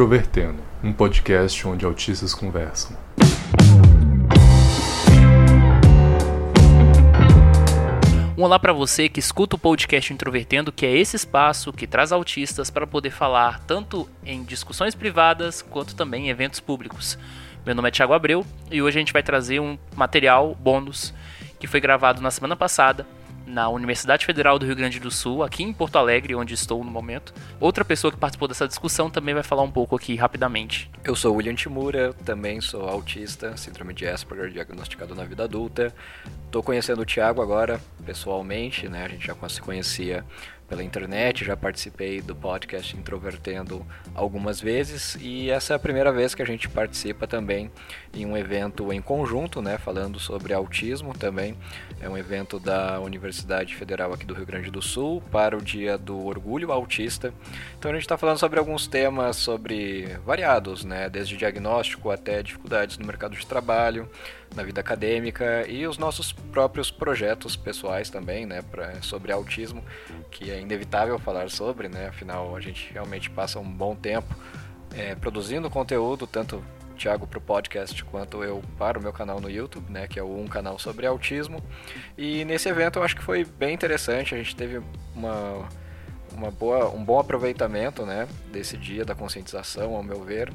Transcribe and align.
Introvertendo, 0.00 0.62
um 0.82 0.94
podcast 0.94 1.68
onde 1.68 1.84
autistas 1.84 2.32
conversam. 2.32 2.96
Um 8.34 8.42
olá 8.42 8.58
para 8.58 8.72
você 8.72 9.10
que 9.10 9.20
escuta 9.20 9.56
o 9.56 9.58
podcast 9.58 10.10
Introvertendo, 10.10 10.72
que 10.72 10.86
é 10.86 10.96
esse 10.96 11.16
espaço 11.16 11.70
que 11.70 11.86
traz 11.86 12.12
autistas 12.12 12.70
para 12.70 12.86
poder 12.86 13.10
falar 13.10 13.60
tanto 13.66 14.08
em 14.24 14.42
discussões 14.42 14.94
privadas 14.94 15.60
quanto 15.60 15.94
também 15.94 16.28
em 16.28 16.30
eventos 16.30 16.60
públicos. 16.60 17.18
Meu 17.66 17.74
nome 17.74 17.88
é 17.88 17.92
Thiago 17.92 18.14
Abreu 18.14 18.42
e 18.70 18.80
hoje 18.80 18.96
a 18.96 19.00
gente 19.00 19.12
vai 19.12 19.22
trazer 19.22 19.60
um 19.60 19.76
material 19.94 20.54
bônus 20.54 21.12
que 21.58 21.66
foi 21.66 21.78
gravado 21.78 22.22
na 22.22 22.30
semana 22.30 22.56
passada 22.56 23.06
na 23.50 23.68
Universidade 23.68 24.24
Federal 24.24 24.58
do 24.58 24.64
Rio 24.64 24.76
Grande 24.76 25.00
do 25.00 25.10
Sul, 25.10 25.42
aqui 25.42 25.62
em 25.62 25.72
Porto 25.72 25.96
Alegre, 25.96 26.34
onde 26.34 26.54
estou 26.54 26.82
no 26.84 26.90
momento. 26.90 27.34
Outra 27.58 27.84
pessoa 27.84 28.12
que 28.12 28.16
participou 28.16 28.46
dessa 28.46 28.66
discussão 28.66 29.10
também 29.10 29.34
vai 29.34 29.42
falar 29.42 29.62
um 29.62 29.70
pouco 29.70 29.96
aqui 29.96 30.14
rapidamente. 30.14 30.90
Eu 31.02 31.16
sou 31.16 31.34
William 31.34 31.54
Timura, 31.54 32.14
também 32.24 32.60
sou 32.60 32.88
autista, 32.88 33.56
síndrome 33.56 33.92
de 33.92 34.06
Asperger, 34.06 34.50
diagnosticado 34.50 35.14
na 35.14 35.24
vida 35.24 35.44
adulta. 35.44 35.92
Estou 36.46 36.62
conhecendo 36.62 37.02
o 37.02 37.04
Thiago 37.04 37.42
agora, 37.42 37.80
pessoalmente, 38.06 38.88
né? 38.88 39.04
A 39.04 39.08
gente 39.08 39.26
já 39.26 39.34
se 39.48 39.60
conhecia 39.60 40.24
pela 40.70 40.84
internet, 40.84 41.44
já 41.44 41.56
participei 41.56 42.20
do 42.22 42.34
podcast 42.34 42.96
Introvertendo 42.96 43.84
algumas 44.14 44.60
vezes 44.60 45.18
e 45.20 45.50
essa 45.50 45.72
é 45.72 45.76
a 45.76 45.78
primeira 45.80 46.12
vez 46.12 46.32
que 46.32 46.42
a 46.42 46.44
gente 46.44 46.68
participa 46.68 47.26
também 47.26 47.72
em 48.14 48.24
um 48.24 48.36
evento 48.36 48.92
em 48.92 49.02
conjunto, 49.02 49.60
né, 49.60 49.78
falando 49.78 50.20
sobre 50.20 50.54
autismo 50.54 51.12
também. 51.12 51.56
É 52.02 52.08
um 52.08 52.16
evento 52.16 52.58
da 52.58 52.98
Universidade 52.98 53.74
Federal 53.74 54.10
aqui 54.14 54.24
do 54.24 54.32
Rio 54.32 54.46
Grande 54.46 54.70
do 54.70 54.80
Sul 54.80 55.22
para 55.30 55.54
o 55.54 55.60
Dia 55.60 55.98
do 55.98 56.24
Orgulho 56.24 56.72
Autista. 56.72 57.34
Então 57.78 57.90
a 57.90 57.94
gente 57.94 58.04
está 58.04 58.16
falando 58.16 58.38
sobre 58.38 58.58
alguns 58.58 58.86
temas 58.86 59.36
sobre 59.36 60.06
variados, 60.24 60.82
né, 60.82 61.10
desde 61.10 61.36
diagnóstico 61.36 62.10
até 62.10 62.42
dificuldades 62.42 62.96
no 62.96 63.06
mercado 63.06 63.36
de 63.36 63.46
trabalho, 63.46 64.08
na 64.56 64.62
vida 64.62 64.80
acadêmica 64.80 65.66
e 65.68 65.86
os 65.86 65.98
nossos 65.98 66.32
próprios 66.32 66.90
projetos 66.90 67.54
pessoais 67.54 68.08
também, 68.08 68.46
né, 68.46 68.62
pra, 68.62 69.02
sobre 69.02 69.30
autismo, 69.30 69.84
que 70.30 70.50
é 70.50 70.58
inevitável 70.58 71.18
falar 71.18 71.50
sobre, 71.50 71.90
né, 71.90 72.08
afinal 72.08 72.56
a 72.56 72.60
gente 72.60 72.90
realmente 72.94 73.28
passa 73.28 73.58
um 73.58 73.70
bom 73.70 73.94
tempo 73.94 74.34
é, 74.96 75.14
produzindo 75.14 75.68
conteúdo, 75.68 76.26
tanto 76.26 76.64
Thiago 77.00 77.26
para 77.26 77.38
o 77.38 77.40
podcast 77.40 78.04
quanto 78.04 78.44
eu 78.44 78.62
para 78.78 78.98
o 78.98 79.02
meu 79.02 79.12
canal 79.12 79.40
no 79.40 79.50
YouTube, 79.50 79.90
né, 79.90 80.06
que 80.06 80.18
é 80.18 80.22
um 80.22 80.46
canal 80.46 80.78
sobre 80.78 81.06
autismo. 81.06 81.62
E 82.16 82.44
nesse 82.44 82.68
evento 82.68 82.98
eu 82.98 83.02
acho 83.02 83.16
que 83.16 83.22
foi 83.22 83.42
bem 83.42 83.72
interessante, 83.72 84.34
a 84.34 84.38
gente 84.38 84.54
teve 84.54 84.82
uma, 85.14 85.66
uma 86.32 86.50
boa, 86.50 86.90
um 86.90 87.02
bom 87.02 87.18
aproveitamento, 87.18 88.04
né, 88.04 88.28
desse 88.52 88.76
dia 88.76 89.02
da 89.02 89.14
conscientização, 89.14 89.96
ao 89.96 90.02
meu 90.02 90.22
ver. 90.22 90.52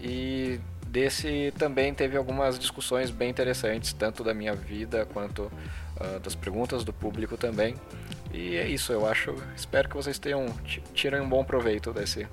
E 0.00 0.60
desse 0.86 1.52
também 1.58 1.92
teve 1.92 2.16
algumas 2.16 2.60
discussões 2.60 3.10
bem 3.10 3.30
interessantes, 3.30 3.92
tanto 3.92 4.22
da 4.22 4.32
minha 4.32 4.54
vida 4.54 5.04
quanto 5.12 5.42
uh, 5.42 6.20
das 6.22 6.36
perguntas 6.36 6.84
do 6.84 6.92
público 6.92 7.36
também. 7.36 7.74
E 8.32 8.56
é 8.56 8.68
isso, 8.68 8.92
eu 8.92 9.04
acho. 9.04 9.34
Espero 9.56 9.88
que 9.88 9.96
vocês 9.96 10.16
tenham 10.16 10.46
tirem 10.94 11.20
um 11.20 11.28
bom 11.28 11.42
proveito 11.44 11.92
desse, 11.92 12.28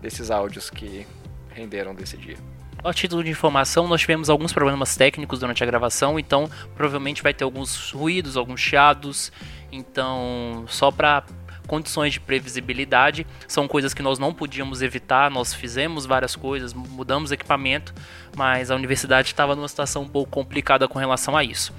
desses 0.00 0.30
áudios 0.30 0.70
que 0.70 1.06
renderam 1.50 1.94
desse 1.94 2.16
dia. 2.16 2.36
A 2.84 2.92
título 2.94 3.24
de 3.24 3.30
informação, 3.30 3.88
nós 3.88 4.00
tivemos 4.00 4.30
alguns 4.30 4.52
problemas 4.52 4.96
técnicos 4.96 5.40
durante 5.40 5.62
a 5.64 5.66
gravação, 5.66 6.16
então 6.16 6.48
provavelmente 6.76 7.22
vai 7.24 7.34
ter 7.34 7.42
alguns 7.42 7.90
ruídos, 7.90 8.36
alguns 8.36 8.60
chiados. 8.60 9.32
Então, 9.72 10.64
só 10.68 10.90
para 10.90 11.24
condições 11.66 12.12
de 12.12 12.20
previsibilidade 12.20 13.26
são 13.48 13.66
coisas 13.66 13.92
que 13.92 14.00
nós 14.00 14.18
não 14.18 14.32
podíamos 14.32 14.80
evitar. 14.80 15.28
Nós 15.28 15.52
fizemos 15.52 16.06
várias 16.06 16.36
coisas, 16.36 16.72
mudamos 16.72 17.32
equipamento, 17.32 17.92
mas 18.36 18.70
a 18.70 18.76
universidade 18.76 19.28
estava 19.28 19.56
numa 19.56 19.68
situação 19.68 20.02
um 20.02 20.08
pouco 20.08 20.30
complicada 20.30 20.86
com 20.86 21.00
relação 21.00 21.36
a 21.36 21.42
isso. 21.42 21.74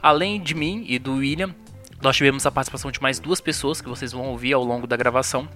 Além 0.00 0.40
de 0.40 0.54
mim 0.54 0.84
e 0.86 1.00
do 1.00 1.16
William, 1.16 1.52
nós 2.00 2.16
tivemos 2.16 2.46
a 2.46 2.52
participação 2.52 2.92
de 2.92 3.02
mais 3.02 3.18
duas 3.18 3.40
pessoas 3.40 3.80
que 3.80 3.88
vocês 3.88 4.12
vão 4.12 4.26
ouvir 4.26 4.52
ao 4.52 4.62
longo 4.62 4.86
da 4.86 4.96
gravação 4.96 5.48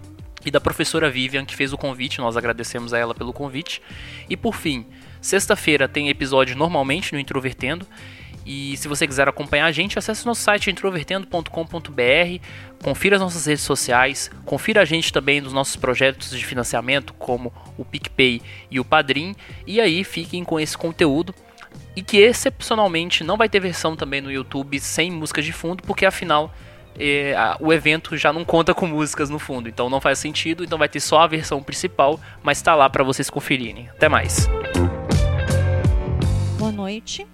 e 0.49 0.51
da 0.51 0.61
professora 0.61 1.11
Vivian 1.11 1.45
que 1.45 1.55
fez 1.55 1.73
o 1.73 1.79
convite, 1.79 2.19
nós 2.19 2.37
agradecemos 2.37 2.93
a 2.93 2.99
ela 2.99 3.15
pelo 3.15 3.33
convite. 3.33 3.81
E 4.29 4.37
por 4.37 4.55
fim, 4.55 4.87
sexta-feira 5.21 5.87
tem 5.87 6.09
episódio 6.09 6.57
normalmente 6.57 7.13
no 7.13 7.21
Introvertendo 7.21 7.87
e 8.49 8.79
se 8.79 8.89
você 8.89 9.07
quiser 9.07 9.29
acompanhar 9.29 9.67
a 9.67 9.73
gente, 9.73 9.99
acesse 9.99 10.25
nosso 10.25 10.41
site 10.41 10.71
introvertendo.com.br, 10.71 12.45
confira 12.83 13.17
as 13.17 13.21
nossas 13.21 13.45
redes 13.45 13.63
sociais, 13.63 14.31
confira 14.47 14.81
a 14.81 14.85
gente 14.87 15.13
também 15.13 15.39
nos 15.39 15.53
nossos 15.53 15.77
projetos 15.77 16.31
de 16.31 16.47
financiamento, 16.47 17.13
como 17.13 17.53
o 17.77 17.85
PicPay 17.85 18.41
e 18.71 18.81
o 18.81 18.85
Padrim, 18.87 19.37
e 19.67 19.83
aí 19.83 20.03
fiquem 20.03 20.45
com 20.45 20.59
esse 20.59 20.79
conteúdo. 20.79 21.35
E 21.95 22.01
que 22.01 22.17
excepcionalmente 22.17 23.23
não 23.23 23.37
vai 23.37 23.51
ter 23.51 23.61
versão 23.61 23.95
também 23.95 24.23
no 24.23 24.33
YouTube 24.33 24.81
sem 24.81 25.11
músicas 25.11 25.45
de 25.45 25.53
fundo, 25.53 25.83
porque 25.83 26.07
afinal 26.07 26.51
é, 26.99 27.35
a, 27.37 27.57
o 27.61 27.73
evento 27.73 28.17
já 28.17 28.33
não 28.33 28.45
conta 28.45 28.75
com 28.75 28.87
músicas 28.87 29.31
no 29.31 29.39
fundo, 29.39 29.69
então 29.69 29.89
não 29.89 30.01
faz 30.01 30.19
sentido, 30.19 30.65
então 30.65 30.77
vai 30.79 30.89
ter 30.89 31.01
só 31.01 31.21
a 31.21 31.27
versão 31.27 31.63
principal, 31.63 32.21
mas 32.43 32.59
está 32.59 32.75
lá 32.75 32.91
para 32.91 33.05
vocês 33.05 33.31
conferirem. 33.31 33.89
Até 33.91 34.09
mais. 34.09 34.49
Boa 36.59 36.73
noite. 36.73 37.27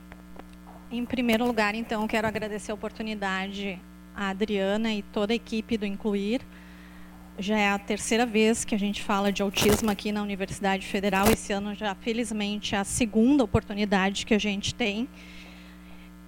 Em 0.91 1.04
primeiro 1.04 1.44
lugar, 1.44 1.74
então, 1.74 2.06
quero 2.06 2.28
agradecer 2.28 2.70
a 2.70 2.74
oportunidade 2.74 3.80
à 4.14 4.28
Adriana 4.28 4.92
e 4.92 5.03
toda 5.03 5.32
a 5.32 5.36
equipe 5.36 5.76
do 5.76 5.84
Incluir. 5.84 6.41
Já 7.36 7.58
é 7.58 7.69
a 7.70 7.78
terceira 7.78 8.24
vez 8.24 8.64
que 8.64 8.76
a 8.76 8.78
gente 8.78 9.03
fala 9.03 9.32
de 9.32 9.42
autismo 9.42 9.91
aqui 9.91 10.12
na 10.12 10.22
Universidade 10.22 10.86
Federal. 10.86 11.28
Esse 11.28 11.53
ano 11.53 11.74
já, 11.74 11.92
felizmente, 11.97 12.76
é 12.76 12.78
a 12.78 12.84
segunda 12.84 13.42
oportunidade 13.42 14.24
que 14.24 14.34
a 14.34 14.38
gente 14.38 14.72
tem. 14.72 15.08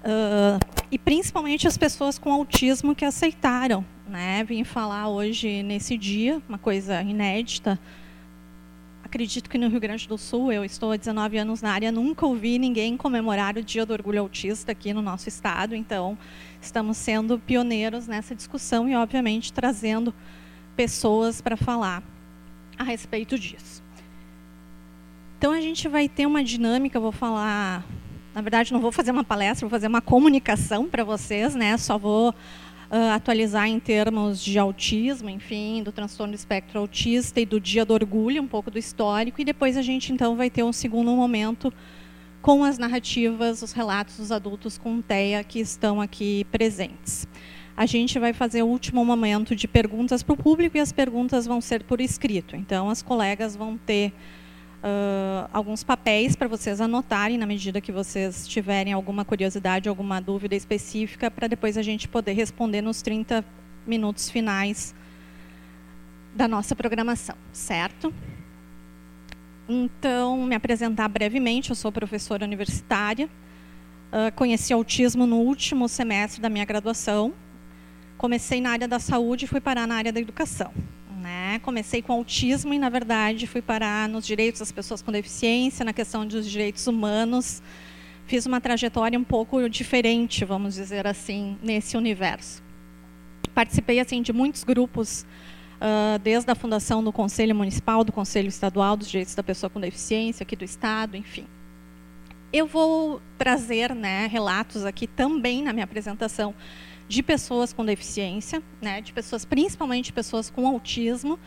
Uh, 0.06 0.60
e 0.88 0.98
principalmente 0.98 1.66
as 1.66 1.76
pessoas 1.76 2.16
com 2.16 2.32
autismo 2.32 2.94
que 2.94 3.04
aceitaram. 3.04 3.84
Né? 4.08 4.44
Vim 4.44 4.62
falar 4.62 5.08
hoje 5.08 5.64
nesse 5.64 5.98
dia, 5.98 6.40
uma 6.48 6.58
coisa 6.58 7.02
inédita, 7.02 7.76
acredito 9.02 9.50
que 9.50 9.58
no 9.58 9.68
Rio 9.68 9.80
Grande 9.80 10.06
do 10.06 10.16
Sul, 10.16 10.52
eu 10.52 10.64
estou 10.64 10.92
há 10.92 10.96
19 10.96 11.38
anos 11.38 11.60
na 11.60 11.72
área, 11.72 11.90
nunca 11.90 12.24
ouvi 12.24 12.56
ninguém 12.56 12.96
comemorar 12.96 13.56
o 13.56 13.62
Dia 13.62 13.84
do 13.84 13.92
Orgulho 13.92 14.20
Autista 14.20 14.70
aqui 14.70 14.94
no 14.94 15.02
nosso 15.02 15.28
estado, 15.28 15.74
então 15.74 16.16
estamos 16.60 16.96
sendo 16.96 17.36
pioneiros 17.38 18.06
nessa 18.06 18.34
discussão 18.34 18.88
e, 18.88 18.94
obviamente, 18.94 19.52
trazendo 19.52 20.14
pessoas 20.76 21.40
para 21.40 21.56
falar 21.56 22.02
a 22.78 22.84
respeito 22.84 23.36
disso. 23.36 23.82
Então 25.38 25.52
a 25.52 25.60
gente 25.60 25.88
vai 25.88 26.08
ter 26.08 26.26
uma 26.26 26.44
dinâmica, 26.44 27.00
vou 27.00 27.12
falar, 27.12 27.84
na 28.36 28.42
verdade 28.42 28.70
não 28.70 28.80
vou 28.80 28.92
fazer 28.92 29.12
uma 29.12 29.24
palestra, 29.24 29.66
vou 29.66 29.70
fazer 29.70 29.86
uma 29.86 30.02
comunicação 30.02 30.86
para 30.86 31.02
vocês, 31.02 31.54
né? 31.54 31.74
Só 31.78 31.96
vou 31.96 32.28
uh, 32.28 33.14
atualizar 33.14 33.66
em 33.66 33.80
termos 33.80 34.44
de 34.44 34.58
autismo, 34.58 35.30
enfim, 35.30 35.82
do 35.82 35.90
transtorno 35.90 36.34
do 36.34 36.36
espectro 36.36 36.78
autista 36.78 37.40
e 37.40 37.46
do 37.46 37.58
Dia 37.58 37.82
do 37.86 37.94
Orgulho, 37.94 38.42
um 38.42 38.46
pouco 38.46 38.70
do 38.70 38.78
histórico, 38.78 39.40
e 39.40 39.44
depois 39.44 39.74
a 39.74 39.80
gente 39.80 40.12
então 40.12 40.36
vai 40.36 40.50
ter 40.50 40.62
um 40.62 40.72
segundo 40.72 41.10
momento 41.12 41.72
com 42.42 42.62
as 42.62 42.76
narrativas, 42.76 43.62
os 43.62 43.72
relatos 43.72 44.18
dos 44.18 44.30
adultos 44.30 44.76
com 44.76 45.00
TEA 45.00 45.42
que 45.42 45.58
estão 45.58 45.98
aqui 45.98 46.44
presentes. 46.52 47.26
A 47.74 47.86
gente 47.86 48.18
vai 48.18 48.34
fazer 48.34 48.62
o 48.62 48.66
último 48.66 49.02
momento 49.02 49.56
de 49.56 49.66
perguntas 49.66 50.22
para 50.22 50.34
o 50.34 50.36
público 50.36 50.76
e 50.76 50.80
as 50.80 50.92
perguntas 50.92 51.46
vão 51.46 51.62
ser 51.62 51.84
por 51.84 52.02
escrito. 52.02 52.54
Então, 52.54 52.90
as 52.90 53.00
colegas 53.00 53.56
vão 53.56 53.78
ter 53.78 54.12
uh, 54.86 55.48
alguns 55.52 55.82
papéis 55.82 56.36
para 56.36 56.46
vocês 56.46 56.80
anotarem 56.80 57.36
na 57.36 57.46
medida 57.46 57.80
que 57.80 57.90
vocês 57.90 58.46
tiverem 58.46 58.92
alguma 58.92 59.24
curiosidade, 59.24 59.88
alguma 59.88 60.20
dúvida 60.20 60.54
específica, 60.54 61.30
para 61.30 61.48
depois 61.48 61.76
a 61.76 61.82
gente 61.82 62.06
poder 62.06 62.32
responder 62.32 62.80
nos 62.80 63.02
30 63.02 63.44
minutos 63.86 64.30
finais 64.30 64.94
da 66.34 66.46
nossa 66.46 66.76
programação, 66.76 67.36
certo? 67.52 68.14
Então, 69.68 70.44
me 70.44 70.54
apresentar 70.54 71.08
brevemente, 71.08 71.70
eu 71.70 71.76
sou 71.76 71.90
professora 71.90 72.44
universitária, 72.44 73.26
uh, 73.26 74.32
conheci 74.36 74.72
autismo 74.72 75.26
no 75.26 75.36
último 75.36 75.88
semestre 75.88 76.40
da 76.40 76.48
minha 76.48 76.64
graduação, 76.64 77.34
comecei 78.16 78.60
na 78.60 78.70
área 78.70 78.86
da 78.86 78.98
saúde 78.98 79.46
e 79.46 79.48
fui 79.48 79.60
parar 79.60 79.86
na 79.86 79.96
área 79.96 80.12
da 80.12 80.20
educação. 80.20 80.72
Né? 81.26 81.58
Comecei 81.58 82.00
com 82.00 82.12
autismo 82.12 82.72
e, 82.72 82.78
na 82.78 82.88
verdade, 82.88 83.48
fui 83.48 83.60
parar 83.60 84.08
nos 84.08 84.24
direitos 84.24 84.60
das 84.60 84.70
pessoas 84.70 85.02
com 85.02 85.10
deficiência, 85.10 85.84
na 85.84 85.92
questão 85.92 86.24
dos 86.24 86.48
direitos 86.48 86.86
humanos. 86.86 87.60
Fiz 88.26 88.46
uma 88.46 88.60
trajetória 88.60 89.18
um 89.18 89.24
pouco 89.24 89.68
diferente, 89.68 90.44
vamos 90.44 90.76
dizer 90.76 91.04
assim, 91.04 91.58
nesse 91.60 91.96
universo. 91.96 92.62
Participei 93.52 93.98
assim 93.98 94.22
de 94.22 94.32
muitos 94.32 94.62
grupos, 94.62 95.26
uh, 95.80 96.16
desde 96.20 96.48
a 96.48 96.54
fundação 96.54 97.02
do 97.02 97.12
Conselho 97.12 97.56
Municipal, 97.56 98.04
do 98.04 98.12
Conselho 98.12 98.46
Estadual 98.46 98.96
dos 98.96 99.10
Direitos 99.10 99.34
da 99.34 99.42
Pessoa 99.42 99.68
com 99.68 99.80
Deficiência, 99.80 100.44
aqui 100.44 100.54
do 100.54 100.64
Estado, 100.64 101.16
enfim. 101.16 101.44
Eu 102.52 102.68
vou 102.68 103.20
trazer 103.36 103.92
né, 103.96 104.28
relatos 104.28 104.84
aqui 104.84 105.08
também 105.08 105.60
na 105.60 105.72
minha 105.72 105.84
apresentação 105.84 106.54
de 107.08 107.22
pessoas 107.22 107.72
com 107.72 107.84
deficiência, 107.84 108.62
né, 108.80 109.00
de 109.00 109.12
pessoas, 109.12 109.44
principalmente 109.44 110.12
pessoas 110.12 110.50
com 110.50 110.66
autismo, 110.66 111.38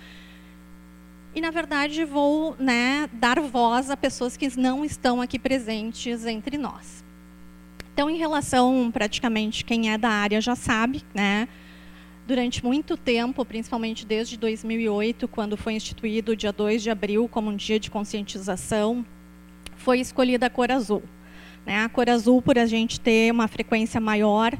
E, 1.34 1.42
na 1.42 1.52
verdade, 1.52 2.04
vou 2.06 2.56
né, 2.60 3.08
dar 3.14 3.40
voz 3.40 3.92
a 3.92 3.98
pessoas 3.98 4.36
que 4.36 4.50
não 4.58 4.84
estão 4.84 5.22
aqui 5.22 5.38
presentes 5.38 6.26
entre 6.26 6.58
nós. 6.58 7.04
Então, 7.94 8.10
em 8.10 8.18
relação, 8.18 8.90
praticamente, 8.92 9.64
quem 9.64 9.92
é 9.92 9.98
da 9.98 10.10
área 10.10 10.42
já 10.42 10.56
sabe, 10.56 11.04
né, 11.14 11.48
durante 12.26 12.64
muito 12.64 12.98
tempo, 12.98 13.46
principalmente 13.46 14.06
desde 14.06 14.38
2008, 14.38 15.28
quando 15.28 15.56
foi 15.56 15.74
instituído 15.74 16.32
o 16.32 16.36
dia 16.36 16.52
2 16.52 16.82
de 16.82 16.90
abril 16.90 17.28
como 17.28 17.52
um 17.52 17.56
dia 17.56 17.80
de 17.80 17.92
conscientização, 17.92 19.06
foi 19.76 20.00
escolhida 20.00 20.48
a 20.48 20.50
cor 20.50 20.72
azul. 20.72 21.04
Né? 21.66 21.84
A 21.84 21.90
cor 21.90 22.10
azul, 22.10 22.42
por 22.42 22.58
a 22.58 22.66
gente 22.66 23.00
ter 23.00 23.32
uma 23.32 23.48
frequência 23.48 24.00
maior 24.02 24.54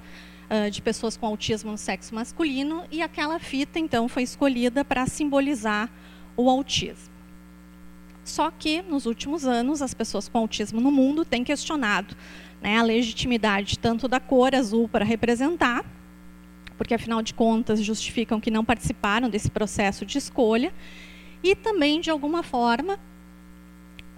uh, 0.50 0.70
de 0.70 0.82
pessoas 0.82 1.16
com 1.16 1.26
autismo 1.26 1.72
no 1.72 1.78
sexo 1.78 2.14
masculino, 2.14 2.84
e 2.92 3.02
aquela 3.02 3.40
fita, 3.40 3.80
então, 3.80 4.08
foi 4.08 4.24
escolhida 4.24 4.84
para 4.84 5.06
simbolizar 5.06 5.90
o 6.36 6.50
autismo. 6.50 7.10
Só 8.24 8.52
que, 8.52 8.82
nos 8.82 9.06
últimos 9.06 9.46
anos, 9.46 9.82
as 9.82 9.94
pessoas 9.94 10.28
com 10.28 10.38
autismo 10.38 10.80
no 10.82 10.92
mundo 10.92 11.26
têm 11.26 11.44
questionado 11.44 12.16
né, 12.62 12.78
a 12.78 12.84
legitimidade 12.84 13.80
tanto 13.80 14.08
da 14.08 14.20
cor 14.20 14.54
azul 14.54 14.88
para 14.88 15.06
representar, 15.06 15.84
porque, 16.78 16.94
afinal 16.94 17.22
de 17.22 17.34
contas, 17.34 17.82
justificam 17.82 18.40
que 18.40 18.52
não 18.52 18.64
participaram 18.64 19.30
desse 19.30 19.50
processo 19.50 20.06
de 20.06 20.18
escolha, 20.18 20.74
e 21.44 21.56
também, 21.56 22.00
de 22.02 22.10
alguma 22.10 22.44
forma, 22.44 23.00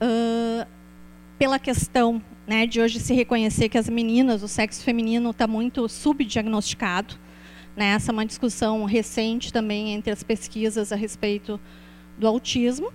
uh, 0.02 0.68
pela 1.38 1.58
questão 1.58 2.22
né, 2.52 2.68
de 2.68 2.82
hoje 2.82 3.00
se 3.00 3.14
reconhecer 3.14 3.70
que 3.70 3.78
as 3.78 3.88
meninas, 3.88 4.44
o 4.44 4.48
sexo 4.48 4.84
feminino 4.84 5.30
está 5.30 5.48
muito 5.48 5.88
subdiagnosticado. 5.88 7.16
Né, 7.78 7.94
essa 7.94 8.12
é 8.12 8.14
uma 8.14 8.26
discussão 8.26 8.84
recente 8.84 9.54
também 9.54 9.94
entre 9.94 10.12
as 10.12 10.22
pesquisas 10.22 10.92
a 10.92 10.98
respeito 10.98 11.58
do 12.18 12.28
autismo. 12.28 12.92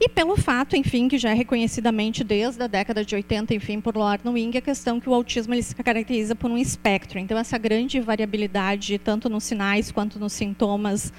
E 0.00 0.08
pelo 0.08 0.34
fato, 0.34 0.76
enfim, 0.76 1.08
que 1.08 1.18
já 1.18 1.28
é 1.28 1.34
reconhecidamente 1.34 2.24
desde 2.24 2.62
a 2.62 2.66
década 2.66 3.04
de 3.04 3.14
80, 3.14 3.54
enfim, 3.54 3.82
por 3.82 3.94
Lorna 3.94 4.30
Wing, 4.30 4.56
a 4.56 4.62
questão 4.62 4.98
que 4.98 5.10
o 5.10 5.12
autismo 5.12 5.52
ele 5.52 5.62
se 5.62 5.74
caracteriza 5.74 6.34
por 6.34 6.50
um 6.50 6.56
espectro. 6.56 7.18
Então, 7.18 7.36
essa 7.36 7.58
grande 7.58 8.00
variabilidade, 8.00 8.96
tanto 8.96 9.28
nos 9.28 9.44
sinais 9.44 9.92
quanto 9.92 10.18
nos 10.18 10.32
sintomas, 10.32 11.12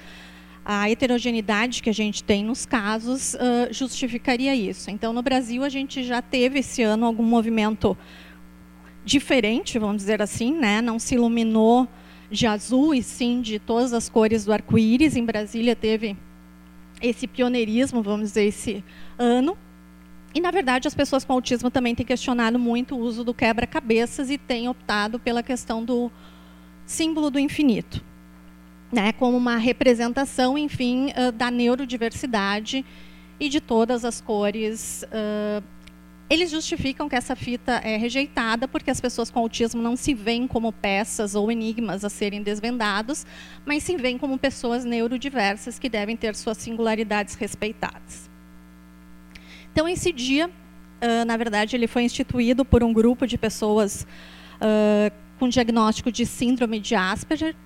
a 0.72 0.88
heterogeneidade 0.88 1.82
que 1.82 1.90
a 1.90 1.92
gente 1.92 2.22
tem 2.22 2.44
nos 2.44 2.64
casos 2.64 3.34
uh, 3.34 3.72
justificaria 3.72 4.54
isso. 4.54 4.88
Então, 4.88 5.12
no 5.12 5.20
Brasil, 5.20 5.64
a 5.64 5.68
gente 5.68 6.04
já 6.04 6.22
teve 6.22 6.60
esse 6.60 6.80
ano 6.80 7.06
algum 7.06 7.24
movimento 7.24 7.98
diferente, 9.04 9.80
vamos 9.80 9.96
dizer 9.96 10.22
assim, 10.22 10.54
né? 10.54 10.80
não 10.80 11.00
se 11.00 11.16
iluminou 11.16 11.88
de 12.30 12.46
azul 12.46 12.94
e 12.94 13.02
sim 13.02 13.40
de 13.40 13.58
todas 13.58 13.92
as 13.92 14.08
cores 14.08 14.44
do 14.44 14.52
arco-íris. 14.52 15.16
Em 15.16 15.24
Brasília 15.24 15.74
teve 15.74 16.16
esse 17.02 17.26
pioneirismo, 17.26 18.00
vamos 18.00 18.28
dizer, 18.28 18.44
esse 18.44 18.84
ano. 19.18 19.58
E, 20.32 20.40
na 20.40 20.52
verdade, 20.52 20.86
as 20.86 20.94
pessoas 20.94 21.24
com 21.24 21.32
autismo 21.32 21.68
também 21.68 21.96
têm 21.96 22.06
questionado 22.06 22.60
muito 22.60 22.94
o 22.94 22.98
uso 23.00 23.24
do 23.24 23.34
quebra-cabeças 23.34 24.30
e 24.30 24.38
têm 24.38 24.68
optado 24.68 25.18
pela 25.18 25.42
questão 25.42 25.84
do 25.84 26.12
símbolo 26.86 27.28
do 27.28 27.40
infinito, 27.40 28.04
né, 28.92 29.12
como 29.12 29.36
uma 29.36 29.56
representação, 29.56 30.58
enfim, 30.58 31.12
da 31.34 31.50
neurodiversidade 31.50 32.84
e 33.38 33.48
de 33.48 33.60
todas 33.60 34.04
as 34.04 34.20
cores 34.20 35.04
uh, 35.04 35.62
eles 36.30 36.48
justificam 36.48 37.08
que 37.08 37.16
essa 37.16 37.34
fita 37.34 37.72
é 37.82 37.96
rejeitada 37.96 38.68
porque 38.68 38.88
as 38.88 39.00
pessoas 39.00 39.32
com 39.32 39.40
autismo 39.40 39.82
não 39.82 39.96
se 39.96 40.14
veem 40.14 40.46
como 40.46 40.72
peças 40.72 41.34
ou 41.34 41.50
enigmas 41.50 42.04
a 42.04 42.08
serem 42.08 42.40
desvendados, 42.40 43.26
mas 43.66 43.82
se 43.82 43.96
veem 43.96 44.16
como 44.16 44.38
pessoas 44.38 44.84
neurodiversas 44.84 45.76
que 45.76 45.88
devem 45.88 46.16
ter 46.16 46.36
suas 46.36 46.56
singularidades 46.58 47.34
respeitadas. 47.34 48.30
Então, 49.72 49.88
esse 49.88 50.12
dia, 50.12 50.46
uh, 50.46 51.24
na 51.26 51.36
verdade, 51.36 51.74
ele 51.74 51.88
foi 51.88 52.04
instituído 52.04 52.64
por 52.64 52.84
um 52.84 52.92
grupo 52.92 53.26
de 53.26 53.36
pessoas 53.36 54.06
uh, 54.60 55.12
com 55.36 55.48
diagnóstico 55.48 56.12
de 56.12 56.24
síndrome 56.24 56.78
de 56.78 56.94
Asperger, 56.94 57.56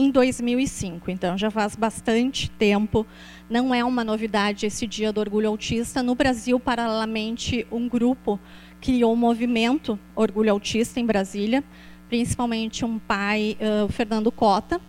em 0.00 0.10
2005. 0.10 1.10
Então, 1.10 1.36
já 1.36 1.50
faz 1.50 1.76
bastante 1.76 2.50
tempo. 2.50 3.06
Não 3.48 3.74
é 3.74 3.84
uma 3.84 4.02
novidade 4.02 4.64
esse 4.66 4.86
Dia 4.86 5.12
do 5.12 5.20
Orgulho 5.20 5.48
Autista. 5.48 6.02
No 6.02 6.14
Brasil, 6.14 6.58
paralelamente, 6.58 7.66
um 7.70 7.88
grupo 7.88 8.40
criou 8.80 9.10
o 9.10 9.14
um 9.14 9.16
movimento 9.16 9.98
Orgulho 10.16 10.52
Autista 10.52 10.98
em 10.98 11.04
Brasília, 11.04 11.62
principalmente 12.08 12.84
um 12.84 12.98
pai, 12.98 13.58
uh, 13.60 13.92
Fernando 13.92 14.32
Cota, 14.32 14.80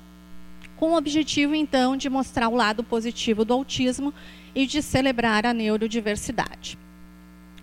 com 0.78 0.94
o 0.94 0.98
objetivo, 0.98 1.54
então, 1.54 1.98
de 1.98 2.10
mostrar 2.10 2.48
o 2.48 2.56
lado 2.56 2.84
positivo 2.84 3.44
do 3.44 3.54
autismo 3.54 4.14
e 4.56 4.66
de 4.66 4.82
celebrar 4.82 5.46
a 5.46 5.54
neurodiversidade. 5.54 6.78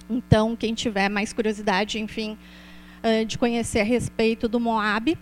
Então, 0.08 0.54
quem 0.54 0.74
tiver 0.74 1.08
mais 1.08 1.32
curiosidade, 1.32 1.98
enfim, 1.98 2.36
uh, 3.02 3.24
de 3.24 3.38
conhecer 3.38 3.80
a 3.80 3.84
respeito 3.84 4.46
do 4.48 4.60
MOAB, 4.60 5.16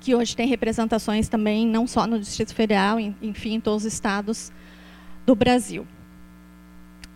que 0.00 0.14
hoje 0.14 0.36
tem 0.36 0.46
representações 0.46 1.28
também, 1.28 1.66
não 1.66 1.86
só 1.86 2.06
no 2.06 2.18
Distrito 2.18 2.54
Federal, 2.54 2.98
enfim, 3.00 3.54
em 3.54 3.60
todos 3.60 3.84
os 3.84 3.92
estados 3.92 4.52
do 5.26 5.34
Brasil. 5.34 5.86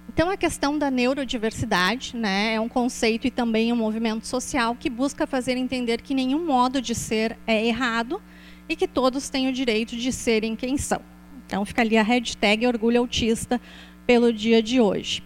Então, 0.09 0.29
a 0.29 0.37
questão 0.37 0.77
da 0.77 0.91
neurodiversidade 0.91 2.15
né, 2.15 2.55
é 2.55 2.61
um 2.61 2.69
conceito 2.69 3.27
e 3.27 3.31
também 3.31 3.73
um 3.73 3.77
movimento 3.77 4.27
social 4.27 4.77
que 4.79 4.91
busca 4.91 5.27
fazer 5.27 5.57
entender 5.57 6.03
que 6.03 6.13
nenhum 6.13 6.45
modo 6.45 6.83
de 6.83 6.95
ser 6.95 7.39
é 7.47 7.65
errado 7.65 8.21
e 8.69 8.77
que 8.77 8.87
todos 8.87 9.31
têm 9.31 9.49
o 9.49 9.53
direito 9.53 9.97
de 9.97 10.13
serem 10.13 10.55
quem 10.55 10.77
são. 10.77 11.01
Então, 11.47 11.65
fica 11.65 11.81
ali 11.81 11.97
a 11.97 12.03
hashtag 12.03 12.67
Orgulho 12.67 13.01
Autista 13.01 13.59
pelo 14.07 14.33
dia 14.33 14.63
de 14.63 14.81
hoje. 14.81 15.23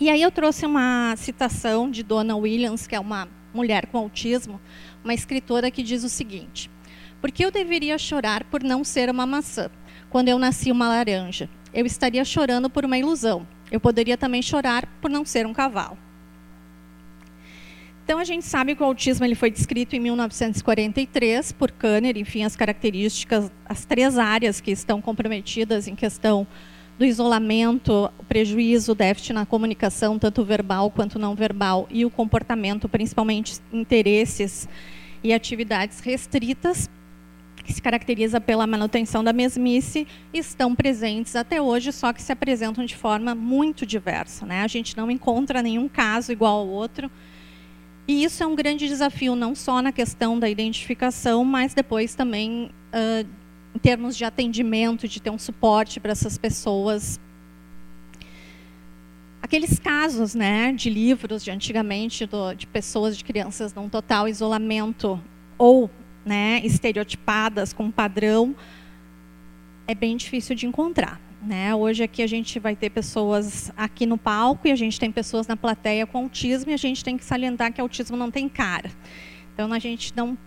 E 0.00 0.08
aí 0.08 0.22
eu 0.22 0.30
trouxe 0.30 0.66
uma 0.66 1.14
citação 1.16 1.90
de 1.90 2.02
Donna 2.02 2.36
Williams, 2.36 2.86
que 2.86 2.94
é 2.94 3.00
uma 3.00 3.28
mulher 3.52 3.86
com 3.86 3.98
autismo, 3.98 4.60
uma 5.02 5.14
escritora 5.14 5.70
que 5.70 5.82
diz 5.82 6.02
o 6.02 6.08
seguinte: 6.08 6.70
por 7.24 7.32
que 7.32 7.42
eu 7.42 7.50
deveria 7.50 7.96
chorar 7.96 8.44
por 8.44 8.62
não 8.62 8.84
ser 8.84 9.08
uma 9.08 9.24
maçã, 9.24 9.70
quando 10.10 10.28
eu 10.28 10.38
nasci 10.38 10.70
uma 10.70 10.88
laranja? 10.88 11.48
Eu 11.72 11.86
estaria 11.86 12.22
chorando 12.22 12.68
por 12.68 12.84
uma 12.84 12.98
ilusão. 12.98 13.48
Eu 13.72 13.80
poderia 13.80 14.18
também 14.18 14.42
chorar 14.42 14.86
por 15.00 15.10
não 15.10 15.24
ser 15.24 15.46
um 15.46 15.54
cavalo. 15.54 15.96
Então 18.04 18.18
a 18.18 18.24
gente 18.24 18.44
sabe 18.44 18.76
que 18.76 18.82
o 18.82 18.84
autismo 18.84 19.24
ele 19.24 19.34
foi 19.34 19.50
descrito 19.50 19.96
em 19.96 20.00
1943 20.00 21.50
por 21.52 21.70
Kanner, 21.70 22.18
enfim, 22.18 22.44
as 22.44 22.56
características, 22.56 23.50
as 23.64 23.86
três 23.86 24.18
áreas 24.18 24.60
que 24.60 24.70
estão 24.70 25.00
comprometidas 25.00 25.88
em 25.88 25.94
questão 25.94 26.46
do 26.98 27.06
isolamento, 27.06 28.12
o 28.18 28.24
prejuízo, 28.24 28.92
o 28.92 28.94
déficit 28.94 29.32
na 29.32 29.46
comunicação, 29.46 30.18
tanto 30.18 30.44
verbal 30.44 30.90
quanto 30.90 31.18
não 31.18 31.34
verbal, 31.34 31.88
e 31.90 32.04
o 32.04 32.10
comportamento, 32.10 32.86
principalmente 32.86 33.60
interesses 33.72 34.68
e 35.22 35.32
atividades 35.32 36.00
restritas, 36.00 36.86
que 37.64 37.72
se 37.72 37.80
caracteriza 37.80 38.40
pela 38.40 38.66
manutenção 38.66 39.24
da 39.24 39.32
mesmice, 39.32 40.06
estão 40.32 40.74
presentes 40.74 41.34
até 41.34 41.60
hoje, 41.60 41.90
só 41.92 42.12
que 42.12 42.22
se 42.22 42.30
apresentam 42.30 42.84
de 42.84 42.94
forma 42.94 43.34
muito 43.34 43.86
diversa. 43.86 44.44
Né? 44.44 44.62
A 44.62 44.68
gente 44.68 44.96
não 44.96 45.10
encontra 45.10 45.62
nenhum 45.62 45.88
caso 45.88 46.30
igual 46.30 46.58
ao 46.60 46.68
outro. 46.68 47.10
E 48.06 48.22
isso 48.22 48.42
é 48.42 48.46
um 48.46 48.54
grande 48.54 48.86
desafio, 48.86 49.34
não 49.34 49.54
só 49.54 49.80
na 49.80 49.90
questão 49.90 50.38
da 50.38 50.48
identificação, 50.48 51.42
mas 51.42 51.72
depois 51.72 52.14
também 52.14 52.70
uh, 52.92 53.28
em 53.74 53.78
termos 53.78 54.14
de 54.14 54.24
atendimento, 54.24 55.08
de 55.08 55.20
ter 55.20 55.30
um 55.30 55.38
suporte 55.38 55.98
para 55.98 56.12
essas 56.12 56.36
pessoas. 56.36 57.18
Aqueles 59.40 59.78
casos 59.78 60.34
né, 60.34 60.72
de 60.72 60.90
livros 60.90 61.42
de 61.42 61.50
antigamente, 61.50 62.26
do, 62.26 62.52
de 62.54 62.66
pessoas, 62.66 63.16
de 63.16 63.24
crianças 63.24 63.74
num 63.74 63.88
total 63.88 64.28
isolamento 64.28 65.20
ou 65.56 65.90
né, 66.24 66.60
estereotipadas 66.64 67.72
com 67.72 67.90
padrão, 67.90 68.54
é 69.86 69.94
bem 69.94 70.16
difícil 70.16 70.54
de 70.54 70.66
encontrar. 70.66 71.20
Né? 71.42 71.74
Hoje 71.74 72.02
aqui 72.02 72.22
a 72.22 72.26
gente 72.26 72.58
vai 72.58 72.74
ter 72.74 72.88
pessoas 72.88 73.70
aqui 73.76 74.06
no 74.06 74.16
palco 74.16 74.66
e 74.66 74.72
a 74.72 74.76
gente 74.76 74.98
tem 74.98 75.12
pessoas 75.12 75.46
na 75.46 75.56
plateia 75.56 76.06
com 76.06 76.18
autismo 76.18 76.70
e 76.70 76.74
a 76.74 76.78
gente 76.78 77.04
tem 77.04 77.18
que 77.18 77.24
salientar 77.24 77.72
que 77.72 77.80
autismo 77.80 78.16
não 78.16 78.30
tem 78.30 78.48
cara. 78.48 78.90
Então 79.52 79.70
a 79.72 79.78
gente 79.78 80.14
não 80.16 80.38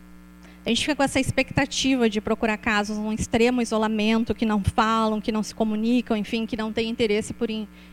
a 0.65 0.69
gente 0.69 0.81
fica 0.81 0.97
com 0.97 1.03
essa 1.03 1.17
expectativa 1.17 2.09
de 2.09 2.19
procurar 2.19 2.57
casos 2.57 2.97
num 2.97 3.13
extremo 3.13 3.61
isolamento, 3.61 4.35
que 4.35 4.45
não 4.45 4.61
falam, 4.61 5.21
que 5.21 5.31
não 5.31 5.41
se 5.41 5.55
comunicam, 5.55 6.17
enfim, 6.17 6.45
que 6.45 6.57
não 6.57 6.73
têm 6.73 6.89
interesse 6.89 7.33
por 7.33 7.47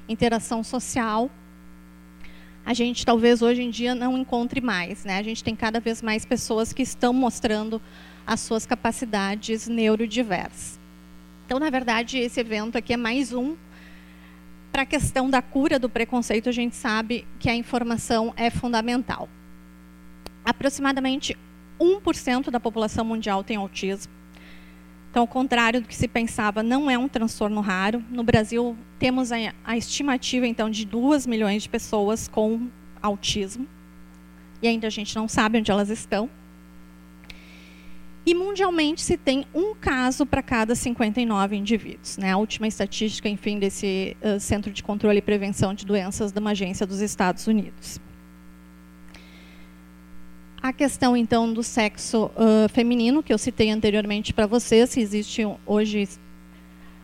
interação 0.08 0.64
social 0.64 1.30
a 2.64 2.72
gente 2.72 3.04
talvez 3.04 3.42
hoje 3.42 3.62
em 3.62 3.70
dia 3.70 3.94
não 3.94 4.16
encontre 4.16 4.60
mais. 4.60 5.04
Né? 5.04 5.18
A 5.18 5.22
gente 5.22 5.44
tem 5.44 5.54
cada 5.54 5.80
vez 5.80 6.00
mais 6.00 6.24
pessoas 6.24 6.72
que 6.72 6.82
estão 6.82 7.12
mostrando 7.12 7.80
as 8.26 8.40
suas 8.40 8.64
capacidades 8.64 9.68
neurodiversas. 9.68 10.80
Então, 11.44 11.58
na 11.58 11.68
verdade, 11.68 12.18
esse 12.18 12.40
evento 12.40 12.78
aqui 12.78 12.94
é 12.94 12.96
mais 12.96 13.32
um. 13.32 13.54
Para 14.72 14.82
a 14.82 14.86
questão 14.86 15.28
da 15.28 15.42
cura 15.42 15.78
do 15.78 15.88
preconceito, 15.88 16.48
a 16.48 16.52
gente 16.52 16.74
sabe 16.74 17.26
que 17.38 17.50
a 17.50 17.54
informação 17.54 18.32
é 18.36 18.48
fundamental. 18.48 19.28
Aproximadamente 20.44 21.36
1% 21.78 22.50
da 22.50 22.58
população 22.58 23.04
mundial 23.04 23.44
tem 23.44 23.56
autismo. 23.56 24.12
Então, 25.14 25.22
ao 25.22 25.28
contrário 25.28 25.80
do 25.80 25.86
que 25.86 25.94
se 25.94 26.08
pensava, 26.08 26.60
não 26.60 26.90
é 26.90 26.98
um 26.98 27.06
transtorno 27.06 27.60
raro. 27.60 28.02
No 28.10 28.24
Brasil, 28.24 28.76
temos 28.98 29.30
a, 29.30 29.36
a 29.64 29.76
estimativa, 29.76 30.44
então, 30.44 30.68
de 30.68 30.84
2 30.84 31.24
milhões 31.24 31.62
de 31.62 31.68
pessoas 31.68 32.26
com 32.26 32.66
autismo. 33.00 33.64
E 34.60 34.66
ainda 34.66 34.88
a 34.88 34.90
gente 34.90 35.14
não 35.14 35.28
sabe 35.28 35.58
onde 35.58 35.70
elas 35.70 35.88
estão. 35.88 36.28
E 38.26 38.34
mundialmente 38.34 39.02
se 39.02 39.16
tem 39.16 39.46
um 39.54 39.72
caso 39.76 40.26
para 40.26 40.42
cada 40.42 40.74
59 40.74 41.54
indivíduos. 41.54 42.18
Né? 42.18 42.32
A 42.32 42.36
última 42.36 42.66
estatística, 42.66 43.28
enfim, 43.28 43.60
desse 43.60 44.16
uh, 44.20 44.40
Centro 44.40 44.72
de 44.72 44.82
Controle 44.82 45.18
e 45.18 45.22
Prevenção 45.22 45.74
de 45.74 45.86
Doenças 45.86 46.32
de 46.32 46.40
uma 46.40 46.50
agência 46.50 46.84
dos 46.84 47.00
Estados 47.00 47.46
Unidos. 47.46 48.00
A 50.64 50.72
questão, 50.72 51.14
então, 51.14 51.52
do 51.52 51.62
sexo 51.62 52.30
uh, 52.36 52.66
feminino, 52.70 53.22
que 53.22 53.30
eu 53.30 53.36
citei 53.36 53.70
anteriormente 53.70 54.32
para 54.32 54.46
vocês, 54.46 54.96
existe 54.96 55.42
hoje 55.66 56.08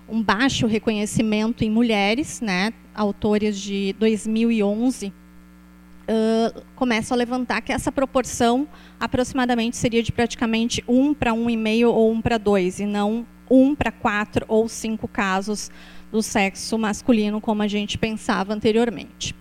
um 0.08 0.22
baixo 0.22 0.66
reconhecimento 0.66 1.62
em 1.62 1.70
mulheres, 1.70 2.40
né? 2.40 2.72
autores 2.94 3.60
de 3.60 3.94
2011 3.98 5.08
uh, 5.08 6.62
começam 6.74 7.14
a 7.14 7.18
levantar 7.18 7.60
que 7.60 7.70
essa 7.70 7.92
proporção 7.92 8.66
aproximadamente 8.98 9.76
seria 9.76 10.02
de 10.02 10.10
praticamente 10.10 10.82
1 10.88 11.12
para 11.12 11.32
1,5 11.32 11.86
ou 11.86 12.10
1 12.12 12.22
para 12.22 12.38
2, 12.38 12.80
e 12.80 12.86
não 12.86 13.26
1 13.50 13.74
para 13.74 13.92
4 13.92 14.46
ou 14.48 14.70
5 14.70 15.06
casos 15.06 15.70
do 16.10 16.22
sexo 16.22 16.78
masculino, 16.78 17.42
como 17.42 17.60
a 17.60 17.68
gente 17.68 17.98
pensava 17.98 18.54
anteriormente. 18.54 19.38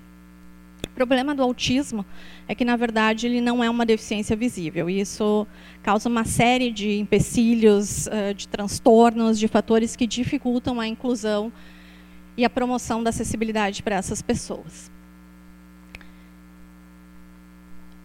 Problema 0.99 1.33
do 1.33 1.41
autismo 1.41 2.05
é 2.45 2.53
que, 2.53 2.65
na 2.65 2.75
verdade, 2.75 3.25
ele 3.25 3.39
não 3.39 3.63
é 3.63 3.69
uma 3.69 3.85
deficiência 3.85 4.35
visível. 4.35 4.89
E 4.89 4.99
isso 4.99 5.47
causa 5.81 6.09
uma 6.09 6.25
série 6.25 6.73
de 6.73 6.99
empecilhos, 6.99 8.07
uh, 8.07 8.33
de 8.35 8.49
transtornos, 8.49 9.39
de 9.39 9.47
fatores 9.47 9.95
que 9.95 10.05
dificultam 10.05 10.77
a 10.77 10.85
inclusão 10.85 11.53
e 12.35 12.43
a 12.43 12.49
promoção 12.49 13.01
da 13.01 13.11
acessibilidade 13.11 13.81
para 13.81 13.95
essas 13.95 14.21
pessoas. 14.21 14.91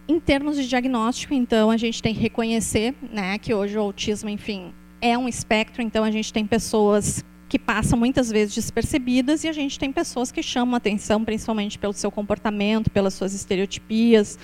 Em 0.07 0.17
termos 0.17 0.55
de 0.55 0.65
diagnóstico, 0.65 1.33
então, 1.33 1.69
a 1.69 1.75
gente 1.75 2.01
tem 2.01 2.15
que 2.15 2.21
reconhecer 2.21 2.95
né, 3.11 3.37
que 3.37 3.53
hoje 3.53 3.77
o 3.77 3.81
autismo, 3.81 4.29
enfim, 4.29 4.73
é 5.01 5.17
um 5.17 5.27
espectro, 5.27 5.81
então 5.81 6.05
a 6.05 6.11
gente 6.11 6.31
tem 6.31 6.47
pessoas 6.47 7.25
que 7.55 7.59
passam 7.59 7.97
muitas 7.97 8.29
vezes 8.29 8.53
despercebidas 8.53 9.45
e 9.45 9.47
a 9.47 9.53
gente 9.53 9.79
tem 9.79 9.89
pessoas 9.89 10.29
que 10.29 10.43
chamam 10.43 10.75
atenção, 10.75 11.23
principalmente 11.23 11.79
pelo 11.79 11.93
seu 11.93 12.11
comportamento, 12.11 12.91
pelas 12.91 13.13
suas 13.13 13.33
estereotipias, 13.33 14.37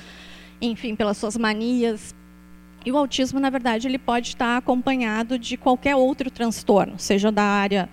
enfim, 0.62 0.96
pelas 0.96 1.18
suas 1.18 1.36
manias. 1.36 2.16
E 2.86 2.90
o 2.90 2.96
autismo, 2.96 3.38
na 3.38 3.50
verdade, 3.50 3.86
ele 3.86 3.98
pode 3.98 4.30
estar 4.30 4.56
acompanhado 4.56 5.38
de 5.38 5.58
qualquer 5.58 5.94
outro 5.94 6.32
transtorno, 6.32 6.98
seja 6.98 7.30
da 7.34 7.44
área 7.44 7.90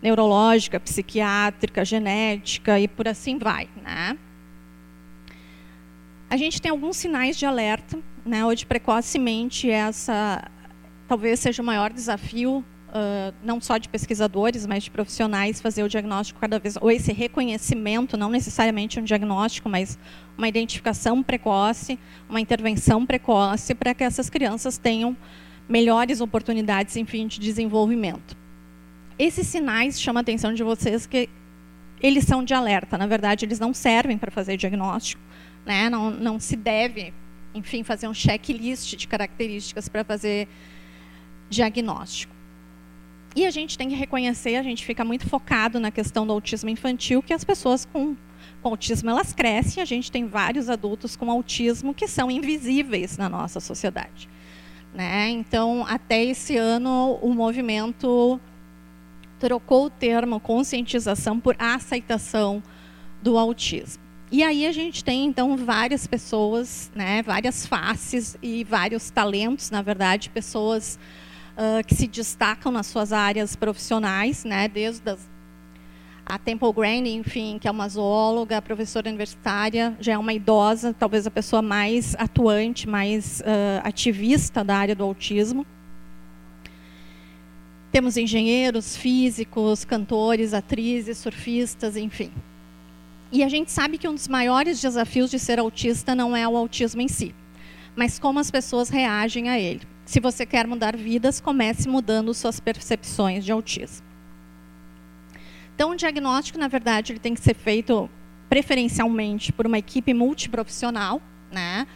neurológica, 0.00 0.78
psiquiátrica, 0.78 1.84
genética 1.84 2.78
e 2.78 2.86
por 2.86 3.08
assim 3.08 3.38
vai, 3.38 3.68
né? 3.82 4.16
A 6.30 6.36
gente 6.36 6.62
tem 6.62 6.70
alguns 6.70 6.96
sinais 6.96 7.36
de 7.36 7.44
alerta, 7.44 7.98
né? 8.24 8.46
Hoje 8.46 8.64
precocemente 8.64 9.68
essa 9.68 10.48
talvez 11.08 11.40
seja 11.40 11.60
o 11.60 11.66
maior 11.66 11.92
desafio 11.92 12.64
uh, 12.94 13.34
não 13.42 13.60
só 13.60 13.76
de 13.76 13.88
pesquisadores, 13.88 14.66
mas 14.66 14.84
de 14.84 14.90
profissionais 14.90 15.60
fazer 15.60 15.82
o 15.82 15.88
diagnóstico 15.88 16.40
cada 16.40 16.58
vez 16.58 16.76
ou 16.80 16.90
esse 16.90 17.12
reconhecimento, 17.12 18.16
não 18.16 18.30
necessariamente 18.30 19.00
um 19.00 19.04
diagnóstico, 19.04 19.68
mas 19.68 19.98
uma 20.38 20.48
identificação 20.48 21.22
precoce, 21.22 21.98
uma 22.28 22.40
intervenção 22.40 23.04
precoce 23.04 23.74
para 23.74 23.94
que 23.94 24.04
essas 24.04 24.30
crianças 24.30 24.78
tenham 24.78 25.16
melhores 25.68 26.20
oportunidades, 26.20 26.96
enfim, 26.96 27.26
de 27.26 27.38
desenvolvimento. 27.40 28.36
Esses 29.18 29.46
sinais 29.46 30.00
chamam 30.00 30.20
a 30.20 30.22
atenção 30.22 30.52
de 30.52 30.62
vocês 30.62 31.06
que 31.06 31.28
eles 32.00 32.24
são 32.24 32.44
de 32.44 32.52
alerta. 32.52 32.98
Na 32.98 33.06
verdade, 33.06 33.44
eles 33.44 33.58
não 33.58 33.72
servem 33.72 34.18
para 34.18 34.30
fazer 34.30 34.56
diagnóstico 34.56 35.22
né? 35.64 35.88
Não, 35.88 36.10
não 36.10 36.38
se 36.38 36.56
deve, 36.56 37.12
enfim, 37.54 37.82
fazer 37.82 38.06
um 38.06 38.14
checklist 38.14 38.96
de 38.96 39.08
características 39.08 39.88
para 39.88 40.04
fazer 40.04 40.48
diagnóstico. 41.48 42.33
E 43.36 43.44
a 43.44 43.50
gente 43.50 43.76
tem 43.76 43.88
que 43.88 43.94
reconhecer, 43.94 44.56
a 44.56 44.62
gente 44.62 44.84
fica 44.84 45.04
muito 45.04 45.28
focado 45.28 45.80
na 45.80 45.90
questão 45.90 46.26
do 46.26 46.32
autismo 46.32 46.70
infantil, 46.70 47.20
que 47.20 47.32
as 47.32 47.42
pessoas 47.42 47.84
com, 47.84 48.16
com 48.62 48.68
autismo 48.68 49.10
elas 49.10 49.32
crescem, 49.32 49.82
a 49.82 49.86
gente 49.86 50.10
tem 50.10 50.26
vários 50.26 50.70
adultos 50.70 51.16
com 51.16 51.28
autismo 51.30 51.92
que 51.92 52.06
são 52.06 52.30
invisíveis 52.30 53.16
na 53.16 53.28
nossa 53.28 53.58
sociedade. 53.58 54.28
Né? 54.94 55.30
Então, 55.30 55.84
até 55.88 56.22
esse 56.24 56.56
ano, 56.56 57.18
o 57.20 57.34
movimento 57.34 58.40
trocou 59.40 59.86
o 59.86 59.90
termo 59.90 60.38
conscientização 60.38 61.40
por 61.40 61.56
aceitação 61.58 62.62
do 63.20 63.36
autismo. 63.36 64.02
E 64.30 64.42
aí 64.42 64.66
a 64.66 64.72
gente 64.72 65.04
tem 65.04 65.24
então 65.24 65.56
várias 65.56 66.06
pessoas, 66.06 66.90
né, 66.94 67.22
várias 67.22 67.66
faces 67.66 68.36
e 68.42 68.64
vários 68.64 69.10
talentos, 69.10 69.70
na 69.70 69.82
verdade, 69.82 70.30
pessoas 70.30 70.98
uh, 71.56 71.84
que 71.86 71.94
se 71.94 72.06
destacam 72.06 72.70
nas 72.70 72.86
suas 72.86 73.12
áreas 73.12 73.56
profissionais, 73.56 74.44
né, 74.44 74.68
desde 74.68 75.10
as, 75.10 75.28
a 76.26 76.38
Temple 76.38 76.72
Grandin, 76.72 77.16
enfim, 77.16 77.58
que 77.60 77.68
é 77.68 77.70
uma 77.70 77.88
zoóloga, 77.88 78.60
professora 78.62 79.08
universitária, 79.08 79.96
já 80.00 80.14
é 80.14 80.18
uma 80.18 80.32
idosa, 80.32 80.94
talvez 80.94 81.26
a 81.26 81.30
pessoa 81.30 81.60
mais 81.60 82.14
atuante, 82.16 82.88
mais 82.88 83.40
uh, 83.40 83.80
ativista 83.84 84.64
da 84.64 84.76
área 84.76 84.94
do 84.94 85.04
autismo. 85.04 85.66
Temos 87.92 88.16
engenheiros, 88.16 88.96
físicos, 88.96 89.84
cantores, 89.84 90.52
atrizes, 90.54 91.18
surfistas, 91.18 91.96
enfim. 91.96 92.32
E 93.30 93.44
a 93.44 93.48
gente 93.48 93.70
sabe 93.70 93.98
que 93.98 94.08
um 94.08 94.14
dos 94.14 94.26
maiores 94.26 94.80
desafios 94.80 95.30
de 95.30 95.38
ser 95.38 95.58
autista 95.58 96.14
não 96.14 96.36
é 96.36 96.46
o 96.48 96.56
autismo 96.56 97.00
em 97.00 97.08
si, 97.08 97.34
mas 97.94 98.18
como 98.18 98.38
as 98.38 98.50
pessoas 98.50 98.88
reagem 98.88 99.48
a 99.48 99.58
ele. 99.58 99.82
Se 100.04 100.20
você 100.20 100.44
quer 100.44 100.66
mudar 100.66 100.96
vidas, 100.96 101.40
comece 101.40 101.88
mudando 101.88 102.34
suas 102.34 102.60
percepções 102.60 103.44
de 103.44 103.52
autismo. 103.52 104.06
Então, 105.74 105.90
o 105.90 105.96
diagnóstico, 105.96 106.58
na 106.58 106.68
verdade, 106.68 107.12
ele 107.12 107.18
tem 107.18 107.34
que 107.34 107.40
ser 107.40 107.54
feito 107.54 108.08
preferencialmente 108.48 109.52
por 109.52 109.66
uma 109.66 109.78
equipe 109.78 110.14
multiprofissional, 110.14 111.20
né? 111.50 111.86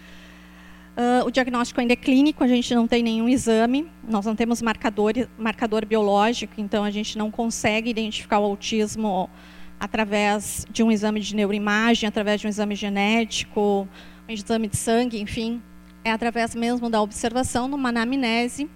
Uh, 0.96 1.24
o 1.24 1.30
diagnóstico 1.30 1.80
ainda 1.80 1.92
é 1.92 1.96
clínico, 1.96 2.42
a 2.42 2.48
gente 2.48 2.74
não 2.74 2.88
tem 2.88 3.04
nenhum 3.04 3.28
exame, 3.28 3.88
nós 4.02 4.26
não 4.26 4.34
temos 4.34 4.60
marcador, 4.60 5.12
marcador 5.38 5.86
biológico, 5.86 6.54
então 6.58 6.82
a 6.82 6.90
gente 6.90 7.16
não 7.16 7.30
consegue 7.30 7.88
identificar 7.88 8.40
o 8.40 8.44
autismo 8.44 9.30
através 9.78 10.66
de 10.68 10.82
um 10.82 10.90
exame 10.90 11.20
de 11.20 11.36
neuroimagem, 11.36 12.08
através 12.08 12.40
de 12.40 12.48
um 12.48 12.50
exame 12.50 12.74
genético, 12.74 13.86
um 14.28 14.32
exame 14.32 14.66
de 14.66 14.76
sangue, 14.76 15.20
enfim, 15.20 15.62
é 16.08 16.12
através 16.12 16.54
mesmo 16.54 16.90
da 16.90 17.00
observação 17.00 17.68
numa 17.68 17.90
anamnese 17.90 18.68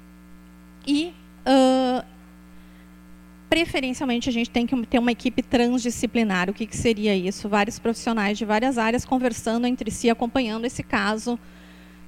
e 0.86 1.12
uh, 1.46 2.04
preferencialmente 3.48 4.28
a 4.28 4.32
gente 4.32 4.48
tem 4.48 4.66
que 4.66 4.86
ter 4.86 4.98
uma 4.98 5.12
equipe 5.12 5.42
transdisciplinar. 5.42 6.48
O 6.48 6.54
que, 6.54 6.66
que 6.66 6.76
seria 6.76 7.14
isso? 7.14 7.48
Vários 7.48 7.78
profissionais 7.78 8.38
de 8.38 8.44
várias 8.44 8.78
áreas 8.78 9.04
conversando 9.04 9.66
entre 9.66 9.90
si, 9.90 10.08
acompanhando 10.08 10.64
esse 10.64 10.82
caso 10.82 11.38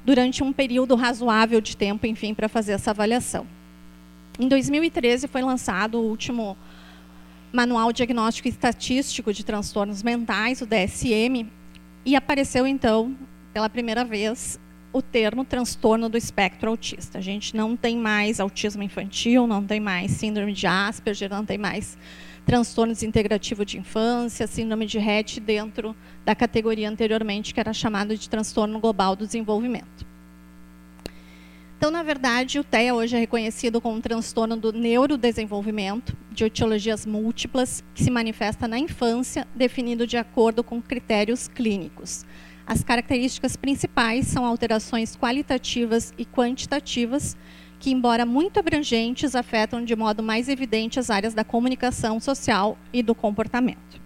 durante 0.04 0.43
um 0.43 0.52
período 0.52 0.95
razoável 0.95 1.61
de 1.61 1.76
tempo, 1.76 2.07
enfim, 2.07 2.35
para 2.35 2.49
fazer 2.49 2.73
essa 2.73 2.90
avaliação. 2.90 3.47
Em 4.38 4.49
2013 4.49 5.28
foi 5.28 5.43
lançado 5.43 5.99
o 5.99 6.09
último 6.09 6.57
Manual 7.52 7.93
Diagnóstico 7.93 8.49
Estatístico 8.49 9.33
de 9.33 9.45
Transtornos 9.45 10.02
Mentais, 10.02 10.61
o 10.61 10.66
DSM, 10.66 11.47
e 12.04 12.16
apareceu 12.16 12.66
então, 12.66 13.16
pela 13.52 13.71
primeira 13.71 14.04
vez, 14.04 14.59
o 14.95 15.03
termo 15.03 15.45
transtorno 15.45 16.09
do 16.09 16.17
espectro 16.17 16.71
autista. 16.71 17.19
A 17.19 17.21
gente 17.21 17.57
não 17.57 17.77
tem 17.77 17.99
mais 17.99 18.39
autismo 18.39 18.81
infantil, 18.81 19.45
não 19.45 19.67
tem 19.67 19.81
mais 19.81 20.13
síndrome 20.13 20.53
de 20.53 20.69
Asperger, 20.69 21.29
não 21.29 21.45
tem 21.45 21.59
mais 21.59 21.99
transtorno 22.47 22.93
desintegrativo 22.93 23.65
de 23.65 23.77
infância, 23.77 24.47
síndrome 24.47 24.87
de 24.87 24.99
Rett 24.99 25.41
dentro 25.41 25.97
da 26.25 26.33
categoria 26.33 26.89
anteriormente 26.89 27.53
que 27.53 27.59
era 27.59 27.73
chamada 27.73 28.17
de 28.17 28.29
transtorno 28.29 28.79
global 28.79 29.17
do 29.17 29.27
desenvolvimento. 29.27 30.07
Então, 31.77 31.91
na 31.91 32.05
verdade, 32.05 32.61
o 32.61 32.65
TEA 32.65 32.95
hoje 32.95 33.17
é 33.17 33.19
reconhecido 33.19 33.81
como 33.81 33.97
um 33.97 34.01
transtorno 34.01 34.57
do 34.57 34.73
neurodesenvolvimento, 34.73 36.17
de 36.31 36.45
etiologias 36.45 37.05
múltiplas, 37.05 37.83
que 37.93 38.05
se 38.05 38.11
manifesta 38.13 38.69
na 38.69 38.79
infância, 38.79 39.47
definido 39.57 40.07
de 40.07 40.17
acordo 40.17 40.63
com 40.63 40.81
critérios 40.81 41.49
clínicos. 41.49 42.25
As 42.66 42.83
características 42.83 43.56
principais 43.56 44.26
são 44.26 44.44
alterações 44.44 45.16
qualitativas 45.16 46.14
e 46.16 46.25
quantitativas, 46.25 47.37
que, 47.78 47.90
embora 47.90 48.25
muito 48.25 48.59
abrangentes, 48.59 49.35
afetam 49.35 49.85
de 49.85 49.94
modo 49.94 50.23
mais 50.23 50.49
evidente 50.49 50.99
as 50.99 51.11
áreas 51.11 51.35
da 51.35 51.44
comunicação 51.44 52.18
social 52.18 52.78
e 52.92 53.02
do 53.02 53.14
comportamento. 53.14 54.02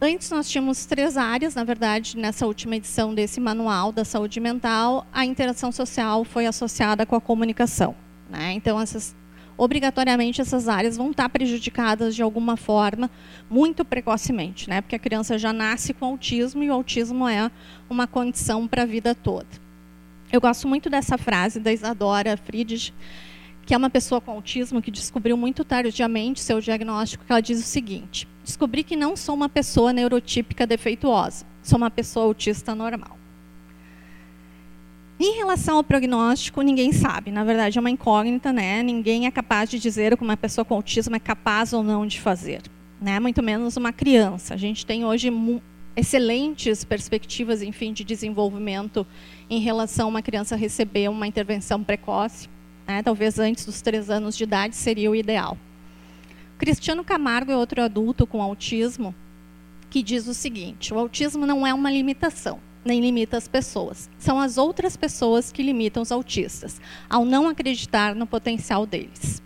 Antes 0.00 0.30
nós 0.30 0.48
tínhamos 0.48 0.84
três 0.84 1.16
áreas, 1.16 1.54
na 1.54 1.62
verdade, 1.62 2.16
nessa 2.16 2.44
última 2.44 2.74
edição 2.74 3.14
desse 3.14 3.40
manual 3.40 3.92
da 3.92 4.04
saúde 4.04 4.40
mental, 4.40 5.06
a 5.12 5.24
interação 5.24 5.70
social 5.70 6.24
foi 6.24 6.44
associada 6.44 7.06
com 7.06 7.14
a 7.14 7.20
comunicação. 7.20 7.94
Né? 8.28 8.52
Então, 8.52 8.80
essas, 8.80 9.14
obrigatoriamente, 9.56 10.40
essas 10.40 10.68
áreas 10.68 10.96
vão 10.96 11.10
estar 11.10 11.28
prejudicadas 11.28 12.14
de 12.14 12.22
alguma 12.22 12.56
forma, 12.56 13.10
muito 13.50 13.84
precocemente, 13.84 14.68
né? 14.68 14.80
porque 14.80 14.96
a 14.96 14.98
criança 14.98 15.38
já 15.38 15.52
nasce 15.52 15.92
com 15.92 16.06
autismo 16.06 16.62
e 16.62 16.70
o 16.70 16.72
autismo 16.72 17.28
é 17.28 17.50
uma 17.88 18.06
condição 18.06 18.66
para 18.66 18.82
a 18.82 18.86
vida 18.86 19.14
toda. 19.14 19.46
Eu 20.32 20.40
gosto 20.40 20.66
muito 20.66 20.88
dessa 20.88 21.18
frase 21.18 21.60
da 21.60 21.72
Isadora 21.72 22.36
Friedrich, 22.36 22.94
que 23.66 23.74
é 23.74 23.76
uma 23.76 23.90
pessoa 23.90 24.20
com 24.20 24.30
autismo 24.32 24.80
que 24.80 24.90
descobriu 24.90 25.36
muito 25.36 25.64
tardiamente 25.64 26.40
seu 26.40 26.60
diagnóstico, 26.60 27.24
que 27.24 27.30
ela 27.30 27.40
diz 27.40 27.60
o 27.60 27.62
seguinte: 27.62 28.26
descobri 28.42 28.82
que 28.82 28.96
não 28.96 29.14
sou 29.14 29.34
uma 29.34 29.48
pessoa 29.48 29.92
neurotípica 29.92 30.66
defeituosa, 30.66 31.44
sou 31.62 31.76
uma 31.76 31.90
pessoa 31.90 32.26
autista 32.26 32.74
normal. 32.74 33.21
Em 35.20 35.36
relação 35.36 35.76
ao 35.76 35.84
prognóstico, 35.84 36.62
ninguém 36.62 36.92
sabe. 36.92 37.30
Na 37.30 37.44
verdade, 37.44 37.78
é 37.78 37.80
uma 37.80 37.90
incógnita, 37.90 38.52
né? 38.52 38.82
Ninguém 38.82 39.26
é 39.26 39.30
capaz 39.30 39.70
de 39.70 39.78
dizer 39.78 40.12
o 40.12 40.16
que 40.16 40.24
uma 40.24 40.36
pessoa 40.36 40.64
com 40.64 40.74
autismo 40.74 41.14
é 41.14 41.20
capaz 41.20 41.72
ou 41.72 41.82
não 41.82 42.06
de 42.06 42.20
fazer, 42.20 42.62
né? 43.00 43.20
Muito 43.20 43.42
menos 43.42 43.76
uma 43.76 43.92
criança. 43.92 44.54
A 44.54 44.56
gente 44.56 44.84
tem 44.84 45.04
hoje 45.04 45.30
excelentes 45.94 46.84
perspectivas, 46.84 47.62
enfim, 47.62 47.92
de 47.92 48.02
desenvolvimento 48.02 49.06
em 49.48 49.60
relação 49.60 50.06
a 50.06 50.08
uma 50.08 50.22
criança 50.22 50.56
receber 50.56 51.08
uma 51.08 51.26
intervenção 51.26 51.84
precoce, 51.84 52.48
né? 52.86 53.02
talvez 53.02 53.38
antes 53.38 53.64
dos 53.64 53.82
três 53.82 54.08
anos 54.08 54.36
de 54.36 54.44
idade 54.44 54.74
seria 54.74 55.10
o 55.10 55.14
ideal. 55.14 55.56
Cristiano 56.58 57.04
Camargo 57.04 57.52
é 57.52 57.56
outro 57.56 57.82
adulto 57.82 58.26
com 58.26 58.40
autismo 58.42 59.14
que 59.90 60.02
diz 60.02 60.26
o 60.26 60.34
seguinte: 60.34 60.94
o 60.94 60.98
autismo 60.98 61.46
não 61.46 61.66
é 61.66 61.74
uma 61.74 61.90
limitação, 61.90 62.58
nem 62.84 63.00
limita 63.00 63.36
as 63.36 63.46
pessoas. 63.46 64.10
São 64.18 64.40
as 64.40 64.58
outras 64.58 64.96
pessoas 64.96 65.52
que 65.52 65.62
limitam 65.62 66.02
os 66.02 66.12
autistas, 66.12 66.80
ao 67.08 67.24
não 67.24 67.48
acreditar 67.48 68.14
no 68.14 68.26
potencial 68.26 68.86
deles. 68.86 69.42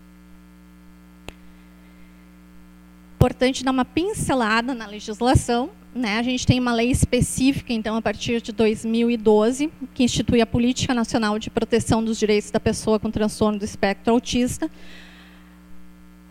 Importante 3.15 3.63
dar 3.63 3.71
uma 3.71 3.85
pincelada 3.85 4.73
na 4.73 4.85
legislação. 4.85 5.69
Né? 5.93 6.19
A 6.19 6.23
gente 6.23 6.45
tem 6.45 6.59
uma 6.59 6.73
lei 6.73 6.91
específica, 6.91 7.73
então, 7.73 7.95
a 7.95 8.01
partir 8.01 8.41
de 8.41 8.51
2012, 8.51 9.71
que 9.95 10.03
institui 10.03 10.41
a 10.41 10.45
Política 10.45 10.93
Nacional 10.93 11.39
de 11.39 11.49
Proteção 11.49 12.03
dos 12.03 12.19
Direitos 12.19 12.51
da 12.51 12.59
Pessoa 12.59 12.99
com 12.99 13.09
Transtorno 13.09 13.57
do 13.57 13.65
Espectro 13.65 14.13
Autista, 14.13 14.69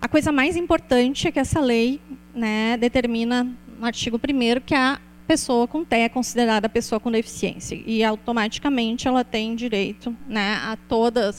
a 0.01 0.09
coisa 0.09 0.31
mais 0.31 0.57
importante 0.57 1.27
é 1.27 1.33
que 1.33 1.39
essa 1.41 1.59
lei 1.59 2.01
né, 2.33 2.77
determina 2.77 3.45
no 3.79 3.85
artigo 3.85 4.17
1 4.17 4.61
que 4.65 4.75
a 4.75 5.01
pessoa 5.27 5.67
com 5.67 5.85
TEA 5.85 6.05
é 6.05 6.09
considerada 6.09 6.69
pessoa 6.69 7.01
com 7.01 7.11
deficiência 7.11 7.81
e 7.87 8.03
automaticamente 8.05 9.09
ela 9.09 9.25
tem 9.25 9.55
direito 9.55 10.17
né, 10.29 10.55
a 10.63 10.77
toda 10.89 11.35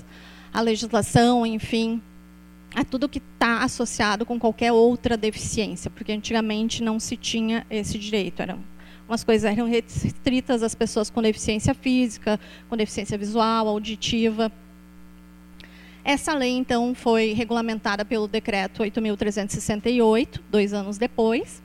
a 0.53 0.61
legislação, 0.61 1.45
enfim, 1.45 2.01
a 2.75 2.83
tudo 2.83 3.07
que 3.07 3.19
está 3.19 3.63
associado 3.63 4.25
com 4.25 4.39
qualquer 4.39 4.71
outra 4.71 5.15
deficiência, 5.15 5.89
porque 5.89 6.11
antigamente 6.11 6.83
não 6.83 6.99
se 6.99 7.15
tinha 7.15 7.65
esse 7.69 7.97
direito, 7.97 8.41
eram 8.41 8.59
umas 9.07 9.23
coisas 9.23 9.49
eram 9.49 9.65
restritas 9.67 10.61
às 10.61 10.75
pessoas 10.75 11.09
com 11.09 11.21
deficiência 11.21 11.73
física, 11.73 12.37
com 12.69 12.75
deficiência 12.75 13.17
visual, 13.17 13.67
auditiva, 13.67 14.51
essa 16.07 16.33
lei, 16.33 16.51
então, 16.51 16.95
foi 16.95 17.33
regulamentada 17.33 18.05
pelo 18.05 18.29
decreto 18.29 18.81
8.368, 18.81 20.39
dois 20.49 20.71
anos 20.71 20.97
depois. 20.97 21.61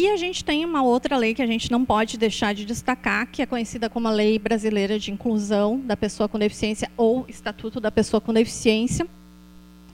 E 0.00 0.08
a 0.08 0.16
gente 0.16 0.42
tem 0.42 0.64
uma 0.64 0.82
outra 0.82 1.14
lei 1.18 1.34
que 1.34 1.42
a 1.42 1.46
gente 1.46 1.70
não 1.70 1.84
pode 1.84 2.16
deixar 2.16 2.54
de 2.54 2.64
destacar, 2.64 3.26
que 3.26 3.42
é 3.42 3.44
conhecida 3.44 3.90
como 3.90 4.08
a 4.08 4.10
Lei 4.10 4.38
Brasileira 4.38 4.98
de 4.98 5.12
Inclusão 5.12 5.78
da 5.78 5.94
Pessoa 5.94 6.26
com 6.26 6.38
Deficiência 6.38 6.90
ou 6.96 7.26
Estatuto 7.28 7.78
da 7.78 7.90
Pessoa 7.90 8.18
com 8.18 8.32
Deficiência, 8.32 9.06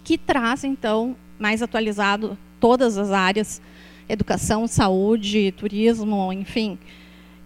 que 0.05 0.17
traz, 0.17 0.63
então, 0.63 1.17
mais 1.41 1.61
atualizado 1.61 2.39
todas 2.61 2.97
as 2.97 3.11
áreas, 3.11 3.61
educação, 4.09 4.69
saúde, 4.69 5.51
turismo, 5.51 6.33
enfim, 6.33 6.79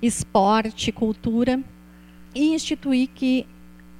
esporte, 0.03 0.93
cultura, 0.93 1.65
e 2.35 2.53
instituir 2.53 3.09
que 3.15 3.47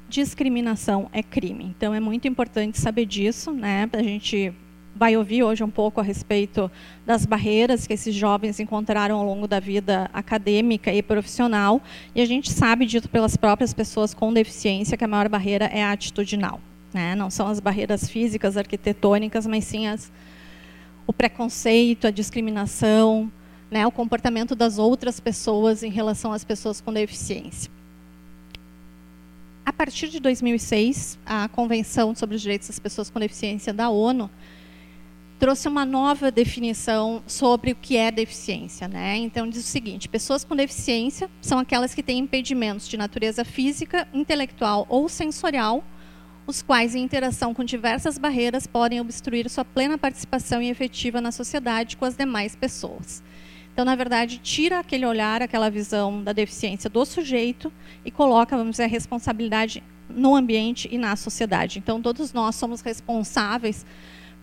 discriminação 0.07 1.09
é 1.15 1.23
crime. 1.23 1.65
Então 1.65 1.95
é 1.95 2.01
muito 2.01 2.29
importante 2.29 2.79
saber 2.79 3.07
disso, 3.07 3.53
né? 3.53 3.89
A 3.91 4.03
gente 4.03 4.53
vai 5.01 5.17
ouvir 5.17 5.43
hoje 5.43 5.65
um 5.65 5.71
pouco 5.71 5.99
a 5.99 6.03
respeito 6.03 6.71
das 7.07 7.25
barreiras 7.25 7.87
que 7.87 7.95
esses 7.95 8.15
jovens 8.15 8.61
encontraram 8.61 9.17
ao 9.17 9.25
longo 9.25 9.49
da 9.49 9.59
vida 9.59 10.11
acadêmica 10.13 10.93
e 10.93 11.03
profissional, 11.03 11.81
e 12.15 12.21
a 12.21 12.27
gente 12.27 12.53
sabe 12.53 12.85
dito 12.85 13.09
pelas 13.09 13.35
próprias 13.35 13.73
pessoas 13.73 14.13
com 14.13 14.31
deficiência 14.31 14.99
que 14.99 15.05
a 15.05 15.09
maior 15.09 15.27
barreira 15.27 15.65
é 15.65 15.83
a 15.83 15.93
atitudinal, 15.93 16.61
né? 16.93 17.15
Não 17.15 17.31
são 17.31 17.47
as 17.49 17.61
barreiras 17.61 18.11
físicas, 18.11 18.59
arquitetônicas, 18.59 19.47
mas 19.47 19.65
sim 19.65 19.87
as 19.87 20.13
o 21.07 21.15
preconceito, 21.15 22.07
a 22.07 22.11
discriminação, 22.11 23.33
né, 23.71 23.87
o 23.87 23.91
comportamento 23.91 24.55
das 24.55 24.79
outras 24.79 25.19
pessoas 25.19 25.83
em 25.83 25.91
relação 25.91 26.31
às 26.31 26.45
pessoas 26.45 26.79
com 26.79 26.93
deficiência. 26.93 27.73
A 29.65 29.73
partir 29.73 30.09
de 30.09 30.21
2006, 30.21 31.19
a 31.25 31.49
Convenção 31.49 32.15
sobre 32.15 32.37
os 32.37 32.43
Direitos 32.43 32.69
das 32.69 32.79
Pessoas 32.79 33.09
com 33.09 33.19
Deficiência 33.19 33.73
da 33.73 33.89
ONU 33.89 34.31
trouxe 35.41 35.67
uma 35.67 35.87
nova 35.87 36.31
definição 36.31 37.23
sobre 37.27 37.73
o 37.73 37.75
que 37.75 37.97
é 37.97 38.11
deficiência. 38.11 38.87
Né? 38.87 39.17
Então, 39.17 39.49
diz 39.49 39.65
o 39.65 39.67
seguinte: 39.67 40.09
pessoas 40.09 40.45
com 40.45 40.55
deficiência 40.55 41.31
são 41.41 41.59
aquelas 41.59 41.95
que 41.95 42.03
têm 42.03 42.19
impedimentos 42.19 42.87
de 42.87 42.99
natureza 42.99 43.43
física, 43.43 44.07
intelectual 44.13 44.87
ou 44.89 45.09
sensorial, 45.09 45.83
os 46.47 46.61
quais, 46.61 46.95
em 46.95 47.03
interação 47.03 47.55
com 47.55 47.65
diversas 47.65 48.19
barreiras, 48.19 48.67
podem 48.67 49.01
obstruir 49.01 49.49
sua 49.49 49.65
plena 49.65 49.97
participação 49.97 50.61
e 50.61 50.69
efetiva 50.69 51.23
na 51.23 51.33
sociedade 51.33 51.97
com 51.97 52.05
as 52.05 52.17
demais 52.17 52.55
pessoas. 52.55 53.23
Então, 53.73 53.85
na 53.85 53.95
verdade, 53.95 54.39
tira 54.43 54.81
aquele 54.81 55.07
olhar, 55.07 55.41
aquela 55.41 55.71
visão 55.71 56.23
da 56.23 56.33
deficiência 56.33 56.91
do 56.91 57.03
sujeito 57.07 57.73
e 58.05 58.11
coloca, 58.11 58.57
vamos 58.57 58.73
dizer, 58.73 58.85
a 58.85 58.89
responsabilidade 58.89 59.83
no 60.07 60.35
ambiente 60.35 60.87
e 60.91 60.99
na 60.99 61.17
sociedade. 61.17 61.79
Então, 61.79 62.03
todos 62.03 62.33
nós 62.35 62.57
somos 62.57 62.83
responsáveis 62.83 63.87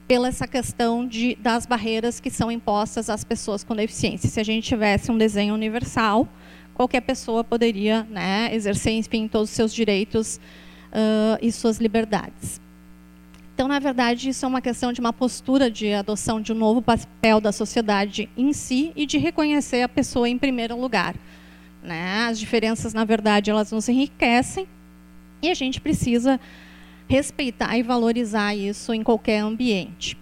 pela 0.08 0.30
essa 0.30 0.48
questão 0.48 1.06
de, 1.06 1.36
das 1.36 1.66
barreiras 1.66 2.20
que 2.20 2.30
são 2.30 2.52
impostas 2.52 3.10
às 3.10 3.24
pessoas 3.24 3.64
com 3.64 3.76
deficiência. 3.76 4.30
Se 4.30 4.40
a 4.40 4.44
gente 4.44 4.68
tivesse 4.68 5.12
um 5.12 5.18
desenho 5.18 5.54
universal, 5.54 6.28
qualquer 6.74 7.02
pessoa 7.02 7.44
poderia 7.44 8.04
né, 8.10 8.50
exercer, 8.54 8.94
enfim, 8.94 9.28
todos 9.28 9.50
os 9.50 9.56
seus 9.56 9.74
direitos 9.74 10.40
uh, 10.88 11.38
e 11.42 11.52
suas 11.52 11.78
liberdades. 11.78 12.62
Então, 13.54 13.68
na 13.68 13.80
verdade, 13.80 14.30
isso 14.30 14.46
é 14.46 14.48
uma 14.48 14.62
questão 14.62 14.94
de 14.94 15.00
uma 15.00 15.12
postura 15.12 15.70
de 15.70 15.92
adoção 15.92 16.40
de 16.40 16.54
um 16.54 16.56
novo 16.56 16.82
papel 16.82 17.42
da 17.42 17.52
sociedade 17.52 18.30
em 18.38 18.54
si 18.54 18.94
e 18.96 19.06
de 19.06 19.18
reconhecer 19.18 19.82
a 19.82 19.90
pessoa 19.90 20.30
em 20.30 20.38
primeiro 20.38 20.80
lugar. 20.80 21.16
Né? 21.84 22.28
As 22.30 22.40
diferenças, 22.40 22.94
na 22.94 23.04
verdade, 23.04 23.50
elas 23.50 23.72
nos 23.72 23.90
enriquecem 23.90 24.68
e 25.42 25.50
a 25.50 25.54
gente 25.56 25.82
precisa 25.82 26.40
respeitar 27.08 27.78
e 27.78 27.84
valorizar 27.84 28.56
isso 28.56 28.94
em 28.94 29.02
qualquer 29.02 29.40
ambiente. 29.40 30.18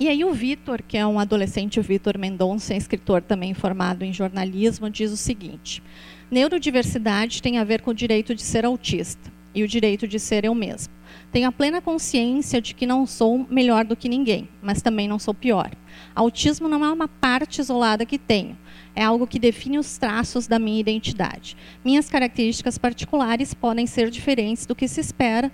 E 0.00 0.08
aí 0.08 0.24
o 0.24 0.32
Vitor, 0.32 0.80
que 0.86 0.96
é 0.96 1.06
um 1.06 1.18
adolescente, 1.18 1.80
o 1.80 1.82
Vitor 1.82 2.16
Mendonça, 2.16 2.74
escritor 2.74 3.20
também 3.20 3.52
formado 3.52 4.04
em 4.04 4.12
jornalismo, 4.12 4.88
diz 4.88 5.10
o 5.10 5.16
seguinte: 5.16 5.82
Neurodiversidade 6.30 7.42
tem 7.42 7.58
a 7.58 7.64
ver 7.64 7.82
com 7.82 7.90
o 7.90 7.94
direito 7.94 8.34
de 8.34 8.42
ser 8.42 8.64
autista 8.64 9.32
e 9.54 9.62
o 9.62 9.68
direito 9.68 10.06
de 10.06 10.20
ser 10.20 10.44
eu 10.44 10.54
mesmo. 10.54 10.92
Tenho 11.32 11.48
a 11.48 11.52
plena 11.52 11.80
consciência 11.80 12.60
de 12.60 12.74
que 12.74 12.86
não 12.86 13.06
sou 13.06 13.46
melhor 13.50 13.84
do 13.84 13.96
que 13.96 14.08
ninguém, 14.08 14.48
mas 14.62 14.80
também 14.80 15.08
não 15.08 15.18
sou 15.18 15.34
pior. 15.34 15.70
Autismo 16.14 16.68
não 16.68 16.84
é 16.84 16.92
uma 16.92 17.08
parte 17.08 17.60
isolada 17.60 18.06
que 18.06 18.18
tenho, 18.18 18.56
é 18.94 19.02
algo 19.02 19.26
que 19.26 19.38
define 19.38 19.78
os 19.78 19.98
traços 19.98 20.46
da 20.46 20.58
minha 20.58 20.80
identidade. 20.80 21.56
Minhas 21.84 22.08
características 22.08 22.78
particulares 22.78 23.52
podem 23.52 23.86
ser 23.86 24.10
diferentes 24.10 24.64
do 24.64 24.74
que 24.74 24.86
se 24.86 25.00
espera 25.00 25.50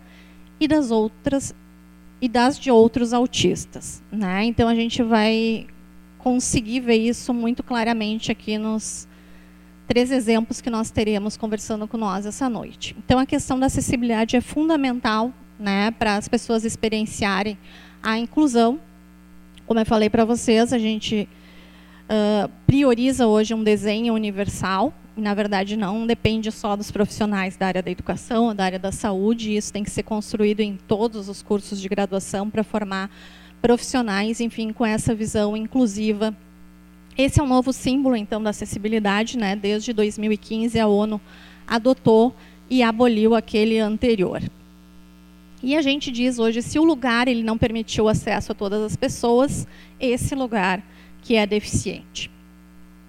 e 0.59 0.69
das 0.69 0.91
outras 0.91 1.55
e 2.21 2.29
das 2.29 2.59
de 2.59 2.71
outros 2.71 3.13
autistas, 3.13 4.03
né? 4.11 4.45
Então 4.45 4.69
a 4.69 4.75
gente 4.75 5.03
vai 5.03 5.67
conseguir 6.19 6.81
ver 6.81 6.97
isso 6.97 7.35
muito 7.35 7.63
claramente 7.63 8.33
aqui 8.33 8.57
nos 8.57 9.07
três 9.87 10.11
exemplos 10.11 10.61
que 10.61 10.71
nós 10.71 10.91
teremos 10.91 11.37
conversando 11.37 11.87
com 11.87 11.99
nós 11.99 12.25
essa 12.25 12.49
noite. 12.49 12.97
Então 13.05 13.19
a 13.19 13.27
questão 13.27 13.59
da 13.59 13.67
acessibilidade 13.67 14.37
é 14.37 14.41
fundamental 14.41 15.33
né, 15.59 15.91
para 15.91 16.17
as 16.17 16.27
pessoas 16.27 16.65
experienciarem 16.65 17.59
a 18.03 18.19
inclusão. 18.19 18.81
Como 19.67 19.79
eu 19.81 19.87
falei 19.87 20.09
para 20.11 20.25
vocês, 20.25 20.73
a 20.73 20.79
gente 20.79 21.29
uh, 22.05 22.51
prioriza 22.67 23.27
hoje 23.27 23.55
um 23.55 23.63
desenho 23.63 24.15
universal. 24.15 24.93
Na 25.17 25.33
verdade, 25.33 25.77
não 25.77 26.07
depende 26.07 26.51
só 26.51 26.75
dos 26.75 26.91
profissionais 26.91 27.57
da 27.57 27.69
área 27.69 27.83
da 27.83 27.91
educação, 27.91 28.55
da 28.55 28.65
área 28.65 28.79
da 28.79 28.91
saúde. 28.91 29.57
Isso 29.57 29.73
tem 29.73 29.85
que 29.85 29.91
ser 29.91 30.03
construído 30.03 30.61
em 30.61 30.77
todos 30.77 31.29
os 31.29 31.41
cursos 31.41 31.81
de 31.81 31.89
graduação 31.89 32.51
para 32.51 32.65
formar 32.65 33.09
profissionais, 33.63 34.41
enfim, 34.41 34.73
com 34.73 34.85
essa 34.85 35.15
visão 35.15 35.57
inclusiva. 35.57 36.37
Esse 37.17 37.39
é 37.39 37.43
um 37.43 37.47
novo 37.47 37.73
símbolo, 37.73 38.17
então, 38.17 38.43
da 38.43 38.51
acessibilidade. 38.51 39.39
Né? 39.39 39.55
Desde 39.55 39.93
2015, 39.93 40.81
a 40.81 40.89
ONU 40.89 41.21
adotou 41.65 42.35
e 42.69 42.83
aboliu 42.83 43.37
aquele 43.37 43.79
anterior. 43.79 44.43
E 45.63 45.77
a 45.77 45.81
gente 45.81 46.11
diz 46.11 46.41
hoje, 46.41 46.61
se 46.61 46.79
o 46.79 46.85
lugar 46.85 47.29
ele 47.29 47.43
não 47.43 47.57
permitiu 47.57 48.09
acesso 48.09 48.51
a 48.53 48.55
todas 48.55 48.83
as 48.83 48.97
pessoas, 48.97 49.67
esse 50.01 50.35
lugar 50.35 50.83
que 51.23 51.37
é 51.37 51.47
deficiente. 51.47 52.34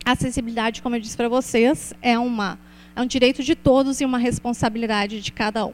A 0.06 0.12
acessibilidade, 0.12 0.84
como 0.84 0.96
eu 0.96 1.00
disse 1.00 1.18
para 1.18 1.28
vocês, 1.28 1.92
é, 2.00 2.18
uma, 2.20 2.60
é 2.96 3.02
um 3.02 3.08
direito 3.08 3.42
de 3.42 3.56
todos 3.56 4.00
e 4.00 4.06
uma 4.06 4.20
responsabilidade 4.20 5.20
de 5.20 5.32
cada 5.32 5.66
um. 5.66 5.74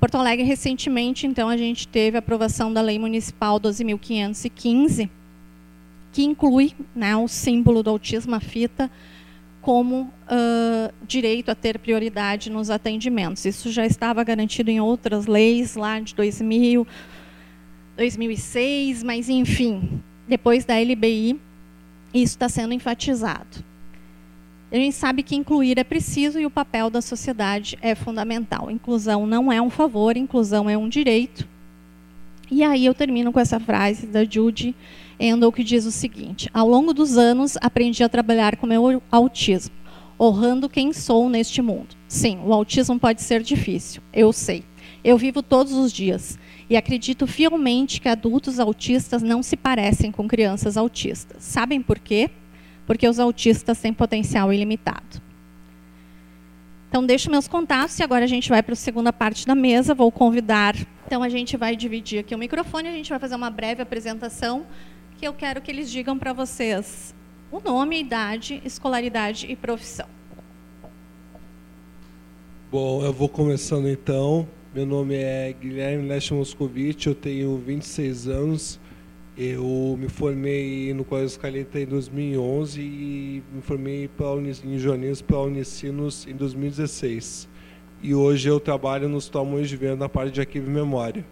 Porto 0.00 0.16
Alegre, 0.16 0.44
recentemente, 0.44 1.24
então, 1.24 1.48
a 1.48 1.56
gente 1.56 1.86
teve 1.86 2.16
a 2.16 2.18
aprovação 2.18 2.72
da 2.72 2.82
Lei 2.82 2.98
Municipal 2.98 3.60
12.515, 3.60 5.08
que 6.12 6.24
inclui 6.24 6.72
né, 6.96 7.16
o 7.16 7.28
símbolo 7.28 7.80
do 7.80 7.90
autismo, 7.90 8.34
a 8.34 8.40
fita, 8.40 8.90
como 9.62 10.02
uh, 10.02 10.92
direito 11.06 11.48
a 11.50 11.54
ter 11.54 11.78
prioridade 11.78 12.50
nos 12.50 12.70
atendimentos. 12.70 13.44
Isso 13.44 13.70
já 13.70 13.86
estava 13.86 14.22
garantido 14.24 14.70
em 14.70 14.80
outras 14.80 15.26
leis, 15.26 15.76
lá 15.76 16.00
de 16.00 16.14
2000, 16.14 16.86
2006, 17.96 19.02
mas, 19.04 19.28
enfim, 19.28 20.02
depois 20.28 20.64
da 20.64 20.74
LBI, 20.74 21.40
isso 22.14 22.34
está 22.34 22.48
sendo 22.48 22.72
enfatizado. 22.72 23.64
A 24.70 24.76
gente 24.76 24.94
sabe 24.94 25.22
que 25.22 25.36
incluir 25.36 25.78
é 25.78 25.84
preciso 25.84 26.38
e 26.40 26.46
o 26.46 26.50
papel 26.50 26.88
da 26.88 27.02
sociedade 27.02 27.78
é 27.82 27.94
fundamental. 27.94 28.70
Inclusão 28.70 29.26
não 29.26 29.52
é 29.52 29.60
um 29.60 29.70
favor, 29.70 30.16
inclusão 30.16 30.70
é 30.70 30.76
um 30.76 30.88
direito. 30.88 31.46
E 32.50 32.62
aí 32.62 32.84
eu 32.84 32.94
termino 32.94 33.32
com 33.32 33.40
essa 33.40 33.58
frase 33.60 34.06
da 34.06 34.24
Judy 34.24 34.74
Endel 35.18 35.52
que 35.52 35.64
diz 35.64 35.86
o 35.86 35.92
seguinte: 35.92 36.48
Ao 36.52 36.68
longo 36.68 36.92
dos 36.92 37.16
anos 37.16 37.56
aprendi 37.60 38.02
a 38.02 38.08
trabalhar 38.08 38.56
com 38.56 38.66
meu 38.66 39.02
autismo, 39.10 39.74
honrando 40.18 40.68
quem 40.68 40.92
sou 40.92 41.28
neste 41.28 41.62
mundo. 41.62 41.96
Sim, 42.08 42.40
o 42.44 42.52
autismo 42.52 42.98
pode 42.98 43.22
ser 43.22 43.42
difícil, 43.42 44.02
eu 44.12 44.32
sei. 44.32 44.64
Eu 45.02 45.18
vivo 45.18 45.42
todos 45.42 45.72
os 45.72 45.92
dias 45.92 46.38
e 46.68 46.76
acredito 46.76 47.26
fielmente 47.26 48.00
que 48.00 48.08
adultos 48.08 48.58
autistas 48.58 49.22
não 49.22 49.42
se 49.42 49.56
parecem 49.56 50.10
com 50.10 50.26
crianças 50.26 50.76
autistas. 50.76 51.42
Sabem 51.42 51.82
por 51.82 51.98
quê? 51.98 52.30
Porque 52.86 53.08
os 53.08 53.18
autistas 53.18 53.80
têm 53.80 53.92
potencial 53.92 54.52
ilimitado. 54.52 55.22
Então, 56.88 57.04
deixo 57.04 57.30
meus 57.30 57.48
contatos 57.48 57.98
e 57.98 58.02
agora 58.02 58.24
a 58.24 58.28
gente 58.28 58.48
vai 58.48 58.62
para 58.62 58.74
a 58.74 58.76
segunda 58.76 59.12
parte 59.12 59.46
da 59.46 59.54
mesa. 59.54 59.94
Vou 59.94 60.12
convidar. 60.12 60.76
Então, 61.06 61.22
a 61.22 61.28
gente 61.28 61.56
vai 61.56 61.74
dividir 61.74 62.20
aqui 62.20 62.34
o 62.34 62.38
microfone, 62.38 62.88
a 62.88 62.92
gente 62.92 63.10
vai 63.10 63.18
fazer 63.18 63.34
uma 63.34 63.50
breve 63.50 63.82
apresentação 63.82 64.64
que 65.18 65.26
eu 65.26 65.32
quero 65.32 65.60
que 65.60 65.70
eles 65.70 65.90
digam 65.90 66.18
para 66.18 66.32
vocês 66.32 67.14
o 67.50 67.60
nome, 67.60 68.00
idade, 68.00 68.60
escolaridade 68.64 69.50
e 69.50 69.56
profissão. 69.56 70.06
Bom, 72.70 73.04
eu 73.04 73.12
vou 73.12 73.28
começando 73.28 73.88
então. 73.88 74.48
Meu 74.74 74.84
nome 74.84 75.14
é 75.14 75.52
Guilherme 75.52 76.08
Leste 76.08 76.34
Moscovitch, 76.34 77.06
eu 77.06 77.14
tenho 77.14 77.56
26 77.58 78.26
anos. 78.26 78.80
Eu 79.38 79.96
me 79.96 80.08
formei 80.08 80.92
no 80.92 81.04
Colégio 81.04 81.28
Escaleta 81.28 81.78
em 81.78 81.86
2011 81.86 82.80
e 82.80 83.42
me 83.54 83.62
formei 83.62 84.08
pela 84.08 84.36
em 84.36 84.76
jornalismo 84.76 85.28
pela 85.28 85.42
Unicinos 85.42 86.26
em 86.26 86.34
2016. 86.34 87.48
E 88.02 88.16
hoje 88.16 88.48
eu 88.48 88.58
trabalho 88.58 89.08
no 89.08 89.16
Hospital 89.16 89.46
Moinhos 89.46 89.68
de 89.68 89.76
Venda 89.76 89.94
na 89.94 90.08
parte 90.08 90.32
de 90.32 90.40
arquivo 90.40 90.68
e 90.68 90.74
memória 90.74 91.24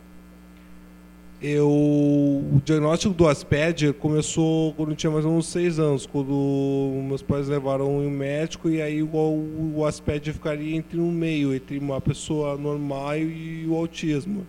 eu, 1.42 1.68
o 1.68 2.62
diagnóstico 2.64 3.12
do 3.12 3.26
Asped 3.26 3.92
começou 3.94 4.72
quando 4.74 4.90
eu 4.90 4.96
tinha 4.96 5.10
mais 5.10 5.24
ou 5.24 5.32
menos 5.32 5.46
seis 5.46 5.76
anos, 5.76 6.06
quando 6.06 6.32
meus 7.08 7.20
pais 7.20 7.48
levaram 7.48 7.98
um 7.98 8.08
médico 8.08 8.70
e 8.70 8.80
aí 8.80 9.02
o, 9.02 9.08
o 9.74 9.84
Asped 9.84 10.32
ficaria 10.32 10.76
entre 10.76 11.00
um 11.00 11.10
meio, 11.10 11.52
entre 11.52 11.78
uma 11.78 12.00
pessoa 12.00 12.56
normal 12.56 13.18
e 13.18 13.66
o 13.68 13.74
autismo. 13.74 14.46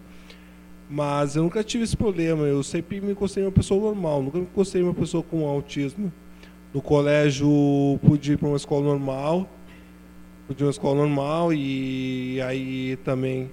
Mas 0.87 1.35
eu 1.35 1.41
nunca 1.41 1.63
tive 1.63 1.83
esse 1.83 1.97
problema, 1.97 2.43
eu 2.43 2.61
sempre 2.61 3.01
me 3.01 3.15
considerei 3.15 3.47
uma 3.47 3.55
pessoa 3.55 3.81
normal, 3.81 4.21
nunca 4.21 4.37
me 4.37 4.45
considerei 4.45 4.87
uma 4.87 4.93
pessoa 4.93 5.23
com 5.23 5.47
autismo. 5.47 6.13
No 6.71 6.81
colégio 6.81 7.47
pude 8.05 8.33
ir 8.33 8.37
para 8.37 8.49
uma 8.49 8.57
escola 8.57 8.85
normal, 8.85 9.49
pude 10.47 10.57
ir 10.57 10.57
para 10.57 10.65
uma 10.65 10.71
escola 10.71 10.95
normal 10.95 11.51
e 11.51 12.39
aí 12.41 12.97
também 13.03 13.49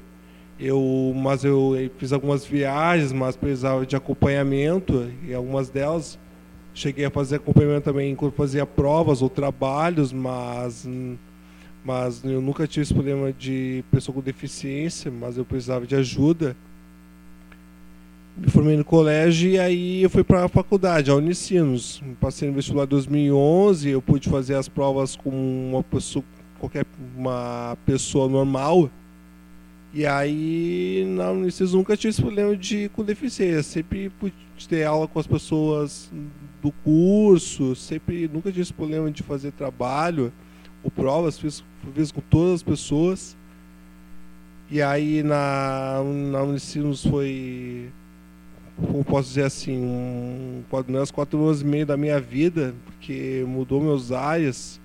eu, 0.61 1.13
mas 1.17 1.43
eu 1.43 1.75
fiz 1.97 2.13
algumas 2.13 2.45
viagens, 2.45 3.13
mas 3.13 3.35
precisava 3.35 3.87
de 3.87 3.97
acompanhamento 3.97 5.11
e 5.27 5.33
algumas 5.33 5.71
delas 5.71 6.19
cheguei 6.75 7.05
a 7.07 7.11
fazer 7.11 7.37
acompanhamento 7.37 7.83
também 7.83 8.13
enquanto 8.13 8.35
fazia 8.35 8.67
provas 8.67 9.23
ou 9.23 9.29
trabalhos, 9.31 10.13
mas 10.13 10.87
mas 11.83 12.23
eu 12.23 12.43
nunca 12.43 12.67
tive 12.67 12.83
esse 12.83 12.93
problema 12.93 13.33
de 13.33 13.83
pessoa 13.91 14.15
com 14.15 14.21
deficiência, 14.21 15.11
mas 15.11 15.39
eu 15.39 15.47
precisava 15.47 15.87
de 15.87 15.97
ajuda. 15.97 16.55
Me 18.37 18.51
formei 18.51 18.77
no 18.77 18.85
colégio 18.85 19.51
e 19.51 19.59
aí 19.59 20.03
eu 20.03 20.11
fui 20.11 20.23
para 20.23 20.45
a 20.45 20.49
faculdade, 20.49 21.11
a 21.11 21.15
Unicinos. 21.15 22.03
Passei 22.21 22.49
no 22.49 22.55
vestibular 22.55 22.85
em 22.85 22.89
2011, 22.89 23.89
eu 23.89 24.03
pude 24.03 24.29
fazer 24.29 24.57
as 24.57 24.69
provas 24.69 25.17
com 25.17 25.31
uma 25.31 25.83
pessoa, 25.83 26.23
qualquer 26.59 26.85
uma 27.17 27.79
pessoa 27.87 28.29
normal 28.29 28.91
e 29.93 30.07
aí, 30.07 31.05
na 31.17 31.33
Unicef 31.33 31.73
nunca 31.75 31.97
tive 31.97 32.11
esse 32.11 32.23
problema 32.23 32.57
de 32.57 32.89
com 32.91 33.03
deficiência. 33.03 33.63
Sempre 33.63 34.09
pude 34.09 34.35
ter 34.69 34.85
aula 34.85 35.09
com 35.09 35.19
as 35.19 35.27
pessoas 35.27 36.11
do 36.63 36.71
curso, 36.71 37.75
sempre 37.75 38.29
nunca 38.33 38.51
tive 38.51 38.63
esse 38.63 38.73
problema 38.73 39.11
de 39.11 39.23
fazer 39.23 39.51
trabalho 39.51 40.33
ou 40.85 40.91
provas, 40.91 41.39
fiz, 41.39 41.65
fiz 41.93 42.13
com 42.13 42.21
todas 42.21 42.55
as 42.55 42.63
pessoas. 42.63 43.37
E 44.71 44.81
aí 44.81 45.25
na, 45.25 46.01
na 46.31 46.43
Unicinos 46.43 47.05
foi, 47.05 47.91
como 48.77 49.03
posso 49.03 49.29
dizer 49.31 49.45
assim, 49.45 49.77
um, 49.77 50.63
quatro, 50.71 50.95
quatro 51.13 51.45
anos 51.45 51.63
e 51.63 51.65
meio 51.65 51.85
da 51.85 51.97
minha 51.97 52.21
vida, 52.21 52.77
porque 52.85 53.45
mudou 53.45 53.81
meus 53.81 54.13
áreas. 54.13 54.81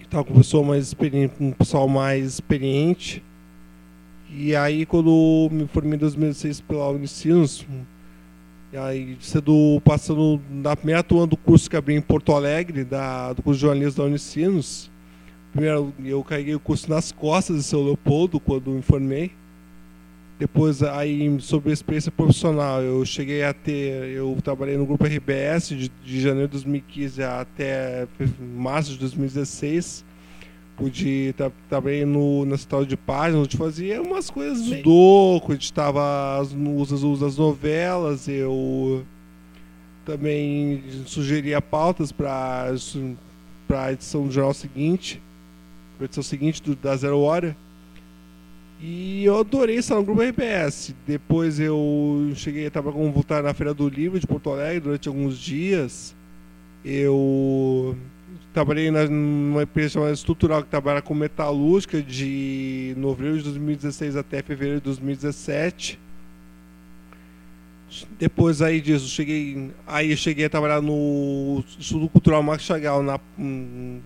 Estava 0.00 0.24
com 0.24 0.64
mais 0.64 0.86
experiente, 0.86 1.34
um 1.40 1.52
pessoal 1.52 1.88
mais 1.88 2.34
experiente 2.34 3.22
e 4.38 4.54
aí, 4.54 4.84
quando 4.84 5.48
me 5.50 5.66
formei 5.66 5.94
em 5.94 5.98
2006 5.98 6.60
pela 6.60 6.90
Unicinos, 6.90 7.66
e 8.70 8.76
aí 8.76 9.16
cedo 9.18 9.80
passando 9.82 10.38
na 10.50 10.76
primeira 10.76 11.02
turma 11.02 11.26
do 11.26 11.38
curso 11.38 11.70
que 11.70 11.76
abri 11.76 11.94
em 11.94 12.02
Porto 12.02 12.32
Alegre, 12.32 12.84
da, 12.84 13.32
do 13.32 13.42
curso 13.42 13.58
de 13.58 13.62
jornalismo 13.62 14.02
da 14.02 14.04
Unicinos, 14.04 14.90
primeiro 15.52 15.90
eu 16.04 16.22
carreguei 16.22 16.54
o 16.54 16.60
curso 16.60 16.90
nas 16.90 17.10
costas 17.12 17.56
de 17.56 17.62
seu 17.62 17.82
Leopoldo 17.82 18.38
quando 18.38 18.70
me 18.70 18.82
formei. 18.82 19.32
Depois, 20.38 20.82
aí, 20.82 21.34
sobre 21.40 21.70
a 21.70 21.72
experiência 21.72 22.12
profissional, 22.12 22.82
eu 22.82 23.02
cheguei 23.06 23.42
a 23.42 23.54
ter, 23.54 24.10
eu 24.10 24.36
trabalhei 24.44 24.76
no 24.76 24.84
grupo 24.84 25.02
RBS 25.06 25.70
de, 25.70 25.88
de 25.88 26.20
janeiro 26.20 26.46
de 26.46 26.52
2015 26.52 27.22
até 27.22 28.06
março 28.38 28.92
de 28.92 28.98
2016 28.98 30.04
pude 30.76 31.34
também 31.68 32.04
no 32.04 32.44
na 32.44 32.58
central 32.58 32.84
de 32.84 32.96
páginas, 32.96 33.46
onde 33.46 33.56
fazia 33.56 34.00
umas 34.02 34.28
coisas 34.30 34.58
Sim. 34.58 34.82
loucas, 34.82 35.56
editava 35.56 36.38
as, 36.38 36.54
as, 36.92 37.22
as 37.22 37.36
novelas, 37.36 38.28
eu 38.28 39.04
também 40.04 40.82
sugeria 41.06 41.60
pautas 41.60 42.12
para 42.12 42.70
a 43.70 43.92
edição 43.92 44.26
do 44.26 44.32
jornal 44.32 44.54
seguinte, 44.54 45.20
a 45.98 46.04
edição 46.04 46.22
seguinte 46.22 46.62
do, 46.62 46.76
da 46.76 46.94
Zero 46.96 47.18
Hora. 47.20 47.56
E 48.78 49.24
eu 49.24 49.38
adorei 49.38 49.76
estar 49.76 49.94
no 49.94 50.04
grupo 50.04 50.20
RBS. 50.20 50.94
Depois 51.06 51.58
eu 51.58 52.30
cheguei 52.34 52.66
a 52.66 52.70
trabalhar 52.70 52.96
como 52.96 53.10
voluntário 53.10 53.44
na 53.44 53.54
Feira 53.54 53.72
do 53.72 53.88
Livro 53.88 54.20
de 54.20 54.26
Porto 54.26 54.50
Alegre 54.50 54.80
durante 54.80 55.08
alguns 55.08 55.38
dias. 55.38 56.14
Eu 56.84 57.96
trabalhei 58.56 58.90
na, 58.90 59.04
numa 59.04 59.64
empresa 59.64 60.10
Estrutural, 60.10 60.62
que 60.62 60.70
trabalha 60.70 61.02
com 61.02 61.12
metalúrgica 61.12 62.00
de 62.00 62.94
novembro 62.96 63.36
de 63.36 63.44
2016 63.44 64.16
até 64.16 64.42
fevereiro 64.42 64.80
de 64.80 64.84
2017. 64.84 66.00
Depois 68.18 68.62
aí 68.62 68.80
disso, 68.80 69.08
cheguei, 69.08 69.70
aí 69.86 70.10
eu 70.10 70.16
cheguei 70.16 70.46
a 70.46 70.50
trabalhar 70.50 70.80
no 70.80 71.62
Estudo 71.78 72.08
Cultural 72.08 72.42
Max 72.42 72.62
Chagall 72.62 73.02
na, 73.02 73.20
um, 73.38 74.00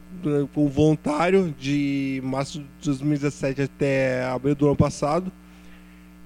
como 0.53 0.69
voluntário 0.69 1.55
de 1.57 2.21
março 2.25 2.59
de 2.59 2.87
2017 2.87 3.63
até 3.63 4.25
abril 4.25 4.57
do 4.57 4.67
ano 4.67 4.77
passado. 4.77 5.31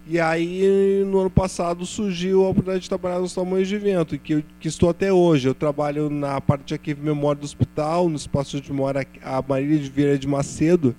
E 0.07 0.21
aí, 0.21 1.03
no 1.07 1.21
ano 1.21 1.31
passado, 1.31 1.87
surgiu 1.87 2.45
a 2.45 2.51
oportunidade 2.51 2.83
de 2.83 2.88
trabalhar 2.90 3.21
nos 3.21 3.33
tamanhos 3.33 3.69
de 3.69 3.75
evento, 3.75 4.19
que, 4.19 4.45
que 4.61 4.69
estou 4.69 4.90
até 4.90 5.11
hoje. 5.11 5.49
Eu 5.49 5.55
trabalho 5.55 6.11
na 6.11 6.38
parte 6.43 6.67
de 6.67 6.75
arquivo 6.75 7.03
memória 7.03 7.40
do 7.40 7.45
hospital, 7.45 8.11
no 8.11 8.17
espaço 8.17 8.61
de 8.61 8.71
memória 8.71 9.07
a 9.23 9.43
Marília 9.47 9.79
de 9.79 9.88
Vieira 9.88 10.19
de 10.19 10.29
Macedo. 10.29 10.95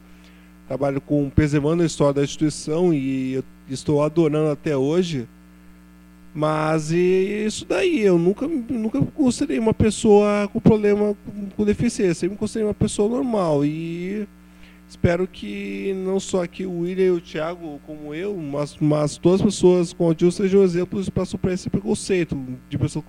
Trabalho 0.67 0.99
com 0.99 1.29
preservando 1.29 1.83
a 1.83 1.85
história 1.85 2.15
da 2.15 2.23
instituição 2.23 2.91
e 2.91 3.43
estou 3.69 4.01
adorando 4.01 4.49
até 4.49 4.75
hoje. 4.75 5.27
Mas 6.33 6.91
e 6.91 7.45
isso 7.45 7.63
daí, 7.63 8.01
eu 8.01 8.17
nunca, 8.17 8.47
nunca 8.47 8.99
considerei 9.13 9.59
uma 9.59 9.73
pessoa 9.73 10.49
com 10.51 10.59
problema 10.59 11.15
com, 11.55 11.63
deficiência, 11.63 12.15
sempre 12.15 12.37
considerei 12.37 12.67
uma 12.67 12.73
pessoa 12.73 13.07
normal. 13.07 13.63
E 13.63 14.27
espero 14.87 15.27
que 15.27 15.93
não 16.05 16.19
só 16.19 16.43
aqui 16.43 16.65
o 16.65 16.81
William 16.81 17.05
e 17.05 17.11
o 17.11 17.21
Thiago, 17.21 17.79
como 17.85 18.13
eu, 18.13 18.35
mas, 18.37 18.77
mas 18.79 19.17
todas 19.17 19.41
as 19.41 19.45
pessoas 19.45 19.93
com 19.93 20.05
autismo 20.05 20.31
sejam 20.31 20.63
exemplos 20.63 21.09
para 21.09 21.25
superar 21.25 21.53
esse 21.53 21.69
preconceito 21.69 22.37
de 22.69 22.77
pessoas, 22.77 23.05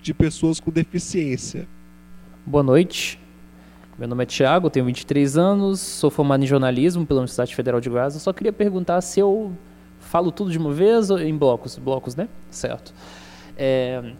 de 0.00 0.14
pessoas 0.14 0.60
com 0.60 0.70
deficiência. 0.70 1.66
Boa 2.44 2.62
noite. 2.62 3.20
Meu 3.98 4.08
nome 4.08 4.22
é 4.22 4.26
Thiago, 4.26 4.70
tenho 4.70 4.86
23 4.86 5.36
anos, 5.36 5.80
sou 5.80 6.10
formado 6.10 6.42
em 6.42 6.46
jornalismo 6.46 7.06
pela 7.06 7.20
Universidade 7.20 7.54
Federal 7.54 7.80
de 7.80 7.88
Goiás. 7.88 8.14
Eu 8.14 8.20
só 8.20 8.32
queria 8.32 8.52
perguntar 8.52 9.00
se 9.00 9.20
eu 9.20 9.52
Falo 10.02 10.30
tudo 10.30 10.50
de 10.50 10.58
uma 10.58 10.72
vez 10.72 11.10
ou 11.10 11.18
em 11.18 11.34
blocos? 11.36 11.78
Blocos, 11.78 12.14
né? 12.14 12.28
Certo. 12.50 12.92
É, 13.56 14.12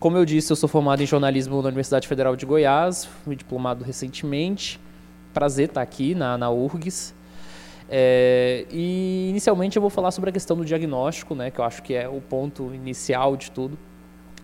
como 0.00 0.16
eu 0.16 0.24
disse, 0.24 0.50
eu 0.50 0.56
sou 0.56 0.68
formado 0.68 1.02
em 1.02 1.06
jornalismo 1.06 1.60
na 1.62 1.68
Universidade 1.68 2.08
Federal 2.08 2.34
de 2.34 2.44
Goiás, 2.44 3.04
fui 3.04 3.36
diplomado 3.36 3.84
recentemente. 3.84 4.80
Prazer 5.32 5.68
estar 5.68 5.82
aqui 5.82 6.14
na, 6.14 6.36
na 6.36 6.50
URGS. 6.50 7.14
É, 7.88 8.64
e 8.70 9.28
inicialmente 9.28 9.76
eu 9.76 9.80
vou 9.80 9.90
falar 9.90 10.10
sobre 10.10 10.30
a 10.30 10.32
questão 10.32 10.56
do 10.56 10.64
diagnóstico, 10.64 11.34
né, 11.34 11.50
que 11.50 11.58
eu 11.58 11.64
acho 11.64 11.82
que 11.82 11.94
é 11.94 12.08
o 12.08 12.20
ponto 12.20 12.74
inicial 12.74 13.36
de 13.36 13.50
tudo. 13.50 13.78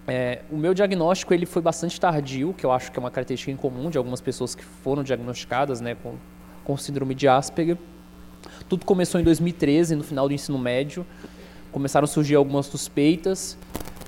É, 0.07 0.41
o 0.51 0.57
meu 0.57 0.73
diagnóstico 0.75 1.33
ele 1.33 1.47
foi 1.47 1.63
bastante 1.63 2.01
tardio, 2.01 2.55
que 2.57 2.65
eu 2.65 2.73
acho 2.73 2.91
que 2.91 2.99
é 2.99 3.01
uma 3.01 3.11
característica 3.11 3.51
incomum 3.51 3.91
de 3.91 3.99
algumas 3.99 4.21
pessoas 4.21 4.55
que 4.55 4.65
foram 4.65 5.03
diagnosticadas 5.03 5.81
né, 5.81 5.97
com, 6.03 6.15
com 6.65 6.77
síndrome 6.77 7.15
de 7.15 7.29
Asperger. 7.29 7.77
Tudo 8.69 8.85
começou 8.85 9.21
em 9.21 9.25
2013, 9.25 9.97
no 9.97 10.05
final 10.05 10.29
do 10.29 10.35
ensino 10.35 10.59
médio. 10.59 11.07
Começaram 11.73 12.05
a 12.05 12.09
surgir 12.09 12.35
algumas 12.35 12.67
suspeitas. 12.67 13.57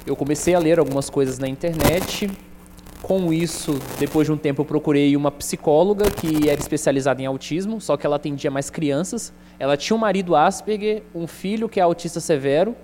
Eu 0.07 0.17
comecei 0.17 0.55
a 0.55 0.59
ler 0.59 0.79
algumas 0.79 1.11
coisas 1.11 1.39
na 1.39 1.49
internet. 1.49 2.31
Com 3.03 3.33
isso, 3.33 3.79
depois 3.99 4.27
de 4.27 4.33
um 4.33 4.37
tempo, 4.37 4.61
eu 4.61 4.67
procurei 4.67 5.17
uma 5.17 5.31
psicóloga 5.31 6.11
que 6.11 6.49
era 6.49 6.61
especializada 6.61 7.21
em 7.21 7.27
autismo, 7.27 7.81
só 7.81 7.97
que 7.97 8.07
ela 8.07 8.17
atendia 8.17 8.51
mais 8.51 8.69
crianças. 8.69 9.33
Ela 9.59 9.77
tinha 9.77 9.97
um 9.97 10.01
marido 10.01 10.37
Asperger, 10.37 11.03
um 11.15 11.27
filho 11.27 11.69
que 11.69 11.81
é 11.81 11.83
autista 11.83 12.21
severo, 12.21 12.77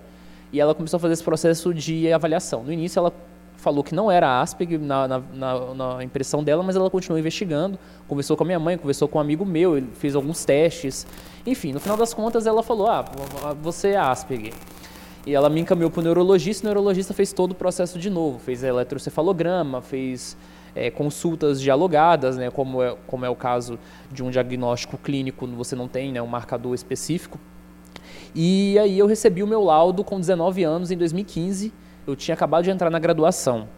e 0.52 0.60
ela 0.60 0.74
começou 0.74 0.96
a 0.96 1.00
fazer 1.00 1.14
esse 1.14 1.22
processo 1.22 1.72
de 1.72 2.10
avaliação. 2.12 2.64
No 2.64 2.72
início, 2.72 2.98
ela 2.98 3.12
falou 3.56 3.84
que 3.84 3.94
não 3.94 4.10
era 4.10 4.40
Asperger 4.40 4.80
na, 4.80 5.06
na, 5.06 5.18
na, 5.18 5.74
na, 5.74 6.04
impressão 6.04 6.42
dela, 6.42 6.62
mas 6.62 6.76
ela 6.76 6.88
continuou 6.90 7.18
investigando, 7.18 7.78
conversou 8.08 8.36
com 8.36 8.44
a 8.44 8.46
minha 8.46 8.58
mãe, 8.58 8.78
conversou 8.78 9.06
com 9.08 9.18
um 9.18 9.20
amigo 9.20 9.44
meu, 9.44 9.76
ele 9.76 9.88
fez 9.94 10.14
alguns 10.14 10.44
testes. 10.44 11.06
Enfim, 11.46 11.72
no 11.72 11.80
final 11.80 11.96
das 11.96 12.14
contas 12.14 12.46
ela 12.46 12.62
falou, 12.62 12.88
ah, 12.88 13.04
você 13.60 13.90
é 13.90 13.96
Asperger. 13.96 14.54
E 15.26 15.34
ela 15.34 15.50
me 15.50 15.60
encaminhou 15.60 15.90
para 15.90 16.00
o 16.00 16.02
neurologista, 16.04 16.64
o 16.64 16.66
neurologista 16.66 17.12
fez 17.12 17.32
todo 17.32 17.50
o 17.50 17.54
processo 17.54 17.98
de 17.98 18.08
novo, 18.08 18.38
fez 18.38 18.62
eletrocefalograma, 18.62 19.82
fez 19.82 20.36
é, 20.72 20.88
consultas 20.88 21.60
dialogadas, 21.60 22.36
né, 22.36 22.48
como, 22.48 22.80
é, 22.80 22.96
como 23.08 23.24
é 23.24 23.28
o 23.28 23.34
caso 23.34 23.76
de 24.12 24.22
um 24.22 24.30
diagnóstico 24.30 24.96
clínico, 24.96 25.44
você 25.48 25.74
não 25.74 25.88
tem 25.88 26.12
né, 26.12 26.22
um 26.22 26.28
marcador 26.28 26.74
específico. 26.74 27.40
E 28.36 28.78
aí 28.78 28.96
eu 28.96 29.06
recebi 29.06 29.42
o 29.42 29.48
meu 29.48 29.64
laudo 29.64 30.04
com 30.04 30.20
19 30.20 30.62
anos, 30.62 30.92
em 30.92 30.96
2015, 30.96 31.72
eu 32.06 32.14
tinha 32.14 32.34
acabado 32.34 32.62
de 32.62 32.70
entrar 32.70 32.88
na 32.88 33.00
graduação. 33.00 33.68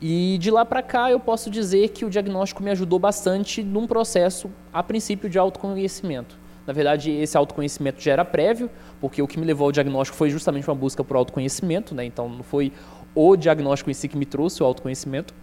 E 0.00 0.38
de 0.38 0.50
lá 0.50 0.64
para 0.64 0.82
cá 0.82 1.10
eu 1.10 1.20
posso 1.20 1.50
dizer 1.50 1.88
que 1.88 2.06
o 2.06 2.10
diagnóstico 2.10 2.62
me 2.62 2.70
ajudou 2.70 2.98
bastante 2.98 3.62
num 3.62 3.86
processo, 3.86 4.50
a 4.72 4.82
princípio, 4.82 5.28
de 5.28 5.38
autoconhecimento. 5.38 6.39
Na 6.70 6.72
verdade, 6.72 7.10
esse 7.10 7.36
autoconhecimento 7.36 8.00
já 8.00 8.12
era 8.12 8.24
prévio, 8.24 8.70
porque 9.00 9.20
o 9.20 9.26
que 9.26 9.40
me 9.40 9.44
levou 9.44 9.64
ao 9.64 9.72
diagnóstico 9.72 10.16
foi 10.16 10.30
justamente 10.30 10.68
uma 10.68 10.74
busca 10.76 11.02
por 11.02 11.16
autoconhecimento, 11.16 11.96
né? 11.96 12.04
então 12.04 12.28
não 12.28 12.44
foi 12.44 12.72
o 13.12 13.34
diagnóstico 13.34 13.90
em 13.90 13.92
si 13.92 14.06
que 14.06 14.16
me 14.16 14.24
trouxe 14.24 14.62
o 14.62 14.66
autoconhecimento. 14.66 15.34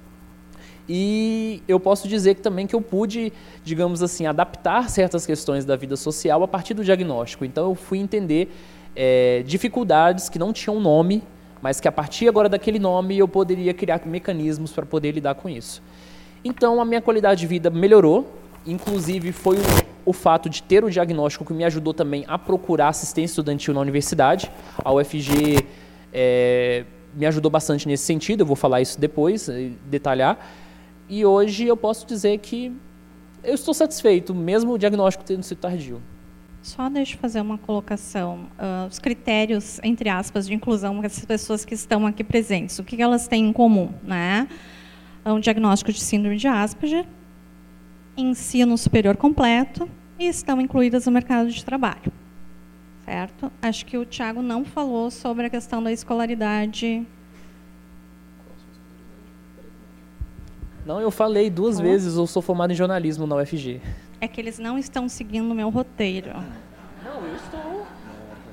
E 0.88 1.62
eu 1.68 1.82
posso 1.82 2.08
dizer 2.08 2.36
que 2.36 2.42
também 2.42 2.66
que 2.66 2.74
eu 2.74 2.80
pude, 2.80 3.34
digamos 3.62 4.02
assim, 4.02 4.26
adaptar 4.26 4.90
certas 4.90 5.26
questões 5.26 5.66
da 5.66 5.76
vida 5.76 5.98
social 5.98 6.42
a 6.44 6.48
partir 6.48 6.74
do 6.74 6.82
diagnóstico. 6.82 7.44
Então 7.44 7.72
eu 7.72 7.76
fui 7.76 7.98
entender 7.98 8.50
é, 8.96 9.44
dificuldades 9.46 10.30
que 10.30 10.40
não 10.40 10.54
tinham 10.54 10.80
nome 10.80 11.22
mas 11.62 11.82
que 11.82 11.90
a 11.90 11.92
partir 11.92 12.30
agora 12.30 12.48
daquele 12.48 12.80
nome 12.80 13.18
eu 13.18 13.28
poderia 13.28 13.74
criar 13.74 14.00
mecanismos 14.06 14.72
para 14.72 14.86
poder 14.86 15.12
lidar 15.12 15.36
com 15.36 15.50
isso. 15.50 15.82
Então 16.42 16.80
a 16.80 16.86
minha 16.86 17.02
qualidade 17.02 17.42
de 17.42 17.48
vida 17.48 17.70
melhorou, 17.70 18.32
inclusive 18.66 19.32
foi 19.32 19.58
o, 19.58 19.62
o 20.08 20.14
fato 20.14 20.50
de 20.50 20.64
ter 20.64 20.86
o 20.86 20.90
diagnóstico 20.90 21.44
que 21.44 21.54
me 21.54 21.66
ajudou 21.66 21.94
também 21.94 22.24
a 22.30 22.38
procurar 22.38 22.88
assistência 22.88 23.34
estudantil 23.34 23.74
na 23.74 23.82
universidade. 23.82 24.50
A 24.82 24.94
UFG 24.94 25.66
é, 26.14 26.86
me 27.14 27.26
ajudou 27.26 27.52
bastante 27.52 27.86
nesse 27.90 28.06
sentido, 28.06 28.42
eu 28.42 28.46
vou 28.46 28.56
falar 28.56 28.80
isso 28.80 28.98
depois, 28.98 29.50
eh, 29.50 29.72
detalhar. 29.86 30.40
E 31.10 31.26
hoje 31.26 31.66
eu 31.66 31.76
posso 31.76 32.08
dizer 32.08 32.38
que 32.38 32.72
eu 33.44 33.54
estou 33.54 33.74
satisfeito, 33.74 34.34
mesmo 34.34 34.72
o 34.72 34.78
diagnóstico 34.78 35.26
tendo 35.26 35.44
sido 35.44 35.58
tardio. 35.58 36.02
Só 36.62 36.88
deixa 36.88 37.16
eu 37.16 37.20
fazer 37.20 37.42
uma 37.42 37.58
colocação. 37.58 38.48
Uh, 38.58 38.88
os 38.90 39.00
critérios, 39.00 39.78
entre 39.84 40.08
aspas, 40.08 40.48
de 40.48 40.54
inclusão 40.54 41.02
dessas 41.02 41.26
pessoas 41.26 41.66
que 41.66 41.74
estão 41.74 42.08
aqui 42.08 42.24
presentes, 42.24 42.80
o 42.80 42.84
que 42.84 43.02
elas 43.02 43.28
têm 43.28 43.50
em 43.50 43.54
comum? 43.54 43.90
Né? 44.04 44.48
É 45.26 45.34
um 45.34 45.40
diagnóstico 45.40 45.92
de 45.92 46.00
síndrome 46.00 46.38
de 46.38 46.48
Asperger, 46.48 47.06
ensino 48.16 48.78
superior 48.78 49.18
completo 49.18 49.90
e 50.20 50.28
estão 50.28 50.60
incluídas 50.60 51.06
no 51.06 51.12
mercado 51.12 51.50
de 51.50 51.64
trabalho. 51.64 52.12
Certo? 53.06 53.52
Acho 53.62 53.86
que 53.86 53.98
o 53.98 54.06
Tiago 54.06 54.42
não 54.42 54.66
falou 54.66 55.10
sobre 55.10 55.46
a 55.46 55.50
questão 55.50 55.82
da 55.82 55.92
escolaridade. 55.92 57.06
Não, 60.86 61.00
eu 61.02 61.12
falei 61.12 61.50
duas 61.50 61.80
vezes, 61.80 62.16
eu 62.16 62.26
sou 62.26 62.42
formado 62.42 62.72
em 62.72 62.76
jornalismo 62.76 63.28
na 63.28 63.36
UFG. 63.38 63.82
É 64.20 64.28
que 64.28 64.40
eles 64.40 64.58
não 64.58 64.78
estão 64.78 65.08
seguindo 65.08 65.52
o 65.52 65.56
meu 65.56 65.70
roteiro. 65.70 66.32
Não, 67.04 67.26
eu 67.26 67.36
estou. 67.36 67.88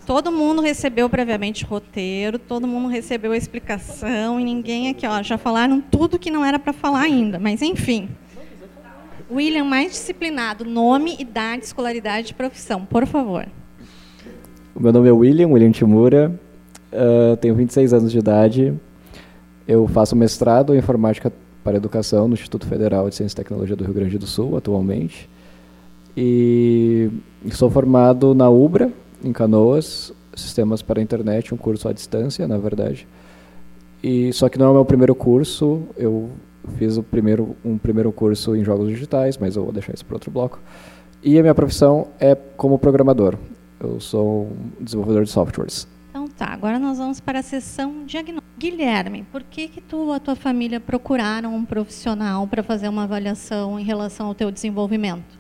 Todo 0.07 0.31
mundo 0.31 0.61
recebeu 0.61 1.09
previamente 1.09 1.65
roteiro, 1.65 2.39
todo 2.39 2.67
mundo 2.67 2.89
recebeu 2.89 3.33
a 3.33 3.37
explicação 3.37 4.39
e 4.39 4.45
ninguém 4.45 4.91
aqui, 4.91 5.07
ó, 5.07 5.23
já 5.23 5.39
falaram 5.39 5.81
tudo 5.81 6.19
que 6.19 6.31
não 6.31 6.45
era 6.45 6.59
para 6.59 6.75
falar 6.75 7.01
ainda, 7.01 7.39
mas 7.39 7.63
enfim. 7.63 8.11
William, 9.35 9.65
mais 9.65 9.91
disciplinado, 9.91 10.65
nome, 10.65 11.17
idade, 11.19 11.65
escolaridade 11.65 12.31
e 12.31 12.35
profissão, 12.35 12.85
por 12.85 13.05
favor. 13.05 13.47
O 14.75 14.81
meu 14.81 14.93
nome 14.93 15.09
é 15.09 15.13
William, 15.13 15.49
William 15.49 15.73
Timura, 15.73 16.39
uh, 16.93 17.37
tenho 17.39 17.55
26 17.55 17.93
anos 17.93 18.13
de 18.13 18.19
idade, 18.19 18.73
eu 19.67 19.89
faço 19.89 20.15
mestrado 20.15 20.75
em 20.75 20.79
informática 20.79 21.33
para 21.65 21.77
educação 21.77 22.29
no 22.29 22.35
Instituto 22.35 22.67
Federal 22.67 23.09
de 23.09 23.17
Ciência 23.17 23.35
e 23.35 23.37
Tecnologia 23.37 23.75
do 23.75 23.85
Rio 23.85 23.95
Grande 23.95 24.19
do 24.19 24.27
Sul, 24.27 24.57
atualmente. 24.57 25.29
E 26.17 27.11
sou 27.51 27.71
formado 27.71 28.35
na 28.35 28.49
UBRA, 28.49 28.93
em 29.23 29.33
Canoas, 29.33 30.13
Sistemas 30.37 30.83
para 30.83 31.01
a 31.01 31.03
Internet, 31.03 31.55
um 31.55 31.57
curso 31.57 31.89
à 31.89 31.93
distância, 31.93 32.47
na 32.47 32.59
verdade. 32.59 33.07
E 34.03 34.33
só 34.33 34.49
que 34.49 34.59
não 34.59 34.67
é 34.67 34.71
o 34.71 34.75
meu 34.75 34.85
primeiro 34.85 35.15
curso, 35.15 35.83
eu 35.97 36.31
fiz 36.77 36.97
o 36.97 37.03
primeiro, 37.03 37.57
um 37.65 37.79
primeiro 37.79 38.13
curso 38.13 38.57
em 38.57 38.65
jogos 38.65 38.89
digitais, 38.89 39.39
mas 39.39 39.57
eu 39.57 39.65
vou 39.65 39.73
deixar 39.73 39.95
isso 39.95 40.05
para 40.05 40.17
outro 40.17 40.31
bloco. 40.31 40.61
E 41.23 41.39
a 41.39 41.43
minha 41.43 41.55
profissão 41.55 42.09
é 42.21 42.35
como 42.35 42.79
programador. 42.79 43.37
Eu 43.81 43.99
sou 44.01 44.45
um 44.45 44.85
desenvolvedor 44.85 45.25
de 45.25 45.31
softwares. 45.31 45.89
Então 46.11 46.29
tá, 46.29 46.47
agora 46.47 46.79
nós 46.79 46.99
vamos 46.99 47.21
para 47.21 47.41
a 47.41 47.43
sessão 47.43 48.05
diagnóstica. 48.05 48.45
Guilherme, 48.57 49.25
por 49.33 49.43
que 49.43 49.69
que 49.69 49.81
tu 49.81 49.97
ou 49.97 50.13
a 50.13 50.21
tua 50.21 50.37
família 50.37 50.79
procuraram 50.79 51.55
um 51.55 51.65
profissional 51.65 52.47
para 52.47 52.63
fazer 52.63 52.89
uma 52.89 53.03
avaliação 53.03 53.81
em 53.81 53.85
relação 53.85 54.27
ao 54.29 54.35
teu 54.35 54.51
desenvolvimento? 54.51 55.39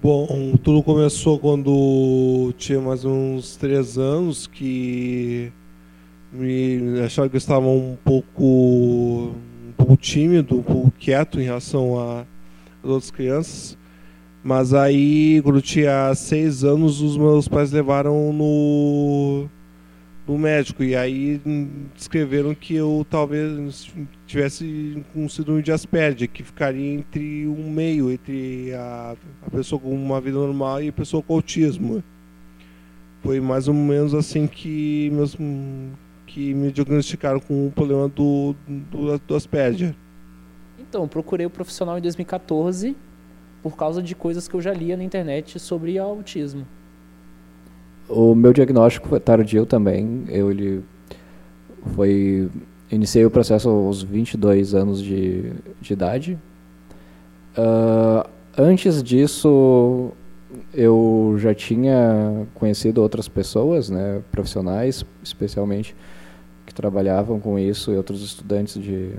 Bom, 0.00 0.56
tudo 0.62 0.82
começou 0.82 1.38
quando 1.38 2.54
tinha 2.56 2.80
mais 2.80 3.04
uns 3.04 3.56
três 3.56 3.98
anos 3.98 4.46
que 4.46 5.52
me 6.32 7.00
achava 7.00 7.28
que 7.28 7.36
eu 7.36 7.38
estava 7.38 7.66
um 7.66 7.96
pouco, 8.04 8.44
um 8.44 9.72
pouco 9.76 9.96
tímido, 9.96 10.58
um 10.58 10.62
pouco 10.62 10.90
quieto 10.92 11.40
em 11.40 11.44
relação 11.44 11.98
às 11.98 12.26
outras 12.90 13.10
crianças. 13.10 13.78
Mas 14.42 14.72
aí, 14.72 15.40
quando 15.42 15.56
eu 15.56 15.62
tinha 15.62 16.14
seis 16.14 16.64
anos, 16.64 17.00
os 17.00 17.16
meus 17.16 17.48
pais 17.48 17.72
levaram 17.72 18.32
no 18.32 19.48
no 20.28 20.38
médico. 20.38 20.84
E 20.84 20.94
aí 20.94 21.40
descreveram 21.94 22.54
que 22.54 22.74
eu 22.74 23.06
talvez 23.08 23.90
tivesse 24.26 25.02
um 25.16 25.28
síndrome 25.28 25.62
de 25.62 25.72
Asperger, 25.72 26.28
que 26.28 26.42
ficaria 26.42 26.94
entre 26.94 27.46
um 27.48 27.70
meio, 27.70 28.12
entre 28.12 28.74
a, 28.74 29.16
a 29.46 29.50
pessoa 29.50 29.80
com 29.80 29.90
uma 29.90 30.20
vida 30.20 30.36
normal 30.36 30.82
e 30.82 30.88
a 30.88 30.92
pessoa 30.92 31.22
com 31.22 31.34
autismo. 31.34 32.02
Foi 33.22 33.40
mais 33.40 33.66
ou 33.66 33.74
menos 33.74 34.14
assim 34.14 34.46
que, 34.46 35.10
meus, 35.12 35.36
que 36.38 36.54
me 36.54 36.70
diagnosticaram 36.70 37.40
com 37.40 37.66
o 37.66 37.72
problema 37.72 38.06
do, 38.06 38.54
do, 38.68 39.18
do 39.18 39.34
Asperger. 39.34 39.92
Então, 40.78 41.08
procurei 41.08 41.44
o 41.44 41.50
profissional 41.50 41.98
em 41.98 42.00
2014 42.00 42.96
por 43.60 43.76
causa 43.76 44.00
de 44.00 44.14
coisas 44.14 44.46
que 44.46 44.54
eu 44.54 44.60
já 44.60 44.72
lia 44.72 44.96
na 44.96 45.02
internet 45.02 45.58
sobre 45.58 45.98
autismo. 45.98 46.64
o 48.08 48.36
meu 48.36 48.52
diagnóstico 48.52 49.08
foi 49.08 49.18
tardio 49.18 49.66
também. 49.66 50.26
Eu 50.28 50.52
ele 50.52 50.84
foi 51.96 52.48
iniciei 52.88 53.24
o 53.26 53.30
processo 53.32 53.68
aos 53.68 54.04
22 54.04 54.76
anos 54.76 55.02
de, 55.02 55.52
de 55.80 55.92
idade. 55.92 56.38
Uh, 57.58 58.30
antes 58.56 59.02
disso, 59.02 60.12
eu 60.72 61.34
já 61.38 61.52
tinha 61.52 62.46
conhecido 62.54 63.02
outras 63.02 63.26
pessoas, 63.26 63.90
né, 63.90 64.22
profissionais, 64.30 65.04
especialmente, 65.20 65.96
trabalhavam 66.78 67.40
com 67.40 67.58
isso, 67.58 67.92
e 67.92 67.96
outros 67.96 68.22
estudantes 68.22 68.80
de, 68.80 69.10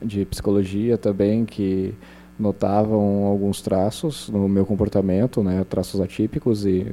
de 0.00 0.24
psicologia 0.24 0.96
também, 0.96 1.44
que 1.44 1.92
notavam 2.38 3.24
alguns 3.24 3.60
traços 3.60 4.28
no 4.28 4.48
meu 4.48 4.64
comportamento, 4.64 5.42
né, 5.42 5.66
traços 5.68 6.00
atípicos, 6.00 6.64
e 6.64 6.86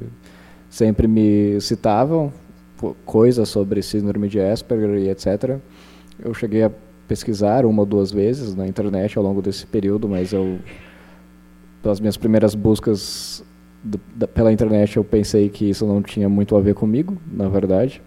sempre 0.68 1.06
me 1.06 1.60
citavam 1.60 2.32
coisas 3.06 3.48
sobre 3.48 3.80
síndrome 3.80 4.28
de 4.28 4.40
Asperger 4.40 4.98
e 4.98 5.08
etc. 5.10 5.58
Eu 6.18 6.34
cheguei 6.34 6.64
a 6.64 6.70
pesquisar 7.06 7.64
uma 7.64 7.82
ou 7.82 7.86
duas 7.86 8.10
vezes 8.10 8.56
na 8.56 8.66
internet 8.66 9.16
ao 9.16 9.22
longo 9.22 9.40
desse 9.40 9.64
período, 9.64 10.08
mas 10.08 10.32
eu 10.32 10.58
pelas 11.80 12.00
minhas 12.00 12.16
primeiras 12.16 12.56
buscas 12.56 13.44
do, 13.82 14.00
da, 14.16 14.26
pela 14.26 14.52
internet 14.52 14.96
eu 14.96 15.04
pensei 15.04 15.48
que 15.48 15.70
isso 15.70 15.86
não 15.86 16.02
tinha 16.02 16.28
muito 16.28 16.56
a 16.56 16.60
ver 16.60 16.74
comigo, 16.74 17.16
na 17.30 17.48
verdade. 17.48 18.02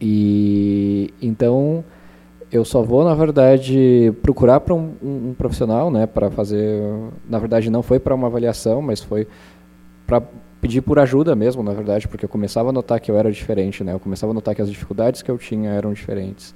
E 0.00 1.12
então 1.20 1.84
eu 2.50 2.64
só 2.64 2.82
vou, 2.82 3.04
na 3.04 3.14
verdade, 3.14 4.12
procurar 4.22 4.60
para 4.60 4.74
um, 4.74 4.94
um, 5.02 5.28
um, 5.28 5.34
profissional, 5.34 5.90
né, 5.90 6.06
para 6.06 6.30
fazer. 6.30 6.82
Na 7.28 7.38
verdade, 7.38 7.68
não 7.70 7.82
foi 7.82 7.98
para 7.98 8.14
uma 8.14 8.26
avaliação, 8.26 8.80
mas 8.80 9.02
foi 9.02 9.26
para 10.06 10.22
pedir 10.60 10.80
por 10.80 10.98
ajuda 10.98 11.36
mesmo, 11.36 11.62
na 11.62 11.72
verdade, 11.72 12.08
porque 12.08 12.24
eu 12.24 12.28
começava 12.28 12.70
a 12.70 12.72
notar 12.72 12.98
que 13.00 13.10
eu 13.10 13.18
era 13.18 13.30
diferente, 13.30 13.84
né? 13.84 13.92
Eu 13.92 14.00
começava 14.00 14.32
a 14.32 14.34
notar 14.34 14.54
que 14.54 14.62
as 14.62 14.70
dificuldades 14.70 15.22
que 15.22 15.30
eu 15.30 15.38
tinha 15.38 15.70
eram 15.70 15.92
diferentes. 15.92 16.54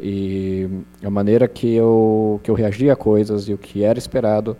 E 0.00 0.68
a 1.02 1.10
maneira 1.10 1.48
que 1.48 1.72
eu, 1.74 2.40
que 2.42 2.50
eu 2.50 2.54
reagia 2.54 2.92
a 2.92 2.96
coisas 2.96 3.48
e 3.48 3.54
o 3.54 3.58
que 3.58 3.82
era 3.82 3.98
esperado 3.98 4.56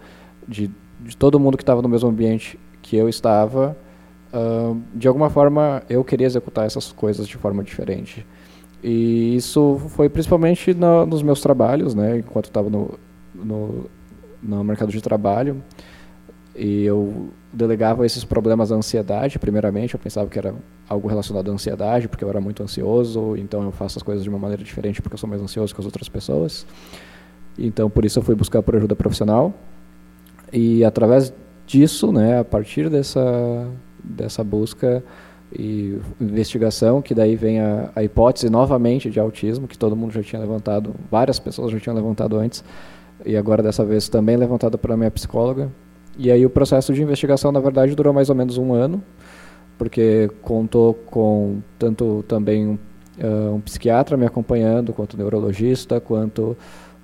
de, 0.47 0.71
de 1.01 1.17
todo 1.17 1.39
mundo 1.39 1.57
que 1.57 1.63
estava 1.63 1.83
no 1.83 1.89
mesmo 1.89 2.09
ambiente 2.09 2.59
que 2.81 2.97
eu 2.97 3.09
estava, 3.09 3.77
uh, 4.33 4.81
de 4.95 5.09
alguma 5.09 5.31
forma 5.31 5.83
eu 5.89 6.05
queria 6.05 6.27
executar 6.27 6.67
essas 6.67 6.93
coisas 6.93 7.27
de 7.27 7.37
forma 7.37 7.63
diferente. 7.63 8.27
E 8.83 9.35
isso 9.35 9.81
foi 9.89 10.09
principalmente 10.09 10.73
no, 10.73 11.05
nos 11.05 11.23
meus 11.23 11.41
trabalhos, 11.41 11.95
né, 11.95 12.19
enquanto 12.19 12.47
estava 12.47 12.71
no, 12.71 12.99
no, 13.35 13.87
no 14.43 14.65
mercado 14.65 14.91
de 14.93 15.01
trabalho. 15.01 15.63
E 16.55 16.85
eu 16.85 17.29
delegava 17.53 18.05
esses 18.05 18.25
problemas 18.25 18.73
à 18.73 18.75
ansiedade, 18.75 19.39
primeiramente. 19.39 19.95
Eu 19.95 20.01
pensava 20.01 20.29
que 20.29 20.39
era 20.39 20.55
algo 20.89 21.07
relacionado 21.07 21.51
à 21.51 21.55
ansiedade, 21.55 22.09
porque 22.09 22.25
eu 22.25 22.29
era 22.29 22.41
muito 22.41 22.63
ansioso, 22.63 23.37
então 23.37 23.63
eu 23.63 23.71
faço 23.71 23.99
as 23.99 24.03
coisas 24.03 24.25
de 24.25 24.29
uma 24.29 24.39
maneira 24.39 24.63
diferente 24.63 25.01
porque 25.01 25.15
eu 25.15 25.19
sou 25.19 25.29
mais 25.29 25.41
ansioso 25.41 25.75
que 25.75 25.81
as 25.81 25.85
outras 25.85 26.09
pessoas. 26.09 26.67
Então, 27.57 27.89
por 27.91 28.05
isso 28.05 28.19
eu 28.19 28.23
fui 28.23 28.35
buscar 28.35 28.63
por 28.63 28.77
ajuda 28.77 28.95
profissional. 28.95 29.55
E 30.53 30.85
através 30.85 31.33
disso, 31.67 32.13
né, 32.13 32.41
a 32.41 32.45
partir 32.45 32.89
dessa, 32.89 33.69
dessa 34.03 34.43
busca 34.45 35.03
e 35.53 35.99
investigação, 36.21 37.01
que 37.01 37.15
daí 37.15 37.35
vem 37.37 37.61
a, 37.61 37.91
a 37.95 38.03
hipótese 38.03 38.51
novamente 38.51 39.11
de 39.11 39.19
autismo, 39.19 39.67
que 39.67 39.79
todo 39.79 39.97
mundo 39.97 40.13
já 40.13 40.23
tinha 40.23 40.41
levantado, 40.41 40.95
várias 41.11 41.39
pessoas 41.39 41.73
já 41.73 41.81
tinham 41.81 41.97
levantado 41.97 42.37
antes, 42.37 42.63
e 43.25 43.37
agora 43.37 43.63
dessa 43.63 43.85
vez 43.85 44.09
também 44.09 44.37
levantada 44.37 44.77
pela 44.77 44.97
minha 44.97 45.11
psicóloga, 45.11 45.71
e 46.19 46.31
aí 46.31 46.45
o 46.45 46.51
processo 46.51 46.93
de 46.93 47.03
investigação, 47.03 47.53
na 47.53 47.61
verdade, 47.61 47.95
durou 47.95 48.13
mais 48.13 48.29
ou 48.29 48.35
menos 48.35 48.59
um 48.59 48.73
ano, 48.73 49.03
porque 49.79 50.29
contou 50.43 50.93
com 50.93 51.61
tanto 51.79 52.25
também 52.27 52.67
um, 52.67 52.79
uh, 53.23 53.55
um 53.55 53.61
psiquiatra 53.61 54.17
me 54.17 54.27
acompanhando, 54.27 54.93
quanto 54.93 55.15
um 55.15 55.19
neurologista, 55.19 56.01
quanto 56.01 56.57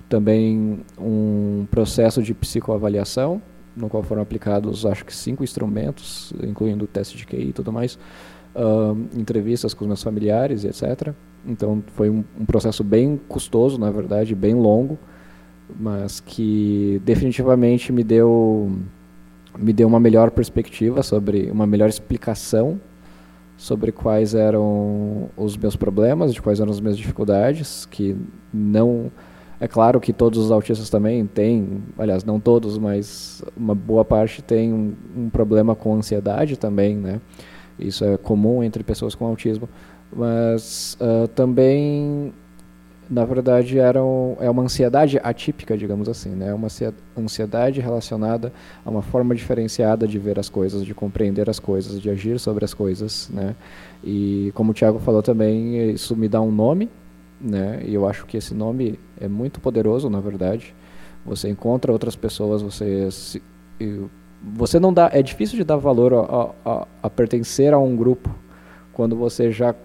também 0.09 0.81
um 0.99 1.65
processo 1.71 2.21
de 2.21 2.33
psicoavaliação, 2.33 3.41
no 3.75 3.89
qual 3.89 4.03
foram 4.03 4.21
aplicados, 4.21 4.85
acho 4.85 5.05
que 5.05 5.13
cinco 5.13 5.43
instrumentos, 5.43 6.33
incluindo 6.43 6.85
o 6.85 6.87
teste 6.87 7.17
de 7.17 7.25
QI 7.25 7.49
e 7.49 7.53
tudo 7.53 7.71
mais, 7.71 7.99
uh, 8.55 8.97
entrevistas 9.17 9.73
com 9.73 9.83
os 9.83 9.87
meus 9.87 10.03
familiares, 10.03 10.63
etc. 10.63 11.13
Então 11.45 11.83
foi 11.87 12.09
um, 12.09 12.23
um 12.39 12.45
processo 12.45 12.83
bem 12.83 13.19
custoso, 13.27 13.77
na 13.77 13.91
verdade, 13.91 14.33
bem 14.33 14.53
longo, 14.53 14.97
mas 15.79 16.19
que 16.19 17.01
definitivamente 17.03 17.91
me 17.91 18.03
deu 18.03 18.71
me 19.57 19.71
deu 19.71 19.87
uma 19.87 19.99
melhor 19.99 20.31
perspectiva 20.31 21.01
sobre, 21.01 21.49
uma 21.49 21.65
melhor 21.65 21.87
explicação 21.87 22.79
sobre 23.57 23.91
quais 23.91 24.35
eram 24.35 25.29
os 25.37 25.55
meus 25.55 25.75
problemas, 25.75 26.33
de 26.33 26.41
quais 26.41 26.59
eram 26.59 26.71
as 26.71 26.81
minhas 26.81 26.97
dificuldades, 26.97 27.85
que 27.85 28.15
não 28.53 29.09
é 29.59 29.67
claro 29.67 29.99
que 29.99 30.11
todos 30.11 30.39
os 30.39 30.51
autistas 30.51 30.89
também 30.89 31.25
têm, 31.25 31.83
aliás, 31.97 32.23
não 32.23 32.39
todos, 32.39 32.77
mas 32.77 33.43
uma 33.55 33.73
boa 33.73 34.03
parte 34.03 34.41
tem 34.41 34.73
um, 34.73 34.93
um 35.15 35.29
problema 35.29 35.75
com 35.75 35.95
ansiedade 35.95 36.57
também, 36.57 36.95
né? 36.95 37.21
Isso 37.79 38.03
é 38.03 38.17
comum 38.17 38.63
entre 38.63 38.83
pessoas 38.83 39.15
com 39.15 39.25
autismo, 39.25 39.67
mas 40.11 40.97
uh, 40.99 41.27
também 41.29 42.33
na 43.09 43.23
verdade 43.23 43.77
era 43.77 44.03
um, 44.03 44.35
é 44.39 44.49
uma 44.49 44.63
ansiedade 44.63 45.19
atípica, 45.21 45.77
digamos 45.77 46.09
assim, 46.09 46.29
né? 46.29 46.53
Uma 46.53 46.67
ansiedade 47.17 47.79
relacionada 47.79 48.51
a 48.83 48.89
uma 48.89 49.01
forma 49.01 49.35
diferenciada 49.35 50.07
de 50.07 50.17
ver 50.17 50.39
as 50.39 50.49
coisas, 50.49 50.83
de 50.83 50.93
compreender 50.93 51.49
as 51.49 51.59
coisas, 51.59 52.01
de 52.01 52.09
agir 52.09 52.39
sobre 52.39 52.65
as 52.65 52.73
coisas, 52.73 53.29
né? 53.31 53.55
E 54.03 54.51
como 54.55 54.71
o 54.71 54.73
Tiago 54.73 54.99
falou 54.99 55.21
também, 55.21 55.91
isso 55.91 56.15
me 56.15 56.27
dá 56.27 56.41
um 56.41 56.51
nome, 56.51 56.89
né? 57.39 57.81
E 57.85 57.93
eu 57.93 58.07
acho 58.07 58.25
que 58.25 58.37
esse 58.37 58.53
nome 58.53 58.99
é 59.19 59.27
muito 59.27 59.59
poderoso, 59.59 60.09
na 60.09 60.19
verdade. 60.19 60.73
Você 61.25 61.49
encontra 61.49 61.91
outras 61.91 62.15
pessoas, 62.15 62.61
você 62.61 63.09
se, 63.11 63.41
você 64.41 64.79
não 64.79 64.93
dá, 64.93 65.09
é 65.11 65.21
difícil 65.21 65.57
de 65.57 65.63
dar 65.63 65.77
valor 65.77 66.13
a, 66.13 66.69
a, 66.69 66.87
a 67.03 67.09
pertencer 67.09 67.73
a 67.73 67.79
um 67.79 67.95
grupo 67.95 68.33
quando 68.93 69.15
você 69.15 69.51
já 69.51 69.75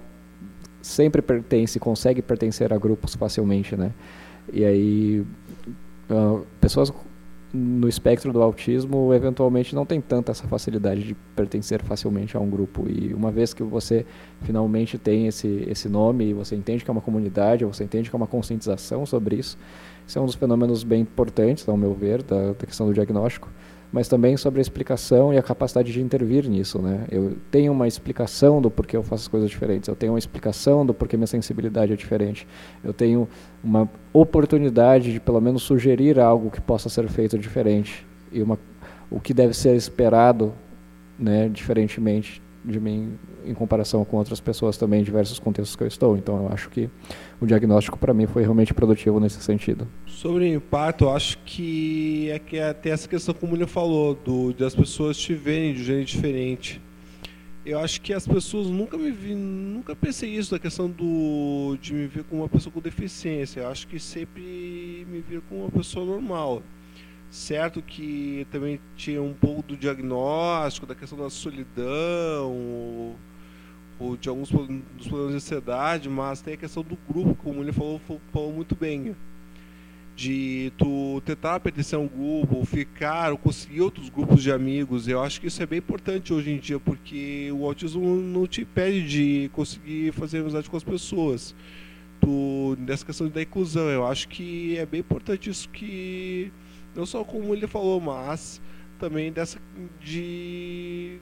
sempre 0.82 1.20
pertence, 1.20 1.78
consegue 1.78 2.22
pertencer 2.22 2.72
a 2.72 2.78
grupos 2.78 3.14
facilmente, 3.14 3.76
né? 3.76 3.92
E 4.52 4.64
aí, 4.64 5.26
uh, 6.10 6.44
pessoas 6.60 6.92
no 7.52 7.88
espectro 7.88 8.32
do 8.32 8.40
autismo 8.42 9.12
eventualmente 9.12 9.74
não 9.74 9.84
tem 9.84 10.00
tanta 10.00 10.30
essa 10.30 10.46
facilidade 10.46 11.02
de 11.02 11.14
pertencer 11.34 11.82
facilmente 11.82 12.36
a 12.36 12.40
um 12.40 12.48
grupo. 12.48 12.86
E 12.88 13.12
uma 13.12 13.30
vez 13.30 13.52
que 13.52 13.62
você 13.62 14.06
finalmente 14.42 14.96
tem 14.98 15.26
esse 15.26 15.66
esse 15.68 15.88
nome 15.88 16.26
e 16.26 16.32
você 16.32 16.54
entende 16.54 16.84
que 16.84 16.90
é 16.90 16.92
uma 16.92 17.00
comunidade 17.00 17.64
você 17.64 17.84
entende 17.84 18.08
que 18.08 18.14
é 18.14 18.18
uma 18.18 18.26
conscientização 18.26 19.04
sobre 19.04 19.36
isso 19.36 19.58
isso 20.06 20.18
é 20.18 20.22
um 20.22 20.26
dos 20.26 20.34
fenômenos 20.34 20.82
bem 20.82 21.02
importantes 21.02 21.68
ao 21.68 21.76
meu 21.76 21.92
ver 21.94 22.22
da, 22.22 22.52
da 22.52 22.66
questão 22.66 22.86
do 22.86 22.94
diagnóstico 22.94 23.48
mas 23.92 24.08
também 24.08 24.36
sobre 24.36 24.60
a 24.60 24.62
explicação 24.62 25.34
e 25.34 25.38
a 25.38 25.42
capacidade 25.42 25.92
de 25.92 26.00
intervir 26.00 26.48
nisso, 26.48 26.80
né? 26.80 27.06
Eu 27.10 27.36
tenho 27.50 27.72
uma 27.72 27.88
explicação 27.88 28.60
do 28.60 28.70
porquê 28.70 28.96
eu 28.96 29.02
faço 29.02 29.22
as 29.22 29.28
coisas 29.28 29.50
diferentes, 29.50 29.88
eu 29.88 29.96
tenho 29.96 30.12
uma 30.12 30.18
explicação 30.18 30.86
do 30.86 30.94
porquê 30.94 31.16
minha 31.16 31.26
sensibilidade 31.26 31.92
é 31.92 31.96
diferente, 31.96 32.46
eu 32.84 32.92
tenho 32.92 33.28
uma 33.62 33.88
oportunidade 34.12 35.12
de 35.12 35.20
pelo 35.20 35.40
menos 35.40 35.62
sugerir 35.62 36.20
algo 36.20 36.50
que 36.50 36.60
possa 36.60 36.88
ser 36.88 37.08
feito 37.08 37.38
diferente 37.38 38.06
e 38.30 38.42
uma, 38.42 38.58
o 39.10 39.18
que 39.18 39.34
deve 39.34 39.54
ser 39.54 39.74
esperado, 39.74 40.52
né, 41.18 41.48
diferentemente 41.48 42.40
de 42.64 42.78
mim 42.78 43.18
em 43.44 43.54
comparação 43.54 44.04
com 44.04 44.16
outras 44.16 44.40
pessoas 44.40 44.76
também 44.76 45.00
em 45.00 45.04
diversos 45.04 45.38
contextos 45.38 45.76
que 45.76 45.82
eu 45.82 45.88
estou. 45.88 46.16
Então 46.16 46.44
eu 46.44 46.52
acho 46.52 46.68
que 46.68 46.90
o 47.40 47.46
diagnóstico 47.46 47.98
para 47.98 48.12
mim 48.12 48.26
foi 48.26 48.42
realmente 48.42 48.74
produtivo 48.74 49.18
nesse 49.18 49.40
sentido. 49.42 49.88
Sobre 50.06 50.44
o 50.44 50.54
impacto, 50.54 51.04
eu 51.04 51.10
acho 51.10 51.38
que 51.44 52.30
é 52.30 52.38
que 52.38 52.58
é, 52.58 52.72
tem 52.72 52.92
essa 52.92 53.08
questão 53.08 53.34
como 53.34 53.56
ele 53.56 53.66
falou, 53.66 54.14
do 54.14 54.52
das 54.52 54.74
pessoas 54.74 55.16
te 55.16 55.34
verem 55.34 55.74
de 55.74 55.80
um 55.80 55.84
jeito 55.84 56.06
diferente. 56.08 56.80
Eu 57.64 57.78
acho 57.78 58.00
que 58.00 58.12
as 58.14 58.26
pessoas 58.26 58.68
nunca 58.68 58.96
me 58.96 59.10
vi, 59.10 59.34
nunca 59.34 59.94
pensei 59.94 60.30
isso 60.30 60.50
da 60.50 60.58
questão 60.58 60.88
do 60.88 61.76
de 61.80 61.92
me 61.92 62.06
ver 62.06 62.24
como 62.24 62.42
uma 62.42 62.48
pessoa 62.48 62.72
com 62.72 62.80
deficiência. 62.80 63.60
Eu 63.60 63.68
acho 63.68 63.86
que 63.86 64.00
sempre 64.00 65.06
me 65.10 65.20
ver 65.20 65.42
como 65.48 65.62
uma 65.62 65.70
pessoa 65.70 66.04
normal. 66.04 66.62
Certo 67.30 67.80
que 67.80 68.44
também 68.50 68.80
tinha 68.96 69.22
um 69.22 69.32
pouco 69.32 69.62
do 69.62 69.76
diagnóstico, 69.76 70.84
da 70.84 70.96
questão 70.96 71.16
da 71.16 71.30
solidão, 71.30 72.50
ou, 72.50 73.16
ou 74.00 74.16
de 74.16 74.28
alguns 74.28 74.50
dos 74.50 75.06
problemas 75.06 75.30
de 75.30 75.36
ansiedade, 75.36 76.08
mas 76.08 76.42
tem 76.42 76.54
a 76.54 76.56
questão 76.56 76.82
do 76.82 76.98
grupo, 77.08 77.36
como 77.36 77.62
ele 77.62 77.70
falou, 77.70 78.00
falou 78.32 78.52
muito 78.52 78.74
bem. 78.74 79.14
De 80.16 80.72
tu 80.76 81.22
tentar 81.24 81.60
pertencer 81.60 81.96
a 81.96 82.02
um 82.02 82.08
grupo, 82.08 82.56
ou 82.56 82.64
ficar, 82.64 83.30
ou 83.30 83.38
conseguir 83.38 83.80
outros 83.80 84.08
grupos 84.08 84.42
de 84.42 84.50
amigos. 84.50 85.06
Eu 85.06 85.22
acho 85.22 85.40
que 85.40 85.46
isso 85.46 85.62
é 85.62 85.66
bem 85.66 85.78
importante 85.78 86.34
hoje 86.34 86.50
em 86.50 86.58
dia, 86.58 86.80
porque 86.80 87.48
o 87.52 87.64
autismo 87.64 88.16
não 88.16 88.46
te 88.46 88.62
impede 88.62 89.06
de 89.06 89.50
conseguir 89.54 90.12
fazer 90.12 90.40
amizade 90.40 90.68
com 90.68 90.76
as 90.76 90.84
pessoas. 90.84 91.54
Tu, 92.20 92.76
nessa 92.80 93.06
questão 93.06 93.28
da 93.28 93.40
inclusão, 93.40 93.88
eu 93.88 94.04
acho 94.04 94.28
que 94.28 94.76
é 94.76 94.84
bem 94.84 95.00
importante 95.00 95.48
isso 95.48 95.68
que 95.68 96.52
não 96.94 97.06
só 97.06 97.24
como 97.24 97.54
ele 97.54 97.66
falou, 97.66 98.00
mas 98.00 98.60
também 98.98 99.32
dessa 99.32 99.58
de 100.00 101.18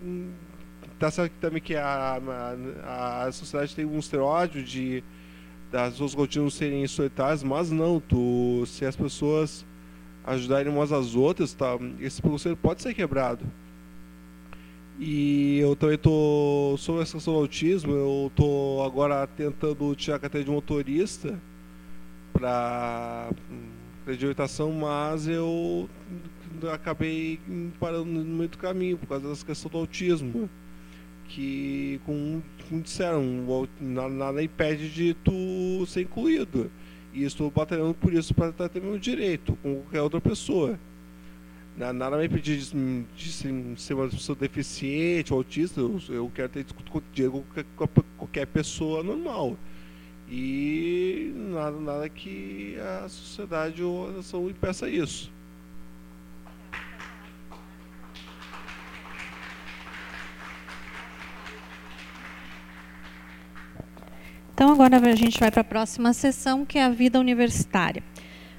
tá 0.98 1.10
certo 1.10 1.32
também 1.40 1.62
que 1.62 1.76
a, 1.76 2.20
a, 2.84 3.24
a 3.24 3.32
sociedade 3.32 3.74
tem 3.74 3.84
um 3.84 3.98
estereótipo 3.98 4.62
de 4.62 5.02
das 5.70 5.94
suas 5.94 6.14
rotinas 6.14 6.54
serem 6.54 6.86
solitárias, 6.86 7.42
mas 7.42 7.70
não, 7.70 8.00
tu, 8.00 8.64
se 8.66 8.84
as 8.84 8.96
pessoas 8.96 9.66
ajudarem 10.24 10.72
umas 10.72 10.92
às 10.92 11.14
outras, 11.14 11.52
tá, 11.52 11.78
esse 12.00 12.20
preconceito 12.20 12.56
pode 12.56 12.82
ser 12.82 12.94
quebrado. 12.94 13.44
E 14.98 15.58
eu 15.58 15.76
também 15.76 15.96
tô 15.96 16.74
sobre 16.78 17.02
essa 17.02 17.12
questão 17.12 17.34
do 17.34 17.40
autismo, 17.40 17.92
eu 17.92 18.32
tô 18.34 18.82
agora 18.84 19.26
tentando 19.26 19.94
tirar 19.94 20.16
a 20.16 20.18
carteira 20.18 20.44
de 20.44 20.50
motorista 20.50 21.38
para 22.32 23.30
acreditação, 24.14 24.72
mas 24.72 25.28
eu 25.28 25.88
acabei 26.72 27.38
parando 27.78 28.06
no 28.06 28.24
meio 28.24 28.48
do 28.48 28.58
caminho 28.58 28.96
por 28.96 29.06
causa 29.06 29.28
dessa 29.28 29.44
questão 29.44 29.70
do 29.70 29.78
autismo. 29.78 30.48
Que, 31.28 32.00
como, 32.06 32.42
como 32.68 32.80
disseram, 32.80 33.22
nada 33.80 34.42
impede 34.42 34.88
de 34.88 35.14
tu 35.14 35.84
ser 35.86 36.02
incluído. 36.02 36.70
E 37.12 37.24
estou 37.24 37.50
batalhando 37.50 37.92
por 37.92 38.14
isso 38.14 38.32
para 38.32 38.52
ter 38.68 38.80
meu 38.80 38.98
direito, 38.98 39.56
com 39.62 39.82
qualquer 39.82 40.00
outra 40.00 40.20
pessoa. 40.22 40.78
Nada 41.76 42.16
me 42.16 42.24
impedir 42.24 42.58
de, 42.58 43.04
de, 43.14 43.32
ser 43.76 43.94
uma 43.94 44.08
pessoa 44.08 44.34
deficiente, 44.34 45.32
autista, 45.32 45.80
eu, 45.80 46.00
eu 46.08 46.32
quero 46.34 46.48
ter 46.48 46.64
direito 47.12 47.38
com 47.76 48.02
qualquer 48.16 48.46
pessoa 48.46 49.04
normal. 49.04 49.56
E 50.30 51.32
nada, 51.34 51.80
nada 51.80 52.08
que 52.08 52.76
a 52.78 53.08
sociedade 53.08 53.82
ou 53.82 54.08
a 54.08 54.12
nação 54.12 54.48
impeça 54.48 54.88
isso. 54.88 55.32
Então 64.52 64.72
agora 64.72 64.96
a 64.96 65.14
gente 65.14 65.38
vai 65.38 65.50
para 65.50 65.60
a 65.60 65.64
próxima 65.64 66.12
sessão, 66.12 66.66
que 66.66 66.78
é 66.78 66.84
a 66.84 66.90
vida 66.90 67.20
universitária. 67.20 68.02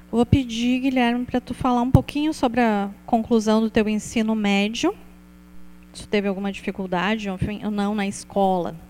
Vou 0.10 0.26
pedir, 0.26 0.80
Guilherme, 0.80 1.26
para 1.26 1.42
tu 1.42 1.54
falar 1.54 1.82
um 1.82 1.92
pouquinho 1.92 2.34
sobre 2.34 2.62
a 2.62 2.90
conclusão 3.06 3.62
do 3.62 3.70
teu 3.70 3.88
ensino 3.88 4.34
médio. 4.34 4.96
Se 5.94 6.08
teve 6.08 6.28
alguma 6.28 6.52
dificuldade 6.52 7.30
ou 7.30 7.38
não 7.70 7.94
na 7.94 8.08
escola. 8.08 8.89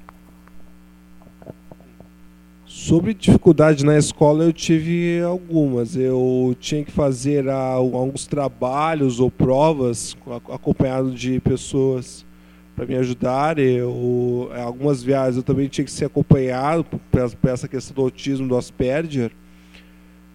Sobre 2.82 3.14
dificuldade 3.14 3.84
na 3.84 3.98
escola, 3.98 4.46
eu 4.46 4.54
tive 4.54 5.22
algumas. 5.22 5.98
Eu 5.98 6.56
tinha 6.62 6.82
que 6.82 6.92
fazer 6.94 7.50
alguns 7.50 8.26
trabalhos 8.26 9.20
ou 9.20 9.30
provas 9.30 10.16
acompanhado 10.50 11.12
de 11.12 11.42
pessoas 11.42 12.26
para 12.78 12.86
me 12.86 12.96
ajudar. 12.96 13.60
Eu, 13.60 14.50
algumas 14.56 15.04
viagens 15.04 15.36
eu 15.36 15.44
também 15.44 15.68
tinha 15.68 15.84
que 15.84 15.92
ser 15.92 16.06
acompanhado 16.06 16.86
por 16.86 17.50
essa 17.50 17.68
questão 17.68 17.94
do 17.94 18.02
autismo, 18.02 18.48
do 18.48 18.56
Asperger. 18.56 19.32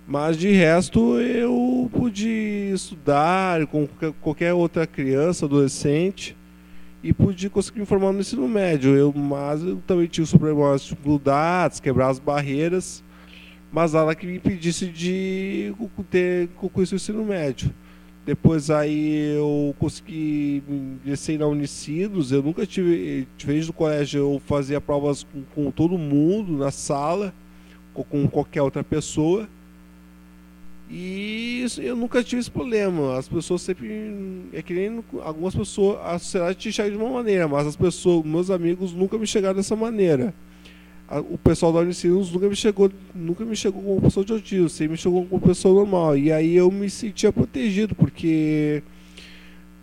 Mas 0.06 0.36
de 0.36 0.52
resto 0.52 1.18
eu 1.18 1.90
pude 1.94 2.28
estudar 2.74 3.66
com 3.68 3.88
qualquer 4.20 4.52
outra 4.52 4.86
criança, 4.86 5.46
adolescente, 5.46 6.36
e 7.04 7.12
pude 7.12 7.50
conseguir 7.50 7.80
me 7.80 7.86
formar 7.86 8.12
no 8.12 8.20
ensino 8.20 8.48
médio. 8.48 8.96
Eu, 8.96 9.12
mas 9.12 9.62
eu 9.62 9.76
também 9.86 10.06
tive 10.06 10.26
problemas 10.38 10.80
de 10.80 10.88
dificuldades, 10.88 11.78
quebrar 11.78 12.08
as 12.08 12.18
barreiras, 12.18 13.04
mas 13.70 13.92
nada 13.92 14.14
que 14.14 14.26
me 14.26 14.36
impedisse 14.36 14.86
de 14.86 15.74
ter 16.10 16.48
concluído 16.56 16.92
o 16.92 16.94
ensino 16.94 17.22
médio. 17.22 17.70
Depois 18.24 18.70
aí 18.70 19.36
eu 19.36 19.76
consegui 19.78 20.62
descer 21.04 21.38
na 21.38 21.46
Unicinos, 21.46 22.32
eu 22.32 22.42
nunca 22.42 22.64
tive, 22.64 23.28
diferente 23.36 23.66
do 23.66 23.74
colégio, 23.74 24.20
eu 24.20 24.42
fazia 24.46 24.80
provas 24.80 25.24
com, 25.24 25.42
com 25.54 25.70
todo 25.70 25.98
mundo 25.98 26.56
na 26.56 26.70
sala, 26.70 27.34
ou 27.94 28.02
com 28.02 28.26
qualquer 28.26 28.62
outra 28.62 28.82
pessoa. 28.82 29.46
E 30.88 31.62
isso, 31.64 31.80
eu 31.80 31.96
nunca 31.96 32.22
tive 32.22 32.40
esse 32.40 32.50
problema. 32.50 33.16
As 33.18 33.28
pessoas 33.28 33.62
sempre. 33.62 34.48
É 34.52 34.62
que 34.62 34.74
nem 34.74 35.02
algumas 35.22 35.54
pessoas. 35.54 35.98
A 36.02 36.18
sociedade 36.18 36.58
te 36.58 36.68
enxerga 36.68 36.96
de 36.96 37.02
uma 37.02 37.10
maneira, 37.10 37.48
mas 37.48 37.66
as 37.66 37.76
pessoas, 37.76 38.24
meus 38.24 38.50
amigos, 38.50 38.92
nunca 38.92 39.16
me 39.16 39.26
chegaram 39.26 39.56
dessa 39.56 39.74
maneira. 39.74 40.34
O 41.30 41.36
pessoal 41.36 41.72
da 41.72 41.80
Unicinos 41.80 42.32
nunca 42.32 42.48
me 42.48 42.56
chegou, 42.56 42.90
nunca 43.14 43.44
me 43.44 43.54
chegou 43.54 43.82
como 43.82 44.00
pessoa 44.00 44.24
de 44.24 44.32
autismo, 44.32 44.68
sempre 44.68 44.92
me 44.92 44.96
chegou 44.96 45.24
como 45.26 45.40
pessoa 45.40 45.74
normal. 45.74 46.16
E 46.16 46.32
aí 46.32 46.56
eu 46.56 46.70
me 46.70 46.88
sentia 46.88 47.32
protegido, 47.32 47.94
porque 47.94 48.82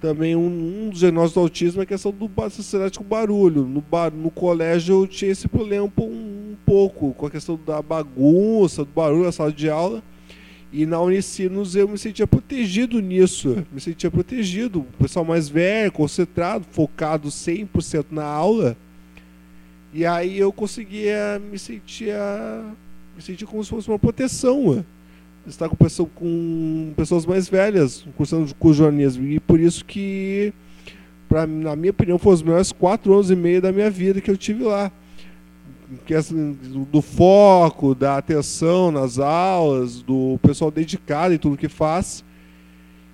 também 0.02 0.36
um, 0.36 0.48
um 0.86 0.90
dos 0.90 1.00
diagnósticos 1.00 1.34
do 1.36 1.40
autismo 1.42 1.82
é 1.82 1.84
a 1.84 1.86
questão 1.86 2.12
do 2.12 2.30
sociedade 2.50 2.98
com 2.98 3.06
barulho. 3.06 3.66
No, 3.66 3.82
bar, 3.82 4.12
no 4.12 4.32
colégio 4.32 5.04
eu 5.04 5.08
tinha 5.08 5.32
esse 5.32 5.48
problema 5.48 5.86
um, 5.86 6.04
um 6.04 6.56
pouco, 6.66 7.14
com 7.14 7.28
a 7.28 7.32
questão 7.32 7.60
da 7.66 7.82
bagunça, 7.82 8.84
do 8.84 8.92
barulho 8.92 9.26
na 9.26 9.32
sala 9.32 9.52
de 9.52 9.70
aula. 9.70 10.04
E 10.72 10.86
na 10.86 11.02
Unicinos 11.02 11.76
eu 11.76 11.88
me 11.88 11.98
sentia 11.98 12.26
protegido 12.26 13.02
nisso. 13.02 13.66
Me 13.72 13.82
sentia 13.82 14.10
protegido. 14.10 14.80
O 14.80 15.04
pessoal 15.04 15.26
mais 15.26 15.50
velho, 15.50 15.92
concentrado, 15.92 16.66
focado 16.72 17.28
100% 17.28 18.06
na 18.12 18.24
aula. 18.24 18.78
E 19.94 20.06
aí 20.06 20.40
eu 20.40 20.54
conseguia 20.54 21.42
me 21.52 21.60
sentir 21.60 22.14
me 23.16 23.22
sentir 23.22 23.46
como 23.46 23.62
se 23.64 23.70
fosse 23.70 23.90
uma 23.90 24.00
proteção. 24.00 24.86
Estar 25.46 25.68
com, 25.68 25.76
pessoa, 25.76 26.08
com 26.16 26.94
pessoas 26.96 27.26
mais 27.26 27.50
velhas, 27.50 28.06
cursando 28.16 28.54
com 28.56 28.72
jornalismo. 28.72 29.28
E 29.28 29.40
por 29.40 29.60
isso 29.60 29.84
que, 29.84 30.54
pra, 31.28 31.46
na 31.46 31.76
minha 31.76 31.92
opinião, 31.92 32.18
foram 32.18 32.36
os 32.36 32.44
melhores 32.44 32.72
quatro 32.72 33.14
anos 33.14 33.30
e 33.32 33.36
meio 33.36 33.62
da 33.62 33.72
minha 33.72 33.90
vida 33.90 34.22
que 34.22 34.32
eu 34.32 34.38
tive 34.38 34.64
lá 34.64 34.92
que 36.06 36.14
do 36.92 37.02
foco, 37.02 37.94
da 37.94 38.18
atenção 38.18 38.92
nas 38.92 39.20
aulas, 39.20 40.02
do 40.02 40.40
pessoal 40.42 40.72
dedicado 40.72 41.34
em 41.34 41.38
tudo 41.38 41.58
que 41.58 41.70
faz. 41.70 42.24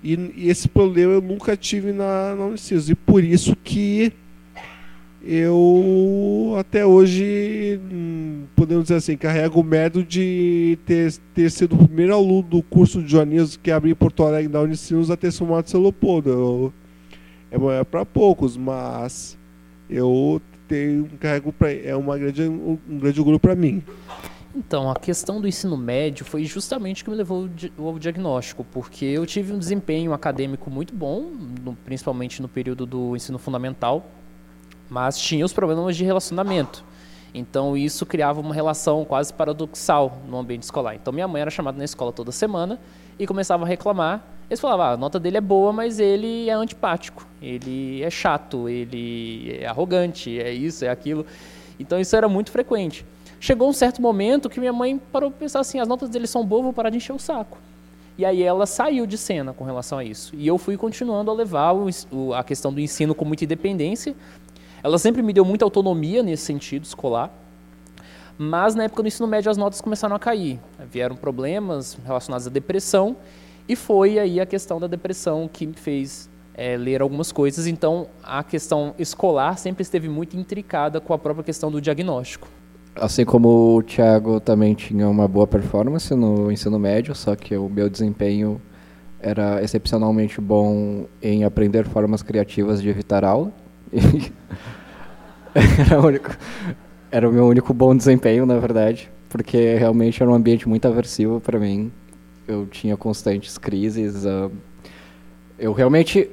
E, 0.02 0.14
e 0.36 0.48
esse 0.48 0.68
problema 0.68 1.12
eu 1.12 1.20
nunca 1.20 1.56
tive 1.56 1.92
na, 1.92 2.34
na 2.34 2.46
Unicisos. 2.46 2.90
E 2.90 2.94
por 2.94 3.22
isso 3.22 3.56
que 3.56 4.12
eu 5.22 6.54
até 6.58 6.86
hoje, 6.86 7.80
podemos 8.54 8.84
dizer 8.84 8.94
assim, 8.96 9.16
carrego 9.16 9.60
o 9.60 9.64
mérito 9.64 10.02
de 10.04 10.78
ter, 10.86 11.12
ter 11.34 11.50
sido 11.50 11.74
o 11.74 11.86
primeiro 11.86 12.14
aluno 12.14 12.42
do 12.42 12.62
curso 12.62 13.02
de 13.02 13.10
jornalismo 13.10 13.60
que 13.60 13.70
abriu 13.70 13.92
em 13.92 13.96
Porto 13.96 14.22
Alegre 14.24 14.48
da 14.48 14.60
Unicinos 14.60 15.10
a 15.10 15.16
ter 15.16 15.32
somado 15.32 15.68
seu. 15.68 15.82
É, 17.50 17.80
é 17.80 17.84
para 17.84 18.06
poucos, 18.06 18.56
mas 18.56 19.36
eu 19.90 20.40
ter 20.68 21.00
um 21.00 21.16
carrego 21.18 21.52
pra, 21.52 21.72
é 21.72 21.96
uma 21.96 22.16
grande, 22.18 22.42
um, 22.42 22.78
grande 22.88 23.18
orgulho 23.18 23.40
para 23.40 23.54
mim. 23.54 23.82
Então, 24.54 24.90
a 24.90 24.94
questão 24.94 25.40
do 25.40 25.48
ensino 25.48 25.76
médio 25.76 26.24
foi 26.24 26.44
justamente 26.44 27.04
que 27.04 27.10
me 27.10 27.16
levou 27.16 27.48
ao 27.78 27.98
diagnóstico, 27.98 28.64
porque 28.64 29.04
eu 29.04 29.24
tive 29.26 29.52
um 29.52 29.58
desempenho 29.58 30.12
acadêmico 30.12 30.70
muito 30.70 30.94
bom, 30.94 31.30
no, 31.62 31.74
principalmente 31.84 32.42
no 32.42 32.48
período 32.48 32.84
do 32.84 33.14
ensino 33.14 33.38
fundamental, 33.38 34.06
mas 34.88 35.18
tinha 35.18 35.44
os 35.44 35.52
problemas 35.52 35.96
de 35.96 36.04
relacionamento. 36.04 36.84
Então, 37.32 37.76
isso 37.76 38.06
criava 38.06 38.40
uma 38.40 38.54
relação 38.54 39.04
quase 39.04 39.32
paradoxal 39.32 40.22
no 40.26 40.38
ambiente 40.38 40.62
escolar. 40.62 40.94
Então, 40.94 41.12
minha 41.12 41.28
mãe 41.28 41.42
era 41.42 41.50
chamada 41.50 41.76
na 41.76 41.84
escola 41.84 42.12
toda 42.12 42.32
semana 42.32 42.80
e 43.18 43.26
começava 43.26 43.64
a 43.64 43.68
reclamar 43.68 44.24
eles 44.48 44.60
falavam, 44.60 44.86
ah, 44.86 44.92
a 44.92 44.96
nota 44.96 45.20
dele 45.20 45.36
é 45.36 45.40
boa, 45.40 45.72
mas 45.72 46.00
ele 46.00 46.48
é 46.48 46.54
antipático, 46.54 47.26
ele 47.40 48.02
é 48.02 48.08
chato, 48.08 48.68
ele 48.68 49.58
é 49.60 49.66
arrogante, 49.66 50.40
é 50.40 50.50
isso, 50.50 50.84
é 50.84 50.88
aquilo. 50.88 51.26
Então 51.78 52.00
isso 52.00 52.16
era 52.16 52.28
muito 52.28 52.50
frequente. 52.50 53.04
Chegou 53.38 53.68
um 53.68 53.72
certo 53.72 54.00
momento 54.00 54.48
que 54.48 54.58
minha 54.58 54.72
mãe 54.72 54.98
parou 55.12 55.30
para 55.30 55.40
pensar 55.40 55.60
assim, 55.60 55.78
as 55.78 55.86
notas 55.86 56.08
dele 56.08 56.26
são 56.26 56.44
boas, 56.44 56.64
vou 56.64 56.72
parar 56.72 56.88
de 56.90 56.96
encher 56.96 57.12
o 57.12 57.18
saco. 57.18 57.58
E 58.16 58.24
aí 58.24 58.42
ela 58.42 58.66
saiu 58.66 59.06
de 59.06 59.18
cena 59.18 59.52
com 59.52 59.64
relação 59.64 59.98
a 59.98 60.04
isso. 60.04 60.34
E 60.34 60.46
eu 60.46 60.58
fui 60.58 60.76
continuando 60.76 61.30
a 61.30 61.34
levar 61.34 61.72
o, 61.72 61.88
o, 62.10 62.34
a 62.34 62.42
questão 62.42 62.72
do 62.72 62.80
ensino 62.80 63.14
com 63.14 63.24
muita 63.24 63.44
independência. 63.44 64.16
Ela 64.82 64.98
sempre 64.98 65.22
me 65.22 65.32
deu 65.32 65.44
muita 65.44 65.64
autonomia 65.64 66.22
nesse 66.22 66.44
sentido 66.44 66.84
escolar. 66.84 67.30
Mas 68.36 68.74
na 68.74 68.84
época 68.84 69.02
do 69.02 69.08
ensino 69.08 69.28
médio 69.28 69.50
as 69.50 69.56
notas 69.56 69.80
começaram 69.80 70.16
a 70.16 70.18
cair. 70.18 70.58
Vieram 70.90 71.14
problemas 71.14 71.96
relacionados 72.04 72.46
à 72.46 72.50
depressão 72.50 73.16
e 73.68 73.76
foi 73.76 74.18
aí 74.18 74.40
a 74.40 74.46
questão 74.46 74.80
da 74.80 74.86
depressão 74.86 75.48
que 75.52 75.66
me 75.66 75.74
fez 75.74 76.30
é, 76.54 76.76
ler 76.76 77.02
algumas 77.02 77.30
coisas. 77.30 77.66
Então, 77.66 78.08
a 78.22 78.42
questão 78.42 78.94
escolar 78.98 79.58
sempre 79.58 79.82
esteve 79.82 80.08
muito 80.08 80.36
intricada 80.36 81.00
com 81.00 81.12
a 81.12 81.18
própria 81.18 81.44
questão 81.44 81.70
do 81.70 81.80
diagnóstico. 81.80 82.48
Assim 82.96 83.24
como 83.24 83.76
o 83.76 83.82
Thiago 83.82 84.40
também 84.40 84.74
tinha 84.74 85.08
uma 85.08 85.28
boa 85.28 85.46
performance 85.46 86.12
no 86.14 86.50
ensino 86.50 86.78
médio, 86.78 87.14
só 87.14 87.36
que 87.36 87.56
o 87.56 87.68
meu 87.68 87.88
desempenho 87.88 88.60
era 89.20 89.62
excepcionalmente 89.62 90.40
bom 90.40 91.06
em 91.22 91.44
aprender 91.44 91.86
formas 91.86 92.22
criativas 92.22 92.82
de 92.82 92.88
evitar 92.88 93.24
aula. 93.24 93.52
era, 95.54 96.00
o 96.00 96.06
único, 96.06 96.36
era 97.10 97.28
o 97.28 97.32
meu 97.32 97.46
único 97.46 97.72
bom 97.72 97.96
desempenho, 97.96 98.44
na 98.46 98.58
verdade, 98.58 99.10
porque 99.28 99.74
realmente 99.74 100.20
era 100.20 100.30
um 100.30 100.34
ambiente 100.34 100.68
muito 100.68 100.88
aversivo 100.88 101.40
para 101.40 101.58
mim 101.58 101.92
eu 102.48 102.66
tinha 102.66 102.96
constantes 102.96 103.58
crises. 103.58 104.24
Uh, 104.24 104.50
eu 105.58 105.72
realmente, 105.72 106.30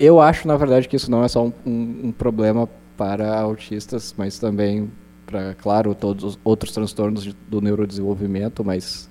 eu 0.00 0.20
acho 0.20 0.48
na 0.48 0.56
verdade 0.56 0.88
que 0.88 0.96
isso 0.96 1.10
não 1.10 1.22
é 1.22 1.28
só 1.28 1.44
um, 1.44 1.52
um, 1.64 2.00
um, 2.04 2.12
problema 2.12 2.68
para 2.96 3.38
autistas, 3.38 4.14
mas 4.16 4.38
também 4.38 4.90
para, 5.26 5.54
claro, 5.54 5.94
todos 5.94 6.24
os 6.24 6.38
outros 6.42 6.72
transtornos 6.72 7.22
de, 7.22 7.36
do 7.48 7.60
neurodesenvolvimento, 7.60 8.64
mas 8.64 9.08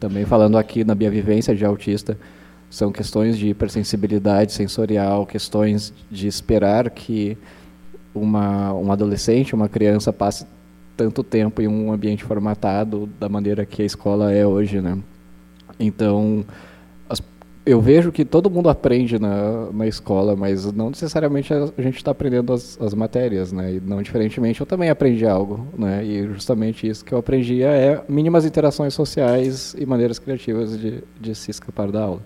também 0.00 0.24
falando 0.24 0.58
aqui 0.58 0.84
na 0.84 0.94
minha 0.94 1.10
vivência 1.10 1.54
de 1.54 1.64
autista, 1.64 2.18
são 2.70 2.92
questões 2.92 3.38
de 3.38 3.48
hipersensibilidade 3.48 4.52
sensorial, 4.52 5.24
questões 5.24 5.92
de 6.10 6.26
esperar 6.26 6.90
que 6.90 7.36
uma, 8.14 8.72
um 8.74 8.92
adolescente, 8.92 9.54
uma 9.54 9.68
criança 9.68 10.12
passe 10.12 10.46
tanto 10.96 11.22
tempo 11.22 11.62
em 11.62 11.68
um 11.68 11.92
ambiente 11.92 12.24
formatado 12.24 13.08
da 13.18 13.28
maneira 13.28 13.64
que 13.64 13.82
a 13.82 13.84
escola 13.84 14.32
é 14.32 14.46
hoje, 14.46 14.80
né? 14.80 14.98
Então, 15.78 16.44
as, 17.08 17.22
eu 17.64 17.80
vejo 17.80 18.10
que 18.10 18.24
todo 18.24 18.50
mundo 18.50 18.68
aprende 18.68 19.18
na, 19.18 19.70
na 19.72 19.86
escola, 19.86 20.34
mas 20.34 20.72
não 20.72 20.88
necessariamente 20.90 21.52
a, 21.52 21.66
gente 21.78 21.96
está 21.96 22.10
aprendendo 22.10 22.52
as, 22.52 22.80
as 22.80 22.94
matérias, 22.94 23.52
né? 23.52 23.74
E 23.74 23.80
não 23.80 24.02
diferentemente, 24.02 24.60
eu 24.60 24.66
também 24.66 24.90
aprendi 24.90 25.26
algo, 25.26 25.66
né? 25.76 26.04
E 26.04 26.26
justamente 26.28 26.88
isso 26.88 27.04
que 27.04 27.12
eu 27.12 27.18
aprendi 27.18 27.62
é 27.62 28.02
mínimas 28.08 28.44
interações 28.44 28.94
sociais 28.94 29.74
e 29.78 29.86
maneiras 29.86 30.18
criativas 30.18 30.78
de, 30.78 31.02
de 31.20 31.34
se 31.34 31.50
escapar 31.50 31.90
da 31.90 32.02
aula. 32.02 32.22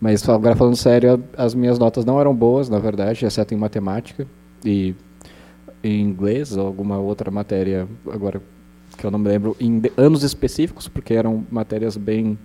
Mas 0.00 0.26
agora 0.28 0.54
falando 0.54 0.76
sério, 0.76 1.22
as 1.36 1.54
minhas 1.54 1.78
notas 1.78 2.04
não 2.04 2.20
eram 2.20 2.34
boas, 2.34 2.68
na 2.68 2.78
verdade, 2.78 3.26
exceto 3.26 3.52
em 3.52 3.56
matemática 3.56 4.26
e 4.64 4.94
em 5.82 6.00
inglês 6.00 6.56
ou 6.56 6.66
alguma 6.66 6.98
outra 6.98 7.30
matéria, 7.30 7.88
agora 8.10 8.40
que 8.96 9.04
eu 9.04 9.10
não 9.10 9.18
me 9.18 9.28
lembro, 9.28 9.56
em 9.60 9.80
anos 9.96 10.22
específicos, 10.22 10.88
porque 10.88 11.14
eram 11.14 11.46
matérias 11.50 11.96
bem 11.96 12.38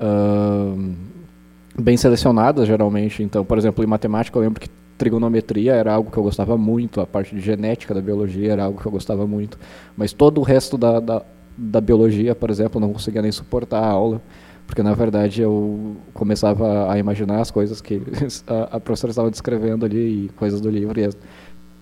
uh, 0.00 0.94
bem 1.78 1.96
selecionadas 1.96 2.66
geralmente. 2.66 3.22
Então, 3.22 3.44
por 3.44 3.58
exemplo, 3.58 3.84
em 3.84 3.86
matemática 3.86 4.36
eu 4.38 4.42
lembro 4.42 4.60
que 4.60 4.68
trigonometria 4.98 5.74
era 5.74 5.94
algo 5.94 6.10
que 6.10 6.18
eu 6.18 6.22
gostava 6.22 6.58
muito, 6.58 7.00
a 7.00 7.06
parte 7.06 7.34
de 7.34 7.40
genética 7.40 7.94
da 7.94 8.02
biologia 8.02 8.52
era 8.52 8.64
algo 8.64 8.80
que 8.80 8.86
eu 8.86 8.92
gostava 8.92 9.26
muito, 9.26 9.56
mas 9.96 10.12
todo 10.12 10.38
o 10.38 10.42
resto 10.42 10.76
da, 10.76 10.98
da, 10.98 11.22
da 11.56 11.80
biologia, 11.80 12.34
por 12.34 12.50
exemplo, 12.50 12.78
eu 12.78 12.80
não 12.80 12.92
conseguia 12.92 13.22
nem 13.22 13.30
suportar 13.30 13.78
a 13.78 13.86
aula, 13.86 14.20
porque 14.66 14.82
na 14.82 14.92
verdade 14.94 15.40
eu 15.40 15.96
começava 16.12 16.92
a 16.92 16.98
imaginar 16.98 17.40
as 17.40 17.50
coisas 17.50 17.80
que 17.80 18.02
a, 18.46 18.76
a 18.76 18.80
professora 18.80 19.12
estava 19.12 19.30
descrevendo 19.30 19.86
ali, 19.86 20.26
e 20.26 20.28
coisas 20.30 20.60
do 20.60 20.68
livro, 20.68 21.00
e 21.00 21.08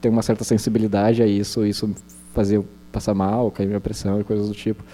tem 0.01 0.11
uma 0.11 0.23
certa 0.23 0.45
sensibilidade 0.45 1.23
a 1.23 1.27
isso, 1.27 1.65
isso 1.65 1.91
fazia 2.35 2.63
passar 2.93 3.15
mal, 3.15 3.51
cair 3.51 3.67
minha 3.67 3.81
pressão 3.81 4.21
e 4.21 4.25
coisas 4.25 4.49
do 4.49 4.55
tipo. 4.55 4.85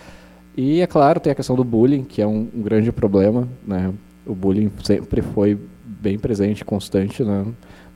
E 0.57 0.81
é 0.81 0.87
claro, 0.87 1.19
tem 1.19 1.33
a 1.33 1.35
questão 1.35 1.57
do 1.57 1.65
bullying, 1.65 2.05
que 2.05 2.21
é 2.21 2.27
um, 2.27 2.49
um 2.55 2.63
grande 2.63 2.93
problema, 2.93 3.49
né? 3.67 3.93
O 4.27 4.35
bullying 4.35 4.71
sempre 4.85 5.23
foi 5.23 5.59
bem 5.85 6.19
presente, 6.19 6.65
constante, 6.65 7.25
né? 7.25 7.47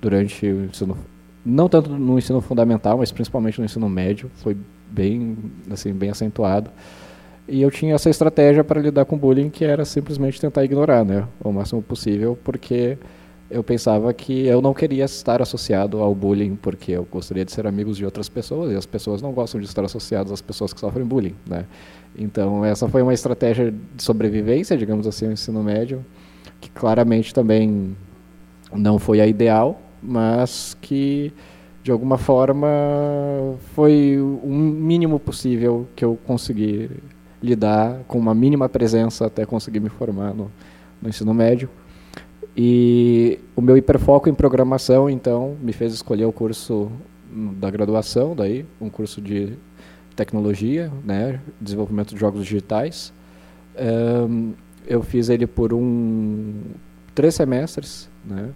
Durante 0.00 0.46
o 0.46 0.64
ensino, 0.64 0.96
não 1.44 1.68
tanto 1.68 1.90
no 1.90 2.18
ensino 2.18 2.40
fundamental, 2.40 2.98
mas 2.98 3.12
principalmente 3.12 3.59
no 3.59 3.64
ensino 3.64 3.88
médio, 3.88 4.30
foi 4.36 4.57
bem, 4.90 5.36
assim, 5.70 5.92
bem 5.92 6.11
acentuado. 6.11 6.70
E 7.48 7.62
eu 7.62 7.70
tinha 7.70 7.94
essa 7.94 8.11
estratégia 8.11 8.64
para 8.64 8.80
lidar 8.80 9.04
com 9.04 9.16
bullying, 9.16 9.50
que 9.50 9.64
era 9.64 9.84
simplesmente 9.84 10.40
tentar 10.40 10.64
ignorar, 10.64 11.04
né? 11.04 11.26
O 11.42 11.52
máximo 11.52 11.82
possível, 11.82 12.38
porque 12.42 12.98
eu 13.48 13.62
pensava 13.62 14.12
que 14.12 14.46
eu 14.46 14.61
não 14.61 14.74
queria 14.74 15.04
estar 15.04 15.40
associado 15.40 15.98
ao 15.98 16.14
bullying 16.14 16.57
porque 16.57 16.92
eu 16.92 17.07
gostaria 17.11 17.44
de 17.44 17.52
ser 17.52 17.66
amigos 17.66 17.96
de 17.96 18.04
outras 18.04 18.28
pessoas 18.28 18.72
e 18.72 18.76
as 18.76 18.86
pessoas 18.86 19.22
não 19.22 19.32
gostam 19.32 19.61
de 19.61 19.66
estar 19.66 19.84
associadas 19.84 20.32
às 20.32 20.42
pessoas 20.42 20.72
que 20.72 20.80
sofrem 20.80 21.07
bullying, 21.07 21.34
né? 21.46 21.64
Então 22.18 22.64
essa 22.64 22.88
foi 22.88 23.02
uma 23.02 23.14
estratégia 23.14 23.70
de 23.70 24.02
sobrevivência, 24.02 24.76
digamos 24.76 25.06
assim, 25.06 25.26
no 25.26 25.32
ensino 25.32 25.62
médio, 25.62 26.04
que 26.60 26.70
claramente 26.70 27.34
também 27.34 27.96
não 28.72 28.98
foi 28.98 29.20
a 29.20 29.26
ideal, 29.26 29.80
mas 30.02 30.76
que 30.80 31.32
de 31.82 31.92
alguma 31.92 32.18
forma 32.18 32.66
foi 33.74 34.18
o 34.18 34.48
mínimo 34.48 35.20
possível 35.20 35.86
que 35.94 36.04
eu 36.04 36.18
consegui 36.26 36.90
lidar 37.42 38.00
com 38.08 38.18
uma 38.18 38.34
mínima 38.34 38.68
presença 38.68 39.26
até 39.26 39.46
conseguir 39.46 39.80
me 39.80 39.88
formar 39.88 40.34
no, 40.34 40.50
no 41.00 41.08
ensino 41.08 41.32
médio. 41.32 41.68
E 42.56 43.38
o 43.54 43.60
meu 43.60 43.76
hiperfoco 43.76 44.28
em 44.28 44.34
programação, 44.34 45.10
então, 45.10 45.56
me 45.60 45.72
fez 45.72 45.92
escolher 45.92 46.24
o 46.24 46.32
curso 46.32 46.90
da 47.58 47.70
graduação, 47.70 48.34
daí, 48.34 48.64
um 48.80 48.88
curso 48.88 49.20
de 49.20 49.52
tecnologia, 50.16 50.90
né, 51.04 51.40
desenvolvimento 51.60 52.14
de 52.14 52.20
jogos 52.20 52.42
digitais. 52.42 53.12
Um, 53.78 54.54
eu 54.86 55.02
fiz 55.02 55.28
ele 55.28 55.46
por 55.46 55.72
um 55.72 56.54
três 57.14 57.34
semestres, 57.34 58.08
né, 58.24 58.50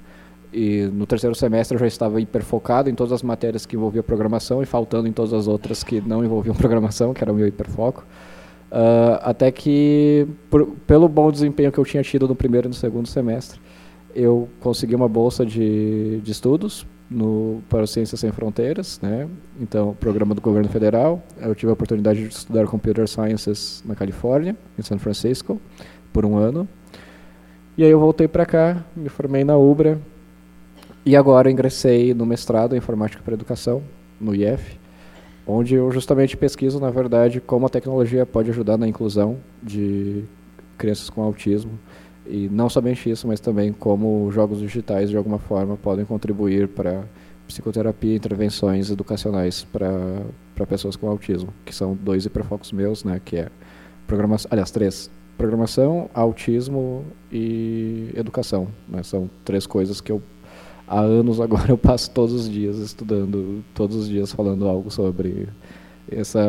e 0.53 0.83
no 0.93 1.07
terceiro 1.07 1.35
semestre 1.35 1.77
eu 1.77 1.79
já 1.79 1.87
estava 1.87 2.21
hiperfocado 2.21 2.91
em 2.91 2.95
todas 2.95 3.13
as 3.13 3.23
matérias 3.23 3.65
que 3.65 3.77
envolviam 3.77 4.03
programação 4.03 4.63
e 4.63 4.67
faltando 4.67 5.07
em 5.07 5.13
todas 5.13 5.33
as 5.33 5.47
outras 5.47 5.85
que 5.85 6.01
não 6.01 6.25
envolviam 6.25 6.55
programação, 6.57 7.15
que 7.15 7.23
era 7.23 7.33
o 7.33 7.35
meu 7.35 7.47
hiperfoco. 7.47 8.05
Uh, 8.71 9.19
até 9.23 9.51
que, 9.51 10.27
por, 10.49 10.67
pelo 10.87 11.09
bom 11.09 11.31
desempenho 11.31 11.73
que 11.73 11.79
eu 11.79 11.85
tinha 11.85 12.03
tido 12.03 12.27
no 12.27 12.37
primeiro 12.37 12.69
e 12.69 12.71
no 12.71 12.75
segundo 12.75 13.07
semestre, 13.09 13.61
eu 14.15 14.49
consegui 14.61 14.95
uma 14.95 15.09
bolsa 15.09 15.45
de, 15.45 16.21
de 16.21 16.33
estudos 16.33 16.87
no, 17.11 17.61
para 17.69 17.87
Ciências 17.87 18.21
Sem 18.21 18.31
Fronteiras, 18.31 19.01
né? 19.03 19.29
então, 19.61 19.95
programa 19.99 20.35
do 20.35 20.41
governo 20.41 20.69
federal. 20.69 21.21
Eu 21.41 21.55
tive 21.55 21.71
a 21.71 21.73
oportunidade 21.73 22.23
de 22.23 22.29
estudar 22.29 22.67
Computer 22.67 23.09
Sciences 23.09 23.83
na 23.85 23.97
Califórnia, 23.97 24.57
em 24.79 24.83
San 24.83 24.99
Francisco, 24.99 25.61
por 26.13 26.25
um 26.25 26.37
ano. 26.37 26.69
E 27.77 27.83
aí 27.83 27.91
eu 27.91 27.99
voltei 27.99 28.29
para 28.29 28.47
cá, 28.47 28.85
me 28.95 29.09
formei 29.09 29.43
na 29.43 29.57
UBRA 29.57 29.99
e 31.05 31.17
agora 31.17 31.51
ingressei 31.51 32.15
no 32.15 32.25
mestrado 32.25 32.75
em 32.75 32.79
Informática 32.79 33.23
para 33.25 33.35
Educação, 33.35 33.83
no 34.21 34.35
IF, 34.35 34.79
onde 35.47 35.75
eu 35.75 35.91
justamente 35.91 36.37
pesquiso, 36.37 36.79
na 36.79 36.91
verdade, 36.91 37.41
como 37.41 37.67
a 37.67 37.71
tecnologia 37.71 38.25
pode 38.25 38.51
ajudar 38.51 38.77
na 38.77 38.87
inclusão 38.87 39.39
de 39.63 40.25
crianças 40.77 41.11
com 41.11 41.23
autismo 41.23 41.73
e 42.31 42.49
não 42.49 42.69
somente 42.69 43.11
isso, 43.11 43.27
mas 43.27 43.41
também 43.41 43.73
como 43.73 44.31
jogos 44.31 44.59
digitais, 44.61 45.11
de 45.11 45.17
alguma 45.17 45.39
forma, 45.39 45.77
podem 45.77 46.05
contribuir 46.05 46.69
para 46.69 47.05
psicoterapia 47.47 48.15
intervenções 48.15 48.91
educacionais 48.91 49.65
para 49.65 50.67
pessoas 50.69 50.95
com 50.95 51.09
autismo, 51.09 51.53
que 51.65 51.75
são 51.75 51.99
dois 52.01 52.25
hiperfocos 52.25 52.71
meus, 52.71 53.03
né, 53.03 53.21
que 53.25 53.37
é 53.37 53.49
programação, 54.07 54.49
aliás, 54.53 54.71
três, 54.71 55.11
programação, 55.37 56.09
autismo 56.15 57.05
e 57.33 58.11
educação, 58.15 58.69
né, 58.89 59.03
são 59.03 59.29
três 59.45 59.67
coisas 59.67 60.01
que 60.01 60.13
eu 60.13 60.23
há 60.87 61.01
anos 61.01 61.41
agora 61.43 61.71
eu 61.71 61.79
passo 61.79 62.11
todos 62.11 62.33
os 62.33 62.49
dias 62.49 62.77
estudando, 62.79 63.65
todos 63.75 63.97
os 63.97 64.09
dias 64.09 64.33
falando 64.33 64.69
algo 64.69 64.91
sobre 64.91 65.49
essa 66.11 66.41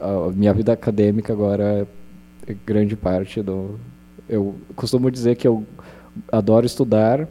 a 0.00 0.30
minha 0.32 0.52
vida 0.52 0.72
acadêmica 0.72 1.32
agora 1.32 1.88
é 2.46 2.54
grande 2.66 2.96
parte 2.96 3.42
do 3.42 3.78
eu 4.28 4.54
costumo 4.74 5.10
dizer 5.10 5.36
que 5.36 5.46
eu 5.46 5.64
adoro 6.30 6.66
estudar, 6.66 7.28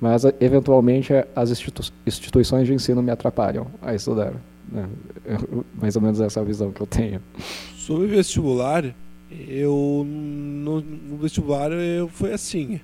mas 0.00 0.24
eventualmente 0.40 1.12
as 1.34 1.50
institu 1.50 1.82
instituições 2.06 2.66
de 2.66 2.74
ensino 2.74 3.02
me 3.02 3.10
atrapalham 3.10 3.66
a 3.80 3.94
estudar. 3.94 4.32
Né? 4.70 4.88
mais 5.80 5.94
ou 5.94 6.02
menos 6.02 6.20
essa 6.20 6.40
é 6.40 6.42
a 6.42 6.44
visão 6.44 6.72
que 6.72 6.80
eu 6.80 6.86
tenho. 6.86 7.20
Sobre 7.76 8.06
vestibular, 8.06 8.84
eu 9.48 10.04
no, 10.06 10.80
no 10.80 11.16
vestibular 11.18 11.70
eu 11.72 12.08
foi 12.08 12.32
assim. 12.32 12.80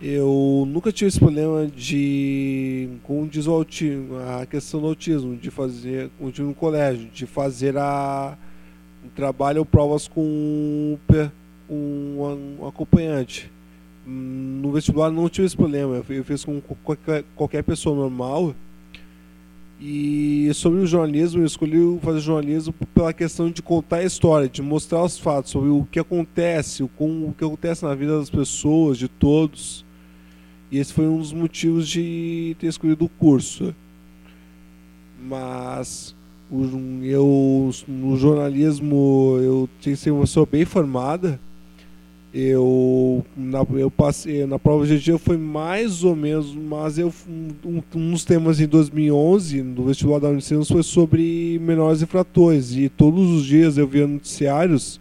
Eu 0.00 0.64
nunca 0.68 0.92
tive 0.92 1.08
esse 1.08 1.18
problema 1.18 1.66
de 1.66 2.90
com 3.02 3.26
diz 3.26 3.46
autismo, 3.46 4.18
a 4.38 4.44
questão 4.44 4.80
do 4.80 4.88
autismo, 4.88 5.34
de 5.36 5.50
fazer 5.50 6.10
no 6.20 6.54
colégio, 6.54 7.08
de 7.08 7.24
fazer 7.24 7.78
a 7.78 8.36
trabalho 9.14 9.60
ou 9.60 9.64
provas 9.64 10.06
com 10.06 10.98
um, 11.68 12.58
um 12.60 12.66
acompanhante. 12.66 13.50
No 14.06 14.70
vestibular 14.70 15.10
não 15.10 15.28
tive 15.28 15.46
esse 15.46 15.56
problema, 15.56 16.02
eu 16.08 16.24
fiz 16.24 16.44
com 16.44 16.60
qualquer, 17.34 17.64
pessoa 17.64 17.96
normal. 17.96 18.54
E 19.80 20.50
sobre 20.54 20.80
o 20.80 20.86
jornalismo, 20.86 21.42
eu 21.42 21.46
escolhi 21.46 21.98
fazer 22.00 22.20
jornalismo 22.20 22.72
pela 22.94 23.12
questão 23.12 23.50
de 23.50 23.60
contar 23.60 23.96
a 23.96 24.04
história, 24.04 24.48
de 24.48 24.62
mostrar 24.62 25.02
os 25.02 25.18
fatos 25.18 25.50
sobre 25.50 25.68
o 25.68 25.86
que 25.90 25.98
acontece, 25.98 26.82
o 26.82 26.88
que 27.36 27.44
acontece 27.44 27.84
na 27.84 27.94
vida 27.94 28.16
das 28.16 28.30
pessoas, 28.30 28.96
de 28.96 29.08
todos. 29.08 29.84
E 30.70 30.78
esse 30.78 30.92
foi 30.92 31.06
um 31.06 31.18
dos 31.18 31.32
motivos 31.32 31.88
de 31.88 32.56
ter 32.58 32.68
escolhido 32.68 33.04
o 33.04 33.08
curso. 33.08 33.74
Mas 35.20 36.14
eu 37.02 37.70
no 37.88 38.16
jornalismo 38.16 39.36
eu 39.42 39.68
tinha 39.80 39.94
que 39.96 40.00
ser 40.00 40.12
uma 40.12 40.20
pessoa 40.20 40.46
bem 40.46 40.64
formada 40.64 41.40
eu 42.38 43.24
na, 43.34 43.64
eu 43.78 43.90
passei 43.90 44.44
na 44.44 44.58
prova 44.58 44.86
de 44.86 44.98
dia 44.98 45.16
foi 45.16 45.38
mais 45.38 46.04
ou 46.04 46.14
menos 46.14 46.54
mas 46.54 46.98
eu 46.98 47.10
um, 47.26 47.80
um 47.94 48.10
dos 48.10 48.26
temas 48.26 48.60
em 48.60 48.66
2011 48.66 49.62
no 49.62 49.84
vestibular 49.84 50.18
da 50.18 50.28
Unicinos 50.28 50.68
foi 50.68 50.82
sobre 50.82 51.58
menores 51.62 52.02
infratores. 52.02 52.76
E 52.76 52.90
todos 52.90 53.30
os 53.30 53.46
dias 53.46 53.78
eu 53.78 53.88
via 53.88 54.06
noticiários 54.06 55.00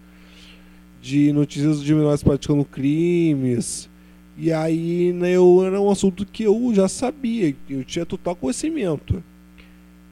de 1.01 1.33
notícias 1.33 1.83
de 1.83 1.93
menores 1.93 2.23
praticando 2.23 2.63
crimes. 2.63 3.89
E 4.37 4.49
aí 4.53 5.11
né, 5.11 5.31
eu 5.31 5.61
era 5.65 5.81
um 5.81 5.89
assunto 5.89 6.25
que 6.25 6.43
eu 6.43 6.71
já 6.73 6.87
sabia 6.87 7.53
eu 7.69 7.83
tinha 7.83 8.05
total 8.05 8.37
conhecimento. 8.37 9.21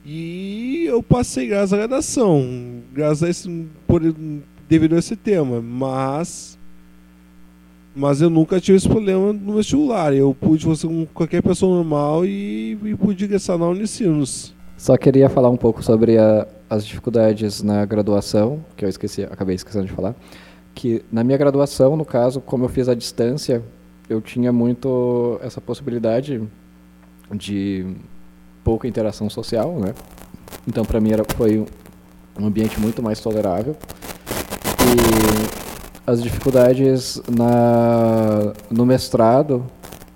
E 0.05 0.83
eu 0.87 1.01
passei 1.01 1.47
graças 1.47 1.71
à 1.71 1.77
redação, 1.77 2.81
graças 2.93 3.23
a 3.23 3.29
esse, 3.29 3.65
por, 3.87 4.01
devido 4.67 4.95
a 4.95 4.99
esse 4.99 5.15
tema, 5.15 5.61
mas 5.61 6.59
mas 7.95 8.21
eu 8.21 8.29
nunca 8.29 8.59
tive 8.59 8.77
esse 8.77 8.87
problema 8.89 9.31
no 9.31 9.55
vestibular. 9.55 10.13
Eu 10.13 10.35
pude 10.39 10.65
fazer 10.65 10.87
com 10.87 11.05
qualquer 11.07 11.41
pessoa 11.41 11.75
normal 11.75 12.25
e, 12.25 12.77
e 12.83 12.95
pude 12.95 13.25
ingressar 13.25 13.57
na 13.57 13.67
Unicinos. 13.67 14.53
Só 14.77 14.97
queria 14.97 15.29
falar 15.29 15.49
um 15.49 15.57
pouco 15.57 15.83
sobre 15.83 16.17
a, 16.17 16.47
as 16.69 16.85
dificuldades 16.85 17.61
na 17.61 17.85
graduação, 17.85 18.65
que 18.75 18.83
eu 18.83 18.89
esqueci, 18.89 19.23
acabei 19.23 19.55
esquecendo 19.55 19.85
de 19.85 19.91
falar. 19.91 20.15
Que 20.73 21.05
na 21.11 21.23
minha 21.23 21.37
graduação, 21.37 21.95
no 21.95 22.03
caso, 22.03 22.41
como 22.41 22.65
eu 22.65 22.69
fiz 22.69 22.89
à 22.89 22.95
distância, 22.95 23.63
eu 24.09 24.19
tinha 24.19 24.51
muito 24.51 25.39
essa 25.41 25.61
possibilidade 25.61 26.41
de 27.31 27.95
pouca 28.63 28.87
interação 28.87 29.29
social, 29.29 29.79
né? 29.79 29.93
Então, 30.67 30.83
para 30.83 30.99
mim 30.99 31.11
era 31.11 31.23
foi 31.35 31.65
um 32.39 32.45
ambiente 32.45 32.79
muito 32.79 33.01
mais 33.03 33.19
tolerável. 33.19 33.75
E 34.79 35.72
as 36.05 36.21
dificuldades 36.21 37.21
na, 37.29 38.53
no 38.69 38.85
mestrado, 38.85 39.65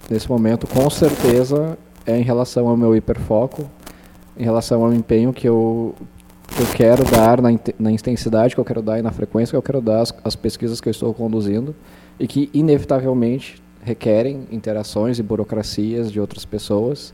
nesse 0.09 0.29
momento, 0.29 0.67
com 0.67 0.89
certeza 0.89 1.77
é 2.05 2.17
em 2.17 2.23
relação 2.23 2.67
ao 2.67 2.75
meu 2.75 2.95
hiperfoco, 2.95 3.69
em 4.38 4.43
relação 4.43 4.83
ao 4.83 4.93
empenho 4.93 5.31
que 5.31 5.47
eu, 5.47 5.95
que 6.47 6.61
eu 6.61 6.67
quero 6.67 7.03
dar, 7.05 7.41
na, 7.41 7.49
na 7.79 7.91
intensidade 7.91 8.53
que 8.53 8.59
eu 8.59 8.65
quero 8.65 8.81
dar 8.81 8.99
e 8.99 9.01
na 9.01 9.11
frequência 9.11 9.51
que 9.51 9.57
eu 9.57 9.61
quero 9.61 9.81
dar 9.81 10.03
as 10.23 10.35
pesquisas 10.35 10.81
que 10.81 10.89
eu 10.89 10.91
estou 10.91 11.13
conduzindo 11.13 11.73
e 12.19 12.27
que, 12.27 12.49
inevitavelmente, 12.53 13.61
requerem 13.81 14.47
interações 14.51 15.19
e 15.19 15.23
burocracias 15.23 16.11
de 16.11 16.19
outras 16.19 16.43
pessoas 16.43 17.13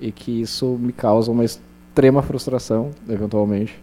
e 0.00 0.10
que 0.10 0.40
isso 0.40 0.76
me 0.80 0.92
causa 0.92 1.30
uma 1.30 1.44
extrema 1.44 2.22
frustração, 2.22 2.90
eventualmente. 3.08 3.80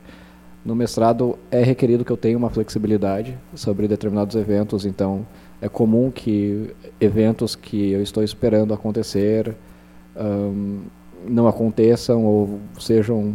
No 0.69 0.75
mestrado 0.75 1.35
é 1.49 1.63
requerido 1.63 2.05
que 2.05 2.11
eu 2.11 2.15
tenha 2.15 2.37
uma 2.37 2.51
flexibilidade 2.51 3.35
sobre 3.55 3.87
determinados 3.87 4.35
eventos, 4.35 4.85
então 4.85 5.25
é 5.59 5.67
comum 5.67 6.11
que 6.11 6.69
eventos 7.01 7.55
que 7.55 7.89
eu 7.91 8.03
estou 8.03 8.23
esperando 8.23 8.71
acontecer 8.71 9.55
um, 10.15 10.81
não 11.27 11.47
aconteçam 11.47 12.23
ou 12.23 12.59
sejam 12.79 13.33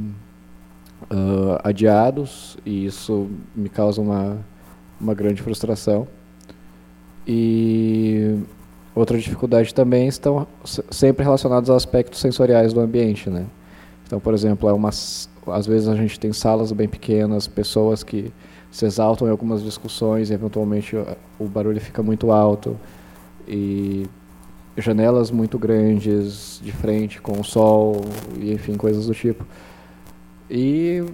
uh, 1.11 1.59
adiados, 1.65 2.57
e 2.65 2.87
isso 2.87 3.29
me 3.53 3.69
causa 3.69 4.01
uma, 4.01 4.39
uma 5.01 5.13
grande 5.13 5.43
frustração. 5.43 6.07
E 7.27 8.39
outra 8.95 9.19
dificuldade 9.19 9.75
também 9.75 10.07
estão 10.07 10.47
sempre 10.89 11.25
relacionados 11.25 11.69
aos 11.69 11.83
aspectos 11.83 12.21
sensoriais 12.21 12.73
do 12.73 12.79
ambiente, 12.79 13.29
né? 13.29 13.45
Então, 14.07 14.21
por 14.21 14.35
exemplo, 14.35 14.69
é 14.69 14.73
uma 14.73 14.93
às 15.51 15.67
vezes 15.67 15.89
a 15.89 15.95
gente 15.95 16.19
tem 16.19 16.33
salas 16.33 16.73
bem 16.73 16.89
pequenas, 16.89 17.47
pessoas 17.47 18.03
que 18.03 18.33
se 18.71 18.85
exaltam 18.85 19.29
em 19.29 19.31
algumas 19.31 19.63
discussões 19.63 20.31
e 20.31 20.35
eventualmente 20.35 20.97
o 21.39 21.45
barulho 21.45 21.81
fica 21.81 22.03
muito 22.03 22.33
alto 22.33 22.77
e 23.47 24.07
janelas 24.77 25.31
muito 25.31 25.59
grandes 25.59 26.61
de 26.63 26.73
frente 26.73 27.21
com 27.21 27.41
o 27.41 27.45
sol 27.45 28.01
e 28.37 28.53
enfim 28.53 28.75
coisas 28.75 29.07
do 29.07 29.15
tipo. 29.15 29.47
E 30.51 31.05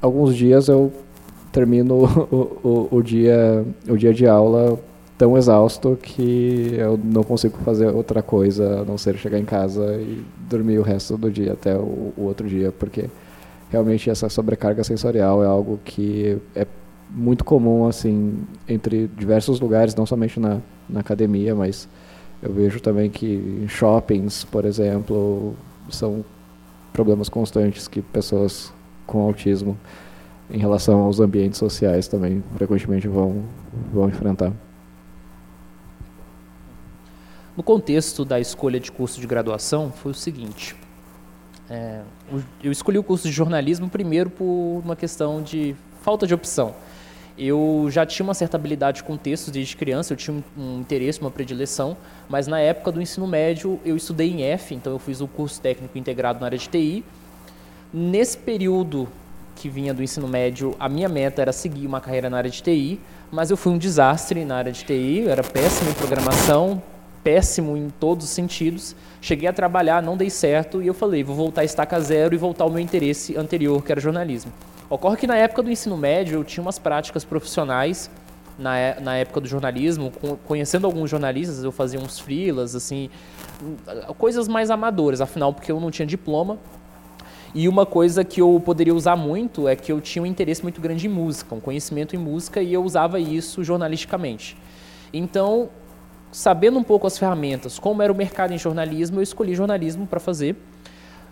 alguns 0.00 0.36
dias 0.36 0.68
eu 0.68 0.92
termino 1.50 2.04
o, 2.30 2.88
o, 2.92 2.96
o 2.98 3.02
dia 3.02 3.64
o 3.88 3.96
dia 3.96 4.12
de 4.12 4.26
aula 4.26 4.78
tão 5.16 5.36
exausto 5.36 5.98
que 6.00 6.74
eu 6.76 6.98
não 7.02 7.22
consigo 7.22 7.58
fazer 7.58 7.88
outra 7.88 8.22
coisa 8.22 8.80
a 8.80 8.84
não 8.84 8.96
ser 8.96 9.16
chegar 9.16 9.38
em 9.38 9.44
casa 9.44 9.96
e 9.96 10.24
dormir 10.48 10.78
o 10.78 10.82
resto 10.82 11.16
do 11.18 11.30
dia 11.30 11.52
até 11.52 11.76
o, 11.76 12.12
o 12.16 12.22
outro 12.22 12.48
dia 12.48 12.72
porque 12.72 13.04
realmente 13.70 14.10
essa 14.10 14.28
sobrecarga 14.28 14.82
sensorial 14.84 15.42
é 15.42 15.46
algo 15.46 15.80
que 15.84 16.38
é 16.54 16.66
muito 17.08 17.44
comum 17.44 17.86
assim 17.86 18.38
entre 18.68 19.08
diversos 19.16 19.60
lugares, 19.60 19.94
não 19.94 20.06
somente 20.06 20.38
na, 20.38 20.60
na 20.88 21.00
academia, 21.00 21.54
mas 21.54 21.88
eu 22.42 22.52
vejo 22.52 22.80
também 22.80 23.10
que 23.10 23.26
em 23.62 23.68
shoppings, 23.68 24.44
por 24.44 24.64
exemplo, 24.64 25.54
são 25.90 26.24
problemas 26.92 27.28
constantes 27.28 27.86
que 27.86 28.00
pessoas 28.00 28.72
com 29.06 29.20
autismo 29.20 29.76
em 30.50 30.58
relação 30.58 31.00
aos 31.00 31.20
ambientes 31.20 31.58
sociais 31.58 32.08
também 32.08 32.42
frequentemente 32.56 33.06
vão, 33.06 33.44
vão 33.92 34.08
enfrentar. 34.08 34.52
No 37.56 37.62
contexto 37.62 38.24
da 38.24 38.40
escolha 38.40 38.80
de 38.80 38.90
curso 38.90 39.20
de 39.20 39.26
graduação, 39.26 39.92
foi 39.92 40.12
o 40.12 40.14
seguinte: 40.14 40.74
é, 41.70 42.00
eu 42.62 42.72
escolhi 42.72 42.98
o 42.98 43.02
curso 43.02 43.28
de 43.28 43.32
jornalismo 43.32 43.88
primeiro 43.88 44.28
por 44.28 44.82
uma 44.84 44.96
questão 44.96 45.40
de 45.40 45.76
falta 46.02 46.26
de 46.26 46.34
opção. 46.34 46.74
Eu 47.38 47.86
já 47.90 48.04
tinha 48.04 48.24
uma 48.24 48.34
certa 48.34 48.56
habilidade 48.56 49.02
com 49.04 49.16
textos 49.16 49.52
desde 49.52 49.76
criança, 49.76 50.12
eu 50.12 50.16
tinha 50.16 50.42
um 50.58 50.80
interesse, 50.80 51.20
uma 51.20 51.30
predileção, 51.30 51.96
mas 52.28 52.46
na 52.46 52.58
época 52.58 52.90
do 52.90 53.00
ensino 53.00 53.26
médio 53.26 53.80
eu 53.84 53.96
estudei 53.96 54.30
em 54.30 54.42
F, 54.42 54.74
então 54.74 54.92
eu 54.92 54.98
fiz 54.98 55.20
o 55.20 55.28
curso 55.28 55.60
técnico 55.60 55.96
integrado 55.96 56.40
na 56.40 56.46
área 56.46 56.58
de 56.58 56.68
TI. 56.68 57.04
Nesse 57.94 58.36
período 58.36 59.08
que 59.54 59.68
vinha 59.68 59.94
do 59.94 60.02
ensino 60.02 60.26
médio, 60.26 60.74
a 60.78 60.88
minha 60.88 61.08
meta 61.08 61.40
era 61.40 61.52
seguir 61.52 61.86
uma 61.86 62.00
carreira 62.00 62.28
na 62.28 62.36
área 62.36 62.50
de 62.50 62.62
TI, 62.62 63.00
mas 63.30 63.50
eu 63.50 63.56
fui 63.56 63.72
um 63.72 63.78
desastre 63.78 64.44
na 64.44 64.56
área 64.56 64.72
de 64.72 64.84
TI, 64.84 65.20
eu 65.20 65.30
era 65.30 65.42
péssimo 65.42 65.90
em 65.90 65.94
programação, 65.94 66.82
péssimo 67.22 67.76
em 67.76 67.90
todos 67.90 68.26
os 68.26 68.30
sentidos. 68.30 68.94
Cheguei 69.20 69.48
a 69.48 69.52
trabalhar, 69.52 70.02
não 70.02 70.16
dei 70.16 70.30
certo 70.30 70.82
e 70.82 70.86
eu 70.86 70.94
falei, 70.94 71.22
vou 71.22 71.36
voltar 71.36 71.62
a 71.62 71.64
estaca 71.64 72.00
zero 72.00 72.34
e 72.34 72.38
voltar 72.38 72.64
ao 72.64 72.70
meu 72.70 72.80
interesse 72.80 73.36
anterior, 73.36 73.82
que 73.82 73.92
era 73.92 74.00
jornalismo. 74.00 74.52
Ocorre 74.88 75.16
que 75.16 75.26
na 75.26 75.36
época 75.36 75.62
do 75.62 75.70
ensino 75.70 75.96
médio 75.96 76.38
eu 76.38 76.44
tinha 76.44 76.62
umas 76.62 76.78
práticas 76.78 77.24
profissionais 77.24 78.10
na, 78.60 78.76
é, 78.76 79.00
na 79.00 79.16
época 79.16 79.40
do 79.40 79.48
jornalismo, 79.48 80.12
conhecendo 80.46 80.86
alguns 80.86 81.08
jornalistas, 81.08 81.64
eu 81.64 81.72
fazia 81.72 81.98
uns 81.98 82.18
freelas, 82.18 82.76
assim, 82.76 83.08
coisas 84.18 84.46
mais 84.46 84.70
amadoras, 84.70 85.20
afinal, 85.20 85.52
porque 85.52 85.72
eu 85.72 85.80
não 85.80 85.90
tinha 85.90 86.04
diploma. 86.04 86.58
E 87.54 87.68
uma 87.68 87.84
coisa 87.84 88.22
que 88.22 88.40
eu 88.40 88.62
poderia 88.64 88.94
usar 88.94 89.16
muito 89.16 89.66
é 89.66 89.74
que 89.74 89.90
eu 89.90 90.00
tinha 90.00 90.22
um 90.22 90.26
interesse 90.26 90.62
muito 90.62 90.80
grande 90.80 91.06
em 91.06 91.10
música, 91.10 91.54
um 91.54 91.60
conhecimento 91.60 92.14
em 92.14 92.18
música, 92.18 92.62
e 92.62 92.72
eu 92.72 92.84
usava 92.84 93.18
isso 93.18 93.64
jornalisticamente. 93.64 94.56
Então, 95.12 95.70
sabendo 96.32 96.78
um 96.78 96.82
pouco 96.82 97.06
as 97.06 97.18
ferramentas, 97.18 97.78
como 97.78 98.02
era 98.02 98.12
o 98.12 98.16
mercado 98.16 98.52
em 98.52 98.58
jornalismo, 98.58 99.18
eu 99.18 99.22
escolhi 99.22 99.54
jornalismo 99.54 100.06
para 100.06 100.20
fazer. 100.20 100.56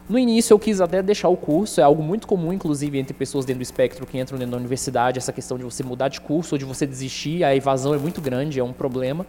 No 0.09 0.18
início 0.18 0.55
eu 0.55 0.59
quis 0.59 0.80
até 0.80 1.03
deixar 1.03 1.28
o 1.28 1.36
curso, 1.36 1.80
é 1.80 1.84
algo 1.84 2.03
muito 2.03 2.26
comum, 2.26 2.51
inclusive, 2.53 2.99
entre 2.99 3.12
pessoas 3.12 3.44
dentro 3.44 3.59
do 3.59 3.62
espectro 3.62 4.07
que 4.07 4.18
entram 4.18 4.38
dentro 4.38 4.53
da 4.53 4.57
universidade, 4.57 5.18
essa 5.18 5.32
questão 5.32 5.59
de 5.59 5.64
você 5.64 5.82
mudar 5.82 6.09
de 6.09 6.20
curso 6.20 6.55
ou 6.55 6.59
de 6.59 6.64
você 6.64 6.86
desistir, 6.86 7.44
a 7.44 7.55
evasão 7.55 7.94
é 7.94 7.99
muito 7.99 8.20
grande, 8.20 8.59
é 8.59 8.64
um 8.64 8.72
problema. 8.72 9.26